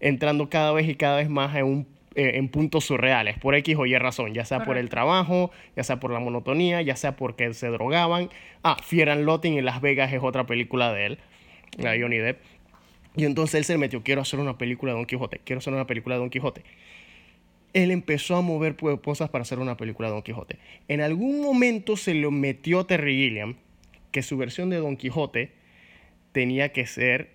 entrando 0.00 0.50
cada 0.50 0.70
vez 0.74 0.86
y 0.86 0.96
cada 0.96 1.16
vez 1.16 1.30
más 1.30 1.56
en 1.56 1.64
un 1.64 1.93
en 2.14 2.48
puntos 2.48 2.84
surreales, 2.84 3.38
por 3.38 3.54
X 3.54 3.76
o 3.76 3.86
Y 3.86 3.96
razón, 3.98 4.34
ya 4.34 4.44
sea 4.44 4.64
por 4.64 4.76
el 4.76 4.88
trabajo, 4.88 5.50
ya 5.76 5.82
sea 5.82 5.98
por 6.00 6.12
la 6.12 6.20
monotonía, 6.20 6.80
ya 6.82 6.96
sea 6.96 7.16
porque 7.16 7.52
se 7.54 7.68
drogaban. 7.68 8.30
Ah, 8.62 8.76
Fear 8.82 9.10
and 9.10 9.24
Loathing 9.24 9.58
en 9.58 9.64
Las 9.64 9.80
Vegas 9.80 10.12
es 10.12 10.22
otra 10.22 10.46
película 10.46 10.92
de 10.92 11.06
él, 11.06 11.18
la 11.78 11.92
de 11.92 12.02
Johnny 12.02 12.18
Depp. 12.18 12.40
Y 13.16 13.24
entonces 13.24 13.54
él 13.54 13.64
se 13.64 13.78
metió, 13.78 14.02
quiero 14.02 14.22
hacer 14.22 14.40
una 14.40 14.58
película 14.58 14.92
de 14.92 14.98
Don 14.98 15.06
Quijote, 15.06 15.40
quiero 15.44 15.58
hacer 15.58 15.72
una 15.72 15.86
película 15.86 16.16
de 16.16 16.20
Don 16.20 16.30
Quijote. 16.30 16.62
Él 17.72 17.90
empezó 17.90 18.36
a 18.36 18.40
mover 18.40 18.76
cosas 18.76 19.30
para 19.30 19.42
hacer 19.42 19.58
una 19.58 19.76
película 19.76 20.08
de 20.08 20.14
Don 20.14 20.22
Quijote. 20.22 20.58
En 20.86 21.00
algún 21.00 21.40
momento 21.40 21.96
se 21.96 22.14
lo 22.14 22.30
metió 22.30 22.80
a 22.80 22.86
Terry 22.86 23.16
Gilliam 23.16 23.56
que 24.12 24.22
su 24.22 24.36
versión 24.36 24.70
de 24.70 24.76
Don 24.76 24.96
Quijote 24.96 25.52
tenía 26.30 26.70
que 26.70 26.86
ser 26.86 27.33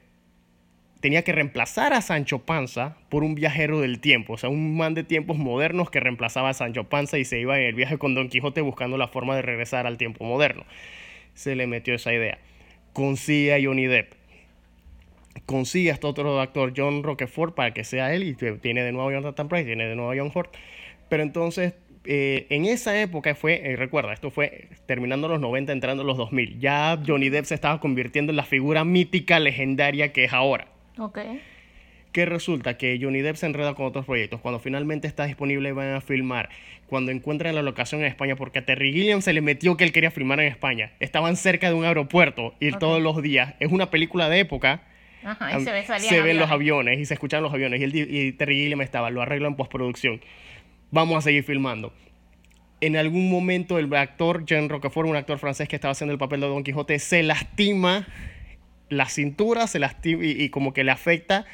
tenía 0.99 1.23
que 1.23 1.31
reemplazar 1.31 1.93
a 1.93 2.01
Sancho 2.01 2.39
Panza 2.39 2.97
por 3.09 3.23
un 3.23 3.35
viajero 3.35 3.79
del 3.79 3.99
tiempo, 3.99 4.33
o 4.33 4.37
sea, 4.37 4.49
un 4.49 4.75
man 4.77 4.93
de 4.93 5.03
tiempos 5.03 5.37
modernos 5.37 5.89
que 5.89 5.99
reemplazaba 5.99 6.49
a 6.49 6.53
Sancho 6.53 6.85
Panza 6.85 7.17
y 7.17 7.25
se 7.25 7.39
iba 7.39 7.57
en 7.57 7.65
el 7.65 7.75
viaje 7.75 7.97
con 7.97 8.15
Don 8.15 8.29
Quijote 8.29 8.61
buscando 8.61 8.97
la 8.97 9.07
forma 9.07 9.35
de 9.35 9.41
regresar 9.41 9.87
al 9.87 9.97
tiempo 9.97 10.25
moderno. 10.25 10.65
Se 11.33 11.55
le 11.55 11.67
metió 11.67 11.93
esa 11.93 12.13
idea. 12.13 12.39
Consigue 12.93 13.53
a 13.53 13.59
Johnny 13.63 13.85
Depp. 13.85 14.13
Consigue 15.45 15.91
a 15.91 15.93
este 15.93 16.05
otro 16.05 16.41
actor, 16.41 16.73
John 16.75 17.01
Roquefort, 17.03 17.55
para 17.55 17.73
que 17.73 17.83
sea 17.83 18.13
él 18.13 18.23
y 18.23 18.33
tiene 18.33 18.83
de 18.83 18.91
nuevo 18.91 19.09
a 19.09 19.13
Jonathan 19.13 19.47
Price, 19.47 19.65
tiene 19.65 19.87
de 19.87 19.95
nuevo 19.95 20.11
a 20.11 20.15
John 20.17 20.31
Ford. 20.31 20.49
Pero 21.07 21.23
entonces, 21.23 21.73
eh, 22.03 22.45
en 22.49 22.65
esa 22.65 22.99
época 22.99 23.33
fue, 23.35 23.61
eh, 23.63 23.75
recuerda, 23.77 24.13
esto 24.13 24.31
fue 24.31 24.67
terminando 24.85 25.27
los 25.27 25.39
90, 25.39 25.71
entrando 25.71 26.03
los 26.03 26.17
2000. 26.17 26.59
Ya 26.59 26.99
Johnny 27.05 27.29
Depp 27.29 27.45
se 27.45 27.55
estaba 27.55 27.79
convirtiendo 27.79 28.31
en 28.31 28.35
la 28.35 28.43
figura 28.43 28.83
mítica, 28.83 29.39
legendaria 29.39 30.11
que 30.11 30.25
es 30.25 30.33
ahora. 30.33 30.67
Ok. 30.99 31.19
que 32.11 32.25
resulta 32.25 32.75
que 32.77 32.97
Johnny 32.99 33.21
Depp 33.21 33.35
se 33.35 33.45
enreda 33.45 33.75
con 33.75 33.85
otros 33.85 34.05
proyectos. 34.05 34.41
Cuando 34.41 34.59
finalmente 34.59 35.07
está 35.07 35.25
disponible 35.25 35.71
van 35.73 35.93
a 35.93 36.01
filmar. 36.01 36.49
Cuando 36.87 37.11
encuentran 37.11 37.53
la 37.53 37.61
locación 37.61 38.01
en 38.01 38.07
España, 38.07 38.35
porque 38.35 38.59
a 38.59 38.65
Terry 38.65 38.91
Gilliam 38.91 39.21
se 39.21 39.31
le 39.31 39.41
metió 39.41 39.77
que 39.77 39.83
él 39.83 39.91
quería 39.91 40.09
filmar 40.09 40.39
en 40.39 40.47
España. 40.47 40.91
Estaban 40.99 41.35
cerca 41.35 41.67
de 41.69 41.75
un 41.75 41.85
aeropuerto, 41.85 42.55
ir 42.59 42.73
Ok. 42.73 42.79
todos 42.79 43.01
los 43.01 43.21
días. 43.21 43.53
Es 43.59 43.71
una 43.71 43.91
película 43.91 44.27
de 44.27 44.39
época. 44.39 44.81
Ajá, 45.23 45.59
y 45.59 45.63
se 45.63 45.71
ve 45.71 45.83
Se 45.99 46.21
ven 46.21 46.39
los 46.39 46.49
aviones. 46.49 46.99
y 46.99 47.05
se 47.05 47.13
escuchan 47.13 47.43
los 47.43 47.53
aviones. 47.53 47.79
Y, 47.79 47.99
y 47.99 48.31
Terry 48.31 48.55
Gilliam 48.55 48.81
estaba, 48.81 49.11
lo 49.11 49.21
arreglo 49.21 49.47
en 49.47 49.55
postproducción. 49.55 50.19
Vamos 50.89 51.15
a 51.17 51.21
seguir 51.21 51.43
filmando. 51.43 51.93
En 52.81 52.97
algún 52.97 53.29
momento 53.29 53.77
el 53.77 53.93
actor 53.93 54.45
Jean 54.45 54.67
Roquefort, 54.69 55.07
un 55.07 55.15
actor 55.15 55.37
francés 55.37 55.67
que 55.67 55.75
estaba 55.75 55.91
haciendo 55.91 56.13
el 56.13 56.17
papel 56.17 56.39
de 56.41 56.47
Don 56.47 56.63
Quijote, 56.63 56.97
se 56.97 57.21
lastima 57.21 58.07
la 58.89 59.07
cintura, 59.07 59.67
se 59.67 59.79
lastima 59.79 60.25
y, 60.25 60.31
y 60.31 60.49
como 60.49 60.73
que 60.73 60.83
le 60.83 60.91
afecta. 60.91 61.45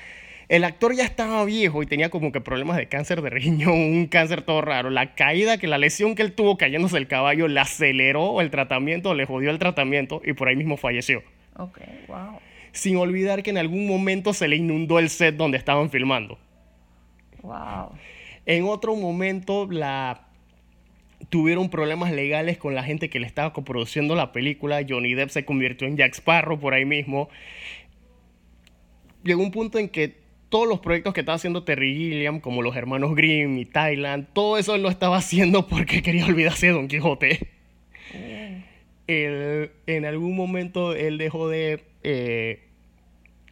El 0.48 0.64
actor 0.64 0.96
ya 0.96 1.04
estaba 1.04 1.44
viejo 1.44 1.82
y 1.82 1.88
tenía 1.88 2.10
como 2.10 2.32
que 2.32 2.40
problemas 2.40 2.78
de 2.78 2.88
cáncer 2.88 3.22
de 3.22 3.30
riñón, 3.30 3.74
un 3.74 4.08
cáncer 4.08 4.44
todo 4.44 4.62
raro. 4.62 4.90
La 4.90 5.16
caída, 5.16 5.58
que 5.58 5.68
la 5.68 5.78
lesión 5.78 6.16
que 6.16 6.22
él 6.22 6.34
tuvo 6.34 6.58
cayéndose 6.58 6.98
el 6.98 7.08
caballo, 7.08 7.48
le 7.48 7.60
aceleró 7.60 8.42
el 8.42 8.52
tratamiento, 8.52 9.14
le 9.14 9.26
jodió 9.26 9.50
el 9.50 9.60
tratamiento 9.60 10.22
y 10.24 10.34
por 10.34 10.48
ahí 10.48 10.56
mismo 10.56 10.78
falleció. 10.78 11.24
Ok, 11.58 11.80
wow. 12.08 12.40
Sin 12.74 12.98
olvidar 12.98 13.42
que 13.42 13.50
en 13.52 13.58
algún 13.58 13.88
momento 13.88 14.34
se 14.34 14.48
le 14.48 14.58
inundó 14.58 15.00
el 15.00 15.10
set 15.10 15.36
donde 15.36 15.58
estaban 15.58 15.90
filmando. 15.90 16.38
Wow. 17.42 17.92
En 18.46 18.66
otro 18.66 18.96
momento 18.96 19.68
la 19.72 20.25
tuvieron 21.30 21.70
problemas 21.70 22.12
legales 22.12 22.58
con 22.58 22.76
la 22.76 22.84
gente 22.84 23.10
que 23.10 23.20
le 23.20 23.28
estaba 23.28 23.54
coproduciendo 23.54 24.16
la 24.16 24.32
película. 24.32 24.86
Johnny 24.88 25.14
Depp 25.14 25.30
se 25.30 25.46
convirtió 25.46 25.88
en 25.88 25.98
Jack 25.98 26.14
Sparrow 26.14 26.60
por 26.60 26.74
ahí 26.74 26.86
mismo. 26.86 27.30
Llegó 29.24 29.42
un 29.42 29.52
punto 29.52 29.80
en 29.80 29.90
que 29.90 30.16
todos 30.50 30.68
los 30.68 30.80
proyectos 30.80 31.14
que 31.14 31.22
estaba 31.22 31.36
haciendo 31.36 31.64
Terry 31.64 31.96
Gilliam, 31.96 32.40
como 32.40 32.62
los 32.62 32.76
hermanos 32.76 33.16
Grimm 33.16 33.58
y 33.58 33.66
Thailand, 33.66 34.28
todo 34.34 34.58
eso 34.58 34.76
él 34.76 34.84
lo 34.84 34.90
estaba 34.90 35.18
haciendo 35.20 35.68
porque 35.68 36.02
quería 36.02 36.26
olvidarse 36.26 36.68
de 36.68 36.74
Don 36.74 36.88
Quijote. 36.88 37.50
Él, 39.08 39.72
en 39.88 40.06
algún 40.06 40.36
momento 40.36 40.96
él 40.96 41.18
dejó 41.18 41.48
de... 41.50 41.84
eh, 42.04 42.62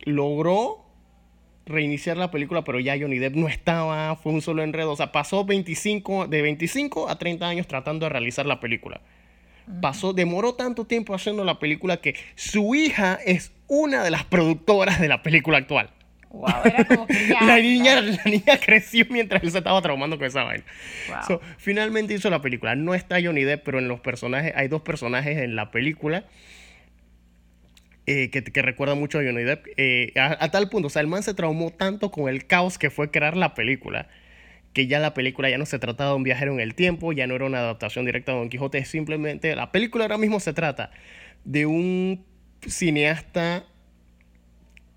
logró 0.06 0.83
reiniciar 1.66 2.18
la 2.18 2.32
película, 2.32 2.64
pero 2.64 2.80
ya 2.80 2.98
Johnny 3.00 3.20
Depp 3.20 3.36
no 3.36 3.48
estaba, 3.48 4.16
fue 4.16 4.32
un 4.32 4.42
solo 4.42 4.64
enredo. 4.64 4.92
O 4.92 4.96
sea, 4.96 5.12
pasó 5.12 5.46
25, 5.46 6.28
de 6.28 6.42
25 6.42 7.10
a 7.10 7.18
30 7.18 7.48
años 7.48 7.68
tratando 7.68 8.06
de 8.06 8.10
realizar 8.10 8.46
la 8.46 8.60
película. 8.60 9.02
Pasó, 9.82 10.12
demoró 10.12 10.56
tanto 10.56 10.86
tiempo 10.86 11.16
haciendo 11.16 11.46
la 11.46 11.58
película 11.58 11.98
que 11.98 12.16
su 12.36 12.76
hija 12.76 13.18
es 13.26 13.54
una 13.68 14.04
de 14.04 14.12
las 14.12 14.26
productoras 14.26 15.00
de 15.00 15.08
la 15.08 15.24
película 15.24 15.58
actual. 15.58 15.90
Wow, 16.32 16.50
era 16.66 16.84
como 16.84 17.08
que 17.08 17.28
ya. 17.28 17.42
La 17.46 17.58
niña, 17.60 18.02
la 18.02 18.24
niña 18.26 18.58
creció 18.60 19.06
mientras 19.12 19.44
él 19.44 19.52
se 19.52 19.60
estaba 19.60 19.80
traumando 19.84 20.18
con 20.18 20.26
esa 20.26 20.44
vaina. 20.44 20.66
Wow. 21.08 21.18
So, 21.28 21.42
finalmente 21.60 22.16
hizo 22.16 22.28
la 22.32 22.42
película. 22.42 22.76
No 22.76 22.96
está 22.96 23.22
Johnny 23.24 23.44
Depp, 23.44 23.64
pero 23.64 23.78
en 23.78 23.88
los 23.88 24.00
personajes, 24.00 24.52
hay 24.56 24.68
dos 24.68 24.82
personajes 24.82 25.38
en 25.38 25.56
la 25.56 25.70
película 25.70 26.26
eh, 28.06 28.30
que, 28.30 28.62
recuerdan 28.62 29.00
mucho 29.00 29.20
a 29.20 29.24
Johnny 29.24 29.44
Depp. 29.44 29.68
eh, 29.78 30.12
a, 30.16 30.44
a 30.44 30.52
tal 30.52 30.70
punto, 30.70 30.88
o 30.88 30.90
sea, 30.90 31.02
el 31.02 31.08
man 31.08 31.24
se 31.24 31.34
traumó 31.34 31.72
tanto 31.72 32.12
con 32.12 32.30
el 32.30 32.46
caos 32.46 32.78
que 32.78 32.90
fue 32.90 33.12
crear 33.12 33.38
la 33.38 33.54
película, 33.54 34.08
que 34.74 34.88
ya 34.88 35.00
la 35.00 35.14
película 35.14 35.50
ya 35.50 35.58
no 35.58 35.66
se 35.66 35.80
trataba 35.80 36.12
de 36.12 36.16
un 36.18 36.24
viajero 36.24 36.54
en 36.54 36.60
el 36.60 36.76
tiempo, 36.76 37.14
ya 37.14 37.28
no 37.28 37.36
era 37.36 37.46
una 37.46 37.60
adaptación 37.60 38.06
directa 38.06 38.34
de 38.34 38.40
Don 38.40 38.50
Quijote, 38.50 38.84
simplemente 38.86 39.56
la 39.56 39.72
película 39.72 40.06
ahora 40.06 40.18
mismo 40.18 40.40
se 40.40 40.54
trata 40.54 40.92
de 41.46 41.66
un 41.66 42.26
cineasta 42.68 43.66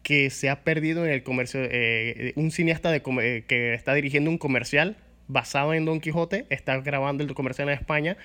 que 0.03 0.31
se 0.31 0.49
ha 0.49 0.63
perdido 0.63 1.05
en 1.05 1.13
el 1.13 1.23
comercio, 1.23 1.61
eh, 1.63 2.33
un 2.37 2.51
cineasta 2.51 2.95
eh, 2.95 3.45
que 3.47 3.75
está 3.75 3.93
dirigiendo 3.95 4.31
un 4.31 4.39
comercial 4.39 4.97
basado 5.29 5.75
en 5.75 5.85
Don 5.85 6.01
Quijote, 6.01 6.47
está 6.51 6.77
grabando 6.81 7.25
el 7.25 7.35
comercial 7.35 7.69
en 7.69 7.75
España, 7.75 8.17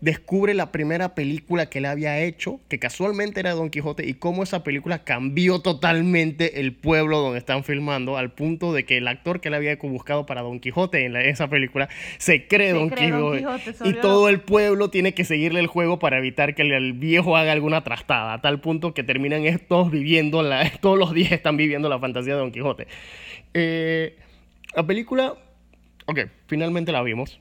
descubre 0.00 0.54
la 0.54 0.72
primera 0.72 1.14
película 1.14 1.66
que 1.68 1.78
él 1.78 1.84
había 1.86 2.20
hecho, 2.20 2.60
que 2.68 2.78
casualmente 2.78 3.40
era 3.40 3.52
Don 3.52 3.68
Quijote, 3.70 4.06
y 4.08 4.14
cómo 4.14 4.42
esa 4.42 4.62
película 4.64 5.04
cambió 5.04 5.60
totalmente 5.60 6.60
el 6.60 6.72
pueblo 6.72 7.18
donde 7.18 7.38
están 7.38 7.64
filmando, 7.64 8.16
al 8.16 8.32
punto 8.32 8.72
de 8.72 8.84
que 8.84 8.96
el 8.96 9.08
actor 9.08 9.40
que 9.40 9.48
él 9.48 9.54
había 9.54 9.76
buscado 9.76 10.24
para 10.26 10.42
Don 10.42 10.60
Quijote 10.60 11.04
en 11.04 11.12
la- 11.12 11.22
esa 11.22 11.48
película 11.48 11.88
se 12.18 12.46
cree, 12.46 12.68
Se 12.68 12.74
Don, 12.74 12.88
cree 12.90 13.10
Don 13.10 13.36
Quijote, 13.38 13.70
y 13.88 13.92
todo 13.94 14.28
el 14.28 14.40
pueblo 14.40 14.88
tiene 14.90 15.12
que 15.14 15.24
seguirle 15.24 15.60
el 15.60 15.66
juego 15.66 15.98
para 15.98 16.18
evitar 16.18 16.54
que 16.54 16.62
el, 16.62 16.72
el 16.72 16.92
viejo 16.94 17.36
haga 17.36 17.52
alguna 17.52 17.84
trastada, 17.84 18.32
a 18.34 18.40
tal 18.40 18.60
punto 18.60 18.94
que 18.94 19.02
terminan 19.02 19.44
estos 19.46 19.90
viviendo, 19.90 20.42
la, 20.42 20.70
todos 20.80 20.98
los 20.98 21.12
días 21.12 21.32
están 21.32 21.56
viviendo 21.56 21.88
la 21.88 21.98
fantasía 21.98 22.34
de 22.34 22.40
Don 22.40 22.52
Quijote. 22.52 22.86
Eh, 23.54 24.16
la 24.76 24.86
película, 24.86 25.34
ok, 26.08 26.18
finalmente 26.46 26.90
la 26.92 27.02
vimos. 27.02 27.38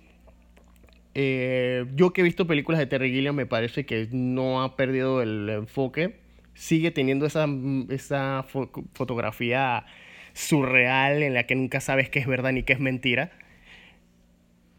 Eh, 1.15 1.85
yo 1.95 2.13
que 2.13 2.21
he 2.21 2.23
visto 2.23 2.45
películas 2.45 2.77
de 2.79 2.85
Terry 2.85 3.09
Gilliam 3.11 3.33
me 3.35 3.47
parece 3.47 3.85
que 3.87 4.07
no 4.11 4.61
ha 4.61 4.75
perdido 4.75 5.21
el 5.23 5.49
enfoque. 5.49 6.19
Sigue 6.53 6.91
teniendo 6.91 7.25
esa, 7.25 7.47
esa 7.89 8.43
fo- 8.51 8.69
fotografía 8.93 9.85
surreal 10.33 11.23
en 11.23 11.33
la 11.33 11.43
que 11.47 11.55
nunca 11.55 11.81
sabes 11.81 12.09
qué 12.09 12.19
es 12.19 12.27
verdad 12.27 12.51
ni 12.51 12.61
qué 12.63 12.73
es 12.73 12.79
mentira. 12.79 13.31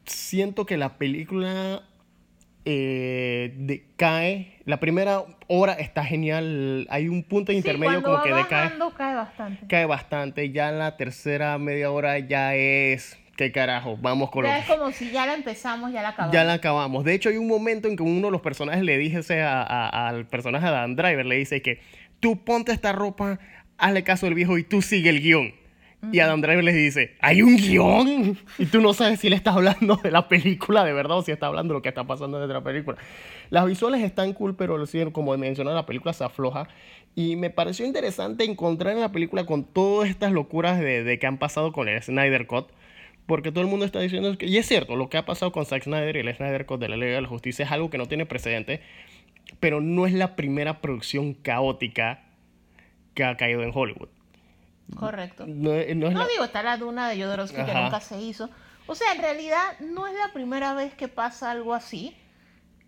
Siento 0.05 0.65
que 0.65 0.77
la 0.77 0.97
película 0.97 1.83
eh, 2.65 3.53
decae. 3.57 4.55
La 4.65 4.81
primera 4.81 5.23
hora 5.49 5.73
está 5.75 6.05
genial. 6.05 6.87
Hay 6.91 7.09
un 7.09 7.23
punto 7.25 7.53
Sí, 7.53 7.59
intermedio 7.59 8.03
cuando 8.03 8.09
como 8.11 8.17
va 8.19 8.23
que 8.23 8.33
decae 8.35 8.65
bajando, 8.65 8.95
cae 8.95 9.15
bastante. 9.15 9.67
cae 9.67 9.87
bastante. 9.87 10.51
Ya 10.53 10.69
en 10.71 10.79
la 10.79 10.97
tercera 10.97 11.59
media 11.59 11.91
hora 11.91 12.19
ya 12.21 12.55
es. 12.55 13.19
¿Qué 13.39 13.53
carajo? 13.53 13.97
Vamos 14.03 14.31
con 14.31 14.43
lo 14.43 14.51
es 14.53 14.65
como 14.65 14.91
si 14.91 15.13
ya 15.13 15.25
la 15.25 15.35
empezamos, 15.35 15.93
ya 15.93 16.03
la 16.03 16.09
acabamos. 16.09 16.35
Ya 16.35 16.43
la 16.43 16.55
acabamos. 16.55 17.05
De 17.05 17.15
hecho, 17.15 17.29
hay 17.29 17.37
un 17.37 17.47
momento 17.47 17.87
en 17.87 17.97
que 17.97 18.03
uno 18.03 18.27
de 18.27 18.33
los 18.33 18.41
personajes 18.41 18.83
le 18.83 18.99
dice 18.99 19.43
a- 19.43 19.63
a- 19.63 20.09
al 20.09 20.27
personaje 20.27 20.67
de 20.67 20.73
Adam 20.73 20.97
Driver, 20.97 21.25
le 21.25 21.37
dice 21.37 21.63
que 21.63 21.81
tú 22.19 22.43
ponte 22.45 22.73
esta 22.73 22.91
ropa, 22.91 23.39
hazle 23.79 24.03
caso 24.03 24.27
al 24.27 24.35
viejo 24.35 24.59
y 24.59 24.65
tú 24.65 24.83
sigue 24.83 25.09
el 25.11 25.21
guion. 25.23 25.55
Y 26.13 26.19
Adam 26.19 26.41
Driver 26.41 26.65
le 26.65 26.73
dice, 26.73 27.17
¿hay 27.21 27.43
un 27.43 27.57
guion? 27.57 28.37
Y 28.59 28.67
tú 28.67 28.81
no 28.81 28.93
sabes 28.93 29.21
si 29.21 29.29
le 29.29 29.37
está 29.37 29.53
hablando 29.53 29.95
de 30.03 30.11
la 30.11 30.27
película 30.27 30.83
de 30.85 30.93
verdad 30.93 31.19
o 31.19 31.23
si 31.23 31.31
está 31.31 31.47
hablando 31.47 31.75
de 31.75 31.79
lo 31.79 31.83
que 31.83 31.89
está 31.91 32.05
pasando 32.09 32.39
dentro 32.41 32.55
de 32.55 32.61
la 32.61 32.65
película. 32.65 32.99
Las 33.51 33.67
visuales 33.67 34.03
están 34.03 34.33
cool, 34.33 34.57
pero 34.57 34.77
como 35.13 35.37
mencioné, 35.39 35.73
la 35.73 35.87
película 35.87 36.13
se 36.13 36.25
afloja. 36.25 36.67
Y 37.15 37.37
me 37.37 37.51
pareció 37.51 37.87
interesante 37.87 38.43
encontrar 38.45 38.95
en 38.95 39.01
la 39.01 39.13
película 39.13 39.45
con 39.47 39.63
todas 39.63 40.09
estas 40.11 40.33
locuras 40.33 40.81
de, 40.81 41.05
de 41.05 41.19
que 41.21 41.27
han 41.29 41.39
pasado 41.39 41.73
con 41.73 41.89
el 41.89 42.03
Snyder 42.03 42.49
Cut. 42.49 42.67
Porque 43.29 43.53
todo 43.53 43.61
el 43.63 43.69
mundo 43.71 43.85
está 43.85 44.01
diciendo 44.01 44.37
que, 44.39 44.47
y 44.47 44.57
es 44.57 44.67
cierto, 44.67 44.97
lo 44.97 45.09
que 45.11 45.19
ha 45.19 45.27
pasado 45.27 45.53
con 45.53 45.67
Zack 45.67 45.85
Snyder 45.85 46.17
y 46.17 46.21
el 46.21 46.35
Snyder 46.35 46.65
Cut 46.67 46.81
de 46.81 46.89
la 46.89 46.97
Liga 46.97 47.13
de 47.17 47.21
la 47.21 47.29
Justicia 47.29 47.65
es 47.67 47.71
algo 47.71 47.91
que 47.91 47.99
no 47.99 48.07
tiene 48.07 48.25
precedente, 48.25 48.81
pero 49.61 49.81
no 49.83 50.07
es 50.07 50.15
la 50.15 50.35
primera 50.35 50.81
producción 50.81 51.35
caótica 51.35 52.23
que 53.13 53.25
ha 53.25 53.37
caído 53.37 53.63
en 53.63 53.71
Hollywood. 53.75 54.09
Correcto. 54.97 55.45
No, 55.47 55.71
no 55.73 55.75
es 55.77 55.95
No 55.95 56.11
la- 56.11 56.27
digo, 56.27 56.45
está 56.45 56.63
la 56.63 56.79
duna 56.79 57.11
de 57.11 57.23
Jodorowsky 57.23 57.57
que 57.65 57.75
nunca 57.75 58.01
se 58.01 58.19
hizo. 58.21 58.49
O 58.87 58.95
sea, 58.95 59.13
en 59.13 59.21
realidad 59.21 59.79
no 59.81 60.07
es 60.07 60.15
la 60.15 60.33
primera 60.33 60.73
vez 60.73 60.95
que 60.95 61.09
pasa 61.09 61.51
algo 61.51 61.75
así. 61.75 62.17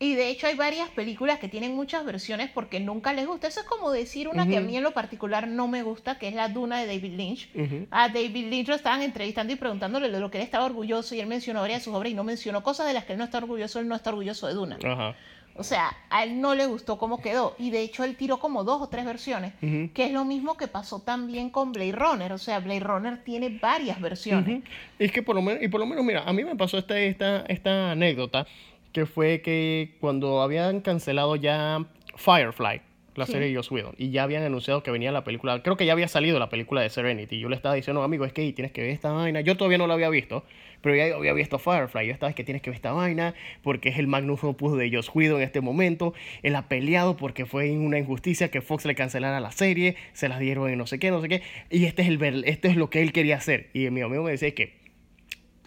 Y 0.02 0.14
de 0.14 0.30
hecho 0.30 0.46
hay 0.46 0.56
varias 0.56 0.88
películas 0.88 1.38
que 1.38 1.48
tienen 1.48 1.76
muchas 1.76 2.06
versiones 2.06 2.50
porque 2.50 2.80
nunca 2.80 3.12
les 3.12 3.26
gusta. 3.26 3.48
Eso 3.48 3.60
es 3.60 3.66
como 3.66 3.90
decir 3.90 4.28
una 4.28 4.48
que 4.48 4.56
a 4.56 4.60
mí 4.62 4.74
en 4.74 4.82
lo 4.82 4.92
particular 4.92 5.46
no 5.46 5.68
me 5.68 5.82
gusta, 5.82 6.18
que 6.18 6.26
es 6.26 6.34
la 6.34 6.48
Duna 6.48 6.80
de 6.80 6.86
David 6.86 7.12
Lynch. 7.12 7.50
A 7.90 8.08
David 8.08 8.48
Lynch 8.48 8.68
lo 8.68 8.74
estaban 8.74 9.02
entrevistando 9.02 9.52
y 9.52 9.56
preguntándole 9.56 10.08
de 10.08 10.18
lo 10.18 10.30
que 10.30 10.38
él 10.38 10.44
estaba 10.44 10.64
orgulloso 10.64 11.14
y 11.14 11.20
él 11.20 11.26
mencionó 11.26 11.60
varias 11.60 11.80
de 11.80 11.84
sus 11.84 11.94
obras 11.94 12.10
y 12.10 12.14
no 12.14 12.24
mencionó 12.24 12.62
cosas 12.62 12.86
de 12.86 12.94
las 12.94 13.04
que 13.04 13.12
él 13.12 13.18
no 13.18 13.24
está 13.26 13.38
orgulloso, 13.38 13.78
él 13.78 13.88
no 13.88 13.94
está 13.94 14.08
orgulloso 14.08 14.46
de 14.46 14.54
Duna. 14.54 14.78
Ajá. 14.82 15.14
O 15.56 15.62
sea, 15.62 15.94
a 16.08 16.24
él 16.24 16.40
no 16.40 16.54
le 16.54 16.64
gustó 16.64 16.96
cómo 16.96 17.20
quedó. 17.20 17.54
Y 17.58 17.68
de 17.68 17.82
hecho 17.82 18.02
él 18.04 18.16
tiró 18.16 18.38
como 18.38 18.64
dos 18.64 18.80
o 18.80 18.88
tres 18.88 19.04
versiones, 19.04 19.52
que 19.60 20.04
es 20.06 20.12
lo 20.12 20.24
mismo 20.24 20.56
que 20.56 20.68
pasó 20.68 21.00
también 21.00 21.50
con 21.50 21.72
Blade 21.72 21.92
Runner. 21.92 22.32
O 22.32 22.38
sea, 22.38 22.60
Blade 22.60 22.80
Runner 22.80 23.22
tiene 23.22 23.58
varias 23.60 24.00
versiones. 24.00 24.60
Ujú. 24.60 24.62
Es 24.98 25.12
que 25.12 25.22
por 25.22 25.36
lo 25.36 25.42
menos, 25.42 25.62
y 25.62 25.68
por 25.68 25.80
lo 25.80 25.84
menos, 25.84 26.02
mira, 26.02 26.22
a 26.22 26.32
mí 26.32 26.44
me 26.44 26.56
pasó 26.56 26.78
esta, 26.78 26.98
esta, 26.98 27.44
esta 27.46 27.90
anécdota, 27.90 28.46
que 28.92 29.06
fue 29.06 29.40
que 29.42 29.96
cuando 30.00 30.42
habían 30.42 30.80
cancelado 30.80 31.36
ya 31.36 31.84
Firefly, 32.16 32.80
la 33.16 33.26
Sí. 33.26 33.32
serie 33.32 33.48
de 33.48 33.56
Joss 33.56 33.70
Whedon, 33.70 33.94
y 33.98 34.10
ya 34.10 34.22
habían 34.22 34.44
anunciado 34.44 34.82
que 34.82 34.90
venía 34.90 35.10
la 35.12 35.24
película, 35.24 35.62
creo 35.62 35.76
que 35.76 35.84
ya 35.84 35.92
había 35.92 36.08
salido 36.08 36.38
la 36.38 36.48
película 36.48 36.80
de 36.80 36.90
Serenity, 36.90 37.36
y 37.36 37.40
yo 37.40 37.48
le 37.48 37.56
estaba 37.56 37.74
diciendo, 37.74 38.02
amigo, 38.02 38.24
es 38.24 38.32
que 38.32 38.50
tienes 38.52 38.72
que 38.72 38.82
ver 38.82 38.90
esta 38.90 39.12
vaina, 39.12 39.40
yo 39.40 39.56
todavía 39.56 39.78
no 39.78 39.86
la 39.86 39.94
había 39.94 40.08
visto, 40.08 40.44
pero 40.80 40.94
ya 40.94 41.14
había 41.14 41.32
visto 41.34 41.58
Firefly, 41.58 42.06
yo 42.06 42.12
estaba, 42.12 42.30
es 42.30 42.36
que 42.36 42.44
tienes 42.44 42.62
que 42.62 42.70
ver 42.70 42.76
esta 42.76 42.92
vaina, 42.92 43.34
porque 43.62 43.90
es 43.90 43.98
el 43.98 44.06
magnus 44.06 44.42
opus 44.44 44.78
de 44.78 44.90
Joss 44.94 45.10
Whedon 45.12 45.38
en 45.38 45.42
este 45.42 45.60
momento, 45.60 46.14
él 46.42 46.54
ha 46.54 46.68
peleado 46.68 47.16
porque 47.16 47.46
fue 47.46 47.72
una 47.72 47.98
injusticia 47.98 48.50
que 48.50 48.60
Fox 48.62 48.86
le 48.86 48.94
cancelara 48.94 49.40
la 49.40 49.50
serie, 49.52 49.96
se 50.12 50.28
la 50.28 50.38
dieron 50.38 50.70
en 50.70 50.78
no 50.78 50.86
sé 50.86 50.98
qué, 50.98 51.10
no 51.10 51.20
sé 51.20 51.28
qué, 51.28 51.42
y 51.68 51.84
este 51.86 52.02
es, 52.02 52.08
el, 52.08 52.44
este 52.46 52.68
es 52.68 52.76
lo 52.76 52.90
que 52.90 53.02
él 53.02 53.12
quería 53.12 53.36
hacer, 53.36 53.68
y 53.74 53.90
mi 53.90 54.00
amigo 54.02 54.22
me 54.22 54.30
decía 54.30 54.54
que 54.54 54.79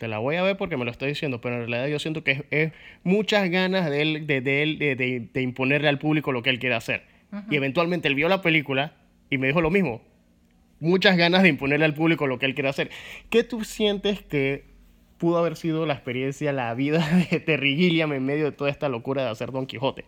te 0.04 0.10
la 0.10 0.18
voy 0.18 0.36
a 0.36 0.44
ver 0.44 0.58
porque 0.58 0.76
me 0.76 0.84
lo 0.84 0.92
está 0.92 1.06
diciendo, 1.06 1.40
pero 1.40 1.56
en 1.56 1.62
realidad 1.70 1.88
yo 1.88 1.98
siento 1.98 2.26
que 2.26 2.32
es, 2.32 2.44
es 2.52 2.72
muchas 3.06 3.50
ganas 3.50 3.90
de 3.90 4.02
él, 4.02 4.28
de, 4.28 4.42
de 4.42 4.62
él 4.62 4.78
de, 4.78 4.96
de- 4.98 5.30
de 5.34 5.42
imponerle 5.42 5.88
al 5.88 5.98
público 5.98 6.34
lo 6.34 6.44
que 6.44 6.50
él 6.50 6.60
quiere 6.60 6.76
hacer. 6.76 7.04
Y 7.50 7.56
eventualmente 7.56 8.10
él 8.10 8.16
vio 8.16 8.28
la 8.28 8.42
película 8.42 8.96
y 9.30 9.38
me 9.38 9.48
dijo 9.48 9.62
lo 9.62 9.70
mismo. 9.72 10.02
muchas 10.82 11.16
ganas 11.16 11.42
de 11.44 11.48
imponerle 11.50 11.86
al 11.86 11.94
público 11.94 12.28
lo 12.28 12.38
que 12.38 12.46
él 12.46 12.54
quiere 12.54 12.68
hacer. 12.68 12.90
¿Qué 13.30 13.44
tú 13.46 13.64
sientes 13.64 14.22
que 14.22 14.66
pudo 15.18 15.38
haber 15.38 15.56
sido 15.56 15.86
la 15.86 15.94
experiencia, 15.94 16.52
la 16.52 16.74
vida 16.74 17.00
de 17.32 17.40
Terry 17.40 17.78
Gilliam 17.78 18.12
en 18.12 18.26
medio 18.26 18.44
de 18.44 18.52
toda 18.52 18.70
esta 18.70 18.90
locura 18.90 19.24
de 19.24 19.30
hacer 19.30 19.52
Don 19.54 19.66
Quijote? 19.68 20.04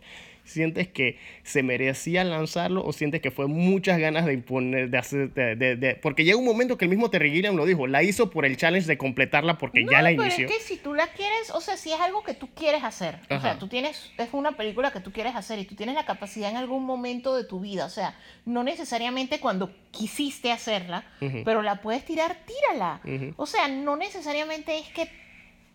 ¿Sientes 0.46 0.86
que 0.88 1.18
se 1.42 1.62
merecía 1.62 2.22
lanzarlo 2.24 2.84
o 2.84 2.92
sientes 2.92 3.20
que 3.20 3.30
fue 3.30 3.48
muchas 3.48 3.98
ganas 3.98 4.24
de 4.26 4.32
imponer, 4.32 4.88
de 4.90 4.96
hacer, 4.98 5.34
de, 5.34 5.56
de- 5.56 5.74
de- 5.76 5.94
porque 5.96 6.24
llega 6.24 6.36
un 6.38 6.44
momento 6.44 6.78
que 6.78 6.84
el 6.84 6.88
mismo 6.88 7.10
Terry 7.10 7.30
Gilliam 7.32 7.56
lo 7.56 7.66
dijo, 7.66 7.86
la 7.88 8.02
hizo 8.04 8.30
por 8.30 8.46
el 8.46 8.56
challenge 8.56 8.86
de 8.86 8.96
completarla 8.96 9.58
porque 9.58 9.82
No, 9.82 9.90
ya 9.90 10.02
la 10.02 10.10
pero 10.10 10.22
inició. 10.22 10.46
es 10.46 10.52
que 10.52 10.60
si 10.60 10.76
tú 10.76 10.94
la 10.94 11.08
quieres, 11.08 11.50
o 11.50 11.60
sea, 11.60 11.76
si 11.76 11.92
es 11.92 12.00
algo 12.00 12.22
que 12.22 12.32
tú 12.32 12.48
quieres 12.54 12.84
hacer, 12.84 13.18
o 13.28 13.40
sea, 13.40 13.58
tú 13.58 13.66
tienes, 13.68 14.12
es 14.18 14.28
una 14.32 14.52
película 14.52 14.92
que 14.92 15.00
tú 15.00 15.10
quieres 15.12 15.34
hacer 15.34 15.58
y 15.58 15.64
tú 15.64 15.74
tienes 15.74 15.94
la 15.96 16.06
capacidad 16.06 16.48
en 16.48 16.56
algún 16.56 16.84
momento 16.84 17.34
de 17.36 17.42
tu 17.44 17.58
vida, 17.60 17.84
o 17.84 17.90
sea, 17.90 18.14
no 18.44 18.62
necesariamente 18.62 19.40
cuando 19.40 19.70
quisiste 19.90 20.52
hacerla, 20.52 21.04
pero 21.44 21.62
la 21.62 21.80
puedes 21.82 22.04
tirar, 22.04 22.36
tírala. 22.46 23.00
O 23.36 23.46
sea, 23.46 23.66
no 23.68 23.96
necesariamente 23.96 24.78
es 24.78 24.88
que 24.90 25.10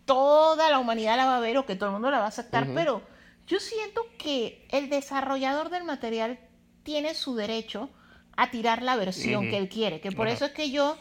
toda 0.06 0.69
la 0.69 0.80
humanidad 0.80 1.18
la 1.18 1.26
va 1.26 1.38
a 1.38 1.39
ver 1.39 1.57
o 1.57 1.65
que 1.65 1.76
todo 1.76 1.89
el 1.89 1.93
mundo 1.93 2.10
la 2.11 2.19
va 2.19 2.26
a 2.26 2.30
aceptar, 2.30 2.68
pero 2.73 3.02
yo 3.47 3.59
siento 3.59 4.05
que 4.18 4.65
el 4.69 4.89
desarrollador 4.89 5.69
del 5.69 5.84
material 5.84 6.39
tiene 6.84 7.13
su 7.13 7.35
derecho 7.35 7.89
a 8.38 8.49
tirar 8.49 8.81
la 8.81 8.95
versión 8.95 9.49
que 9.49 9.57
él 9.57 9.69
quiere, 9.69 9.99
que 9.99 10.11
por 10.11 10.27
eso 10.27 10.45
es 10.45 10.51
que 10.51 10.72
yo, 10.72 10.97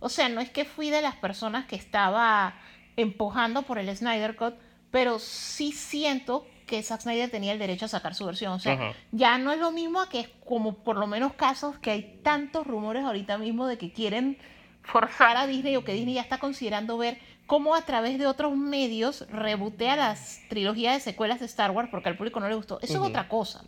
o 0.00 0.08
sea, 0.08 0.28
no 0.28 0.40
es 0.40 0.50
que 0.50 0.64
fui 0.64 0.90
de 0.90 1.00
las 1.00 1.16
personas 1.16 1.66
que 1.66 1.76
estaba 1.76 2.54
empujando 2.96 3.62
por 3.62 3.78
el 3.78 3.94
Snyder 3.96 4.36
Cut, 4.36 4.54
pero 4.90 5.18
sí 5.18 5.72
siento 5.72 6.46
que 6.66 6.82
Zack 6.82 7.02
Snyder 7.02 7.30
tenía 7.30 7.52
el 7.52 7.58
derecho 7.58 7.86
a 7.86 7.88
sacar 7.88 8.14
su 8.14 8.24
versión. 8.24 8.52
O 8.52 8.58
sea, 8.58 8.94
ya 9.10 9.38
no 9.38 9.52
es 9.52 9.58
lo 9.58 9.72
mismo 9.72 10.00
a 10.00 10.08
que 10.08 10.20
es 10.20 10.28
como 10.46 10.82
por 10.82 10.96
lo 10.96 11.06
menos 11.06 11.34
casos 11.34 11.78
que 11.78 11.90
hay 11.90 12.20
tantos 12.22 12.66
rumores 12.66 13.04
ahorita 13.04 13.38
mismo 13.38 13.66
de 13.66 13.78
que 13.78 13.92
quieren 13.92 14.38
forzar 14.82 15.36
a 15.36 15.46
Disney 15.46 15.76
o 15.76 15.84
que 15.84 15.92
Disney 15.92 16.14
ya 16.14 16.22
está 16.22 16.38
considerando 16.38 16.98
ver 16.98 17.18
cómo 17.46 17.74
a 17.74 17.82
través 17.82 18.18
de 18.18 18.26
otros 18.26 18.56
medios 18.56 19.26
rebotea 19.28 19.96
las 19.96 20.40
trilogías 20.48 20.94
de 20.94 21.00
secuelas 21.00 21.40
de 21.40 21.46
Star 21.46 21.70
Wars 21.70 21.88
porque 21.90 22.08
al 22.08 22.16
público 22.16 22.40
no 22.40 22.48
le 22.48 22.54
gustó. 22.54 22.78
Eso 22.80 22.94
es 22.94 23.10
otra 23.10 23.28
cosa. 23.28 23.64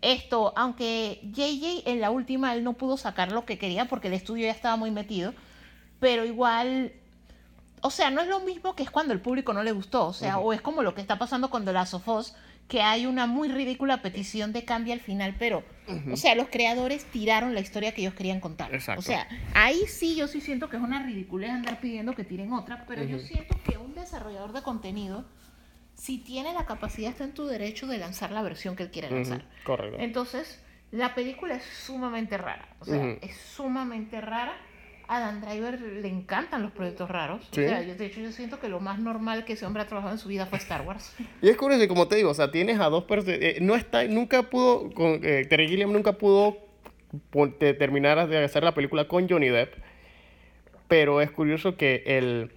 Esto, 0.00 0.52
aunque 0.56 1.20
JJ 1.22 1.82
en 1.86 2.00
la 2.00 2.10
última 2.10 2.54
él 2.54 2.64
no 2.64 2.72
pudo 2.72 2.96
sacar 2.96 3.32
lo 3.32 3.44
que 3.44 3.58
quería 3.58 3.86
porque 3.86 4.08
el 4.08 4.14
estudio 4.14 4.46
ya 4.46 4.52
estaba 4.52 4.76
muy 4.76 4.90
metido, 4.90 5.34
pero 6.00 6.24
igual, 6.24 6.92
o 7.80 7.90
sea, 7.90 8.10
no 8.10 8.20
es 8.20 8.28
lo 8.28 8.40
mismo 8.40 8.74
que 8.74 8.82
es 8.82 8.90
cuando 8.90 9.12
el 9.12 9.20
público 9.20 9.52
no 9.52 9.62
le 9.62 9.72
gustó, 9.72 10.06
o 10.06 10.12
sea, 10.12 10.38
o 10.38 10.52
es 10.52 10.60
como 10.60 10.82
lo 10.82 10.94
que 10.94 11.00
está 11.00 11.18
pasando 11.18 11.48
con 11.50 11.64
The 11.64 11.72
Last 11.72 11.94
of 11.94 12.08
Us, 12.08 12.34
que 12.68 12.80
hay 12.80 13.06
una 13.06 13.26
muy 13.26 13.48
ridícula 13.48 14.00
petición 14.00 14.52
de 14.52 14.64
cambio 14.64 14.94
al 14.94 15.00
final, 15.00 15.36
pero, 15.38 15.62
o 16.10 16.16
sea, 16.16 16.34
los 16.34 16.48
creadores 16.48 17.04
tiraron 17.04 17.54
la 17.54 17.60
historia 17.60 17.92
que 17.92 18.00
ellos 18.00 18.14
querían 18.14 18.40
contar. 18.40 18.74
Exacto. 18.74 19.00
O 19.00 19.02
sea, 19.02 19.28
ahí 19.54 19.82
sí 19.86 20.16
yo 20.16 20.26
sí 20.26 20.40
siento 20.40 20.70
que 20.70 20.76
es 20.76 20.82
una 20.82 21.02
ridiculez 21.02 21.50
andar 21.50 21.80
pidiendo 21.80 22.14
que 22.14 22.24
tiren 22.24 22.52
otra, 22.52 22.84
pero 22.86 23.02
yo 23.04 23.18
siento 23.18 23.56
que 23.62 23.76
un 23.76 23.94
desarrollador 23.94 24.52
de 24.52 24.62
contenido, 24.62 25.26
si 25.94 26.18
tiene 26.18 26.54
la 26.54 26.64
capacidad, 26.64 27.10
está 27.10 27.24
en 27.24 27.34
tu 27.34 27.46
derecho 27.46 27.86
de 27.86 27.98
lanzar 27.98 28.30
la 28.30 28.42
versión 28.42 28.74
que 28.74 28.84
él 28.84 28.90
quiere 28.90 29.10
lanzar. 29.10 29.44
Correcto. 29.64 29.98
Entonces, 30.00 30.60
la 30.90 31.14
película 31.14 31.56
es 31.56 31.64
sumamente 31.64 32.38
rara. 32.38 32.68
O 32.80 32.84
sea, 32.84 33.18
es 33.20 33.36
sumamente 33.36 34.20
rara. 34.20 34.54
A 35.12 35.20
Dan 35.20 35.42
Driver 35.42 35.78
le 35.78 36.08
encantan 36.08 36.62
los 36.62 36.72
proyectos 36.72 37.10
raros. 37.10 37.46
Sí. 37.50 37.60
O 37.60 37.68
sea, 37.68 37.82
yo, 37.82 37.94
de 37.94 38.06
hecho, 38.06 38.22
yo 38.22 38.32
siento 38.32 38.58
que 38.58 38.70
lo 38.70 38.80
más 38.80 38.98
normal 38.98 39.44
que 39.44 39.52
ese 39.52 39.66
hombre 39.66 39.82
ha 39.82 39.86
trabajado 39.86 40.14
en 40.14 40.18
su 40.18 40.26
vida 40.26 40.46
fue 40.46 40.56
Star 40.56 40.86
Wars. 40.86 41.14
Y 41.42 41.50
es 41.50 41.56
curioso, 41.58 41.84
y 41.84 41.88
como 41.88 42.08
te 42.08 42.16
digo, 42.16 42.30
o 42.30 42.34
sea, 42.34 42.50
tienes 42.50 42.80
a 42.80 42.88
dos 42.88 43.04
personas. 43.04 43.38
no 43.60 43.74
está, 43.74 44.04
nunca 44.04 44.44
pudo. 44.44 44.90
Con, 44.92 45.20
eh, 45.22 45.44
Terry 45.44 45.68
Gilliam 45.68 45.92
nunca 45.92 46.14
pudo 46.14 46.56
terminar 47.58 48.26
de 48.26 48.42
hacer 48.42 48.64
la 48.64 48.72
película 48.72 49.06
con 49.06 49.28
Johnny 49.28 49.48
Depp. 49.48 49.74
Pero 50.88 51.20
es 51.20 51.30
curioso 51.30 51.76
que 51.76 52.02
el, 52.06 52.50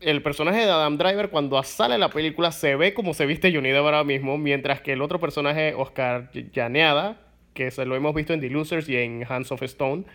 el 0.00 0.20
personaje 0.20 0.58
de 0.58 0.70
Adam 0.72 0.98
Driver, 0.98 1.30
cuando 1.30 1.62
sale 1.62 1.96
la 1.96 2.08
película, 2.08 2.50
se 2.50 2.74
ve 2.74 2.92
como 2.92 3.14
se 3.14 3.24
viste 3.24 3.54
Johnny 3.54 3.70
Depp 3.70 3.84
ahora 3.84 4.02
mismo. 4.02 4.36
Mientras 4.36 4.80
que 4.80 4.94
el 4.94 5.00
otro 5.00 5.20
personaje, 5.20 5.74
Oscar 5.74 6.32
Llaneada, 6.52 7.20
que 7.54 7.70
se 7.70 7.86
lo 7.86 7.94
hemos 7.94 8.16
visto 8.16 8.32
en 8.32 8.40
The 8.40 8.50
Losers 8.50 8.88
y 8.88 8.96
en 8.96 9.24
Hands 9.28 9.52
of 9.52 9.62
Stone. 9.62 10.06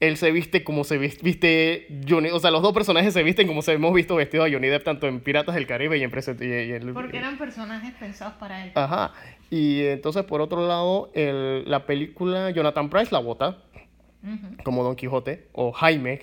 Él 0.00 0.16
se 0.16 0.30
viste 0.32 0.64
como 0.64 0.84
se 0.84 0.98
vis- 0.98 1.22
viste 1.22 1.86
Johnny, 2.08 2.28
o 2.30 2.38
sea, 2.40 2.50
los 2.50 2.62
dos 2.62 2.72
personajes 2.72 3.14
se 3.14 3.22
visten 3.22 3.46
como 3.46 3.62
se 3.62 3.72
hemos 3.72 3.94
visto 3.94 4.16
vestido 4.16 4.44
a 4.44 4.50
Johnny 4.50 4.68
Depp 4.68 4.84
tanto 4.84 5.06
en 5.06 5.20
Piratas 5.20 5.54
del 5.54 5.66
Caribe 5.66 5.96
y 5.98 6.02
en, 6.02 6.10
Prese- 6.10 6.34
y- 6.40 6.92
Porque 6.92 7.18
eran 7.18 7.38
personajes 7.38 7.92
pensados 7.94 8.34
para 8.34 8.64
él. 8.64 8.72
Ajá. 8.74 9.12
Y 9.50 9.82
entonces, 9.84 10.24
por 10.24 10.40
otro 10.40 10.66
lado, 10.66 11.10
el- 11.14 11.68
la 11.70 11.86
película 11.86 12.50
Jonathan 12.50 12.90
Price 12.90 13.10
la 13.12 13.20
Ujú. 13.20 14.56
como 14.64 14.82
Don 14.82 14.96
Quijote, 14.96 15.48
o 15.52 15.72
Jaime, 15.72 16.22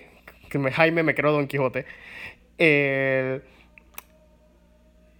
que 0.49 0.59
me, 0.59 0.71
Jaime 0.71 1.01
me 1.03 1.15
creo 1.15 1.31
Don 1.31 1.47
Quijote. 1.47 1.85
El- 2.57 3.41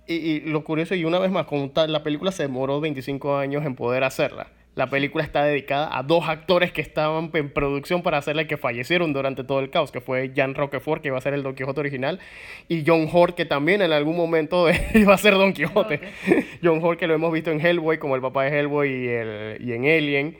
y, 0.07 0.13
y 0.15 0.39
lo 0.41 0.63
curioso, 0.63 0.93
y 0.93 1.05
una 1.05 1.19
vez 1.19 1.31
más, 1.31 1.45
como 1.45 1.69
tal, 1.69 1.91
la 1.91 2.03
película 2.03 2.31
se 2.31 2.43
demoró 2.43 2.81
25 2.81 3.37
años 3.37 3.65
en 3.65 3.75
poder 3.75 4.03
hacerla. 4.03 4.47
La 4.73 4.89
película 4.89 5.21
está 5.23 5.43
dedicada 5.43 5.89
a 5.97 6.01
dos 6.01 6.29
actores 6.29 6.71
que 6.71 6.79
estaban 6.79 7.29
en 7.33 7.49
producción 7.49 8.03
para 8.03 8.17
hacerla 8.17 8.47
que 8.47 8.55
fallecieron 8.55 9.11
durante 9.11 9.43
todo 9.43 9.59
el 9.59 9.69
caos, 9.69 9.91
que 9.91 9.99
fue 9.99 10.31
Jan 10.33 10.55
Roquefort, 10.55 11.01
que 11.01 11.09
iba 11.09 11.17
a 11.17 11.21
ser 11.21 11.33
el 11.33 11.43
Don 11.43 11.55
Quijote 11.55 11.81
original, 11.81 12.19
y 12.69 12.85
John 12.87 13.09
Hort, 13.11 13.35
que 13.35 13.43
también 13.43 13.81
en 13.81 13.91
algún 13.91 14.15
momento 14.15 14.67
iba 14.93 15.13
a 15.13 15.17
ser 15.17 15.33
Don 15.33 15.51
Quijote. 15.51 15.99
John 16.63 16.79
Hort, 16.81 16.97
que 16.97 17.07
lo 17.07 17.13
hemos 17.13 17.33
visto 17.33 17.51
en 17.51 17.59
Hellboy, 17.59 17.97
como 17.97 18.15
el 18.15 18.21
papá 18.21 18.45
de 18.45 18.57
Hellboy 18.59 18.89
y, 18.89 19.07
el- 19.09 19.57
y 19.59 19.73
en 19.73 19.83
Alien. 19.83 20.37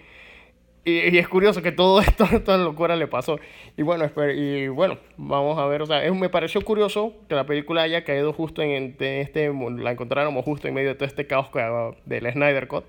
Y, 0.85 1.13
y 1.13 1.17
es 1.19 1.27
curioso 1.27 1.61
que 1.61 1.73
todo 1.73 1.99
esto, 1.99 2.25
toda 2.45 2.57
locura 2.57 2.95
le 2.95 3.07
pasó. 3.07 3.37
Y 3.77 3.81
bueno, 3.83 4.09
y 4.33 4.69
bueno, 4.69 4.97
vamos 5.17 5.59
a 5.59 5.65
ver. 5.65 5.81
O 5.81 5.85
sea, 5.85 6.05
es- 6.05 6.15
me 6.15 6.29
pareció 6.29 6.61
curioso 6.61 7.13
que 7.27 7.35
la 7.35 7.45
película 7.45 7.81
haya 7.81 8.05
caído 8.05 8.31
justo 8.31 8.61
en, 8.61 8.95
en 8.97 9.03
este, 9.19 9.51
la 9.77 9.91
encontráramos 9.91 10.45
justo 10.45 10.69
en 10.69 10.73
medio 10.73 10.87
de 10.87 10.95
todo 10.95 11.05
este 11.05 11.27
caos 11.27 11.49
que- 11.49 11.91
del 12.05 12.31
Snyder 12.31 12.69
Cut. 12.69 12.85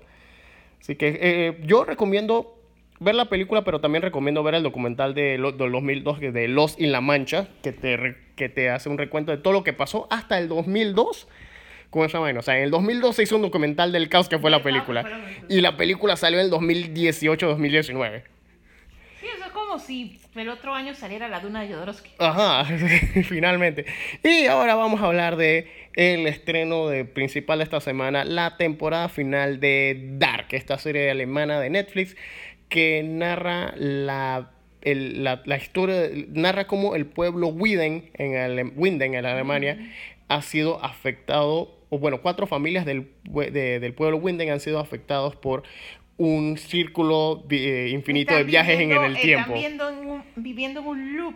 Así 0.83 0.95
que 0.97 1.17
eh, 1.21 1.57
yo 1.65 1.85
recomiendo 1.85 2.59
ver 2.99 3.15
la 3.15 3.25
película, 3.29 3.63
pero 3.63 3.79
también 3.79 4.01
recomiendo 4.01 4.43
ver 4.43 4.55
el 4.55 4.63
documental 4.63 5.13
de 5.13 5.37
lo- 5.37 5.53
del 5.53 5.71
2002 5.71 6.19
que- 6.19 6.31
de 6.33 6.49
Los 6.49 6.77
in 6.77 6.91
La 6.91 6.99
Mancha, 6.99 7.47
que 7.63 7.71
te, 7.71 7.95
re- 7.95 8.17
que 8.35 8.49
te 8.49 8.69
hace 8.69 8.89
un 8.89 8.97
recuento 8.97 9.31
de 9.31 9.37
todo 9.37 9.53
lo 9.53 9.63
que 9.63 9.71
pasó 9.71 10.07
hasta 10.11 10.37
el 10.37 10.49
2002 10.49 11.27
con 11.89 12.05
esa 12.05 12.19
vaina. 12.19 12.39
O 12.39 12.43
sea, 12.43 12.57
en 12.57 12.63
el 12.65 12.71
2002 12.71 13.15
se 13.15 13.23
hizo 13.23 13.37
un 13.37 13.43
documental 13.43 13.93
del 13.93 14.09
caos 14.09 14.27
que 14.27 14.37
fue 14.39 14.51
la 14.51 14.59
fue 14.59 14.71
la 14.73 14.79
película. 14.83 15.01
Y 15.49 15.61
la 15.61 15.77
película 15.77 16.15
salió 16.17 16.39
en 16.39 16.45
el 16.45 16.51
2018-2019. 16.51 18.23
Como 19.73 19.83
si 19.83 20.19
el 20.35 20.49
otro 20.49 20.75
año 20.75 20.93
saliera 20.93 21.27
la 21.27 21.39
Duna 21.39 21.61
de 21.63 21.73
Jodorowsky. 21.73 22.11
Ajá, 22.19 22.63
finalmente. 23.23 23.85
Y 24.23 24.45
ahora 24.45 24.75
vamos 24.75 25.01
a 25.01 25.05
hablar 25.07 25.35
de 25.35 25.67
el 25.95 26.27
estreno 26.27 26.87
de, 26.89 27.05
principal 27.05 27.57
de 27.57 27.63
esta 27.63 27.81
semana, 27.81 28.23
la 28.23 28.55
temporada 28.57 29.09
final 29.09 29.59
de 29.59 29.99
Dark, 30.19 30.45
esta 30.51 30.77
serie 30.77 31.09
alemana 31.09 31.59
de 31.59 31.71
Netflix 31.71 32.15
que 32.69 33.01
narra 33.03 33.73
la, 33.75 34.51
el- 34.83 35.23
la, 35.23 35.41
la 35.45 35.57
historia, 35.57 36.03
narra 36.29 36.67
cómo 36.67 36.95
el 36.95 37.07
pueblo 37.07 37.47
Winden 37.47 38.11
en, 38.13 38.35
Ale- 38.37 38.73
Winden, 38.75 39.15
en 39.15 39.25
Alemania 39.25 39.79
ha 40.27 40.43
sido 40.43 40.83
afectado, 40.85 41.79
o 41.89 41.97
bueno, 41.97 42.21
cuatro 42.21 42.45
familias 42.45 42.85
del, 42.85 43.09
de- 43.23 43.79
del 43.79 43.93
pueblo 43.95 44.17
Winden 44.17 44.51
han 44.51 44.59
sido 44.59 44.77
afectados 44.79 45.35
por 45.35 45.63
un 46.17 46.57
círculo 46.57 47.43
eh, 47.49 47.89
infinito 47.91 48.33
de 48.33 48.41
Están 48.41 48.47
viajes 48.51 48.79
en, 48.79 48.89
viviendo- 48.89 49.05
el 49.07 49.17
tiempo. 49.21 49.55
Están 49.55 49.99
en 49.99 50.07
un- 50.09 50.23
viviendo 50.35 50.79
en 50.81 50.87
un 50.87 51.17
loop 51.17 51.35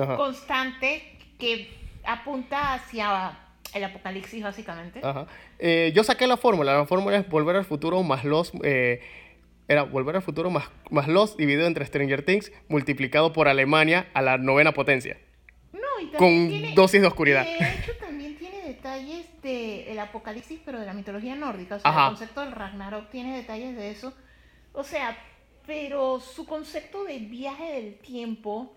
Ajá. 0.00 0.16
constante 0.16 1.02
que 1.38 1.68
apunta 2.04 2.74
hacia 2.74 3.38
el 3.74 3.84
apocalipsis, 3.84 4.42
básicamente. 4.42 5.00
Ajá. 5.02 5.26
Eh, 5.58 5.92
yo 5.94 6.02
saqué 6.04 6.26
la 6.26 6.36
fórmula. 6.38 6.72
La 6.74 6.86
fórmula 6.86 7.18
es 7.18 7.28
volver 7.28 7.56
al 7.56 7.64
futuro 7.64 8.02
más 8.02 8.24
los. 8.24 8.52
eh, 8.62 9.00
era 9.70 9.82
volver 9.82 10.16
al 10.16 10.22
futuro 10.22 10.48
más, 10.48 10.64
más 10.90 11.08
los 11.08 11.36
dividido 11.36 11.66
entre 11.66 11.84
Stranger 11.84 12.22
Things 12.22 12.50
multiplicado 12.68 13.34
por 13.34 13.48
Alemania 13.48 14.08
a 14.14 14.22
la 14.22 14.38
novena 14.38 14.72
potencia. 14.72 15.18
No, 15.74 15.80
y 16.00 16.06
Con 16.16 16.48
tiene- 16.48 16.72
dosis 16.74 17.02
de 17.02 17.06
oscuridad. 17.06 17.44
De 17.44 17.52
hecho, 17.56 17.92
también 18.00 18.27
detalles 18.78 19.26
del 19.42 19.98
apocalipsis, 19.98 20.60
pero 20.64 20.78
de 20.78 20.86
la 20.86 20.94
mitología 20.94 21.34
nórdica. 21.34 21.76
O 21.76 21.80
sea, 21.80 21.90
Ajá. 21.90 22.02
el 22.04 22.08
concepto 22.10 22.40
del 22.40 22.52
Ragnarok 22.52 23.10
tiene 23.10 23.36
detalles 23.36 23.76
de 23.76 23.90
eso. 23.90 24.14
O 24.72 24.84
sea, 24.84 25.16
pero 25.66 26.20
su 26.20 26.46
concepto 26.46 27.04
de 27.04 27.18
viaje 27.18 27.72
del 27.72 27.94
tiempo 27.98 28.72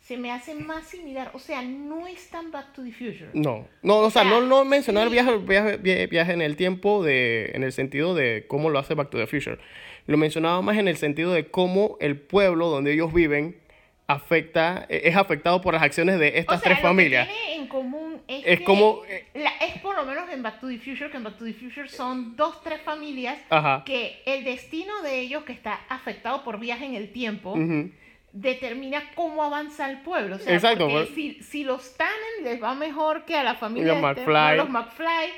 se 0.00 0.16
me 0.16 0.32
hace 0.32 0.54
más 0.54 0.88
similar. 0.88 1.30
O 1.34 1.38
sea, 1.38 1.62
no 1.62 2.06
es 2.06 2.28
tan 2.28 2.50
Back 2.50 2.72
to 2.72 2.82
the 2.82 2.92
Future. 2.92 3.30
No, 3.34 3.66
no, 3.82 3.98
o 3.98 4.10
sea, 4.10 4.22
sea, 4.22 4.30
no, 4.30 4.40
no 4.40 4.64
mencionar 4.64 5.04
el 5.04 5.10
sí. 5.10 5.14
viaje, 5.14 5.36
viaje, 5.38 6.06
viaje 6.06 6.32
en 6.32 6.42
el 6.42 6.56
tiempo 6.56 7.02
de, 7.02 7.52
en 7.54 7.62
el 7.62 7.72
sentido 7.72 8.14
de 8.14 8.46
cómo 8.48 8.70
lo 8.70 8.78
hace 8.78 8.94
Back 8.94 9.10
to 9.10 9.18
the 9.18 9.26
Future. 9.26 9.58
Lo 10.06 10.16
mencionaba 10.16 10.60
más 10.62 10.76
en 10.76 10.88
el 10.88 10.96
sentido 10.96 11.32
de 11.32 11.50
cómo 11.50 11.96
el 12.00 12.18
pueblo 12.18 12.68
donde 12.68 12.92
ellos 12.92 13.12
viven 13.12 13.56
afecta, 14.06 14.86
eh, 14.88 15.02
es 15.04 15.16
afectado 15.16 15.60
por 15.60 15.74
las 15.74 15.82
acciones 15.82 16.18
de 16.18 16.38
estas 16.38 16.58
o 16.58 16.60
sea, 16.60 16.72
tres 16.72 16.82
lo 16.82 16.88
familias. 16.88 17.26
Que 17.28 17.34
tiene 17.34 17.54
en 17.56 17.66
común 17.68 18.20
es, 18.28 18.42
Es 18.46 18.58
que 18.58 18.64
como, 18.64 19.02
la- 19.34 19.56
es 19.66 19.78
por 19.80 19.96
lo 19.96 20.04
menos 20.04 20.28
en 20.30 20.42
Back 20.42 20.60
to 20.60 20.68
the 20.68 20.78
Future, 20.78 21.10
que 21.10 21.16
en 21.16 21.24
Back 21.24 21.38
to 21.38 21.44
the 21.44 21.54
Future 21.54 21.88
son 21.88 22.36
dos, 22.36 22.62
tres 22.62 22.80
familias 22.82 23.38
Ajá. 23.50 23.82
que 23.86 24.22
el 24.26 24.44
destino 24.44 25.00
de 25.02 25.20
ellos 25.20 25.44
que 25.44 25.52
está 25.52 25.80
afectado 25.88 26.44
por 26.44 26.58
viaje 26.58 26.84
en 26.84 26.94
el 26.94 27.12
tiempo 27.12 27.52
Ujú. 27.52 27.90
determina 28.32 29.02
cómo 29.14 29.42
avanza 29.42 29.88
el 29.90 29.98
pueblo. 30.00 30.36
O 30.36 30.38
sea, 30.38 30.54
Exacto, 30.54 30.88
porque 30.88 31.12
si, 31.14 31.42
si 31.42 31.64
los 31.64 31.96
Tannen 31.96 32.44
les 32.44 32.62
va 32.62 32.74
mejor 32.74 33.24
que 33.24 33.36
a 33.36 33.42
la 33.42 33.54
familia 33.54 33.94
Los 33.94 34.02
de 34.02 34.08
este- 34.08 34.20
McFly. 34.26 34.56
no, 34.58 34.64
los 34.64 34.70
McFly, 34.70 35.30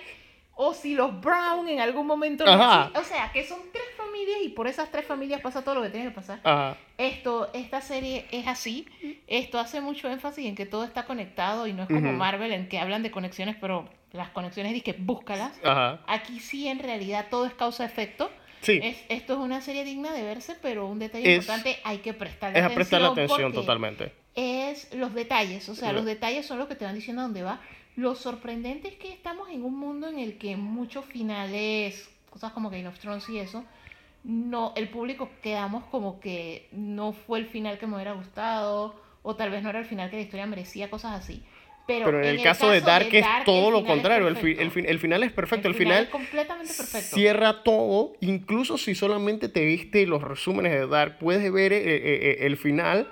o 0.59 0.73
si 0.75 0.95
los 0.95 1.21
Brown 1.21 1.69
en 1.69 1.81
algún 1.81 2.07
momento... 2.07 2.45
O 2.45 3.05
sea, 3.05 3.31
que 3.33 3.45
son 3.45 3.61
tres 3.73 3.85
familias 4.17 4.39
y 4.45 4.49
por 4.51 4.67
esas 4.67 4.91
tres 4.91 5.05
familias 5.07 5.41
pasa 5.41 5.63
todo 5.63 5.75
lo 5.77 5.83
que 5.83 5.91
tiene 5.91 6.07
que 6.09 6.15
pasar. 6.15 6.41
Ajá. 6.45 6.77
Esto, 6.99 7.51
esta 7.53 7.81
serie 7.81 8.27
es 8.31 8.47
así. 8.47 8.87
Esto 9.27 9.59
hace 9.59 9.81
mucho 9.81 10.09
énfasis 10.11 10.47
en 10.47 10.55
que 10.55 10.67
todo 10.67 10.85
está 10.85 11.05
conectado 11.05 11.67
y 11.67 11.73
no 11.73 11.83
es 11.83 11.89
como 11.89 12.01
Ujú. 12.09 12.17
Marvel 12.17 12.53
en 12.53 12.69
que 12.69 12.79
hablan 12.79 13.03
de 13.03 13.11
conexiones, 13.11 13.57
pero 13.61 13.89
las 14.13 14.31
conexiones 14.31 14.83
que 14.83 14.95
búscalas. 14.95 15.53
Ajá. 15.63 16.01
Aquí 16.07 16.41
sí, 16.41 16.69
en 16.69 16.79
realidad, 16.79 17.27
todo 17.31 17.47
es 17.47 17.55
causa-efecto. 17.55 18.31
Sí. 18.63 18.81
Es, 18.83 18.97
esto 19.09 19.35
es 19.35 19.39
una 19.39 19.61
serie 19.61 19.85
digna 19.85 20.13
de 20.13 20.23
verse, 20.23 20.57
pero 20.61 20.87
un 20.87 20.99
detalle 20.99 21.37
Es- 21.37 21.45
importante 21.45 21.79
hay 21.85 21.99
que 21.99 22.15
prestarle 22.15 22.59
Es 22.59 22.65
a 22.65 22.71
prestarle 22.75 23.09
atención 23.09 23.53
totalmente. 23.53 24.13
Es 24.35 24.93
los 24.95 25.15
detalles, 25.15 25.69
o 25.69 25.75
sea, 25.75 25.93
los 25.93 26.05
detalles 26.05 26.45
son 26.47 26.59
los 26.59 26.67
que 26.69 26.75
te 26.75 26.85
van 26.85 26.95
diciendo 26.95 27.23
dónde 27.23 27.43
va. 27.43 27.61
Lo 27.97 28.15
sorprendente 28.15 28.89
es 28.89 28.95
que 28.95 29.11
estamos 29.13 29.49
en 29.51 29.63
un 29.65 29.79
mundo 29.79 30.09
en 30.09 30.19
el 30.19 30.37
que 30.37 30.57
muchos 30.57 31.05
finales, 31.07 32.11
cosas 32.29 32.53
como 32.53 32.69
Game 32.69 32.87
of 32.87 32.99
Thrones 32.99 33.27
y 33.31 33.39
eso, 33.39 33.65
no, 34.27 34.73
el 34.77 34.89
público 34.89 35.31
quedamos 35.41 35.85
como 35.85 36.19
que 36.21 36.69
no 36.73 37.13
fue 37.13 37.39
el 37.39 37.47
final 37.47 37.79
que 37.79 37.87
me 37.87 37.95
hubiera 37.95 38.13
gustado, 38.13 38.95
o 39.23 39.37
tal 39.37 39.51
vez 39.51 39.63
no 39.63 39.71
era 39.71 39.79
el 39.79 39.85
final 39.85 40.11
que 40.11 40.17
la 40.17 40.23
historia 40.23 40.47
merecía, 40.47 40.91
cosas 40.91 41.13
así. 41.21 41.43
Pero, 41.87 42.07
Pero 42.07 42.19
en 42.21 42.27
el 42.31 42.43
caso 42.43 42.69
de 42.69 42.81
Dark 42.81 43.07
es 43.13 43.25
todo 43.45 43.71
lo 43.71 43.79
es 43.79 43.85
contrario. 43.85 44.27
El, 44.27 44.37
fi- 44.37 44.57
el, 44.59 44.73
fin- 44.73 44.87
el 44.89 44.99
final 44.99 45.23
es 45.23 45.31
perfecto. 45.31 45.69
El, 45.69 45.75
es 45.75 45.79
final 45.79 46.11
completamente 46.11 46.75
perfecto. 46.75 47.15
cierra 47.15 47.63
todo. 47.63 48.15
Incluso 48.21 48.77
si 48.77 48.97
solamente 48.97 49.49
te 49.49 49.65
viste 49.65 50.05
los 50.05 50.21
resúmenes 50.21 50.73
de 50.73 50.89
Dark, 50.89 51.19
puedes 51.19 51.53
ver 51.53 51.73
eh, 51.73 51.77
eh, 51.77 52.01
eh, 52.05 52.37
el 52.41 52.57
final, 52.57 53.09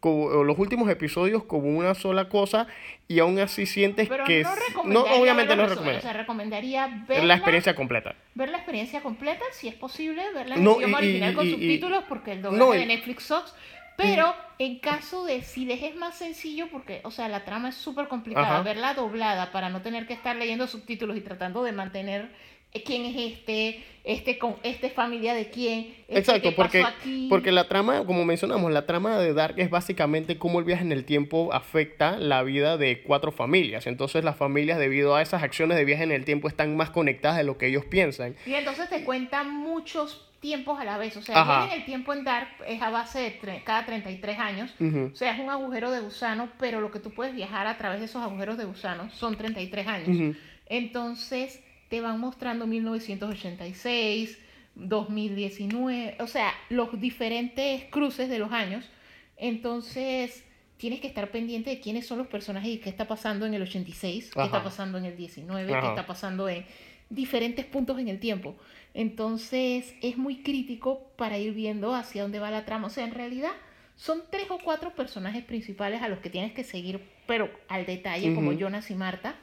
como, 0.00 0.24
o 0.24 0.44
los 0.44 0.58
últimos 0.58 0.88
episodios, 0.90 1.44
como 1.44 1.68
una 1.68 1.94
sola 1.94 2.28
cosa. 2.28 2.66
Y 3.06 3.18
aún 3.20 3.38
así 3.38 3.66
sientes 3.66 4.08
Pero 4.08 4.24
que. 4.24 4.42
no 4.42 4.54
recomendaría 4.54 5.14
obviamente 5.20 5.48
ver 5.54 5.58
no 5.58 5.66
recomiendo. 5.68 5.98
O 5.98 6.02
sea, 6.02 6.12
recomendaría 6.12 7.04
verla, 7.08 7.24
la 7.26 7.34
experiencia 7.34 7.74
completa. 7.74 8.14
ver 8.34 8.48
la 8.48 8.56
experiencia 8.58 9.00
completa, 9.02 9.44
si 9.52 9.68
es 9.68 9.74
posible, 9.74 10.22
verla 10.34 10.54
en 10.56 10.64
No, 10.64 10.76
idioma 10.78 10.98
y- 11.00 11.04
y- 11.04 11.08
original 11.08 11.34
con 11.34 11.46
y- 11.46 11.50
subtítulos, 11.52 12.04
porque 12.08 12.32
el 12.32 12.42
doblaje 12.42 12.64
no, 12.64 12.70
de 12.72 12.86
Netflix 12.86 13.24
sucks. 13.24 13.54
Pero 13.96 14.34
en 14.58 14.78
caso 14.78 15.26
de 15.26 15.42
si 15.42 15.66
les 15.66 15.82
es 15.82 15.94
más 15.94 16.16
sencillo, 16.16 16.68
porque, 16.72 17.02
o 17.04 17.10
sea, 17.10 17.28
la 17.28 17.44
trama 17.44 17.68
es 17.68 17.74
súper 17.74 18.08
complicada, 18.08 18.54
Ajá. 18.54 18.62
verla 18.62 18.94
doblada 18.94 19.52
para 19.52 19.68
no 19.68 19.82
tener 19.82 20.06
que 20.06 20.14
estar 20.14 20.34
leyendo 20.36 20.66
subtítulos 20.66 21.18
y 21.18 21.20
tratando 21.20 21.62
de 21.64 21.72
mantener 21.72 22.30
quién 22.84 23.04
es 23.04 23.16
este, 23.16 23.84
este 24.04 24.38
con 24.38 24.54
este 24.62 24.86
es 24.88 24.92
familia 24.92 25.34
de 25.34 25.50
quién, 25.50 25.94
este 26.08 26.18
Exacto, 26.20 26.54
porque, 26.54 26.82
aquí. 26.82 27.26
porque 27.28 27.50
la 27.52 27.66
trama, 27.68 28.04
como 28.06 28.24
mencionamos, 28.24 28.70
la 28.72 28.86
trama 28.86 29.18
de 29.18 29.34
Dark 29.34 29.54
es 29.58 29.70
básicamente 29.70 30.38
cómo 30.38 30.58
el 30.60 30.64
viaje 30.64 30.82
en 30.84 30.92
el 30.92 31.04
tiempo 31.04 31.52
afecta 31.52 32.16
la 32.16 32.42
vida 32.44 32.76
de 32.76 33.02
cuatro 33.02 33.32
familias. 33.32 33.86
Entonces 33.88 34.22
las 34.24 34.36
familias, 34.36 34.78
debido 34.78 35.16
a 35.16 35.22
esas 35.22 35.42
acciones 35.42 35.76
de 35.76 35.84
viaje 35.84 36.04
en 36.04 36.12
el 36.12 36.24
tiempo, 36.24 36.46
están 36.48 36.76
más 36.76 36.90
conectadas 36.90 37.38
de 37.38 37.44
lo 37.44 37.58
que 37.58 37.66
ellos 37.66 37.84
piensan. 37.86 38.36
Y 38.46 38.54
entonces 38.54 38.88
te 38.88 39.02
cuentan 39.04 39.50
muchos 39.52 40.26
tiempos 40.40 40.78
a 40.80 40.84
la 40.84 40.96
vez. 40.96 41.16
O 41.18 41.22
sea, 41.22 41.38
Ajá. 41.42 41.58
viaje 41.62 41.74
en 41.74 41.80
el 41.80 41.86
tiempo 41.86 42.12
en 42.14 42.24
Dark 42.24 42.48
es 42.66 42.80
a 42.80 42.88
base 42.90 43.18
de 43.18 43.40
tre- 43.40 43.62
cada 43.64 43.84
33 43.84 44.38
años. 44.38 44.72
Ujú. 44.80 45.10
O 45.12 45.16
sea, 45.16 45.34
es 45.34 45.40
un 45.40 45.50
agujero 45.50 45.90
de 45.90 46.00
gusano, 46.00 46.48
pero 46.58 46.80
lo 46.80 46.90
que 46.90 46.98
tú 47.00 47.10
puedes 47.10 47.34
viajar 47.34 47.66
a 47.66 47.76
través 47.76 47.98
de 47.98 48.06
esos 48.06 48.22
agujeros 48.22 48.56
de 48.56 48.64
gusano 48.64 49.10
son 49.10 49.36
33 49.36 49.86
años. 49.86 50.08
Ujú. 50.08 50.34
Entonces 50.66 51.60
te 51.90 52.00
van 52.00 52.20
mostrando 52.20 52.68
1986, 52.68 54.38
2019, 54.76 56.16
o 56.20 56.26
sea, 56.28 56.52
los 56.70 56.98
diferentes 57.00 57.84
cruces 57.90 58.28
de 58.30 58.38
los 58.38 58.52
años. 58.52 58.88
Entonces 59.36 60.44
tienes 60.76 61.00
que 61.00 61.08
estar 61.08 61.32
pendiente 61.32 61.68
de 61.68 61.80
quiénes 61.80 62.06
son 62.06 62.18
los 62.18 62.28
personajes 62.28 62.70
y 62.70 62.78
qué 62.78 62.88
está 62.88 63.08
pasando 63.08 63.44
en 63.44 63.54
el 63.54 63.62
86, 63.62 64.30
qué 64.32 64.38
Ajá. 64.38 64.46
está 64.46 64.62
pasando 64.62 64.98
en 64.98 65.04
el 65.04 65.16
19, 65.16 65.72
qué 65.80 65.88
está 65.88 66.06
pasando 66.06 66.48
en 66.48 66.64
diferentes 67.10 67.66
puntos 67.66 67.98
en 67.98 68.06
el 68.06 68.20
tiempo. 68.20 68.54
Entonces 68.94 69.92
es 70.00 70.16
muy 70.16 70.42
crítico 70.44 71.10
para 71.16 71.38
ir 71.38 71.54
viendo 71.54 71.94
hacia 71.94 72.22
dónde 72.22 72.38
va 72.38 72.52
la 72.52 72.64
trama. 72.64 72.86
O 72.86 72.90
sea, 72.90 73.04
en 73.04 73.14
realidad 73.14 73.52
son 73.96 74.22
tres 74.30 74.48
o 74.48 74.58
cuatro 74.62 74.94
personajes 74.94 75.42
principales 75.44 76.02
a 76.02 76.08
los 76.08 76.20
que 76.20 76.30
tienes 76.30 76.52
que 76.52 76.62
seguir, 76.62 77.00
pero 77.26 77.50
al 77.66 77.84
detalle, 77.84 78.32
como. 78.32 78.52
Jonas 78.52 78.92
y 78.92 78.94
Marta. 78.94 79.34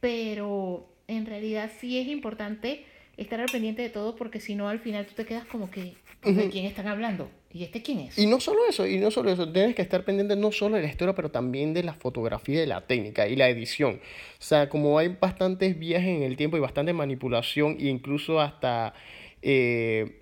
Pero 0.00 0.95
en 1.08 1.26
realidad 1.26 1.70
sí 1.78 1.98
es 1.98 2.08
importante 2.08 2.84
estar 3.16 3.40
al 3.40 3.46
pendiente 3.46 3.82
de 3.82 3.88
todo 3.88 4.16
porque 4.16 4.40
si 4.40 4.54
no 4.54 4.68
al 4.68 4.78
final 4.78 5.06
tú 5.06 5.14
te 5.14 5.24
quedas 5.24 5.46
como 5.46 5.70
que 5.70 5.94
¿de 6.22 6.50
quién 6.50 6.66
están 6.66 6.88
hablando? 6.88 7.30
¿Y 7.52 7.64
este 7.64 7.82
quién 7.82 8.00
es? 8.00 8.18
Y 8.18 8.26
no 8.26 8.40
solo 8.40 8.60
eso, 8.68 8.86
y 8.86 8.98
no 8.98 9.10
solo 9.10 9.30
eso, 9.30 9.50
tienes 9.50 9.74
que 9.74 9.82
estar 9.82 10.04
pendiente 10.04 10.36
no 10.36 10.52
solo 10.52 10.76
de 10.76 10.82
la 10.82 10.88
historia, 10.88 11.14
pero 11.14 11.30
también 11.30 11.72
de 11.72 11.82
la 11.82 11.94
fotografía 11.94 12.60
de 12.60 12.66
la 12.66 12.86
técnica 12.86 13.28
y 13.28 13.36
la 13.36 13.48
edición. 13.48 14.00
O 14.38 14.42
sea, 14.42 14.68
como 14.68 14.98
hay 14.98 15.16
bastantes 15.20 15.78
viajes 15.78 16.08
en 16.08 16.22
el 16.22 16.36
tiempo 16.36 16.56
y 16.56 16.60
bastante 16.60 16.92
manipulación, 16.92 17.76
e 17.80 17.86
incluso 17.86 18.40
hasta 18.40 18.92
eh, 19.40 20.20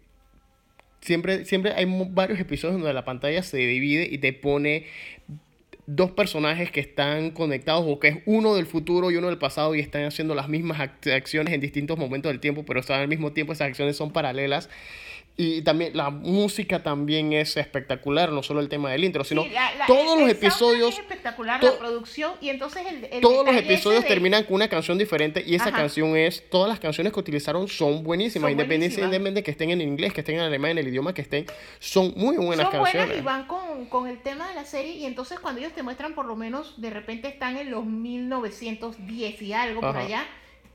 siempre, 1.01 1.45
siempre 1.45 1.73
hay 1.73 1.87
varios 2.11 2.39
episodios 2.41 2.79
donde 2.79 2.93
la 2.93 3.05
pantalla 3.05 3.43
se 3.43 3.59
divide 3.59 4.09
y 4.11 4.19
te 4.19 4.33
pone 4.33 4.87
dos 5.87 6.11
personajes 6.13 6.71
que 6.71 6.81
están 6.81 7.31
conectados 7.31 7.85
o 7.87 7.99
que 7.99 8.09
es 8.09 8.19
uno 8.27 8.55
del 8.55 8.67
futuro 8.67 9.11
y 9.11 9.17
uno 9.17 9.29
del 9.29 9.39
pasado 9.39 9.75
y 9.75 9.81
están 9.81 10.05
haciendo 10.05 10.35
las 10.35 10.49
mismas 10.49 10.81
acciones 10.81 11.53
en 11.53 11.61
distintos 11.61 11.99
momentos 11.99 12.31
del 12.31 12.41
tiempo, 12.41 12.65
pero 12.65 12.81
están 12.81 13.01
al 13.01 13.09
mismo 13.09 13.33
tiempo 13.33 13.53
esas 13.53 13.69
acciones 13.69 13.97
son 13.97 14.13
paralelas. 14.13 14.71
Y 15.37 15.63
también 15.63 15.97
la 15.97 16.11
música 16.11 16.85
también 16.85 17.33
es 17.33 17.57
espectacular, 17.57 18.31
no 18.31 18.45
solo 18.45 18.61
el 18.61 18.69
tema 18.69 18.93
del 18.93 19.03
intro, 19.03 19.25
sino 19.25 19.43
Sí, 19.43 19.51
la- 19.51 19.75
la- 19.75 19.87
todos 19.87 20.13
el- 20.15 20.21
los 20.21 20.31
el 20.31 20.37
episodios, 20.37 20.93
Es 20.95 21.01
espectacular 21.01 21.59
to- 21.61 21.73
la 21.73 21.79
producción 21.81 22.35
y 22.41 22.51
entonces 22.51 22.87
el, 22.87 23.05
el 23.11 23.21
todos 23.21 23.45
los 23.45 23.57
episodios 23.57 24.03
de- 24.05 24.09
terminan 24.09 24.45
con 24.45 24.55
una 24.55 24.69
canción 24.69 24.97
diferente 24.97 25.43
y 25.45 25.57
esa 25.57 25.71
Ajá. 25.71 25.79
canción 25.79 26.17
es, 26.17 26.49
todas 26.51 26.69
las 26.69 26.79
canciones 26.79 27.13
que 27.13 27.19
utilizaron 27.19 27.67
son 27.67 28.05
buenísimas, 28.05 28.53
independientemente 28.53 29.41
de 29.41 29.43
que 29.43 29.51
estén 29.51 29.71
en 29.71 29.81
inglés, 29.81 30.13
que 30.13 30.21
estén 30.21 30.37
en 30.37 30.43
alemán, 30.43 30.71
en 30.71 30.79
el 30.79 30.87
idioma 30.87 31.13
que 31.13 31.23
estén, 31.23 31.47
son 31.81 32.13
muy 32.17 32.37
buenas 32.37 32.67
son 32.71 32.73
canciones. 32.83 33.07
buenas 33.09 33.19
y 33.19 33.21
van 33.27 33.47
con, 33.49 33.87
con 33.87 34.07
el 34.07 34.23
tema 34.23 34.47
de 34.51 34.55
la 34.55 34.65
serie 34.65 34.93
y 34.93 35.05
entonces 35.05 35.41
cuando 35.41 35.61
ellos 35.61 35.73
te 35.73 35.83
muestran 35.83 36.15
por 36.15 36.27
lo 36.27 36.37
menos 36.37 36.81
de 36.81 36.91
repente 36.91 37.27
están 37.27 37.57
en 37.57 37.73
los 37.73 37.85
1910 37.85 39.43
y 39.43 39.53
algo 39.53 39.81
por 39.81 39.91
Ajá. 39.91 40.01
allá 40.07 40.27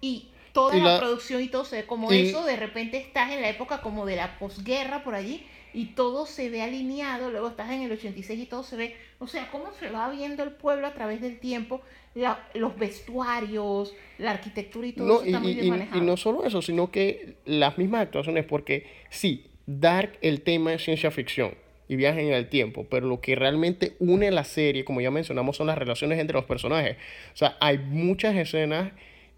y 0.02 0.28
toda 0.54 0.76
la, 0.78 0.84
la- 0.94 1.00
producción 1.00 1.42
y 1.42 1.48
todo 1.48 1.66
se 1.66 1.78
ve 1.78 1.86
como 1.86 2.12
y- 2.14 2.20
eso, 2.22 2.44
de 2.46 2.56
repente 2.56 2.98
estás 2.98 3.32
en 3.32 3.42
la 3.42 3.50
época 3.50 3.82
como 3.82 4.06
de 4.06 4.16
la 4.16 4.38
posguerra 4.40 5.04
por 5.04 5.16
allí 5.16 5.46
y 5.74 5.88
todo 5.88 6.26
se 6.26 6.50
ve 6.50 6.62
alineado, 6.64 7.30
luego 7.30 7.50
estás 7.50 7.70
en 7.72 7.84
el 7.84 7.92
86 7.92 8.40
y 8.40 8.46
todo 8.48 8.64
se 8.64 8.76
ve, 8.76 8.96
o 9.20 9.28
sea, 9.28 9.50
cómo 9.52 9.72
se 9.80 9.90
va 9.92 10.10
viendo 10.10 10.42
el 10.44 10.52
pueblo 10.52 10.88
a 10.88 10.94
través 10.96 11.22
del 11.22 11.40
tiempo, 11.40 11.82
la- 12.16 12.40
los 12.56 12.76
vestuarios, 13.24 13.94
la 14.18 14.32
arquitectura 14.32 14.88
y 14.88 14.94
todo 14.94 15.08
No, 15.08 15.14
eso 15.18 15.26
y, 15.26 15.28
está 15.30 15.40
muy 15.40 15.52
y- 15.52 15.54
bien 15.56 15.66
y- 15.66 15.70
manejado. 15.70 16.02
y 16.02 16.06
no 16.06 16.18
solo 16.18 16.44
eso, 16.46 16.62
sino 16.62 16.92
que 16.92 17.36
las 17.46 17.78
mismas 17.78 18.02
actuaciones, 18.02 18.46
porque 18.46 18.88
sí, 19.10 19.46
Dark 19.68 20.18
el 20.22 20.42
tema 20.42 20.74
es 20.74 20.84
ciencia 20.84 21.12
ficción 21.12 21.54
y 21.88 21.96
viaje 21.96 22.22
en 22.22 22.34
el 22.34 22.50
tiempo, 22.50 22.88
pero 22.90 23.08
lo 23.08 23.22
que 23.22 23.36
realmente 23.36 23.96
une 24.00 24.32
la 24.32 24.44
serie, 24.44 24.84
como 24.86 25.02
ya 25.02 25.12
mencionamos, 25.12 25.58
son 25.58 25.68
las 25.68 25.78
relaciones 25.78 26.20
entre 26.20 26.36
los 26.36 26.46
personajes. 26.46 26.98
O 27.34 27.38
sea, 27.38 27.58
hay 27.60 27.78
muchas 27.78 28.36
escenas 28.36 28.92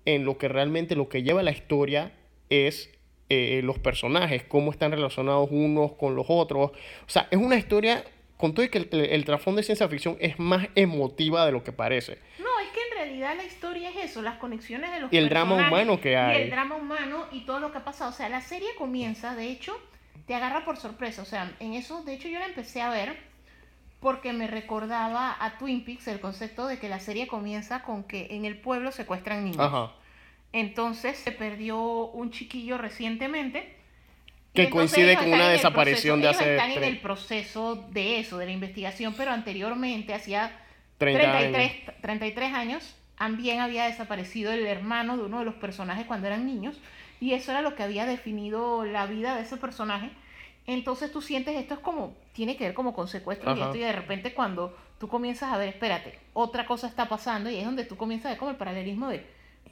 en 0.06 0.26
lo 0.26 0.38
que 0.38 0.48
realmente 0.48 0.96
lo 0.96 1.10
que 1.10 1.24
lleva 1.24 1.44
la 1.44 1.52
historia 1.52 2.12
es 2.50 2.92
eh, 3.30 3.62
los 3.64 3.80
personajes, 3.80 4.44
cómo 4.44 4.72
están 4.72 4.92
relacionados 4.92 5.50
unos 5.52 5.94
con 5.94 6.16
los 6.16 6.26
otros. 6.28 6.72
O 6.72 7.10
sea, 7.10 7.28
es 7.32 7.38
una 7.40 7.56
historia, 7.56 8.04
con 8.36 8.54
todo 8.54 8.66
y 8.66 8.70
que 8.70 8.80
el, 8.80 8.90
el, 8.92 9.24
trasfondo 9.26 9.60
de 9.60 9.64
ciencia 9.64 9.88
ficción 9.88 10.18
es 10.20 10.38
más 10.38 10.68
emotiva 10.76 11.46
de 11.46 11.54
lo 11.54 11.64
que 11.64 11.72
parece. 11.72 12.18
No, 12.40 12.60
es 12.60 12.70
que 12.74 12.80
en 12.90 12.98
realidad 12.98 13.36
la 13.38 13.46
historia 13.46 13.90
es 13.92 14.12
eso, 14.12 14.22
las 14.22 14.38
conexiones 14.38 14.92
de 14.92 15.00
los 15.00 15.14
Y 15.14 15.18
el 15.18 15.30
drama 15.30 15.56
humano 15.56 16.02
que 16.02 16.12
Y 16.12 16.16
hay. 16.16 16.42
el 16.44 16.50
drama 16.50 16.76
humano 16.76 17.28
y 17.32 17.46
todo 17.46 17.60
lo 17.60 17.72
que 17.72 17.78
ha 17.78 17.86
pasado. 17.86 18.10
O 18.10 18.14
sea, 18.14 18.28
la 18.28 18.42
serie 18.42 18.70
comienza, 18.78 19.36
de 19.36 19.50
hecho, 19.50 19.80
te 20.26 20.36
agarra 20.36 20.66
por 20.66 20.78
sorpresa. 20.78 21.22
O 21.22 21.26
sea, 21.26 21.56
en 21.60 21.74
eso, 21.74 22.04
de 22.04 22.16
hecho, 22.16 22.28
yo 22.28 22.40
la 22.40 22.48
empecé 22.48 22.82
a 22.82 22.90
ver 22.90 23.31
porque 24.02 24.34
me 24.34 24.48
recordaba 24.48 25.38
a 25.40 25.58
Twin 25.58 25.86
Peaks 25.86 26.08
el 26.08 26.20
concepto 26.20 26.68
de 26.68 26.80
que 26.80 26.90
la 26.90 27.00
serie 27.00 27.28
comienza 27.28 27.84
con 27.84 28.04
que 28.04 28.28
en 28.32 28.46
el 28.46 28.58
pueblo 28.58 28.92
secuestran 28.92 29.46
niños. 29.46 29.60
Ajá. 29.60 29.92
Entonces 30.52 31.18
se 31.18 31.32
perdió 31.32 31.80
un 31.80 32.32
chiquillo 32.32 32.78
recientemente. 32.78 33.78
Que 34.54 34.70
coincide 34.70 35.16
con 35.16 35.32
una 35.32 35.48
desaparición 35.48 36.20
de 36.20 36.28
hace 36.28 36.44
ellos 36.44 36.64
están 36.64 36.72
en 36.72 36.84
el 36.84 37.00
proceso 37.00 37.88
de 37.92 38.20
eso, 38.20 38.38
de 38.38 38.48
la 38.48 38.52
investigación, 38.52 39.14
pero 39.16 39.32
anteriormente, 39.32 40.14
hacía 40.14 40.52
30 40.98 41.22
33, 41.22 41.72
años. 41.72 42.02
33 42.02 42.54
años, 42.54 42.96
también 43.18 43.62
había 43.62 43.86
desaparecido 43.86 44.52
el 44.52 44.66
hermano 44.66 45.16
de 45.16 45.24
uno 45.24 45.40
de 45.40 45.46
los 45.46 45.54
personajes 45.54 46.06
cuando 46.06 46.28
eran 46.28 46.46
niños, 46.46 46.82
y 47.22 47.34
eso 47.34 47.52
era 47.52 47.62
lo 47.62 47.76
que 47.76 47.84
había 47.84 48.06
definido 48.06 48.84
la 48.84 49.06
vida 49.06 49.36
de 49.36 49.44
ese 49.44 49.56
personaje. 49.56 50.10
Entonces 50.68 51.12
tú 51.12 51.22
sientes 51.22 51.56
esto 51.58 51.74
es 51.74 51.80
como, 51.80 52.16
tiene 52.34 52.56
que 52.56 52.66
ver 52.66 52.74
como 52.74 52.94
con 52.94 53.08
secuestro 53.08 53.52
y 53.58 53.62
esto, 53.62 53.78
y 53.78 53.82
de 53.82 53.92
repente 53.94 54.34
cuando 54.34 54.78
tú 55.00 55.08
comienzas 55.08 55.52
a 55.52 55.58
ver, 55.58 55.70
espérate, 55.70 56.20
otra 56.34 56.66
cosa 56.66 56.88
está 56.88 57.10
pasando, 57.10 57.50
y 57.50 57.58
es 57.58 57.66
donde 57.66 57.84
tú 57.86 57.98
comienzas 57.98 58.28
a 58.28 58.30
ver 58.30 58.38
como 58.38 58.52
el 58.52 58.58
paralelismo 58.58 59.10
de, 59.10 59.26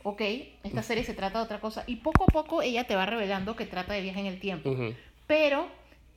ok, 0.03 0.21
esta 0.63 0.81
serie 0.83 1.03
se 1.03 1.13
trata 1.13 1.39
de 1.39 1.45
otra 1.45 1.59
cosa, 1.61 1.83
y 1.87 1.97
poco 1.97 2.25
a 2.25 2.31
poco 2.31 2.61
ella 2.61 2.85
te 2.85 2.95
va 2.95 3.05
revelando 3.05 3.55
que 3.55 3.65
trata 3.65 3.93
de 3.93 4.01
viaje 4.01 4.19
en 4.19 4.25
el 4.25 4.39
tiempo. 4.39 4.71
Pero 5.27 5.67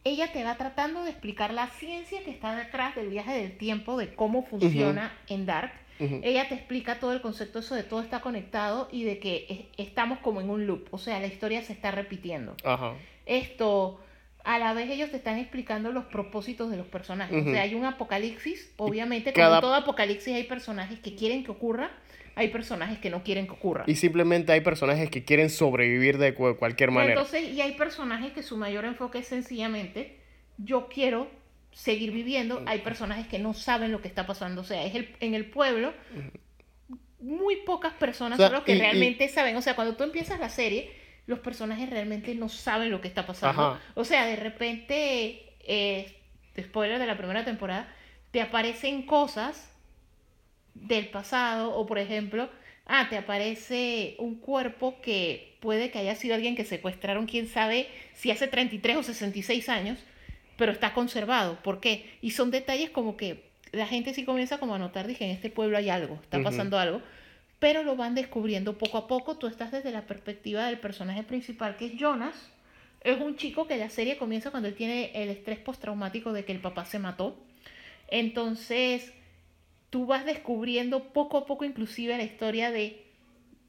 ella 0.05 0.33
te 0.33 0.43
va 0.43 0.57
tratando 0.57 1.05
de 1.05 1.11
explicar 1.11 1.53
la 1.53 1.69
ciencia 1.69 2.25
que 2.25 2.31
está 2.31 2.57
detrás 2.57 2.97
del 2.97 3.09
viaje 3.09 3.35
del 3.35 3.57
tiempo, 3.59 3.97
de 3.99 4.15
cómo 4.15 4.43
funciona 4.43 5.13
en 5.29 5.47
Dark. 5.47 5.73
Ella 6.25 6.49
te 6.49 6.55
explica 6.55 6.99
todo 6.99 7.13
el 7.13 7.21
concepto 7.21 7.59
eso 7.61 7.75
de 7.75 7.83
todo 7.85 8.01
está 8.01 8.21
conectado 8.21 8.89
y 8.91 9.05
de 9.05 9.19
que 9.21 9.47
es- 9.77 9.87
estamos 9.87 10.19
como 10.21 10.41
en 10.41 10.49
un 10.51 10.67
loop, 10.67 10.89
o 10.91 10.99
sea, 10.99 11.21
la 11.21 11.27
historia 11.27 11.63
se 11.63 11.73
está 11.75 11.91
repitiendo. 11.93 12.57
Esto, 13.27 14.01
a 14.45 14.59
la 14.59 14.73
vez 14.75 14.91
ellos 14.91 15.11
te 15.11 15.17
están 15.17 15.39
explicando 15.39 15.93
los 15.93 16.05
propósitos 16.07 16.71
de 16.71 16.77
los 16.77 16.87
personajes. 16.87 17.47
O 17.47 17.51
sea, 17.51 17.63
hay 17.63 17.75
un 17.75 17.85
apocalipsis, 17.85 18.73
obviamente, 18.77 19.33
como 19.33 19.47
en 19.57 19.61
todo 19.61 19.75
apocalipsis 19.75 20.35
hay 20.35 20.45
personajes 20.45 20.99
que 21.01 21.15
quieren 21.15 21.45
que 21.45 21.51
ocurra, 21.51 21.91
hay 22.35 22.49
personajes 22.49 22.99
que 22.99 23.11
no 23.11 23.23
quieren 23.23 23.47
que 23.47 23.53
ocurra. 23.53 23.85
Y 23.87 23.95
simplemente 23.97 24.53
hay 24.53 24.61
personajes 24.63 25.11
que 25.11 25.23
quieren 25.25 25.51
sobrevivir 25.51 26.19
de 26.19 26.35
cu- 26.35 26.57
cualquier 26.57 26.91
manera. 26.91 27.13
Entonces, 27.13 27.51
y 27.53 27.61
hay 27.61 27.73
personajes 27.73 28.33
que 28.33 28.43
su 28.43 28.57
mayor 28.57 28.85
enfoque 28.85 29.19
es 29.19 29.27
sencillamente, 29.29 30.19
yo 30.59 30.89
quiero 30.89 31.29
seguir 31.73 32.11
viviendo. 32.11 32.63
Hay 32.67 32.81
personajes 32.81 33.27
que 33.29 33.39
no 33.39 33.55
saben 33.55 33.93
lo 33.93 34.01
que 34.03 34.09
está 34.09 34.27
pasando. 34.27 34.63
O 34.63 34.65
sea, 34.65 34.85
es 34.85 34.95
el, 34.95 35.15
en 35.21 35.35
el 35.35 35.47
pueblo, 35.47 35.93
muy 37.21 37.57
pocas 37.65 37.93
personas 37.95 38.39
O 38.39 38.43
sea, 38.43 38.49
son 38.49 38.57
los 38.57 38.65
que 38.65 38.73
y- 38.73 38.77
y- 38.77 38.81
realmente 38.81 39.29
saben. 39.29 39.57
O 39.57 39.63
sea, 39.63 39.77
cuando 39.77 39.95
tú 39.97 40.03
empiezas 40.05 40.41
la 40.41 40.49
serie, 40.49 40.91
los 41.27 41.39
personajes 41.39 41.89
realmente 41.91 42.35
no 42.35 42.49
saben 42.49 42.91
lo 42.91 43.01
que 43.01 43.09
está 43.09 43.27
pasando. 43.27 43.63
Ajá. 43.63 43.81
O 43.95 44.05
sea, 44.05 44.27
de 44.27 44.37
repente, 44.37 45.55
eh, 45.61 46.17
spoiler 46.61 46.99
de 46.99 47.07
la 47.07 47.17
primera 47.17 47.45
temporada, 47.45 47.89
te 48.31 48.41
aparecen 48.41 49.03
cosas 49.03 49.71
del 50.75 51.09
pasado 51.09 51.75
o 51.75 51.87
por 51.87 51.99
ejemplo, 51.99 52.49
ah, 52.87 53.07
te 53.09 53.17
aparece 53.17 54.17
un 54.19 54.37
cuerpo 54.37 55.01
que 55.01 55.57
puede 55.61 55.91
que 55.91 55.99
haya 55.99 56.15
sido 56.15 56.35
alguien 56.35 56.57
que 56.57 56.65
secuestraron, 56.65 57.27
quién 57.27 57.47
sabe 57.47 57.89
si 58.15 58.31
hace 58.31 58.49
33 58.49 58.97
o 58.97 59.03
66 59.03 59.69
años, 59.69 59.99
pero 60.57 60.73
está 60.73 60.93
conservado. 60.93 61.63
¿Por 61.63 61.81
qué? 61.81 62.19
Y 62.21 62.33
son 62.33 62.51
detalles 62.51 62.91
como 62.91 63.17
que 63.17 63.53
la 63.71 63.87
gente 63.87 64.13
sí 64.13 64.25
comienza 64.25 64.59
como 64.59 64.75
a 64.75 64.79
notar, 64.79 65.07
dije, 65.07 65.25
en 65.25 65.31
este 65.31 65.51
pueblo 65.51 65.79
hay 65.79 65.89
algo, 65.89 66.19
está 66.23 66.43
pasando 66.43 66.79
algo, 66.79 67.01
pero 67.63 67.85
lo 67.85 67.95
van 67.95 68.17
descubriendo 68.17 68.77
poco 68.77 68.99
a 68.99 69.07
poco. 69.07 69.37
Tú 69.37 69.47
estás 69.47 69.71
desde 69.71 69.93
la 69.93 70.05
perspectiva 70.05 70.67
del 70.67 70.81
personaje 70.81 71.23
principal, 71.23 71.77
que 71.77 71.87
es 71.87 71.93
Jonas. 71.97 72.35
Es 73.03 73.21
un 73.21 73.37
chico 73.37 73.69
que 73.69 73.77
la 73.77 73.89
serie 73.89 74.19
comienza 74.19 74.51
cuando 74.51 74.69
él 74.69 74.75
tiene 74.75 75.13
el 75.15 75.29
estrés 75.29 75.61
postraumático 75.61 76.33
de 76.33 76.45
que 76.45 76.51
el 76.51 76.59
papá 76.59 76.87
se 76.87 76.99
mató. 76.99 77.37
Entonces, 78.09 79.13
tú 79.91 80.07
vas 80.07 80.27
descubriendo 80.27 81.13
poco 81.13 81.39
a 81.39 81.47
poco 81.47 81.65
inclusive 81.65 82.17
la 82.17 82.25
historia 82.25 82.73
de 82.73 83.01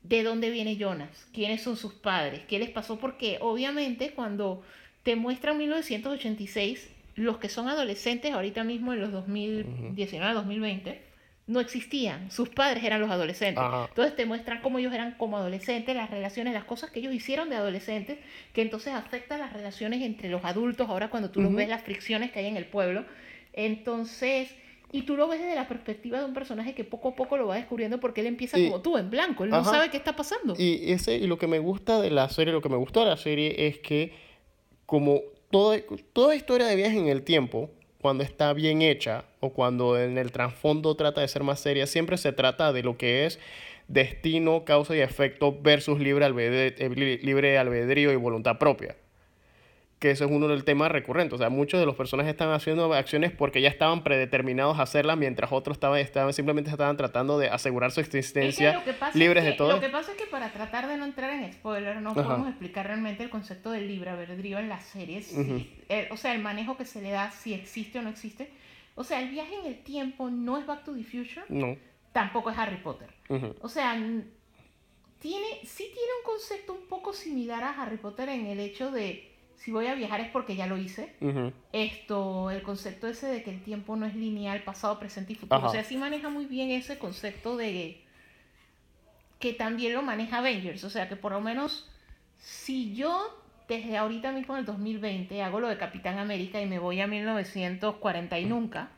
de 0.01 0.23
dónde 0.23 0.49
viene 0.49 0.75
Jonas, 0.75 1.27
quiénes 1.31 1.61
son 1.61 1.77
sus 1.77 1.93
padres, 1.93 2.41
qué 2.47 2.57
les 2.57 2.71
pasó, 2.71 2.97
porque 2.97 3.37
obviamente 3.41 4.11
cuando 4.13 4.63
te 5.03 5.15
muestran 5.15 5.59
1986, 5.59 6.89
los 7.15 7.37
que 7.37 7.47
son 7.47 7.69
adolescentes 7.69 8.33
ahorita 8.33 8.63
mismo 8.63 8.91
en 8.91 9.01
los 9.01 9.11
2019, 9.11 10.33
2020, 10.33 11.12
no 11.45 11.59
existían, 11.59 12.31
sus 12.31 12.49
padres 12.49 12.83
eran 12.83 13.01
los 13.01 13.11
adolescentes. 13.11 13.61
Ajá. 13.63 13.85
Entonces 13.89 14.15
te 14.15 14.25
muestran 14.25 14.61
cómo 14.61 14.79
ellos 14.79 14.93
eran 14.93 15.15
como 15.17 15.37
adolescentes, 15.37 15.95
las 15.95 16.09
relaciones, 16.09 16.53
las 16.53 16.63
cosas 16.63 16.89
que 16.89 16.99
ellos 16.99 17.13
hicieron 17.13 17.49
de 17.49 17.57
adolescentes, 17.57 18.17
que 18.53 18.61
entonces 18.61 18.93
afectan 18.93 19.39
las 19.39 19.51
relaciones 19.51 20.01
entre 20.01 20.29
los 20.29 20.45
adultos, 20.45 20.87
ahora 20.89 21.09
cuando 21.09 21.31
tú 21.31 21.41
los 21.41 21.53
ves, 21.53 21.67
las 21.67 21.81
fricciones 21.83 22.31
que 22.31 22.39
hay 22.39 22.45
en 22.45 22.55
el 22.55 22.65
pueblo. 22.65 23.03
Entonces, 23.51 24.49
y 24.91 25.01
tú 25.01 25.17
lo 25.17 25.27
ves 25.27 25.41
desde 25.41 25.55
la 25.55 25.67
perspectiva 25.67 26.19
de 26.19 26.25
un 26.25 26.33
personaje 26.33 26.73
que 26.75 26.83
poco 26.83 27.09
a 27.09 27.15
poco 27.15 27.35
lo 27.35 27.47
va 27.47 27.55
descubriendo 27.55 27.99
porque 27.99 28.21
él 28.21 28.27
empieza 28.27 28.57
Y- 28.59 28.65
como 28.69 28.81
tú, 28.81 28.97
en 28.97 29.09
blanco, 29.09 29.43
él 29.43 29.49
no 29.49 29.63
sabe 29.65 29.89
qué 29.89 29.97
está 29.97 30.15
pasando. 30.15 30.55
Y 30.57 30.91
ese 30.91 31.15
y 31.17 31.27
lo 31.27 31.37
que 31.37 31.47
me 31.47 31.59
gusta 31.59 31.99
de 31.99 32.11
la 32.11 32.29
serie, 32.29 32.53
lo 32.53 32.61
que 32.61 32.69
me 32.69 32.77
gustó 32.77 33.01
de 33.01 33.07
la 33.07 33.17
serie 33.17 33.67
es 33.67 33.79
que 33.79 34.13
como 34.85 35.21
toda, 35.49 35.79
toda 36.13 36.35
historia 36.35 36.67
de 36.67 36.75
viaje 36.75 36.97
en 36.97 37.07
el 37.07 37.23
tiempo, 37.23 37.69
cuando 38.03 38.25
está 38.25 38.51
bien 38.51 38.81
hecha 38.81 39.23
o 39.39 39.53
cuando 39.53 39.97
en 39.97 40.17
el 40.17 40.33
trasfondo 40.33 40.93
trata 40.95 41.21
de 41.21 41.27
ser 41.29 41.43
más 41.43 41.61
seria, 41.61 41.87
siempre 41.87 42.17
se 42.17 42.33
trata 42.33 42.73
de 42.73 42.83
lo 42.83 42.97
que 42.97 43.25
es 43.25 43.39
destino, 43.87 44.65
causa 44.65 44.93
y 44.93 44.99
efecto 44.99 45.57
versus 45.61 46.01
libre 46.01 46.25
albedrío, 46.25 46.89
libre 47.21 47.57
albedrío 47.57 48.11
y 48.11 48.17
voluntad 48.17 48.57
propia. 48.59 48.97
Que 50.03 50.11
eso 50.11 50.25
es 50.25 50.31
uno 50.31 50.49
del 50.49 50.65
temas 50.65 50.91
recurrentes. 50.91 51.35
O 51.35 51.37
sea, 51.37 51.49
muchos 51.49 51.79
de 51.79 51.85
los 51.85 51.95
personajes 51.95 52.31
están 52.33 52.51
haciendo 52.51 52.93
acciones 52.93 53.31
porque 53.31 53.61
ya 53.61 53.69
estaban 53.69 54.03
predeterminados 54.03 54.77
a 54.77 54.81
hacerlas, 54.81 55.17
mientras 55.17 55.53
otros 55.53 55.77
estaban, 55.77 55.97
estaban 55.97 56.33
simplemente 56.33 56.69
estaban 56.69 56.97
tratando 56.97 57.39
de 57.39 57.47
asegurar 57.47 57.89
su 57.93 58.01
existencia 58.01 58.83
que 58.83 58.93
libres 59.17 59.45
es 59.45 59.47
que, 59.47 59.51
de 59.51 59.57
todo. 59.57 59.71
Lo 59.71 59.79
que 59.79 59.87
pasa 59.87 60.11
es 60.11 60.17
que 60.17 60.25
para 60.25 60.51
tratar 60.51 60.89
de 60.89 60.97
no 60.97 61.05
entrar 61.05 61.31
en 61.31 61.53
spoiler, 61.53 62.01
no 62.01 62.09
Ajá. 62.11 62.21
podemos 62.21 62.49
explicar 62.49 62.85
realmente 62.85 63.23
el 63.23 63.29
concepto 63.29 63.71
del 63.71 63.87
libre 63.87 64.09
albedrío 64.09 64.59
en 64.59 64.67
las 64.67 64.83
series. 64.83 65.33
o 66.11 66.17
sea, 66.17 66.33
el 66.35 66.41
manejo 66.41 66.75
que 66.75 66.83
se 66.83 67.01
le 67.01 67.11
da, 67.11 67.31
si 67.31 67.53
existe 67.53 67.99
o 67.99 68.01
no 68.01 68.09
existe. 68.09 68.51
O 68.95 69.05
sea, 69.05 69.21
el 69.21 69.29
viaje 69.29 69.55
en 69.57 69.67
el 69.67 69.83
tiempo 69.83 70.29
no 70.29 70.57
es 70.57 70.65
Back 70.65 70.83
to 70.83 70.93
the 70.93 71.03
Future, 71.05 71.45
No. 71.47 71.77
tampoco 72.11 72.49
es 72.49 72.57
Harry 72.57 72.75
Potter. 72.75 73.07
O 73.61 73.69
sea, 73.69 73.93
tiene, 73.93 75.47
sí 75.63 75.85
tiene 75.93 76.09
un 76.19 76.25
concepto 76.25 76.73
un 76.73 76.87
poco 76.89 77.13
similar 77.13 77.63
a 77.63 77.81
Harry 77.81 77.95
Potter 77.95 78.27
en 78.27 78.47
el 78.47 78.59
hecho 78.59 78.91
de 78.91 79.32
si 79.63 79.71
voy 79.71 79.87
a 79.87 79.95
viajar 79.95 80.19
es 80.19 80.29
porque 80.29 80.57
ya 80.57 80.67
lo 80.67 80.77
hice. 80.77 81.13
Esto, 81.71 82.51
el 82.51 82.63
concepto 82.63 83.07
ese 83.07 83.27
de 83.27 83.43
que 83.43 83.49
el 83.49 83.63
tiempo 83.63 83.95
no 83.95 84.05
es 84.05 84.13
lineal, 84.13 84.61
pasado, 84.63 84.99
presente 84.99 85.31
y 85.31 85.35
futuro. 85.37 85.55
Ajá. 85.55 85.67
O 85.67 85.71
sea, 85.71 85.85
sí 85.85 85.95
maneja 85.95 86.27
muy 86.27 86.47
bien 86.47 86.69
ese 86.69 86.97
concepto 86.97 87.55
de 87.55 88.01
que 89.39 89.53
también 89.53 89.93
lo 89.93 90.01
maneja 90.01 90.39
Avengers. 90.39 90.83
O 90.83 90.89
sea, 90.89 91.07
que 91.07 91.15
por 91.15 91.31
lo 91.31 91.39
menos 91.39 91.89
si 92.39 92.93
yo 92.93 93.41
desde 93.69 93.95
ahorita 93.95 94.33
mismo 94.33 94.55
en 94.55 94.59
el 94.59 94.65
2020 94.65 95.41
hago 95.41 95.61
lo 95.61 95.69
de 95.69 95.77
Capitán 95.77 96.19
América 96.19 96.61
y 96.61 96.65
me 96.65 96.77
voy 96.77 96.99
a 96.99 97.07
1940 97.07 98.39
y 98.39 98.45
nunca, 98.45 98.89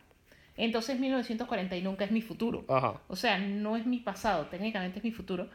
entonces 0.57 0.99
1940 0.99 1.75
y 1.77 1.83
nunca 1.83 2.05
es 2.05 2.11
mi 2.11 2.23
futuro. 2.23 2.65
Ajá. 2.67 2.99
O 3.07 3.15
sea, 3.15 3.37
no 3.37 3.77
es 3.77 3.85
mi 3.85 3.99
pasado, 3.99 4.47
técnicamente 4.47 4.97
es 4.97 5.03
mi 5.03 5.11
futuro. 5.11 5.47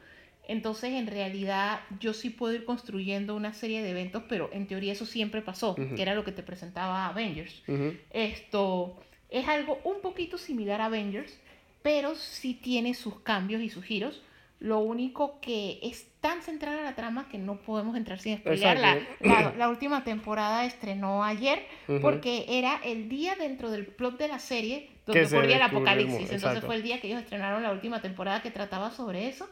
Entonces, 0.51 0.90
en 0.94 1.06
realidad, 1.06 1.81
yo 2.01 2.12
sí 2.12 2.31
puedo 2.31 2.52
ir 2.55 2.64
construyendo 2.64 3.36
una 3.36 3.52
serie 3.55 3.82
de 3.82 3.90
eventos, 3.90 4.22
pero 4.28 4.51
en 4.52 4.66
teoría 4.66 4.93
eso 4.93 5.06
siempre 5.06 5.43
pasó, 5.43 5.74
que 5.74 6.02
era 6.02 6.14
lo 6.14 6.24
que 6.24 6.32
te 6.32 6.43
presentaba 6.43 7.06
Avengers. 7.06 7.62
Esto 8.10 8.97
es 9.31 9.47
algo 9.48 9.78
un 9.85 10.01
poquito 10.01 10.39
similar 10.39 10.81
a 10.81 10.86
Avengers, 10.86 11.39
pero 11.82 12.14
sí 12.16 12.55
tiene 12.55 12.94
sus 12.94 13.20
cambios 13.20 13.62
y 13.62 13.68
sus 13.70 13.85
giros. 13.85 14.22
Lo 14.59 14.81
único 14.81 15.40
que 15.40 15.78
es 15.82 16.06
tan 16.20 16.43
central 16.43 16.78
a 16.78 16.82
la 16.82 16.94
trama 16.94 17.28
que 17.31 17.39
no 17.39 17.56
podemos 17.62 17.97
entrar 17.97 18.18
sin 18.18 18.36
spoilear. 18.36 18.77
La, 18.78 18.93
Exacto. 18.98 19.24
la- 19.27 19.55
la 19.56 19.68
última 19.70 20.05
temporada 20.05 20.66
estrenó 20.66 21.24
ayer 21.24 21.64
porque 22.02 22.44
era 22.48 22.78
el 22.85 23.09
día 23.09 23.36
dentro 23.36 23.70
del 23.70 23.86
plot 23.86 24.18
de 24.18 24.28
la 24.28 24.39
serie 24.39 24.90
donde 25.06 25.20
ocurría 25.39 25.56
el 25.56 25.62
apocalipsis. 25.62 26.18
Entonces 26.35 26.60
fue 26.66 26.74
el 26.77 26.82
día 26.82 27.01
que 27.01 27.06
ellos 27.06 27.22
estrenaron 27.22 27.62
la 27.62 27.72
última 27.72 28.02
temporada 28.02 28.43
que 28.43 28.51
trataba 28.51 28.90
sobre 28.90 29.28
eso. 29.28 29.48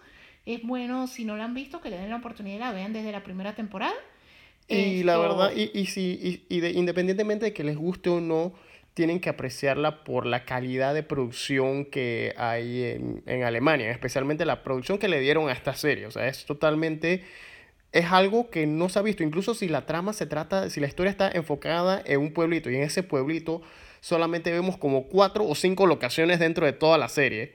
Es 0.48 0.62
bueno, 0.62 1.06
si 1.06 1.24
no 1.26 1.36
la 1.36 1.44
han 1.44 1.52
visto, 1.54 1.80
que 1.82 1.90
le 1.90 1.98
den 1.98 2.08
la 2.08 2.16
oportunidad 2.16 2.56
y 2.56 2.58
la 2.60 2.72
vean 2.72 2.92
desde 2.94 3.12
la 3.12 3.22
primera 3.22 3.54
temporada. 3.54 3.92
Y 4.66 5.02
la 5.02 5.12
Esto- 5.14 5.22
verdad, 5.22 5.52
y, 5.54 5.70
y 5.78 5.86
si, 5.86 6.18
y, 6.48 6.56
y 6.56 6.60
de- 6.60 6.70
independientemente 6.70 7.44
de 7.44 7.52
que 7.52 7.64
les 7.64 7.76
guste 7.76 8.08
o 8.08 8.20
no, 8.20 8.54
tienen 8.94 9.20
que 9.20 9.28
apreciarla 9.28 10.04
por 10.04 10.24
la 10.26 10.44
calidad 10.46 10.94
de 10.94 11.02
producción 11.02 11.84
que 11.84 12.34
hay 12.38 12.82
en, 12.82 13.22
en 13.26 13.44
Alemania, 13.44 13.90
especialmente 13.90 14.44
la 14.46 14.62
producción 14.62 14.98
que 14.98 15.08
le 15.08 15.20
dieron 15.20 15.48
a 15.48 15.52
esta 15.52 15.74
serie. 15.74 16.06
O 16.06 16.10
sea, 16.10 16.26
es 16.28 16.46
totalmente, 16.46 17.24
es 17.92 18.06
algo 18.06 18.48
que 18.50 18.66
no 18.66 18.88
se 18.88 18.98
ha 18.98 19.02
visto. 19.02 19.22
Incluso 19.22 19.54
si 19.54 19.68
la 19.68 19.84
trama 19.86 20.12
se 20.14 20.26
trata, 20.26 20.70
si 20.70 20.80
la 20.80 20.86
historia 20.86 21.10
está 21.10 21.30
enfocada 21.30 22.02
en 22.06 22.20
un 22.20 22.32
pueblito 22.32 22.70
y 22.70 22.76
en 22.76 22.82
ese 22.82 23.02
pueblito 23.02 23.60
solamente 24.00 24.50
vemos 24.50 24.78
como 24.78 25.04
cuatro 25.08 25.44
o 25.46 25.54
cinco 25.54 25.86
locaciones 25.86 26.38
dentro 26.38 26.64
de 26.66 26.72
toda 26.72 26.96
la 26.98 27.08
serie 27.10 27.52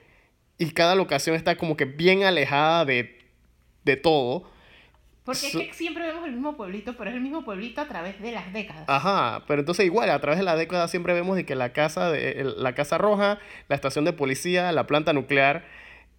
y 0.58 0.70
cada 0.70 0.94
locación 0.94 1.36
está 1.36 1.56
como 1.56 1.76
que 1.76 1.84
bien 1.84 2.22
alejada 2.24 2.84
de, 2.84 3.18
de 3.84 3.96
todo. 3.96 4.50
Porque 5.24 5.38
So- 5.50 5.60
es 5.60 5.68
que 5.68 5.72
siempre 5.74 6.06
vemos 6.06 6.26
el 6.26 6.32
mismo 6.32 6.54
pueblito, 6.56 6.96
pero 6.96 7.08
es 7.10 7.16
el 7.16 7.22
mismo 7.22 7.44
pueblito 7.44 7.80
a 7.80 7.88
través 7.88 8.20
de 8.20 8.30
las 8.32 8.52
décadas. 8.52 8.84
Ajá, 8.86 9.44
pero 9.48 9.60
entonces 9.60 9.86
igual, 9.86 10.10
a 10.10 10.20
través 10.20 10.38
de 10.38 10.44
la 10.44 10.54
década 10.54 10.86
siempre 10.86 11.14
vemos 11.14 11.36
de 11.36 11.46
que 11.46 11.54
la 11.54 11.72
casa, 11.72 12.10
de, 12.10 12.52
la 12.58 12.74
casa 12.74 12.98
roja, 12.98 13.38
la 13.68 13.74
estación 13.74 14.04
de 14.04 14.12
policía, 14.12 14.70
la 14.72 14.86
planta 14.86 15.12
nuclear 15.14 15.64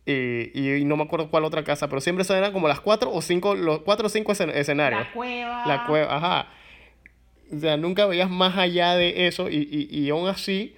y, 0.07 0.59
y 0.75 0.85
no 0.85 0.97
me 0.97 1.03
acuerdo 1.03 1.29
cuál 1.29 1.45
otra 1.45 1.63
casa, 1.63 1.87
pero 1.87 2.01
siempre 2.01 2.25
eran 2.29 2.51
como 2.51 2.67
las 2.67 2.79
cuatro 2.79 3.11
o 3.11 3.21
cinco, 3.21 3.53
los 3.55 3.79
cuatro 3.81 4.07
o 4.07 4.09
cinco 4.09 4.31
escen- 4.33 4.51
escenarios. 4.53 5.01
La 5.05 5.11
cueva. 5.13 5.63
La 5.67 5.85
cueva, 5.85 6.15
ajá. 6.15 6.47
O 7.55 7.59
sea, 7.59 7.77
nunca 7.77 8.07
veías 8.07 8.29
más 8.29 8.57
allá 8.57 8.95
de 8.95 9.27
eso 9.27 9.49
y, 9.49 9.67
y, 9.71 9.99
y 9.99 10.09
aún 10.09 10.27
así 10.27 10.75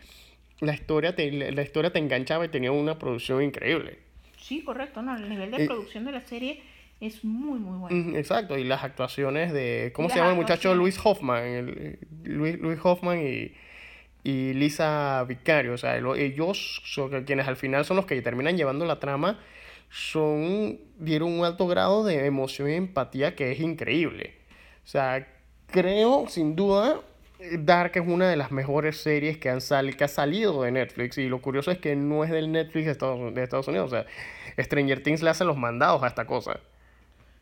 la 0.59 0.73
historia, 0.73 1.15
te, 1.15 1.31
la 1.31 1.61
historia 1.61 1.91
te 1.91 1.99
enganchaba 1.99 2.45
y 2.45 2.49
tenía 2.49 2.71
una 2.71 2.97
producción 2.97 3.43
increíble. 3.43 3.99
Sí, 4.39 4.63
correcto, 4.63 5.01
no, 5.01 5.15
el 5.15 5.27
nivel 5.29 5.51
de 5.51 5.63
Eh, 5.63 5.67
producción 5.67 6.05
de 6.05 6.11
la 6.13 6.21
serie 6.21 6.61
es 6.99 7.23
muy, 7.23 7.59
muy 7.59 7.77
bueno. 7.77 8.17
Exacto, 8.17 8.57
y 8.57 8.63
las 8.63 8.83
actuaciones 8.83 9.51
de. 9.53 9.91
¿Cómo 9.93 10.09
se 10.09 10.15
llama 10.17 10.31
el 10.31 10.35
muchacho? 10.37 10.73
Luis 10.73 10.97
Hoffman. 11.03 11.43
el- 11.43 11.99
Luis, 12.23 12.57
Luis 12.59 12.79
Hoffman 12.81 13.19
y, 13.21 13.51
y 14.23 14.53
Lisa 14.53 15.23
Vicario. 15.27 15.73
O 15.73 15.77
sea, 15.77 15.97
lo- 15.99 16.15
ellos 16.15 16.81
son 16.85 17.23
quienes 17.25 17.47
al 17.47 17.55
final 17.55 17.85
son 17.85 17.97
los 17.97 18.05
que 18.05 18.19
terminan 18.21 18.57
llevando 18.57 18.85
la 18.85 18.99
trama. 18.99 19.39
Son. 19.89 20.79
dieron 20.97 21.31
un 21.31 21.45
alto 21.45 21.67
grado 21.67 22.03
de 22.03 22.25
emoción 22.25 22.69
y 22.69 22.73
empatía 22.73 23.35
que 23.35 23.51
es 23.51 23.59
increíble. 23.59 24.33
O 24.83 24.87
sea, 24.87 25.27
creo 25.67 26.25
sin 26.29 26.55
duda 26.55 27.01
Dark 27.59 27.91
es 27.95 28.07
una 28.07 28.27
de 28.29 28.35
las 28.35 28.51
mejores 28.51 28.97
series 28.97 29.37
que, 29.37 29.49
han 29.49 29.61
sali- 29.61 29.93
que 29.93 30.03
ha 30.03 30.07
salido 30.07 30.63
de 30.63 30.71
Netflix. 30.71 31.17
Y 31.17 31.27
lo 31.29 31.39
curioso 31.41 31.71
es 31.71 31.77
que 31.77 31.95
no 31.95 32.23
es 32.23 32.31
del 32.31 32.51
Netflix 32.51 32.85
de 32.85 32.91
Estados, 32.91 33.33
de 33.33 33.43
Estados 33.43 33.67
Unidos. 33.67 33.93
O 33.93 33.95
sea, 33.95 34.05
Stranger 34.63 35.03
Things 35.03 35.21
le 35.21 35.29
hace 35.29 35.45
los 35.45 35.57
mandados 35.57 36.01
a 36.03 36.07
esta 36.07 36.25
cosa. 36.25 36.59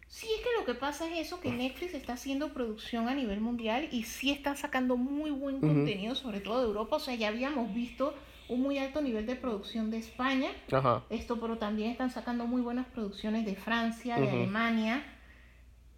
Sí, 0.07 0.27
es 0.37 0.41
que 0.43 0.49
lo 0.59 0.65
que 0.65 0.75
pasa 0.75 1.07
es 1.11 1.27
eso, 1.27 1.39
que 1.41 1.51
Netflix 1.51 1.93
está 1.93 2.13
haciendo 2.13 2.53
producción 2.53 3.09
a 3.09 3.15
nivel 3.15 3.41
mundial 3.41 3.89
y 3.91 4.03
sí 4.03 4.31
está 4.31 4.55
sacando 4.55 4.95
muy 4.97 5.31
buen 5.31 5.59
contenido, 5.59 6.15
sobre 6.15 6.39
todo 6.39 6.61
de 6.61 6.67
Europa. 6.67 6.97
O 6.97 6.99
sea, 6.99 7.15
ya 7.15 7.29
habíamos 7.29 7.73
visto 7.73 8.13
un 8.47 8.61
muy 8.61 8.77
alto 8.77 9.01
nivel 9.01 9.25
de 9.25 9.35
producción 9.35 9.91
de 9.91 9.97
España. 9.97 10.49
Ajá. 10.71 11.03
Esto, 11.09 11.39
pero 11.39 11.57
también 11.57 11.91
están 11.91 12.11
sacando 12.11 12.45
muy 12.47 12.61
buenas 12.61 12.85
producciones 12.87 13.45
de 13.45 13.55
Francia, 13.55 14.17
de. 14.17 14.29
Alemania. 14.29 15.03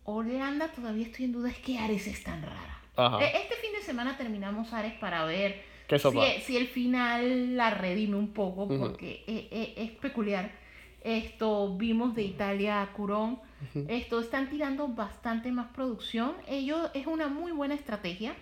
Holanda 0.04 0.70
todavía 0.72 1.06
estoy 1.06 1.26
en 1.26 1.34
duda, 1.34 1.50
es 1.50 1.58
que 1.60 1.78
Ares 1.78 2.08
es 2.08 2.24
tan 2.24 2.42
rara. 2.42 2.77
Ajá. 2.98 3.20
E- 3.24 3.38
Este 3.44 3.56
fin 3.56 3.72
de 3.74 3.82
semana 3.82 4.18
terminamos 4.18 4.74
Ares 4.74 4.94
para 4.94 5.24
ver 5.26 5.64
¿Qué 5.88 5.98
sopa? 6.00 6.26
si, 6.36 6.42
si 6.42 6.58
el 6.58 6.68
final 6.68 7.56
la 7.56 7.70
redime 7.70 8.18
un 8.18 8.34
poco, 8.34 8.68
porque 8.68 9.24
e- 9.28 9.48
e- 9.52 9.84
es, 9.84 9.92
peculiar. 9.92 10.52
Esto 11.04 11.78
vimos 11.78 12.16
de 12.16 12.24
Italia 12.24 12.82
a 12.82 12.92
Curón. 12.92 13.40
Esto 13.88 14.20
están 14.20 14.50
tirando 14.50 14.88
bastante 14.90 15.52
más 15.52 15.68
producción. 15.74 16.34
Ellos 16.48 16.92
es 16.94 17.08
una 17.08 17.28
muy 17.28 17.52
buena 17.52 17.76
estrategia, 17.76 18.34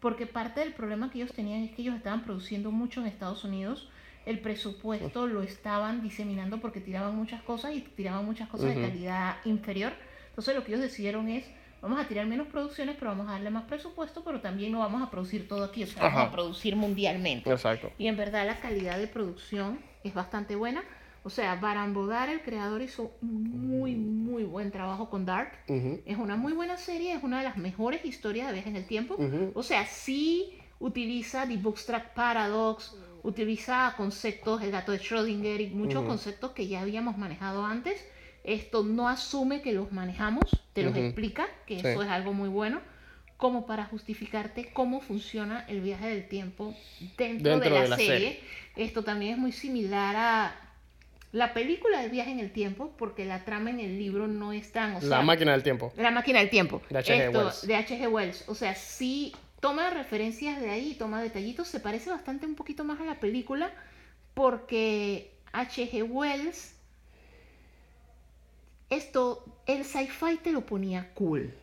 porque 0.00 0.26
parte 0.26 0.60
del 0.60 0.72
problema 0.74 1.10
que 1.10 1.18
ellos 1.18 1.32
tenían 1.32 1.62
es 1.62 1.70
que 1.72 1.82
ellos 1.82 1.96
estaban 1.96 2.22
produciendo 2.22 2.70
mucho 2.70 3.00
en 3.00 3.06
Estados 3.06 3.44
Unidos. 3.44 3.88
El 4.26 4.38
presupuesto 4.40 5.26
lo 5.26 5.42
estaban 5.42 6.02
diseminando 6.02 6.60
porque 6.60 6.80
tiraban 6.80 7.16
muchas 7.16 7.42
cosas 7.42 7.74
y 7.74 7.80
tiraban 7.80 8.24
muchas 8.26 8.48
cosas 8.48 8.74
de 8.74 8.80
calidad 8.82 9.36
inferior. 9.44 9.92
Entonces 10.28 10.54
lo 10.54 10.62
que 10.62 10.72
ellos 10.72 10.82
decidieron 10.82 11.28
es, 11.28 11.44
vamos 11.82 11.98
a 12.00 12.06
tirar 12.06 12.26
menos 12.26 12.46
producciones, 12.48 12.96
pero 12.98 13.10
vamos 13.12 13.28
a 13.28 13.32
darle 13.32 13.50
más 13.50 13.64
presupuesto, 13.64 14.22
pero 14.24 14.40
también 14.40 14.72
no 14.72 14.80
vamos 14.80 15.02
a 15.02 15.10
producir 15.10 15.48
todo 15.48 15.64
aquí, 15.64 15.82
o 15.84 15.86
sea, 15.86 16.02
vamos 16.02 16.18
Ajá. 16.18 16.28
a 16.28 16.32
producir 16.32 16.76
mundialmente. 16.76 17.50
Exacto. 17.50 17.90
Y 17.98 18.06
en 18.06 18.16
verdad 18.16 18.46
la 18.46 18.60
calidad 18.60 18.98
de 18.98 19.06
producción 19.06 19.78
es 20.04 20.14
bastante 20.14 20.56
buena. 20.56 20.82
O 21.22 21.28
sea, 21.28 21.54
Barambodar, 21.56 22.30
el 22.30 22.40
creador, 22.40 22.80
hizo 22.80 23.12
muy, 23.20 23.94
muy 23.94 24.44
buen 24.44 24.70
trabajo 24.70 25.10
con 25.10 25.26
Dark. 25.26 25.52
Ujú. 25.68 26.00
Es 26.06 26.16
una 26.16 26.36
muy 26.36 26.54
buena 26.54 26.78
serie, 26.78 27.12
es 27.12 27.22
una 27.22 27.38
de 27.38 27.44
las 27.44 27.58
mejores 27.58 28.04
historias 28.06 28.46
de 28.46 28.54
viajes 28.54 28.70
en 28.70 28.76
el 28.76 28.86
tiempo. 28.86 29.16
Ujú. 29.18 29.52
O 29.54 29.62
sea, 29.62 29.84
sí 29.84 30.58
utiliza 30.78 31.46
The 31.46 31.58
Bookstrack 31.58 32.14
Paradox, 32.14 32.96
utiliza 33.22 33.92
conceptos, 33.98 34.62
el 34.62 34.70
gato 34.70 34.92
de 34.92 34.98
Schrödinger 34.98 35.60
y 35.60 35.66
muchos 35.74 36.00
Ujú. 36.00 36.08
conceptos 36.08 36.52
que 36.52 36.68
ya 36.68 36.80
habíamos 36.80 37.18
manejado 37.18 37.66
antes. 37.66 38.02
Esto 38.44 38.82
no 38.82 39.08
asume 39.08 39.60
que 39.62 39.72
los 39.72 39.92
manejamos, 39.92 40.44
te 40.72 40.82
los 40.82 40.96
explica, 40.96 41.46
que 41.66 41.80
Sí. 41.80 41.86
eso 41.86 42.02
es 42.02 42.08
algo 42.08 42.32
muy 42.32 42.48
bueno, 42.48 42.80
como 43.36 43.66
para 43.66 43.84
justificarte 43.86 44.70
cómo 44.72 45.00
funciona 45.00 45.64
el 45.68 45.80
viaje 45.80 46.08
del 46.08 46.28
tiempo 46.28 46.74
dentro, 47.16 47.50
Dentro 47.52 47.60
de 47.60 47.70
la, 47.70 47.82
de 47.82 47.88
la 47.88 47.96
serie. 47.96 48.12
serie. 48.12 48.40
Esto 48.76 49.02
también 49.04 49.32
es 49.32 49.38
muy 49.38 49.52
similar 49.52 50.14
a 50.16 50.54
la 51.32 51.52
película 51.54 52.00
de 52.02 52.08
viaje 52.08 52.30
en 52.32 52.40
el 52.40 52.50
tiempo, 52.52 52.92
porque 52.98 53.24
la 53.24 53.44
trama 53.44 53.70
en 53.70 53.80
el 53.80 53.98
libro 53.98 54.26
no 54.26 54.52
es 54.52 54.72
tan... 54.72 54.96
O 54.96 55.00
sea, 55.00 55.08
La 55.10 55.22
máquina 55.22 55.52
del 55.52 55.62
tiempo. 55.62 55.92
la 55.96 56.10
máquina 56.10 56.40
del 56.40 56.50
tiempo. 56.50 56.82
De 56.90 56.98
H.G. 56.98 57.28
Wells. 57.34 57.66
De 57.66 57.76
H.G. 57.76 58.08
Wells. 58.08 58.44
O 58.48 58.54
sea, 58.54 58.74
sí 58.74 59.34
toma 59.60 59.90
referencias 59.90 60.60
de 60.60 60.70
ahí, 60.70 60.94
toma 60.98 61.22
detallitos. 61.22 61.68
Se 61.68 61.78
parece 61.80 62.10
bastante 62.10 62.46
un 62.46 62.54
poquito 62.56 62.82
más 62.84 63.00
a 63.00 63.04
la 63.04 63.20
película 63.20 63.70
porque 64.34 65.30
H.G. 65.52 66.02
Wells, 66.02 66.74
esto, 68.90 69.44
el 69.66 69.84
sci-fi 69.84 70.36
te 70.42 70.52
lo 70.52 70.66
ponía 70.66 71.10
cool. 71.14 71.54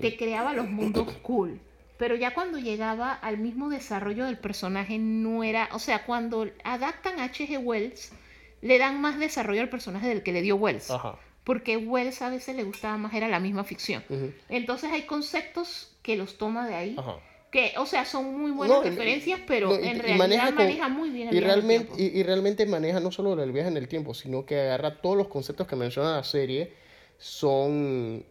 Te 0.00 0.16
creaba 0.16 0.54
los 0.54 0.68
mundos 0.68 1.12
cool. 1.22 1.60
Pero 1.98 2.14
ya 2.14 2.34
cuando 2.34 2.58
llegaba 2.58 3.12
al 3.12 3.38
mismo 3.38 3.68
desarrollo 3.70 4.26
del 4.26 4.38
personaje 4.38 4.98
no 4.98 5.42
era... 5.44 5.68
O 5.72 5.78
sea, 5.78 6.04
cuando 6.04 6.46
adaptan 6.62 7.20
a 7.20 7.24
H.G. 7.24 7.58
Wells, 7.58 8.12
le 8.60 8.78
dan 8.78 9.00
más 9.00 9.18
desarrollo 9.18 9.62
al 9.62 9.68
personaje 9.68 10.08
del 10.08 10.22
que 10.22 10.32
le 10.32 10.42
dio 10.42 10.56
Wells 10.56 10.90
Ajá. 10.90 11.16
porque 11.44 11.76
Wells 11.76 12.20
a 12.22 12.30
veces 12.30 12.56
le 12.56 12.64
gustaba 12.64 12.96
más 12.98 13.14
era 13.14 13.28
la 13.28 13.40
misma 13.40 13.64
ficción. 13.64 14.02
Entonces 14.48 14.90
hay 14.92 15.02
conceptos 15.02 15.96
que 16.02 16.16
los 16.16 16.38
toma 16.38 16.66
de 16.66 16.74
ahí, 16.74 16.96
Ajá. 16.98 17.16
Que, 17.50 17.72
o 17.78 17.86
sea, 17.86 18.04
son 18.04 18.38
muy 18.38 18.50
buenas 18.50 18.78
No, 18.78 18.82
referencias, 18.82 19.40
pero 19.46 19.68
no, 19.70 19.74
y- 19.80 19.86
en 19.88 19.98
realidad 19.98 20.16
maneja 20.18 20.50
maneja, 20.50 20.84
con- 20.84 20.92
muy 20.96 21.10
bien 21.10 21.28
el 21.28 21.34
Y 21.34 21.38
viaje 21.38 21.52
en 21.52 21.58
el 21.58 21.66
realmente, 21.66 21.94
tiempo. 21.96 22.16
y, 22.16 22.20
y 22.20 22.22
realmente 22.22 22.66
maneja 22.66 23.00
no 23.00 23.10
solo 23.12 23.40
el 23.42 23.52
viaje 23.52 23.68
en 23.68 23.76
el 23.76 23.88
tiempo, 23.88 24.14
sino 24.14 24.44
que 24.44 24.60
agarra 24.60 25.00
todos 25.00 25.16
los 25.16 25.28
conceptos 25.28 25.66
que 25.66 25.76
menciona 25.76 26.16
la 26.16 26.24
serie, 26.24 26.74
son, 27.18 28.24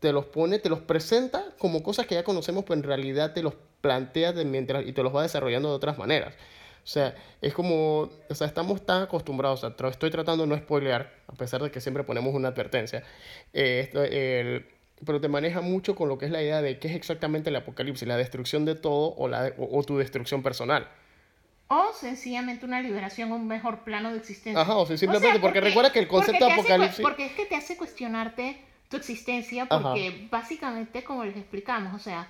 te 0.00 0.12
los 0.12 0.26
pone, 0.26 0.58
te 0.58 0.68
los 0.68 0.80
presenta 0.80 1.44
como 1.58 1.82
cosas 1.82 2.06
que 2.06 2.14
ya 2.14 2.24
conocemos, 2.24 2.64
pero 2.64 2.74
en 2.74 2.82
realidad 2.82 3.32
te 3.32 3.42
los 3.42 3.54
plantea 3.80 4.32
de 4.32 4.44
mientras 4.44 4.86
y 4.86 4.92
te 4.92 5.02
los 5.02 5.14
va 5.14 5.22
desarrollando 5.22 5.68
de 5.70 5.74
otras 5.76 5.98
maneras. 5.98 6.34
O 6.82 6.86
sea, 6.86 7.14
es 7.40 7.54
como, 7.54 8.10
o 8.28 8.34
sea, 8.34 8.46
estamos 8.46 8.84
tan 8.84 9.02
acostumbrados, 9.04 9.64
o 9.64 9.74
sea, 9.74 9.88
estoy 9.88 10.10
tratando 10.10 10.44
de 10.44 10.50
no 10.50 10.56
spoilear, 10.58 11.10
a 11.28 11.32
pesar 11.32 11.62
de 11.62 11.70
que 11.70 11.80
siempre 11.80 12.04
ponemos 12.04 12.34
una 12.34 12.48
advertencia, 12.48 13.02
eh, 13.54 13.80
esto, 13.84 14.04
el- 14.04 14.66
pero 15.04 15.20
te 15.20 15.28
maneja 15.28 15.60
mucho 15.60 15.94
con 15.96 16.08
lo 16.08 16.18
que 16.18 16.26
es 16.26 16.30
la 16.30 16.42
idea 16.42 16.62
de 16.62 16.78
qué 16.78 16.88
es 16.88 16.94
exactamente 16.94 17.50
el 17.50 17.56
apocalipsis, 17.56 18.06
la 18.06 18.16
destrucción 18.16 18.64
de 18.64 18.74
todo 18.74 19.14
o, 19.16 19.28
la, 19.28 19.52
o- 19.58 19.78
o 19.78 19.82
tu 19.84 19.98
destrucción 19.98 20.42
personal. 20.42 20.88
O 21.68 21.92
sencillamente 21.94 22.66
una 22.66 22.80
liberación, 22.82 23.32
un 23.32 23.46
mejor 23.48 23.80
plano 23.80 24.12
de 24.12 24.18
existencia. 24.18 24.60
Ajá, 24.60 24.76
o 24.76 24.86
sea, 24.86 24.96
simplemente 24.96 25.40
porque 25.40 25.60
recuerda 25.60 25.92
que 25.92 25.98
el 25.98 26.06
porque 26.06 26.26
concepto 26.26 26.46
de 26.46 26.52
hace 26.52 26.60
apocalipsis- 26.62 27.02
porque 27.02 27.26
es 27.26 27.32
que 27.32 27.46
te 27.46 27.56
hace 27.56 27.76
cuestionarte 27.76 28.58
tu 28.88 28.96
existencia, 28.98 29.66
Ajá. 29.68 29.80
porque 29.82 30.28
básicamente, 30.30 31.02
como 31.02 31.24
les 31.24 31.36
explicamos, 31.36 31.94
o 31.94 31.98
sea, 31.98 32.28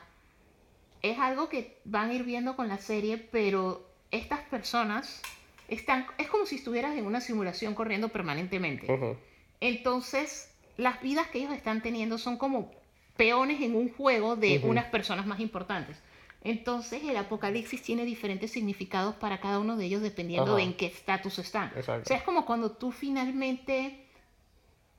es 1.02 1.18
algo 1.18 1.48
que 1.48 1.76
van 1.84 2.10
a 2.10 2.14
ir 2.14 2.22
viendo 2.22 2.56
con 2.56 2.68
la 2.68 2.78
serie, 2.78 3.18
pero 3.18 3.86
estas 4.10 4.40
personas 4.40 5.20
están, 5.68 6.06
es 6.16 6.28
como 6.28 6.46
si 6.46 6.56
estuvieras 6.56 6.96
en 6.96 7.04
una 7.04 7.20
simulación 7.20 7.74
corriendo 7.74 8.08
permanentemente. 8.08 8.90
Ujú. 8.90 9.16
Entonces, 9.60 10.53
las 10.76 11.00
vidas 11.00 11.26
que 11.28 11.38
ellos 11.38 11.52
están 11.52 11.82
teniendo 11.82 12.18
son 12.18 12.36
como 12.36 12.70
peones 13.16 13.60
en 13.60 13.74
un 13.76 13.92
juego 13.92 14.36
de 14.36 14.60
unas 14.64 14.86
personas 14.86 15.26
más 15.26 15.40
importantes. 15.40 15.96
Entonces, 16.42 17.02
el 17.04 17.16
apocalipsis 17.16 17.80
tiene 17.82 18.04
diferentes 18.04 18.50
significados 18.50 19.14
para 19.14 19.40
cada 19.40 19.58
uno 19.60 19.76
de 19.76 19.86
ellos 19.86 20.02
dependiendo 20.02 20.48
Ajá. 20.52 20.56
de 20.56 20.62
en 20.64 20.74
qué 20.74 20.86
estatus 20.86 21.38
están. 21.38 21.68
Exacto. 21.76 22.02
O 22.02 22.04
sea, 22.06 22.16
es 22.18 22.22
como 22.22 22.44
cuando 22.44 22.70
tú 22.72 22.92
finalmente 22.92 24.00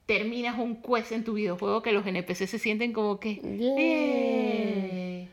terminas 0.07 0.57
un 0.57 0.81
quest 0.81 1.11
en 1.11 1.23
tu 1.23 1.33
videojuego 1.33 1.81
que 1.81 1.91
los 1.91 2.05
NPC 2.05 2.47
se 2.47 2.57
sienten 2.59 2.93
como 2.93 3.19
que... 3.19 3.39
"Eh". 3.43 5.27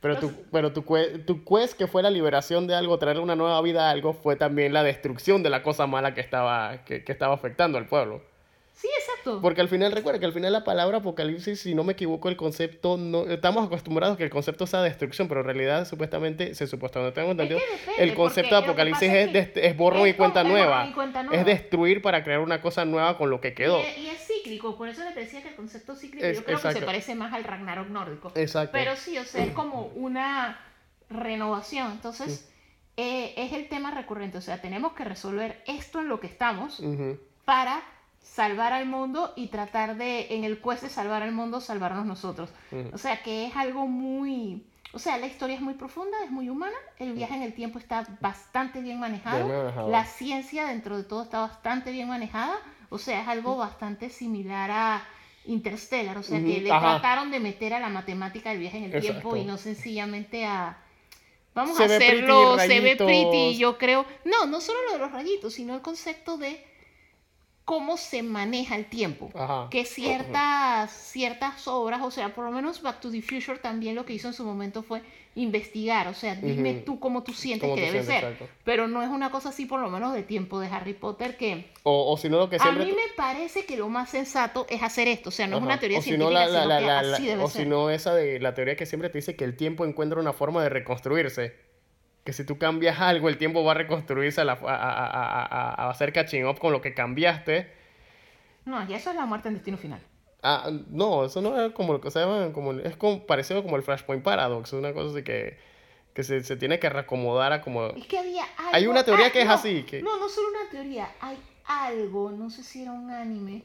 Pero, 0.00 0.18
tu, 0.20 0.32
pero 0.52 0.72
tu, 0.72 0.82
cue- 0.84 1.24
tu 1.26 1.44
quest, 1.44 1.76
que 1.76 1.88
fue 1.88 2.02
la 2.04 2.10
liberación 2.10 2.66
de 2.68 2.74
algo, 2.76 2.98
traerle 2.98 3.22
una 3.22 3.34
nueva 3.34 3.60
vida 3.62 3.88
a 3.88 3.90
algo, 3.90 4.12
fue 4.12 4.36
también 4.36 4.72
la 4.72 4.84
destrucción 4.84 5.42
de 5.42 5.50
la 5.50 5.62
cosa 5.64 5.86
mala 5.88 6.14
que 6.14 6.20
estaba, 6.20 6.84
que, 6.84 7.02
que 7.02 7.10
estaba 7.12 7.34
afectando 7.34 7.78
al 7.78 7.86
pueblo. 7.88 8.22
Sí, 8.80 8.86
exacto. 8.96 9.40
Porque 9.42 9.60
al 9.60 9.68
final, 9.68 9.90
recuerda 9.90 10.20
que 10.20 10.26
al 10.26 10.32
final 10.32 10.52
la 10.52 10.62
palabra 10.62 10.98
apocalipsis, 10.98 11.58
si 11.58 11.74
no 11.74 11.82
me 11.82 11.94
equivoco, 11.94 12.28
el 12.28 12.36
concepto, 12.36 12.96
no 12.96 13.26
estamos 13.26 13.66
acostumbrados 13.66 14.16
que 14.16 14.22
el 14.22 14.30
concepto 14.30 14.68
sea 14.68 14.82
destrucción, 14.82 15.26
pero 15.26 15.40
en 15.40 15.46
realidad 15.46 15.84
supuestamente, 15.84 16.54
se 16.54 16.68
supuestamente 16.68 17.12
tengo 17.12 17.32
entendido, 17.32 17.58
el 17.98 18.14
concepto 18.14 18.54
de 18.54 18.62
apocalipsis 18.62 19.10
es, 19.10 19.34
es 19.34 19.50
es 19.56 19.76
borrón 19.76 20.06
y 20.06 20.14
cuenta 20.14 20.44
nueva. 20.44 20.86
y 20.86 20.92
cuenta 20.92 21.24
nueva. 21.24 21.40
Es 21.40 21.44
destruir 21.44 22.02
para 22.02 22.22
crear 22.22 22.38
una 22.38 22.60
cosa 22.60 22.84
nueva 22.84 23.18
con 23.18 23.30
lo 23.30 23.40
que 23.40 23.52
quedó. 23.52 23.80
Y, 23.80 24.02
y 24.02 24.08
es 24.10 24.24
cíclico, 24.24 24.76
por 24.76 24.88
eso 24.88 25.02
les 25.02 25.16
decía 25.16 25.42
que 25.42 25.48
el 25.48 25.56
concepto 25.56 25.96
cíclico 25.96 26.24
yo 26.24 26.44
creo 26.44 26.60
que 26.60 26.72
se 26.72 26.82
parece 26.82 27.16
más 27.16 27.32
al 27.32 27.42
Ragnarok 27.42 27.88
nórdico. 27.88 28.30
Exacto. 28.36 28.70
Pero 28.72 28.94
sí, 28.94 29.18
o 29.18 29.24
sea, 29.24 29.44
es 29.44 29.52
como 29.54 29.86
una 29.96 30.60
renovación. 31.10 31.90
Entonces, 31.90 32.48
eh, 32.96 33.34
es 33.36 33.52
el 33.52 33.68
tema 33.68 33.90
recurrente. 33.90 34.38
O 34.38 34.40
sea, 34.40 34.60
tenemos 34.60 34.92
que 34.92 35.02
resolver 35.02 35.64
esto 35.66 36.00
en 36.00 36.08
lo 36.08 36.20
que 36.20 36.28
estamos 36.28 36.80
para 37.44 37.82
salvar 38.22 38.72
al 38.72 38.86
mundo 38.86 39.32
y 39.36 39.48
tratar 39.48 39.96
de, 39.96 40.34
en 40.34 40.44
el 40.44 40.60
quest 40.60 40.82
de 40.82 40.88
salvar 40.88 41.22
al 41.22 41.32
mundo, 41.32 41.60
salvarnos 41.60 42.06
nosotros. 42.06 42.50
O 42.92 42.98
sea, 42.98 43.22
que 43.22 43.46
es 43.46 43.56
algo 43.56 43.86
muy... 43.86 44.64
O 44.92 44.98
sea, 44.98 45.18
la 45.18 45.26
historia 45.26 45.56
es 45.56 45.60
muy 45.60 45.74
profunda, 45.74 46.16
es 46.24 46.30
muy 46.30 46.48
humana, 46.48 46.76
el 46.98 47.12
viaje 47.12 47.34
en 47.34 47.42
el 47.42 47.52
tiempo 47.52 47.78
está 47.78 48.06
bastante 48.20 48.80
bien 48.80 48.98
manejado, 48.98 49.44
Bien 49.44 49.58
manejado. 49.58 49.90
la 49.90 50.06
ciencia 50.06 50.66
dentro 50.66 50.96
de 50.96 51.04
todo 51.04 51.24
está 51.24 51.40
bastante 51.40 51.92
bien 51.92 52.08
manejada, 52.08 52.54
o 52.88 52.96
sea, 52.96 53.20
es 53.20 53.28
algo 53.28 53.56
bastante 53.56 54.08
similar 54.08 54.70
a 54.70 55.04
Interstellar, 55.44 56.16
o 56.16 56.22
sea, 56.22 56.38
que 56.40 56.60
le 56.60 56.70
ajá. 56.70 57.00
trataron 57.00 57.30
de 57.30 57.40
meter 57.40 57.74
a 57.74 57.80
la 57.80 57.88
matemática 57.88 58.50
del 58.50 58.60
viaje 58.60 58.78
en 58.78 58.92
el 58.92 59.00
tiempo 59.00 59.36
y 59.36 59.44
no 59.44 59.56
sencillamente 59.58 60.46
a... 60.46 60.78
Vamos 61.54 61.76
Se 61.76 61.84
a 61.84 61.86
pretty, 61.86 62.04
hacerlo, 62.04 62.58
se 62.58 62.80
ve 62.80 62.96
pretty, 62.96 63.58
yo 63.58 63.78
creo. 63.78 64.06
No, 64.24 64.46
no 64.46 64.60
solo 64.60 64.78
lo 64.86 64.92
de 64.92 64.98
los 64.98 65.10
rayitos, 65.12 65.54
sino 65.54 65.74
el 65.74 65.82
concepto 65.82 66.38
de 66.38 66.64
cómo 67.68 67.98
se 67.98 68.22
maneja 68.22 68.76
el 68.76 68.86
tiempo. 68.86 69.28
Ajá. 69.34 69.68
Que 69.70 69.84
ciertas, 69.84 70.90
ciertas 70.90 71.68
obras, 71.68 72.00
o 72.02 72.10
sea, 72.10 72.34
por 72.34 72.46
lo 72.46 72.50
menos 72.50 72.80
Back 72.80 72.98
to 73.00 73.10
the 73.10 73.20
Future 73.20 73.58
también 73.58 73.94
lo 73.94 74.06
que 74.06 74.14
hizo 74.14 74.26
en 74.28 74.32
su 74.32 74.42
momento 74.42 74.82
fue 74.82 75.02
investigar, 75.34 76.08
o 76.08 76.14
sea, 76.14 76.34
dime 76.34 76.76
Ujú. 76.76 76.80
tú 76.86 76.98
cómo 76.98 77.22
tú 77.22 77.34
sientes 77.34 77.68
Cómo 77.68 77.74
que 77.76 77.82
tú 77.82 77.92
debe 77.92 78.04
sientes, 78.04 78.22
ser. 78.22 78.32
exacto. 78.32 78.48
Pero 78.64 78.88
no 78.88 79.02
es 79.02 79.10
una 79.10 79.30
cosa 79.30 79.50
así, 79.50 79.66
por 79.66 79.80
lo 79.80 79.90
menos 79.90 80.14
de 80.14 80.22
tiempo 80.22 80.58
de 80.60 80.68
Harry 80.68 80.94
Potter, 80.94 81.36
que 81.36 81.70
O, 81.82 82.10
o 82.10 82.16
si 82.16 82.30
no, 82.30 82.38
lo 82.38 82.48
que 82.48 82.56
a 82.56 82.58
siempre... 82.58 82.86
mí 82.86 82.92
me 82.92 83.12
parece 83.14 83.66
que 83.66 83.76
lo 83.76 83.90
más 83.90 84.08
sensato 84.08 84.64
es 84.70 84.82
hacer 84.82 85.06
esto, 85.06 85.28
o 85.28 85.32
sea, 85.32 85.46
no 85.46 85.56
es 85.56 85.62
Ajá. 85.62 85.66
una 85.66 85.78
teoría 85.78 85.98
o 85.98 86.02
científica, 86.02 86.30
la, 86.32 86.46
la, 86.46 86.62
sino 86.62 86.68
la, 86.68 86.78
que 86.78 86.90
así 87.14 87.26
debe 87.26 87.44
o 87.44 87.48
ser. 87.50 87.62
si 87.64 87.68
no 87.68 87.90
esa 87.90 88.14
de 88.14 88.40
la 88.40 88.54
teoría 88.54 88.76
que 88.76 88.86
siempre 88.86 89.10
te 89.10 89.18
dice 89.18 89.36
que 89.36 89.44
el 89.44 89.56
tiempo 89.58 89.84
encuentra 89.84 90.18
una 90.18 90.32
forma 90.32 90.62
de 90.62 90.70
reconstruirse. 90.70 91.67
Que 92.28 92.34
si 92.34 92.44
tú 92.44 92.58
cambias 92.58 93.00
algo, 93.00 93.30
el 93.30 93.38
tiempo 93.38 93.64
va 93.64 93.70
a 93.70 93.74
reconstruirse 93.74 94.42
a, 94.42 94.44
la- 94.44 94.52
a, 94.52 94.74
a- 94.74 95.84
a- 95.86 95.88
hacer 95.90 96.12
catching 96.12 96.44
up 96.44 96.58
con 96.58 96.72
lo 96.72 96.82
que 96.82 96.92
cambiaste. 96.92 97.72
No, 98.66 98.86
ya 98.86 98.98
eso 98.98 99.08
es 99.08 99.16
la 99.16 99.24
muerte 99.24 99.48
en 99.48 99.54
destino 99.54 99.78
final. 99.78 100.02
Ah, 100.42 100.70
no, 100.90 101.24
eso 101.24 101.40
no 101.40 101.58
es 101.58 101.72
como 101.72 101.94
lo 101.94 102.02
que 102.02 102.10
se 102.10 102.20
llama, 102.20 102.52
como, 102.52 102.72
es 102.74 102.98
como, 102.98 103.24
parecido 103.24 103.62
como 103.62 103.76
el 103.76 103.82
Flashpoint 103.82 104.22
Paradox, 104.22 104.74
una 104.74 104.92
cosa 104.92 105.14
así 105.14 105.24
que, 105.24 105.56
que 106.12 106.22
se, 106.22 106.44
se 106.44 106.58
tiene 106.58 106.78
que 106.78 106.90
reacomodar 106.90 107.50
a 107.54 107.62
como... 107.62 107.86
Es 107.86 108.06
que 108.06 108.18
había 108.18 108.44
algo... 108.58 108.70
Hay 108.74 108.86
una 108.88 109.04
teoría 109.04 109.32
que 109.32 109.40
es 109.40 109.46
no, 109.48 109.54
así, 109.54 109.84
que- 109.84 110.02
No, 110.02 110.18
no 110.18 110.28
solo 110.28 110.48
una 110.50 110.70
teoría, 110.70 111.08
hay 111.22 111.38
algo, 111.64 112.30
no 112.30 112.50
sé 112.50 112.62
si 112.62 112.82
era 112.82 112.92
un 112.92 113.10
anime, 113.10 113.62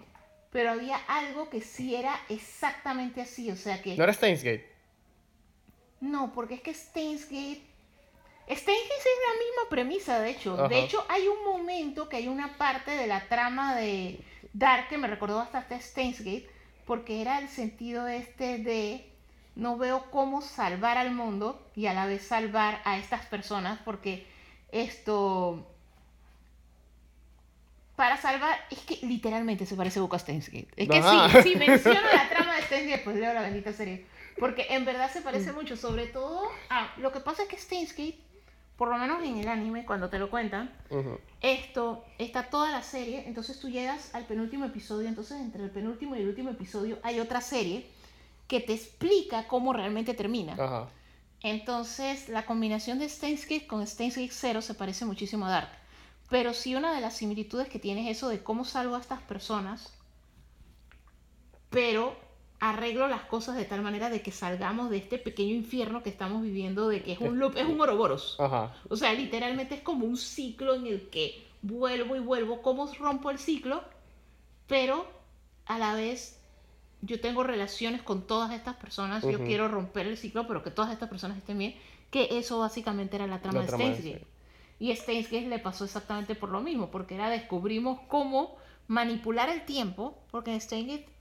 pero 0.54 0.72
había 0.72 0.96
algo 1.10 1.50
que 1.50 1.60
sí 1.60 1.96
era 1.96 2.16
exactamente 2.30 3.20
así, 3.20 3.52
o 3.52 3.58
sea 3.58 3.82
que... 3.82 3.98
¿No 3.98 4.06
era 4.06 4.14
Steins 4.14 4.42
Gate? 4.42 4.72
No, 6.00 6.32
porque 6.32 6.54
es 6.54 6.62
que 6.62 6.74
Steins 6.74 7.28
Gate 8.48 8.60
es 8.60 8.66
la 8.66 9.34
misma 9.40 9.70
premisa, 9.70 10.20
de 10.20 10.32
hecho. 10.32 10.54
Ajá. 10.54 10.68
De 10.68 10.80
hecho, 10.80 11.06
hay 11.10 11.28
un 11.28 11.44
momento 11.44 12.10
que 12.10 12.18
hay 12.18 12.28
una 12.28 12.58
parte 12.58 12.92
de 12.92 13.08
la 13.08 13.28
trama 13.28 13.76
de 13.76 14.20
Dark 14.54 14.90
que 14.90 14.98
me 14.98 15.08
recordó 15.08 15.38
bastante 15.38 15.76
a 15.76 15.82
Steins 15.82 16.20
Gate, 16.20 16.50
porque 16.86 17.22
era 17.22 17.40
el 17.40 17.50
sentido 17.50 18.08
este 18.08 18.58
de 18.58 19.10
no 19.56 19.78
veo 19.78 20.10
cómo 20.12 20.42
salvar 20.42 20.98
al 20.98 21.12
mundo 21.12 21.70
y 21.76 21.86
a 21.86 21.94
la 21.94 22.06
vez 22.06 22.26
salvar 22.28 22.82
a 22.86 22.98
estas 22.98 23.26
personas, 23.26 23.80
porque 23.86 24.28
esto... 24.72 25.70
Para 27.96 28.18
salvar, 28.18 28.60
es 28.72 28.80
que 28.80 29.06
literalmente 29.06 29.68
se 29.68 29.76
parece 29.76 30.00
Boca 30.00 30.18
a 30.18 30.20
Steins 30.20 30.50
Gate. 30.50 30.70
Es 30.76 30.90
que 30.90 30.98
Ajá. 30.98 31.44
sí, 31.44 31.52
si 31.52 31.56
menciono 31.56 32.02
la 32.02 32.28
trama 32.28 32.56
de 32.56 32.64
Steins 32.64 32.90
Gate, 32.90 33.04
pues 33.04 33.18
leo 33.18 33.34
la 33.34 33.42
bendita 33.42 33.72
serie. 33.72 34.08
Porque 34.40 34.66
en 34.72 34.84
verdad 34.84 35.12
se 35.12 35.22
parece 35.22 35.52
mucho, 35.52 35.78
sobre 35.78 36.08
todo 36.08 36.50
a... 36.70 36.92
Lo 36.98 37.12
que 37.12 37.20
pasa 37.20 37.44
es 37.44 37.48
que 37.48 37.58
Steins 37.58 37.92
Gate, 37.92 38.18
por 38.84 38.92
lo 38.92 38.98
menos 38.98 39.24
en 39.24 39.38
el 39.38 39.48
anime, 39.48 39.86
cuando 39.86 40.10
te 40.10 40.20
lo 40.20 40.30
cuentan, 40.30 40.70
esto 41.40 42.04
está 42.18 42.50
toda 42.50 42.70
la 42.70 42.84
serie, 42.84 43.24
entonces 43.28 43.58
tú 43.58 43.70
llegas 43.70 44.14
al 44.14 44.26
penúltimo 44.26 44.66
episodio, 44.66 45.08
entonces 45.08 45.40
entre 45.40 45.64
el 45.64 45.70
penúltimo 45.70 46.18
y 46.18 46.20
el 46.20 46.28
último 46.28 46.50
episodio 46.50 47.00
hay 47.02 47.22
otra 47.22 47.40
serie 47.40 47.88
que 48.46 48.60
te 48.60 48.74
explica 48.74 49.48
cómo 49.48 49.72
realmente 49.72 50.14
termina. 50.14 50.90
Entonces 51.44 52.28
la 52.28 52.46
combinación 52.46 53.00
de 53.00 53.08
Steins 53.08 53.44
Gate 53.44 53.68
con 53.68 53.88
Steins 53.88 54.18
Gate 54.18 54.34
0 54.34 54.62
se 54.62 54.74
parece 54.74 55.06
muchísimo 55.06 55.46
a 55.46 55.52
Dark. 55.52 55.70
Pero 56.30 56.54
sí 56.54 56.76
una 56.76 56.94
de 56.94 57.00
las 57.00 57.14
similitudes 57.14 57.70
que 57.70 57.80
tiene 57.80 58.12
es 58.12 58.18
eso 58.18 58.28
de 58.28 58.44
cómo 58.44 58.66
salvo 58.66 58.98
a 58.98 59.00
estas 59.00 59.22
personas, 59.22 59.94
pero 61.70 62.18
arreglo 62.70 63.10
las 63.10 63.24
cosas 63.24 63.58
de 63.58 63.66
tal 63.66 63.82
manera 63.82 64.10
de 64.10 64.22
que 64.22 64.32
salgamos 64.32 64.90
de 64.90 64.98
este 64.98 65.18
pequeño 65.18 65.54
infierno 65.54 66.02
que 66.02 66.10
estamos 66.10 66.42
viviendo, 66.42 66.88
de 66.88 67.04
que 67.04 67.12
es 67.12 67.20
un 67.20 67.38
loop, 67.38 67.58
es 67.58 67.66
un 67.66 67.80
Ouroboros. 67.80 68.38
Ajá. 68.40 68.74
O 68.90 68.96
sea, 68.96 69.14
literalmente 69.14 69.76
es 69.76 69.82
como 69.82 70.06
un 70.06 70.16
ciclo 70.16 70.74
en 70.74 70.88
el 70.88 71.10
que 71.10 71.46
vuelvo 71.62 72.16
y 72.16 72.20
vuelvo. 72.20 72.62
¿Cómo 72.62 72.90
rompo 72.94 73.32
el 73.32 73.38
ciclo? 73.38 73.84
Pero 74.68 75.06
a 75.66 75.78
la 75.78 75.94
vez 75.94 76.40
yo 77.02 77.20
tengo 77.20 77.44
relaciones 77.44 78.02
con 78.02 78.22
todas 78.26 78.54
estas 78.54 78.78
personas. 78.78 79.24
Yo 79.24 79.44
quiero 79.44 79.68
romper 79.68 80.08
el 80.08 80.16
ciclo, 80.16 80.48
pero 80.48 80.64
que 80.64 80.72
todas 80.72 80.94
estas 80.94 81.10
personas 81.10 81.38
estén 81.38 81.58
bien. 81.58 81.76
Que 82.12 82.30
eso 82.32 82.60
básicamente 82.60 83.18
era 83.18 83.28
la 83.28 83.42
trama 83.42 83.60
La 83.60 83.62
de 83.64 83.68
trama 83.68 83.84
de 83.84 83.94
Steins 83.96 84.06
Gate. 84.06 84.26
ese. 84.26 84.34
Y 84.80 84.92
a 84.92 84.96
Steins 84.96 85.30
Gate 85.30 85.48
le 85.48 85.60
pasó 85.60 85.84
exactamente 85.84 86.34
por 86.36 86.50
lo 86.50 86.62
mismo, 86.62 86.92
porque 86.92 87.16
era 87.16 87.30
descubrimos 87.30 88.00
cómo 88.08 88.56
manipular 88.88 89.50
el 89.50 89.66
tiempo, 89.66 90.18
porque 90.32 90.54
en 90.54 90.62
Steins 90.62 90.88
Gate, 90.88 91.13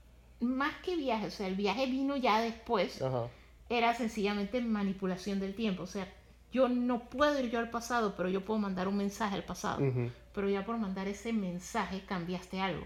más 0.43 0.75
que 0.83 0.95
viaje, 0.95 1.27
o 1.27 1.31
sea, 1.31 1.47
el 1.47 1.55
viaje 1.55 1.85
vino 1.87 2.15
ya 2.15 2.39
después 2.41 3.01
Ajá. 3.01 3.27
era 3.69 3.93
sencillamente 3.95 4.61
manipulación 4.61 5.39
del 5.39 5.55
tiempo. 5.55 5.83
O 5.83 5.87
sea, 5.87 6.07
yo 6.51 6.69
no 6.69 7.09
puedo 7.09 7.39
ir 7.39 7.49
yo 7.49 7.59
al 7.59 7.69
pasado, 7.71 8.15
pero 8.15 8.29
yo 8.29 8.45
puedo 8.45 8.59
mandar 8.59 8.87
un 8.87 8.97
mensaje 8.97 9.35
al 9.35 9.43
pasado. 9.43 9.81
Pero 10.33 10.49
ya 10.49 10.65
por 10.65 10.77
mandar 10.77 11.07
ese 11.07 11.33
mensaje 11.33 12.05
cambiaste 12.05 12.61
algo. 12.61 12.85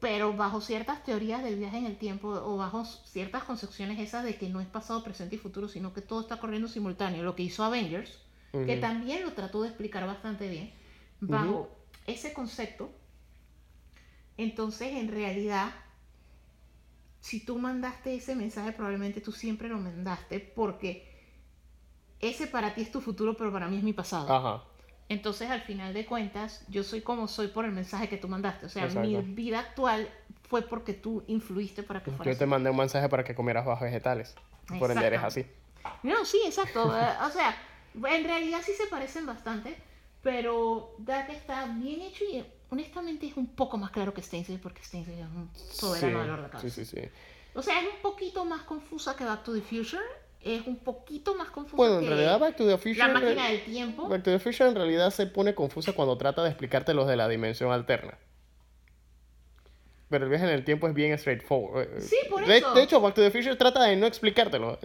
Pero 0.00 0.32
bajo 0.32 0.60
ciertas 0.60 1.04
teorías 1.04 1.44
del 1.44 1.56
viaje 1.56 1.78
en 1.78 1.86
el 1.86 1.96
tiempo 1.96 2.28
o 2.28 2.56
bajo 2.56 2.84
ciertas 2.84 3.44
concepciones 3.44 4.00
esas 4.00 4.24
de 4.24 4.36
que 4.36 4.48
no 4.48 4.60
es 4.60 4.66
pasado, 4.66 5.04
presente 5.04 5.36
y 5.36 5.38
futuro, 5.38 5.68
sino 5.68 5.92
que 5.92 6.00
todo 6.00 6.20
está 6.20 6.38
corriendo 6.38 6.68
simultáneo, 6.68 7.22
lo 7.22 7.36
que 7.36 7.44
hizo 7.44 7.62
Avengers, 7.62 8.18
que 8.50 8.76
también 8.78 9.22
lo 9.22 9.32
trató 9.32 9.62
de 9.62 9.68
explicar 9.68 10.06
bastante 10.06 10.48
bien, 10.48 10.72
bajo 11.20 11.70
ese 12.06 12.32
concepto, 12.32 12.90
entonces 14.36 14.96
en 14.96 15.08
realidad 15.08 15.72
si 17.22 17.38
tú 17.38 17.56
mandaste 17.56 18.16
ese 18.16 18.34
mensaje, 18.34 18.72
probablemente 18.72 19.20
tú 19.20 19.30
siempre 19.30 19.68
lo 19.68 19.78
mandaste 19.78 20.40
porque 20.40 21.08
ese 22.18 22.48
para 22.48 22.74
ti 22.74 22.82
es 22.82 22.90
tu 22.90 23.00
futuro, 23.00 23.36
pero 23.36 23.52
para 23.52 23.68
mí 23.68 23.76
es 23.76 23.84
mi 23.84 23.92
pasado. 23.92 24.30
Ajá. 24.30 24.64
Entonces, 25.08 25.48
al 25.48 25.60
final 25.60 25.94
de 25.94 26.04
cuentas, 26.04 26.64
yo 26.68 26.82
soy 26.82 27.00
como 27.00 27.28
soy 27.28 27.46
por 27.46 27.64
el 27.64 27.70
mensaje 27.70 28.08
que 28.08 28.16
tú 28.16 28.26
mandaste. 28.26 28.66
O 28.66 28.68
sea, 28.68 28.88
mi 28.88 29.16
vida 29.18 29.60
actual 29.60 30.08
fue 30.48 30.62
porque 30.62 30.94
tú 30.94 31.22
influiste 31.28 31.84
para 31.84 32.02
que 32.02 32.10
fuera 32.10 32.32
Yo 32.32 32.36
te 32.36 32.44
mandé 32.44 32.70
un 32.70 32.76
mensaje 32.76 33.08
para 33.08 33.22
que 33.22 33.36
comieras 33.36 33.64
bajo 33.64 33.84
vegetales. 33.84 34.34
Por 34.80 34.90
ende 34.90 35.06
eres 35.06 35.22
así. 35.22 35.46
No, 36.02 36.24
sí, 36.24 36.40
exacto. 36.44 36.92
Eh, 37.00 37.24
o 37.24 37.30
sea, 37.30 37.54
en 37.94 38.24
realidad 38.24 38.62
sí 38.64 38.72
se 38.72 38.88
parecen 38.88 39.26
bastante, 39.26 39.76
pero 40.22 40.96
Dark 40.98 41.30
está 41.30 41.66
bien 41.66 42.00
hecho 42.02 42.24
y 42.24 42.44
honestamente 42.72 43.26
es 43.26 43.36
un 43.36 43.46
poco 43.48 43.76
más 43.76 43.90
claro 43.90 44.14
que 44.14 44.22
Steins 44.22 44.48
porque 44.62 44.82
Steins 44.82 45.06
es 45.08 45.20
un 45.20 45.50
soberano 45.54 46.18
dolor 46.20 46.40
de 46.40 46.46
Sí, 46.46 46.52
cabeza. 46.52 46.74
sí, 46.74 46.84
sí. 46.86 47.08
O 47.54 47.62
sea, 47.62 47.80
es 47.80 47.86
un 47.86 48.00
poquito 48.00 48.44
más 48.46 48.62
confusa 48.62 49.14
que 49.14 49.24
Back 49.24 49.44
to 49.44 49.52
the 49.52 49.60
Future. 49.60 50.02
Es 50.40 50.66
un 50.66 50.76
poquito 50.78 51.34
más 51.36 51.50
confusa 51.50 51.76
Bueno, 51.76 51.96
en 51.98 52.00
que 52.04 52.08
realidad 52.08 52.38
Back 52.40 52.56
to 52.56 52.66
the 52.66 52.78
Future... 52.78 52.96
La 52.96 53.08
máquina 53.08 53.46
del 53.48 53.62
tiempo. 53.64 54.08
Back 54.08 54.22
to 54.24 54.30
the 54.30 54.38
Future 54.38 54.68
en 54.70 54.74
realidad 54.74 55.10
se 55.10 55.26
pone 55.26 55.54
confusa 55.54 55.92
cuando 55.92 56.16
trata 56.16 56.42
de 56.42 56.48
explicarte 56.48 56.94
los 56.94 57.06
de 57.06 57.16
la 57.16 57.28
dimensión 57.28 57.70
alterna. 57.70 58.18
Pero 60.08 60.24
el 60.24 60.30
viaje 60.30 60.44
en 60.46 60.50
el 60.52 60.64
tiempo 60.64 60.88
es 60.88 60.94
bien 60.94 61.16
straightforward. 61.18 62.00
Sí, 62.00 62.16
por 62.28 62.44
de, 62.46 62.58
eso. 62.58 62.74
de 62.74 62.82
hecho, 62.82 63.00
Back 63.00 63.14
to 63.14 63.20
the 63.22 63.30
Future 63.30 63.54
trata 63.56 63.82
de 63.84 63.96
no 63.96 64.06
explicártelo. 64.06 64.78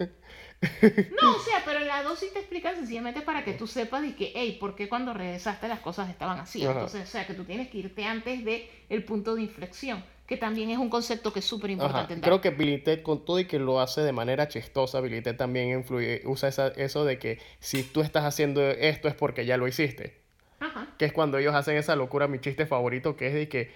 No, 0.60 1.36
o 1.36 1.40
sea, 1.40 1.62
pero 1.64 1.80
la 1.80 2.02
dosis 2.02 2.32
te 2.32 2.40
explica 2.40 2.74
sencillamente 2.74 3.20
para 3.20 3.44
que 3.44 3.52
tú 3.52 3.66
sepas 3.66 4.02
de 4.02 4.14
que, 4.16 4.32
hey, 4.34 4.56
¿por 4.60 4.74
qué 4.74 4.88
cuando 4.88 5.14
regresaste 5.14 5.68
las 5.68 5.80
cosas 5.80 6.10
estaban 6.10 6.40
así? 6.40 6.62
Ajá. 6.64 6.72
Entonces, 6.72 7.02
o 7.02 7.06
sea, 7.06 7.26
que 7.26 7.34
tú 7.34 7.44
tienes 7.44 7.68
que 7.68 7.78
irte 7.78 8.04
antes 8.04 8.44
de 8.44 8.68
el 8.88 9.04
punto 9.04 9.36
de 9.36 9.42
inflexión, 9.42 10.02
que 10.26 10.36
también 10.36 10.70
es 10.70 10.78
un 10.78 10.90
concepto 10.90 11.32
que 11.32 11.38
es 11.38 11.44
súper 11.44 11.70
importante. 11.70 12.20
Creo 12.20 12.40
que 12.40 12.50
Billy 12.50 12.78
Ted, 12.78 13.02
con 13.02 13.24
todo 13.24 13.38
y 13.38 13.44
que 13.44 13.58
lo 13.60 13.80
hace 13.80 14.00
de 14.00 14.12
manera 14.12 14.48
chistosa, 14.48 15.00
Billy 15.00 15.22
Ted 15.22 15.36
también 15.36 15.70
influye, 15.70 16.22
usa 16.24 16.48
esa- 16.48 16.68
eso 16.68 17.04
de 17.04 17.18
que 17.18 17.38
si 17.60 17.84
tú 17.84 18.00
estás 18.00 18.24
haciendo 18.24 18.60
esto 18.68 19.06
es 19.08 19.14
porque 19.14 19.46
ya 19.46 19.56
lo 19.56 19.68
hiciste. 19.68 20.20
Ajá. 20.60 20.88
Que 20.98 21.04
es 21.04 21.12
cuando 21.12 21.38
ellos 21.38 21.54
hacen 21.54 21.76
esa 21.76 21.94
locura, 21.94 22.26
mi 22.26 22.40
chiste 22.40 22.66
favorito, 22.66 23.16
que 23.16 23.28
es 23.28 23.34
de 23.34 23.48
que 23.48 23.70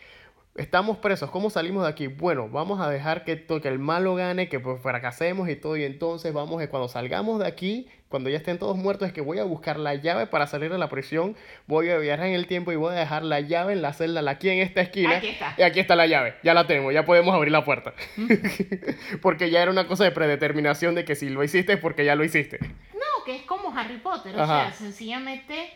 estamos 0.57 0.99
presos, 0.99 1.31
¿cómo 1.31 1.49
salimos 1.51 1.83
de 1.85 1.89
aquí? 1.89 2.07
Bueno, 2.09 2.49
vamos 2.49 2.81
a 2.81 2.89
dejar 2.91 3.25
que, 3.25 3.45
que 3.47 3.69
el 3.69 3.79
malo 3.79 4.15
gane, 4.15 4.49
que 4.49 4.61
pues 4.61 4.81
fracasemos 4.83 5.49
y 5.49 5.57
todo, 5.57 5.77
y 5.77 5.85
entonces 5.85 6.33
vamos, 6.33 6.63
a- 6.63 6.69
cuando 6.69 6.89
salgamos 6.89 7.39
de 7.41 7.47
aquí, 7.47 7.89
cuando 8.09 8.29
ya 8.29 8.37
estén 8.37 8.59
todos 8.59 8.77
muertos, 8.77 9.09
es 9.09 9.15
que 9.15 9.23
voy 9.23 9.39
a 9.39 9.45
buscar 9.45 9.79
la 9.79 9.95
llave 9.95 10.27
para 10.27 10.47
salir 10.47 10.71
de 10.71 10.77
la 10.77 10.91
prisión, 10.91 11.35
voy 11.67 11.89
a 11.89 11.97
viajar 11.97 12.27
en 12.27 12.35
el 12.35 12.47
tiempo 12.47 12.71
y 12.71 12.77
voy 12.77 12.95
a 12.95 12.99
dejar 12.99 13.23
la 13.25 13.41
llave 13.41 13.73
en 13.73 13.81
la 13.81 13.95
celda, 13.95 14.29
aquí 14.31 14.51
en 14.51 14.59
esta 14.59 14.83
esquina. 14.83 15.17
Aquí 15.17 15.29
está. 15.29 15.55
Y 15.57 15.63
aquí 15.63 15.81
está 15.81 15.97
la 15.97 16.07
llave, 16.07 16.35
ya 16.43 16.53
la 16.53 16.67
tenemos, 16.67 16.93
ya 16.93 17.07
podemos 17.07 17.35
abrir 17.35 17.51
la 17.53 17.65
puerta. 17.65 17.95
porque 19.23 19.51
ya 19.51 19.63
era 19.63 19.71
una 19.71 19.87
cosa 19.87 20.05
de 20.05 20.11
predeterminación 20.11 20.95
de 20.95 21.05
que 21.07 21.15
si 21.15 21.29
lo 21.31 21.43
hiciste 21.43 21.73
es 21.75 21.79
porque 21.79 22.05
ya 22.05 22.15
lo 22.15 22.25
hiciste. 22.25 22.59
No, 22.93 23.25
que 23.25 23.37
es 23.37 23.43
como 23.45 23.75
Harry 23.77 23.99
Potter. 23.99 24.35
O 24.39 24.47
sea, 24.47 24.73
sencillamente 24.73 25.71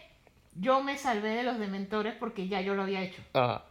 yo 0.54 0.82
me 0.82 0.98
salvé 0.98 1.30
de 1.30 1.42
los 1.42 1.58
dementores 1.58 2.14
porque 2.18 2.48
ya 2.48 2.60
yo 2.60 2.74
lo 2.74 2.82
había 2.82 3.02
hecho. 3.02 3.22
Ajá. 3.32 3.64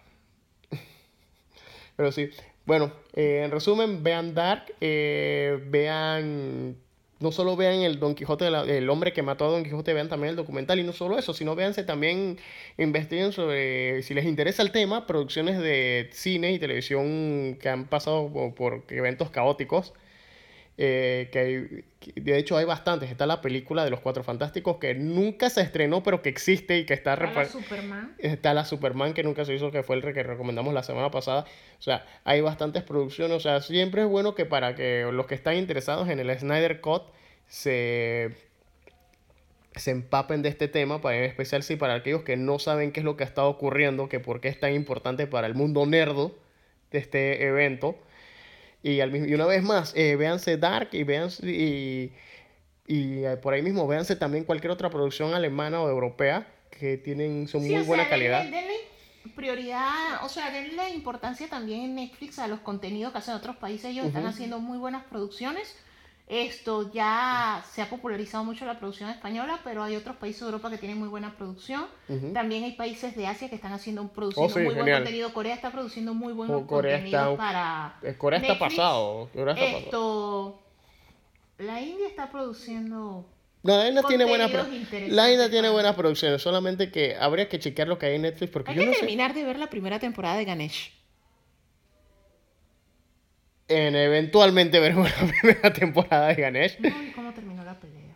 Pero 1.95 2.11
sí. 2.11 2.29
Bueno, 2.65 2.91
eh, 3.13 3.43
en 3.45 3.51
resumen, 3.51 4.03
vean 4.03 4.33
Dark, 4.33 4.73
eh, 4.81 5.59
vean, 5.67 6.75
no 7.19 7.31
solo 7.31 7.55
vean 7.55 7.81
el 7.81 7.99
Don 7.99 8.15
Quijote, 8.15 8.47
el 8.47 8.89
hombre 8.89 9.13
que 9.13 9.21
mató 9.21 9.45
a 9.45 9.49
Don 9.49 9.63
Quijote, 9.63 9.93
vean 9.93 10.09
también 10.09 10.31
el 10.31 10.35
documental 10.35 10.79
y 10.79 10.83
no 10.83 10.91
solo 10.91 11.17
eso, 11.19 11.33
sino 11.33 11.55
véanse 11.55 11.83
también, 11.83 12.39
investiguen 12.77 13.31
sobre, 13.33 14.01
si 14.01 14.15
les 14.15 14.25
interesa 14.25 14.63
el 14.63 14.71
tema, 14.71 15.05
producciones 15.05 15.59
de 15.59 16.09
cine 16.11 16.53
y 16.53 16.59
televisión 16.59 17.57
que 17.61 17.69
han 17.69 17.85
pasado 17.85 18.31
por 18.55 18.83
eventos 18.89 19.29
caóticos 19.29 19.93
eh, 20.77 21.29
que, 21.31 21.39
hay- 21.39 22.21
de 22.21 22.37
hecho 22.37 22.57
hay 22.57 22.65
bastantes. 22.65 23.09
Está 23.09 23.25
la 23.25 23.41
película 23.41 23.83
de 23.83 23.89
los 23.89 23.99
Cuatro 24.01 24.23
Fantásticos 24.23 24.77
que 24.77 24.93
nunca 24.93 25.49
se 25.49 25.61
estrenó, 25.61 26.03
pero 26.03 26.21
que 26.21 26.29
existe 26.29 26.77
y 26.77 26.85
que 26.85 26.93
está... 26.93 27.13
Está 27.13 27.33
la 27.33 27.45
Superman. 27.45 28.15
Está 28.19 28.53
la 28.53 28.65
Superman 28.65 29.13
que 29.13 29.23
nunca 29.23 29.45
se 29.45 29.53
hizo, 29.55 29.71
que 29.71 29.83
fue 29.83 29.95
el 29.95 30.01
que 30.03 30.23
recomendamos 30.23 30.73
la 30.73 30.83
semana 30.83 31.11
pasada. 31.11 31.45
O 31.79 31.81
sea, 31.81 32.05
hay 32.23 32.41
bastantes 32.41 32.83
producciones. 32.83 33.37
O 33.37 33.39
sea, 33.39 33.61
siempre 33.61 34.01
es 34.01 34.07
bueno 34.07 34.35
que 34.35 34.45
para 34.45 34.75
que 34.75 35.07
los 35.11 35.25
que 35.27 35.35
están 35.35 35.55
interesados 35.55 36.09
en 36.09 36.19
el 36.19 36.37
Snyder 36.37 36.81
Cut 36.81 37.03
se, 37.47 38.31
se 39.75 39.91
empapen 39.91 40.41
de 40.41 40.49
este 40.49 40.67
tema, 40.67 41.01
para, 41.01 41.17
en 41.17 41.23
especial 41.23 41.63
si 41.63 41.75
para 41.75 41.95
aquellos 41.95 42.23
que 42.23 42.37
no 42.37 42.59
saben 42.59 42.91
qué 42.91 42.99
es 43.01 43.03
lo 43.05 43.17
que 43.17 43.23
ha 43.23 43.27
estado 43.27 43.49
ocurriendo, 43.49 44.09
que 44.09 44.19
por 44.19 44.41
qué 44.41 44.49
es 44.49 44.59
tan 44.59 44.73
importante 44.73 45.27
para 45.27 45.47
el 45.47 45.53
mundo 45.55 45.85
nerdo 45.85 46.35
de 46.91 46.99
este 46.99 47.45
evento. 47.45 47.97
Y, 48.87 48.99
al 49.01 49.09
mismo- 49.11 49.27
y 49.27 49.33
una 49.33 49.47
vez 49.47 49.63
más, 49.63 49.93
eh, 49.95 50.15
véanse 50.15 50.57
Dark 50.57 50.89
y 50.91 51.03
véanse 51.03 51.49
y, 51.49 52.13
y 52.87 53.23
eh, 53.23 53.35
por 53.41 53.55
ahí 53.55 53.63
mismo 53.63 53.87
véanse 53.87 54.15
también 54.15 54.43
cualquier 54.43 54.69
otra 54.71 54.91
producción 54.91 55.33
alemana 55.33 55.81
o 55.81 55.89
europea 55.89 56.45
que 56.69 56.97
tienen, 56.97 57.47
son 57.47 57.61
Sí, 57.63 57.67
muy 57.69 57.77
o 57.77 57.79
sea, 57.79 57.87
buena 57.87 58.07
calidad. 58.09 58.43
denle 58.43 58.75
prioridad, 59.35 60.23
o 60.23 60.29
sea, 60.29 60.51
denle 60.51 60.91
importancia 60.91 61.47
también 61.49 61.81
en 61.81 61.95
Netflix 61.95 62.37
a 62.37 62.47
los 62.47 62.59
contenidos 62.59 63.11
que 63.11 63.17
hacen 63.17 63.33
otros 63.33 63.55
países. 63.55 63.85
Ellos 63.89 64.05
están 64.05 64.27
haciendo 64.27 64.59
muy 64.59 64.77
buenas 64.77 65.03
producciones. 65.05 65.75
Esto 66.27 66.91
ya 66.91 67.63
se 67.71 67.83
ha 67.83 67.89
popularizado 67.89 68.43
mucho 68.43 68.65
la 68.65 68.79
producción 68.79 69.11
española, 69.11 69.59
pero 69.63 69.83
hay 69.83 69.95
otros 69.95 70.15
países 70.15 70.41
de 70.41 70.47
Europa 70.47 70.71
que 70.71 70.79
tienen 70.79 70.97
muy 70.97 71.07
buena 71.07 71.35
producción. 71.37 71.85
También 72.33 72.63
hay 72.63 72.71
países 72.71 73.15
de 73.15 73.27
Asia 73.27 73.47
que 73.47 73.55
están 73.55 73.73
haciendo 73.73 74.07
produciendo 74.07 74.51
Oh, 74.51 74.57
sí, 74.57 74.63
muy 74.65 74.73
buen 74.73 74.91
contenido. 74.91 75.31
Corea 75.33 75.53
está 75.53 75.71
produciendo 75.71 76.15
muy 76.15 76.33
buen 76.33 76.49
Oh, 76.49 76.65
Corea 76.65 76.95
contenido 76.97 77.31
está- 77.33 77.37
para 77.37 77.99
eh, 78.01 78.15
Corea 78.17 78.39
está 78.39 78.53
Netflix. 78.53 78.75
pasado, 78.75 79.29
Corea 79.35 79.53
está 79.53 79.65
pasado. 79.65 79.83
Esto 79.85 80.61
la 81.59 81.79
India 81.81 82.07
está 82.07 82.31
produciendo 82.31 83.29
La 83.61 83.87
India 83.87 84.01
tiene 84.07 84.25
buenas 84.25 84.51
La 85.09 85.31
India 85.31 85.49
tiene 85.51 85.69
buenas 85.69 85.95
producciones, 85.95 86.41
solamente 86.41 86.91
que 86.91 87.15
habría 87.19 87.47
que 87.49 87.59
chequear 87.59 87.87
lo 87.87 87.99
que 87.99 88.07
hay 88.07 88.15
en 88.15 88.23
Netflix 88.23 88.51
porque 88.51 88.71
Hay 88.71 88.77
yo 88.77 88.81
que 88.81 88.87
no 88.87 88.93
sé. 88.93 88.99
terminar 89.01 89.35
de 89.35 89.43
ver 89.43 89.59
la 89.59 89.69
primera 89.69 89.99
temporada 89.99 90.37
de 90.37 90.45
Ganesh. 90.45 90.91
En, 93.67 93.95
eventualmente 93.95 94.79
veremos 94.79 95.09
la 95.09 95.27
primera 95.41 95.73
temporada 95.73 96.27
de 96.27 96.35
Ganesh. 96.35 96.79
No, 96.79 97.03
¿y 97.03 97.11
cómo 97.11 97.33
terminó 97.33 97.63
la 97.63 97.79
pelea? 97.79 98.15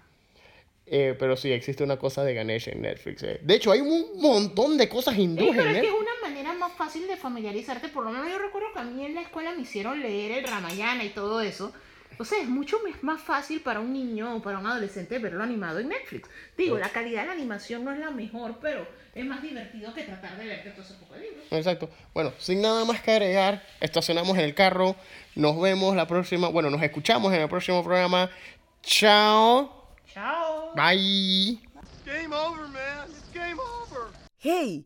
Eh, 0.85 1.15
pero 1.19 1.35
sí, 1.37 1.51
existe 1.51 1.83
una 1.83 1.97
cosa 1.97 2.23
de 2.23 2.33
Ganesh 2.33 2.69
en 2.69 2.81
Netflix. 2.81 3.23
eh. 3.23 3.39
De 3.43 3.55
hecho, 3.55 3.71
hay 3.71 3.81
un 3.81 4.19
montón 4.21 4.77
de 4.77 4.89
cosas 4.89 5.17
hindúes 5.17 5.55
pero 5.55 5.69
en 5.69 5.75
es 5.75 5.81
que 5.81 5.87
es 5.87 5.93
una 5.93 6.29
manera 6.29 6.53
más 6.53 6.73
fácil 6.73 7.07
de 7.07 7.15
familiarizarte. 7.15 7.89
Por 7.89 8.03
lo 8.03 8.11
menos 8.11 8.27
yo 8.29 8.39
recuerdo 8.39 8.73
que 8.73 8.79
a 8.79 8.83
mí 8.83 9.05
en 9.05 9.15
la 9.15 9.21
escuela 9.21 9.53
me 9.53 9.61
hicieron 9.61 10.01
leer 10.01 10.39
el 10.39 10.43
Ramayana 10.45 11.03
y 11.03 11.09
todo 11.09 11.41
eso. 11.41 11.73
O 12.19 12.25
sea, 12.25 12.39
es 12.41 12.47
mucho 12.49 12.77
más- 12.87 13.01
más 13.01 13.21
fácil 13.21 13.61
para 13.61 13.79
un 13.79 13.93
niño 13.93 14.35
o 14.35 14.41
para 14.41 14.59
un 14.59 14.67
adolescente 14.67 15.17
verlo 15.19 15.41
animado 15.41 15.79
en 15.79 15.87
Netflix. 15.87 16.29
Digo, 16.57 16.77
la 16.77 16.89
calidad 16.89 17.21
de 17.21 17.27
la 17.27 17.33
animación 17.33 17.85
no 17.85 17.91
es 17.93 17.99
la 17.99 18.11
mejor, 18.11 18.57
pero 18.61 18.85
es 19.15 19.25
más 19.25 19.41
divertido 19.41 19.93
que 19.93 20.03
tratar 20.03 20.37
de 20.37 20.45
verte 20.45 20.71
todo 20.71 20.81
ese 20.81 20.93
poco 20.95 21.13
de 21.13 21.21
libros. 21.21 21.45
Exacto. 21.49 21.89
Bueno, 22.13 22.33
sin 22.37 22.61
nada 22.61 22.83
más 22.85 23.01
que 23.01 23.11
agregar, 23.11 23.65
estacionamos 23.79 24.37
en 24.37 24.43
el 24.43 24.53
carro. 24.53 24.95
Nos 25.35 25.59
vemos 25.59 25.95
la 25.95 26.05
próxima. 26.07 26.49
Bueno, 26.49 26.69
nos 26.69 26.81
escuchamos 26.83 27.33
en 27.33 27.41
el 27.41 27.47
próximo 27.49 27.83
programa. 27.83 28.29
Chao. 28.83 29.87
Chao. 30.13 30.73
Bye. 30.75 31.59
¡Hey! 34.39 34.85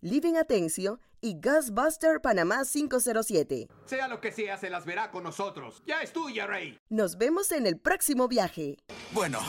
Living 0.00 0.34
Atencio 0.36 1.00
y 1.20 1.40
Ghostbuster 1.40 2.20
Panamá 2.20 2.62
507. 2.64 3.68
Sea 3.84 4.08
lo 4.08 4.20
que 4.20 4.30
sea, 4.30 4.56
se 4.56 4.70
las 4.70 4.84
verá 4.86 5.10
con 5.10 5.24
nosotros. 5.24 5.82
Ya 5.86 6.02
es 6.02 6.12
tuya, 6.12 6.46
Rey. 6.46 6.78
Nos 6.88 7.18
vemos 7.18 7.50
en 7.50 7.66
el 7.66 7.78
próximo 7.78 8.28
viaje. 8.28 8.76
Bueno, 9.12 9.40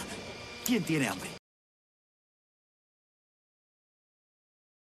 ¿quién 0.65 0.84
tiene 0.84 1.07
hambre? 1.07 1.39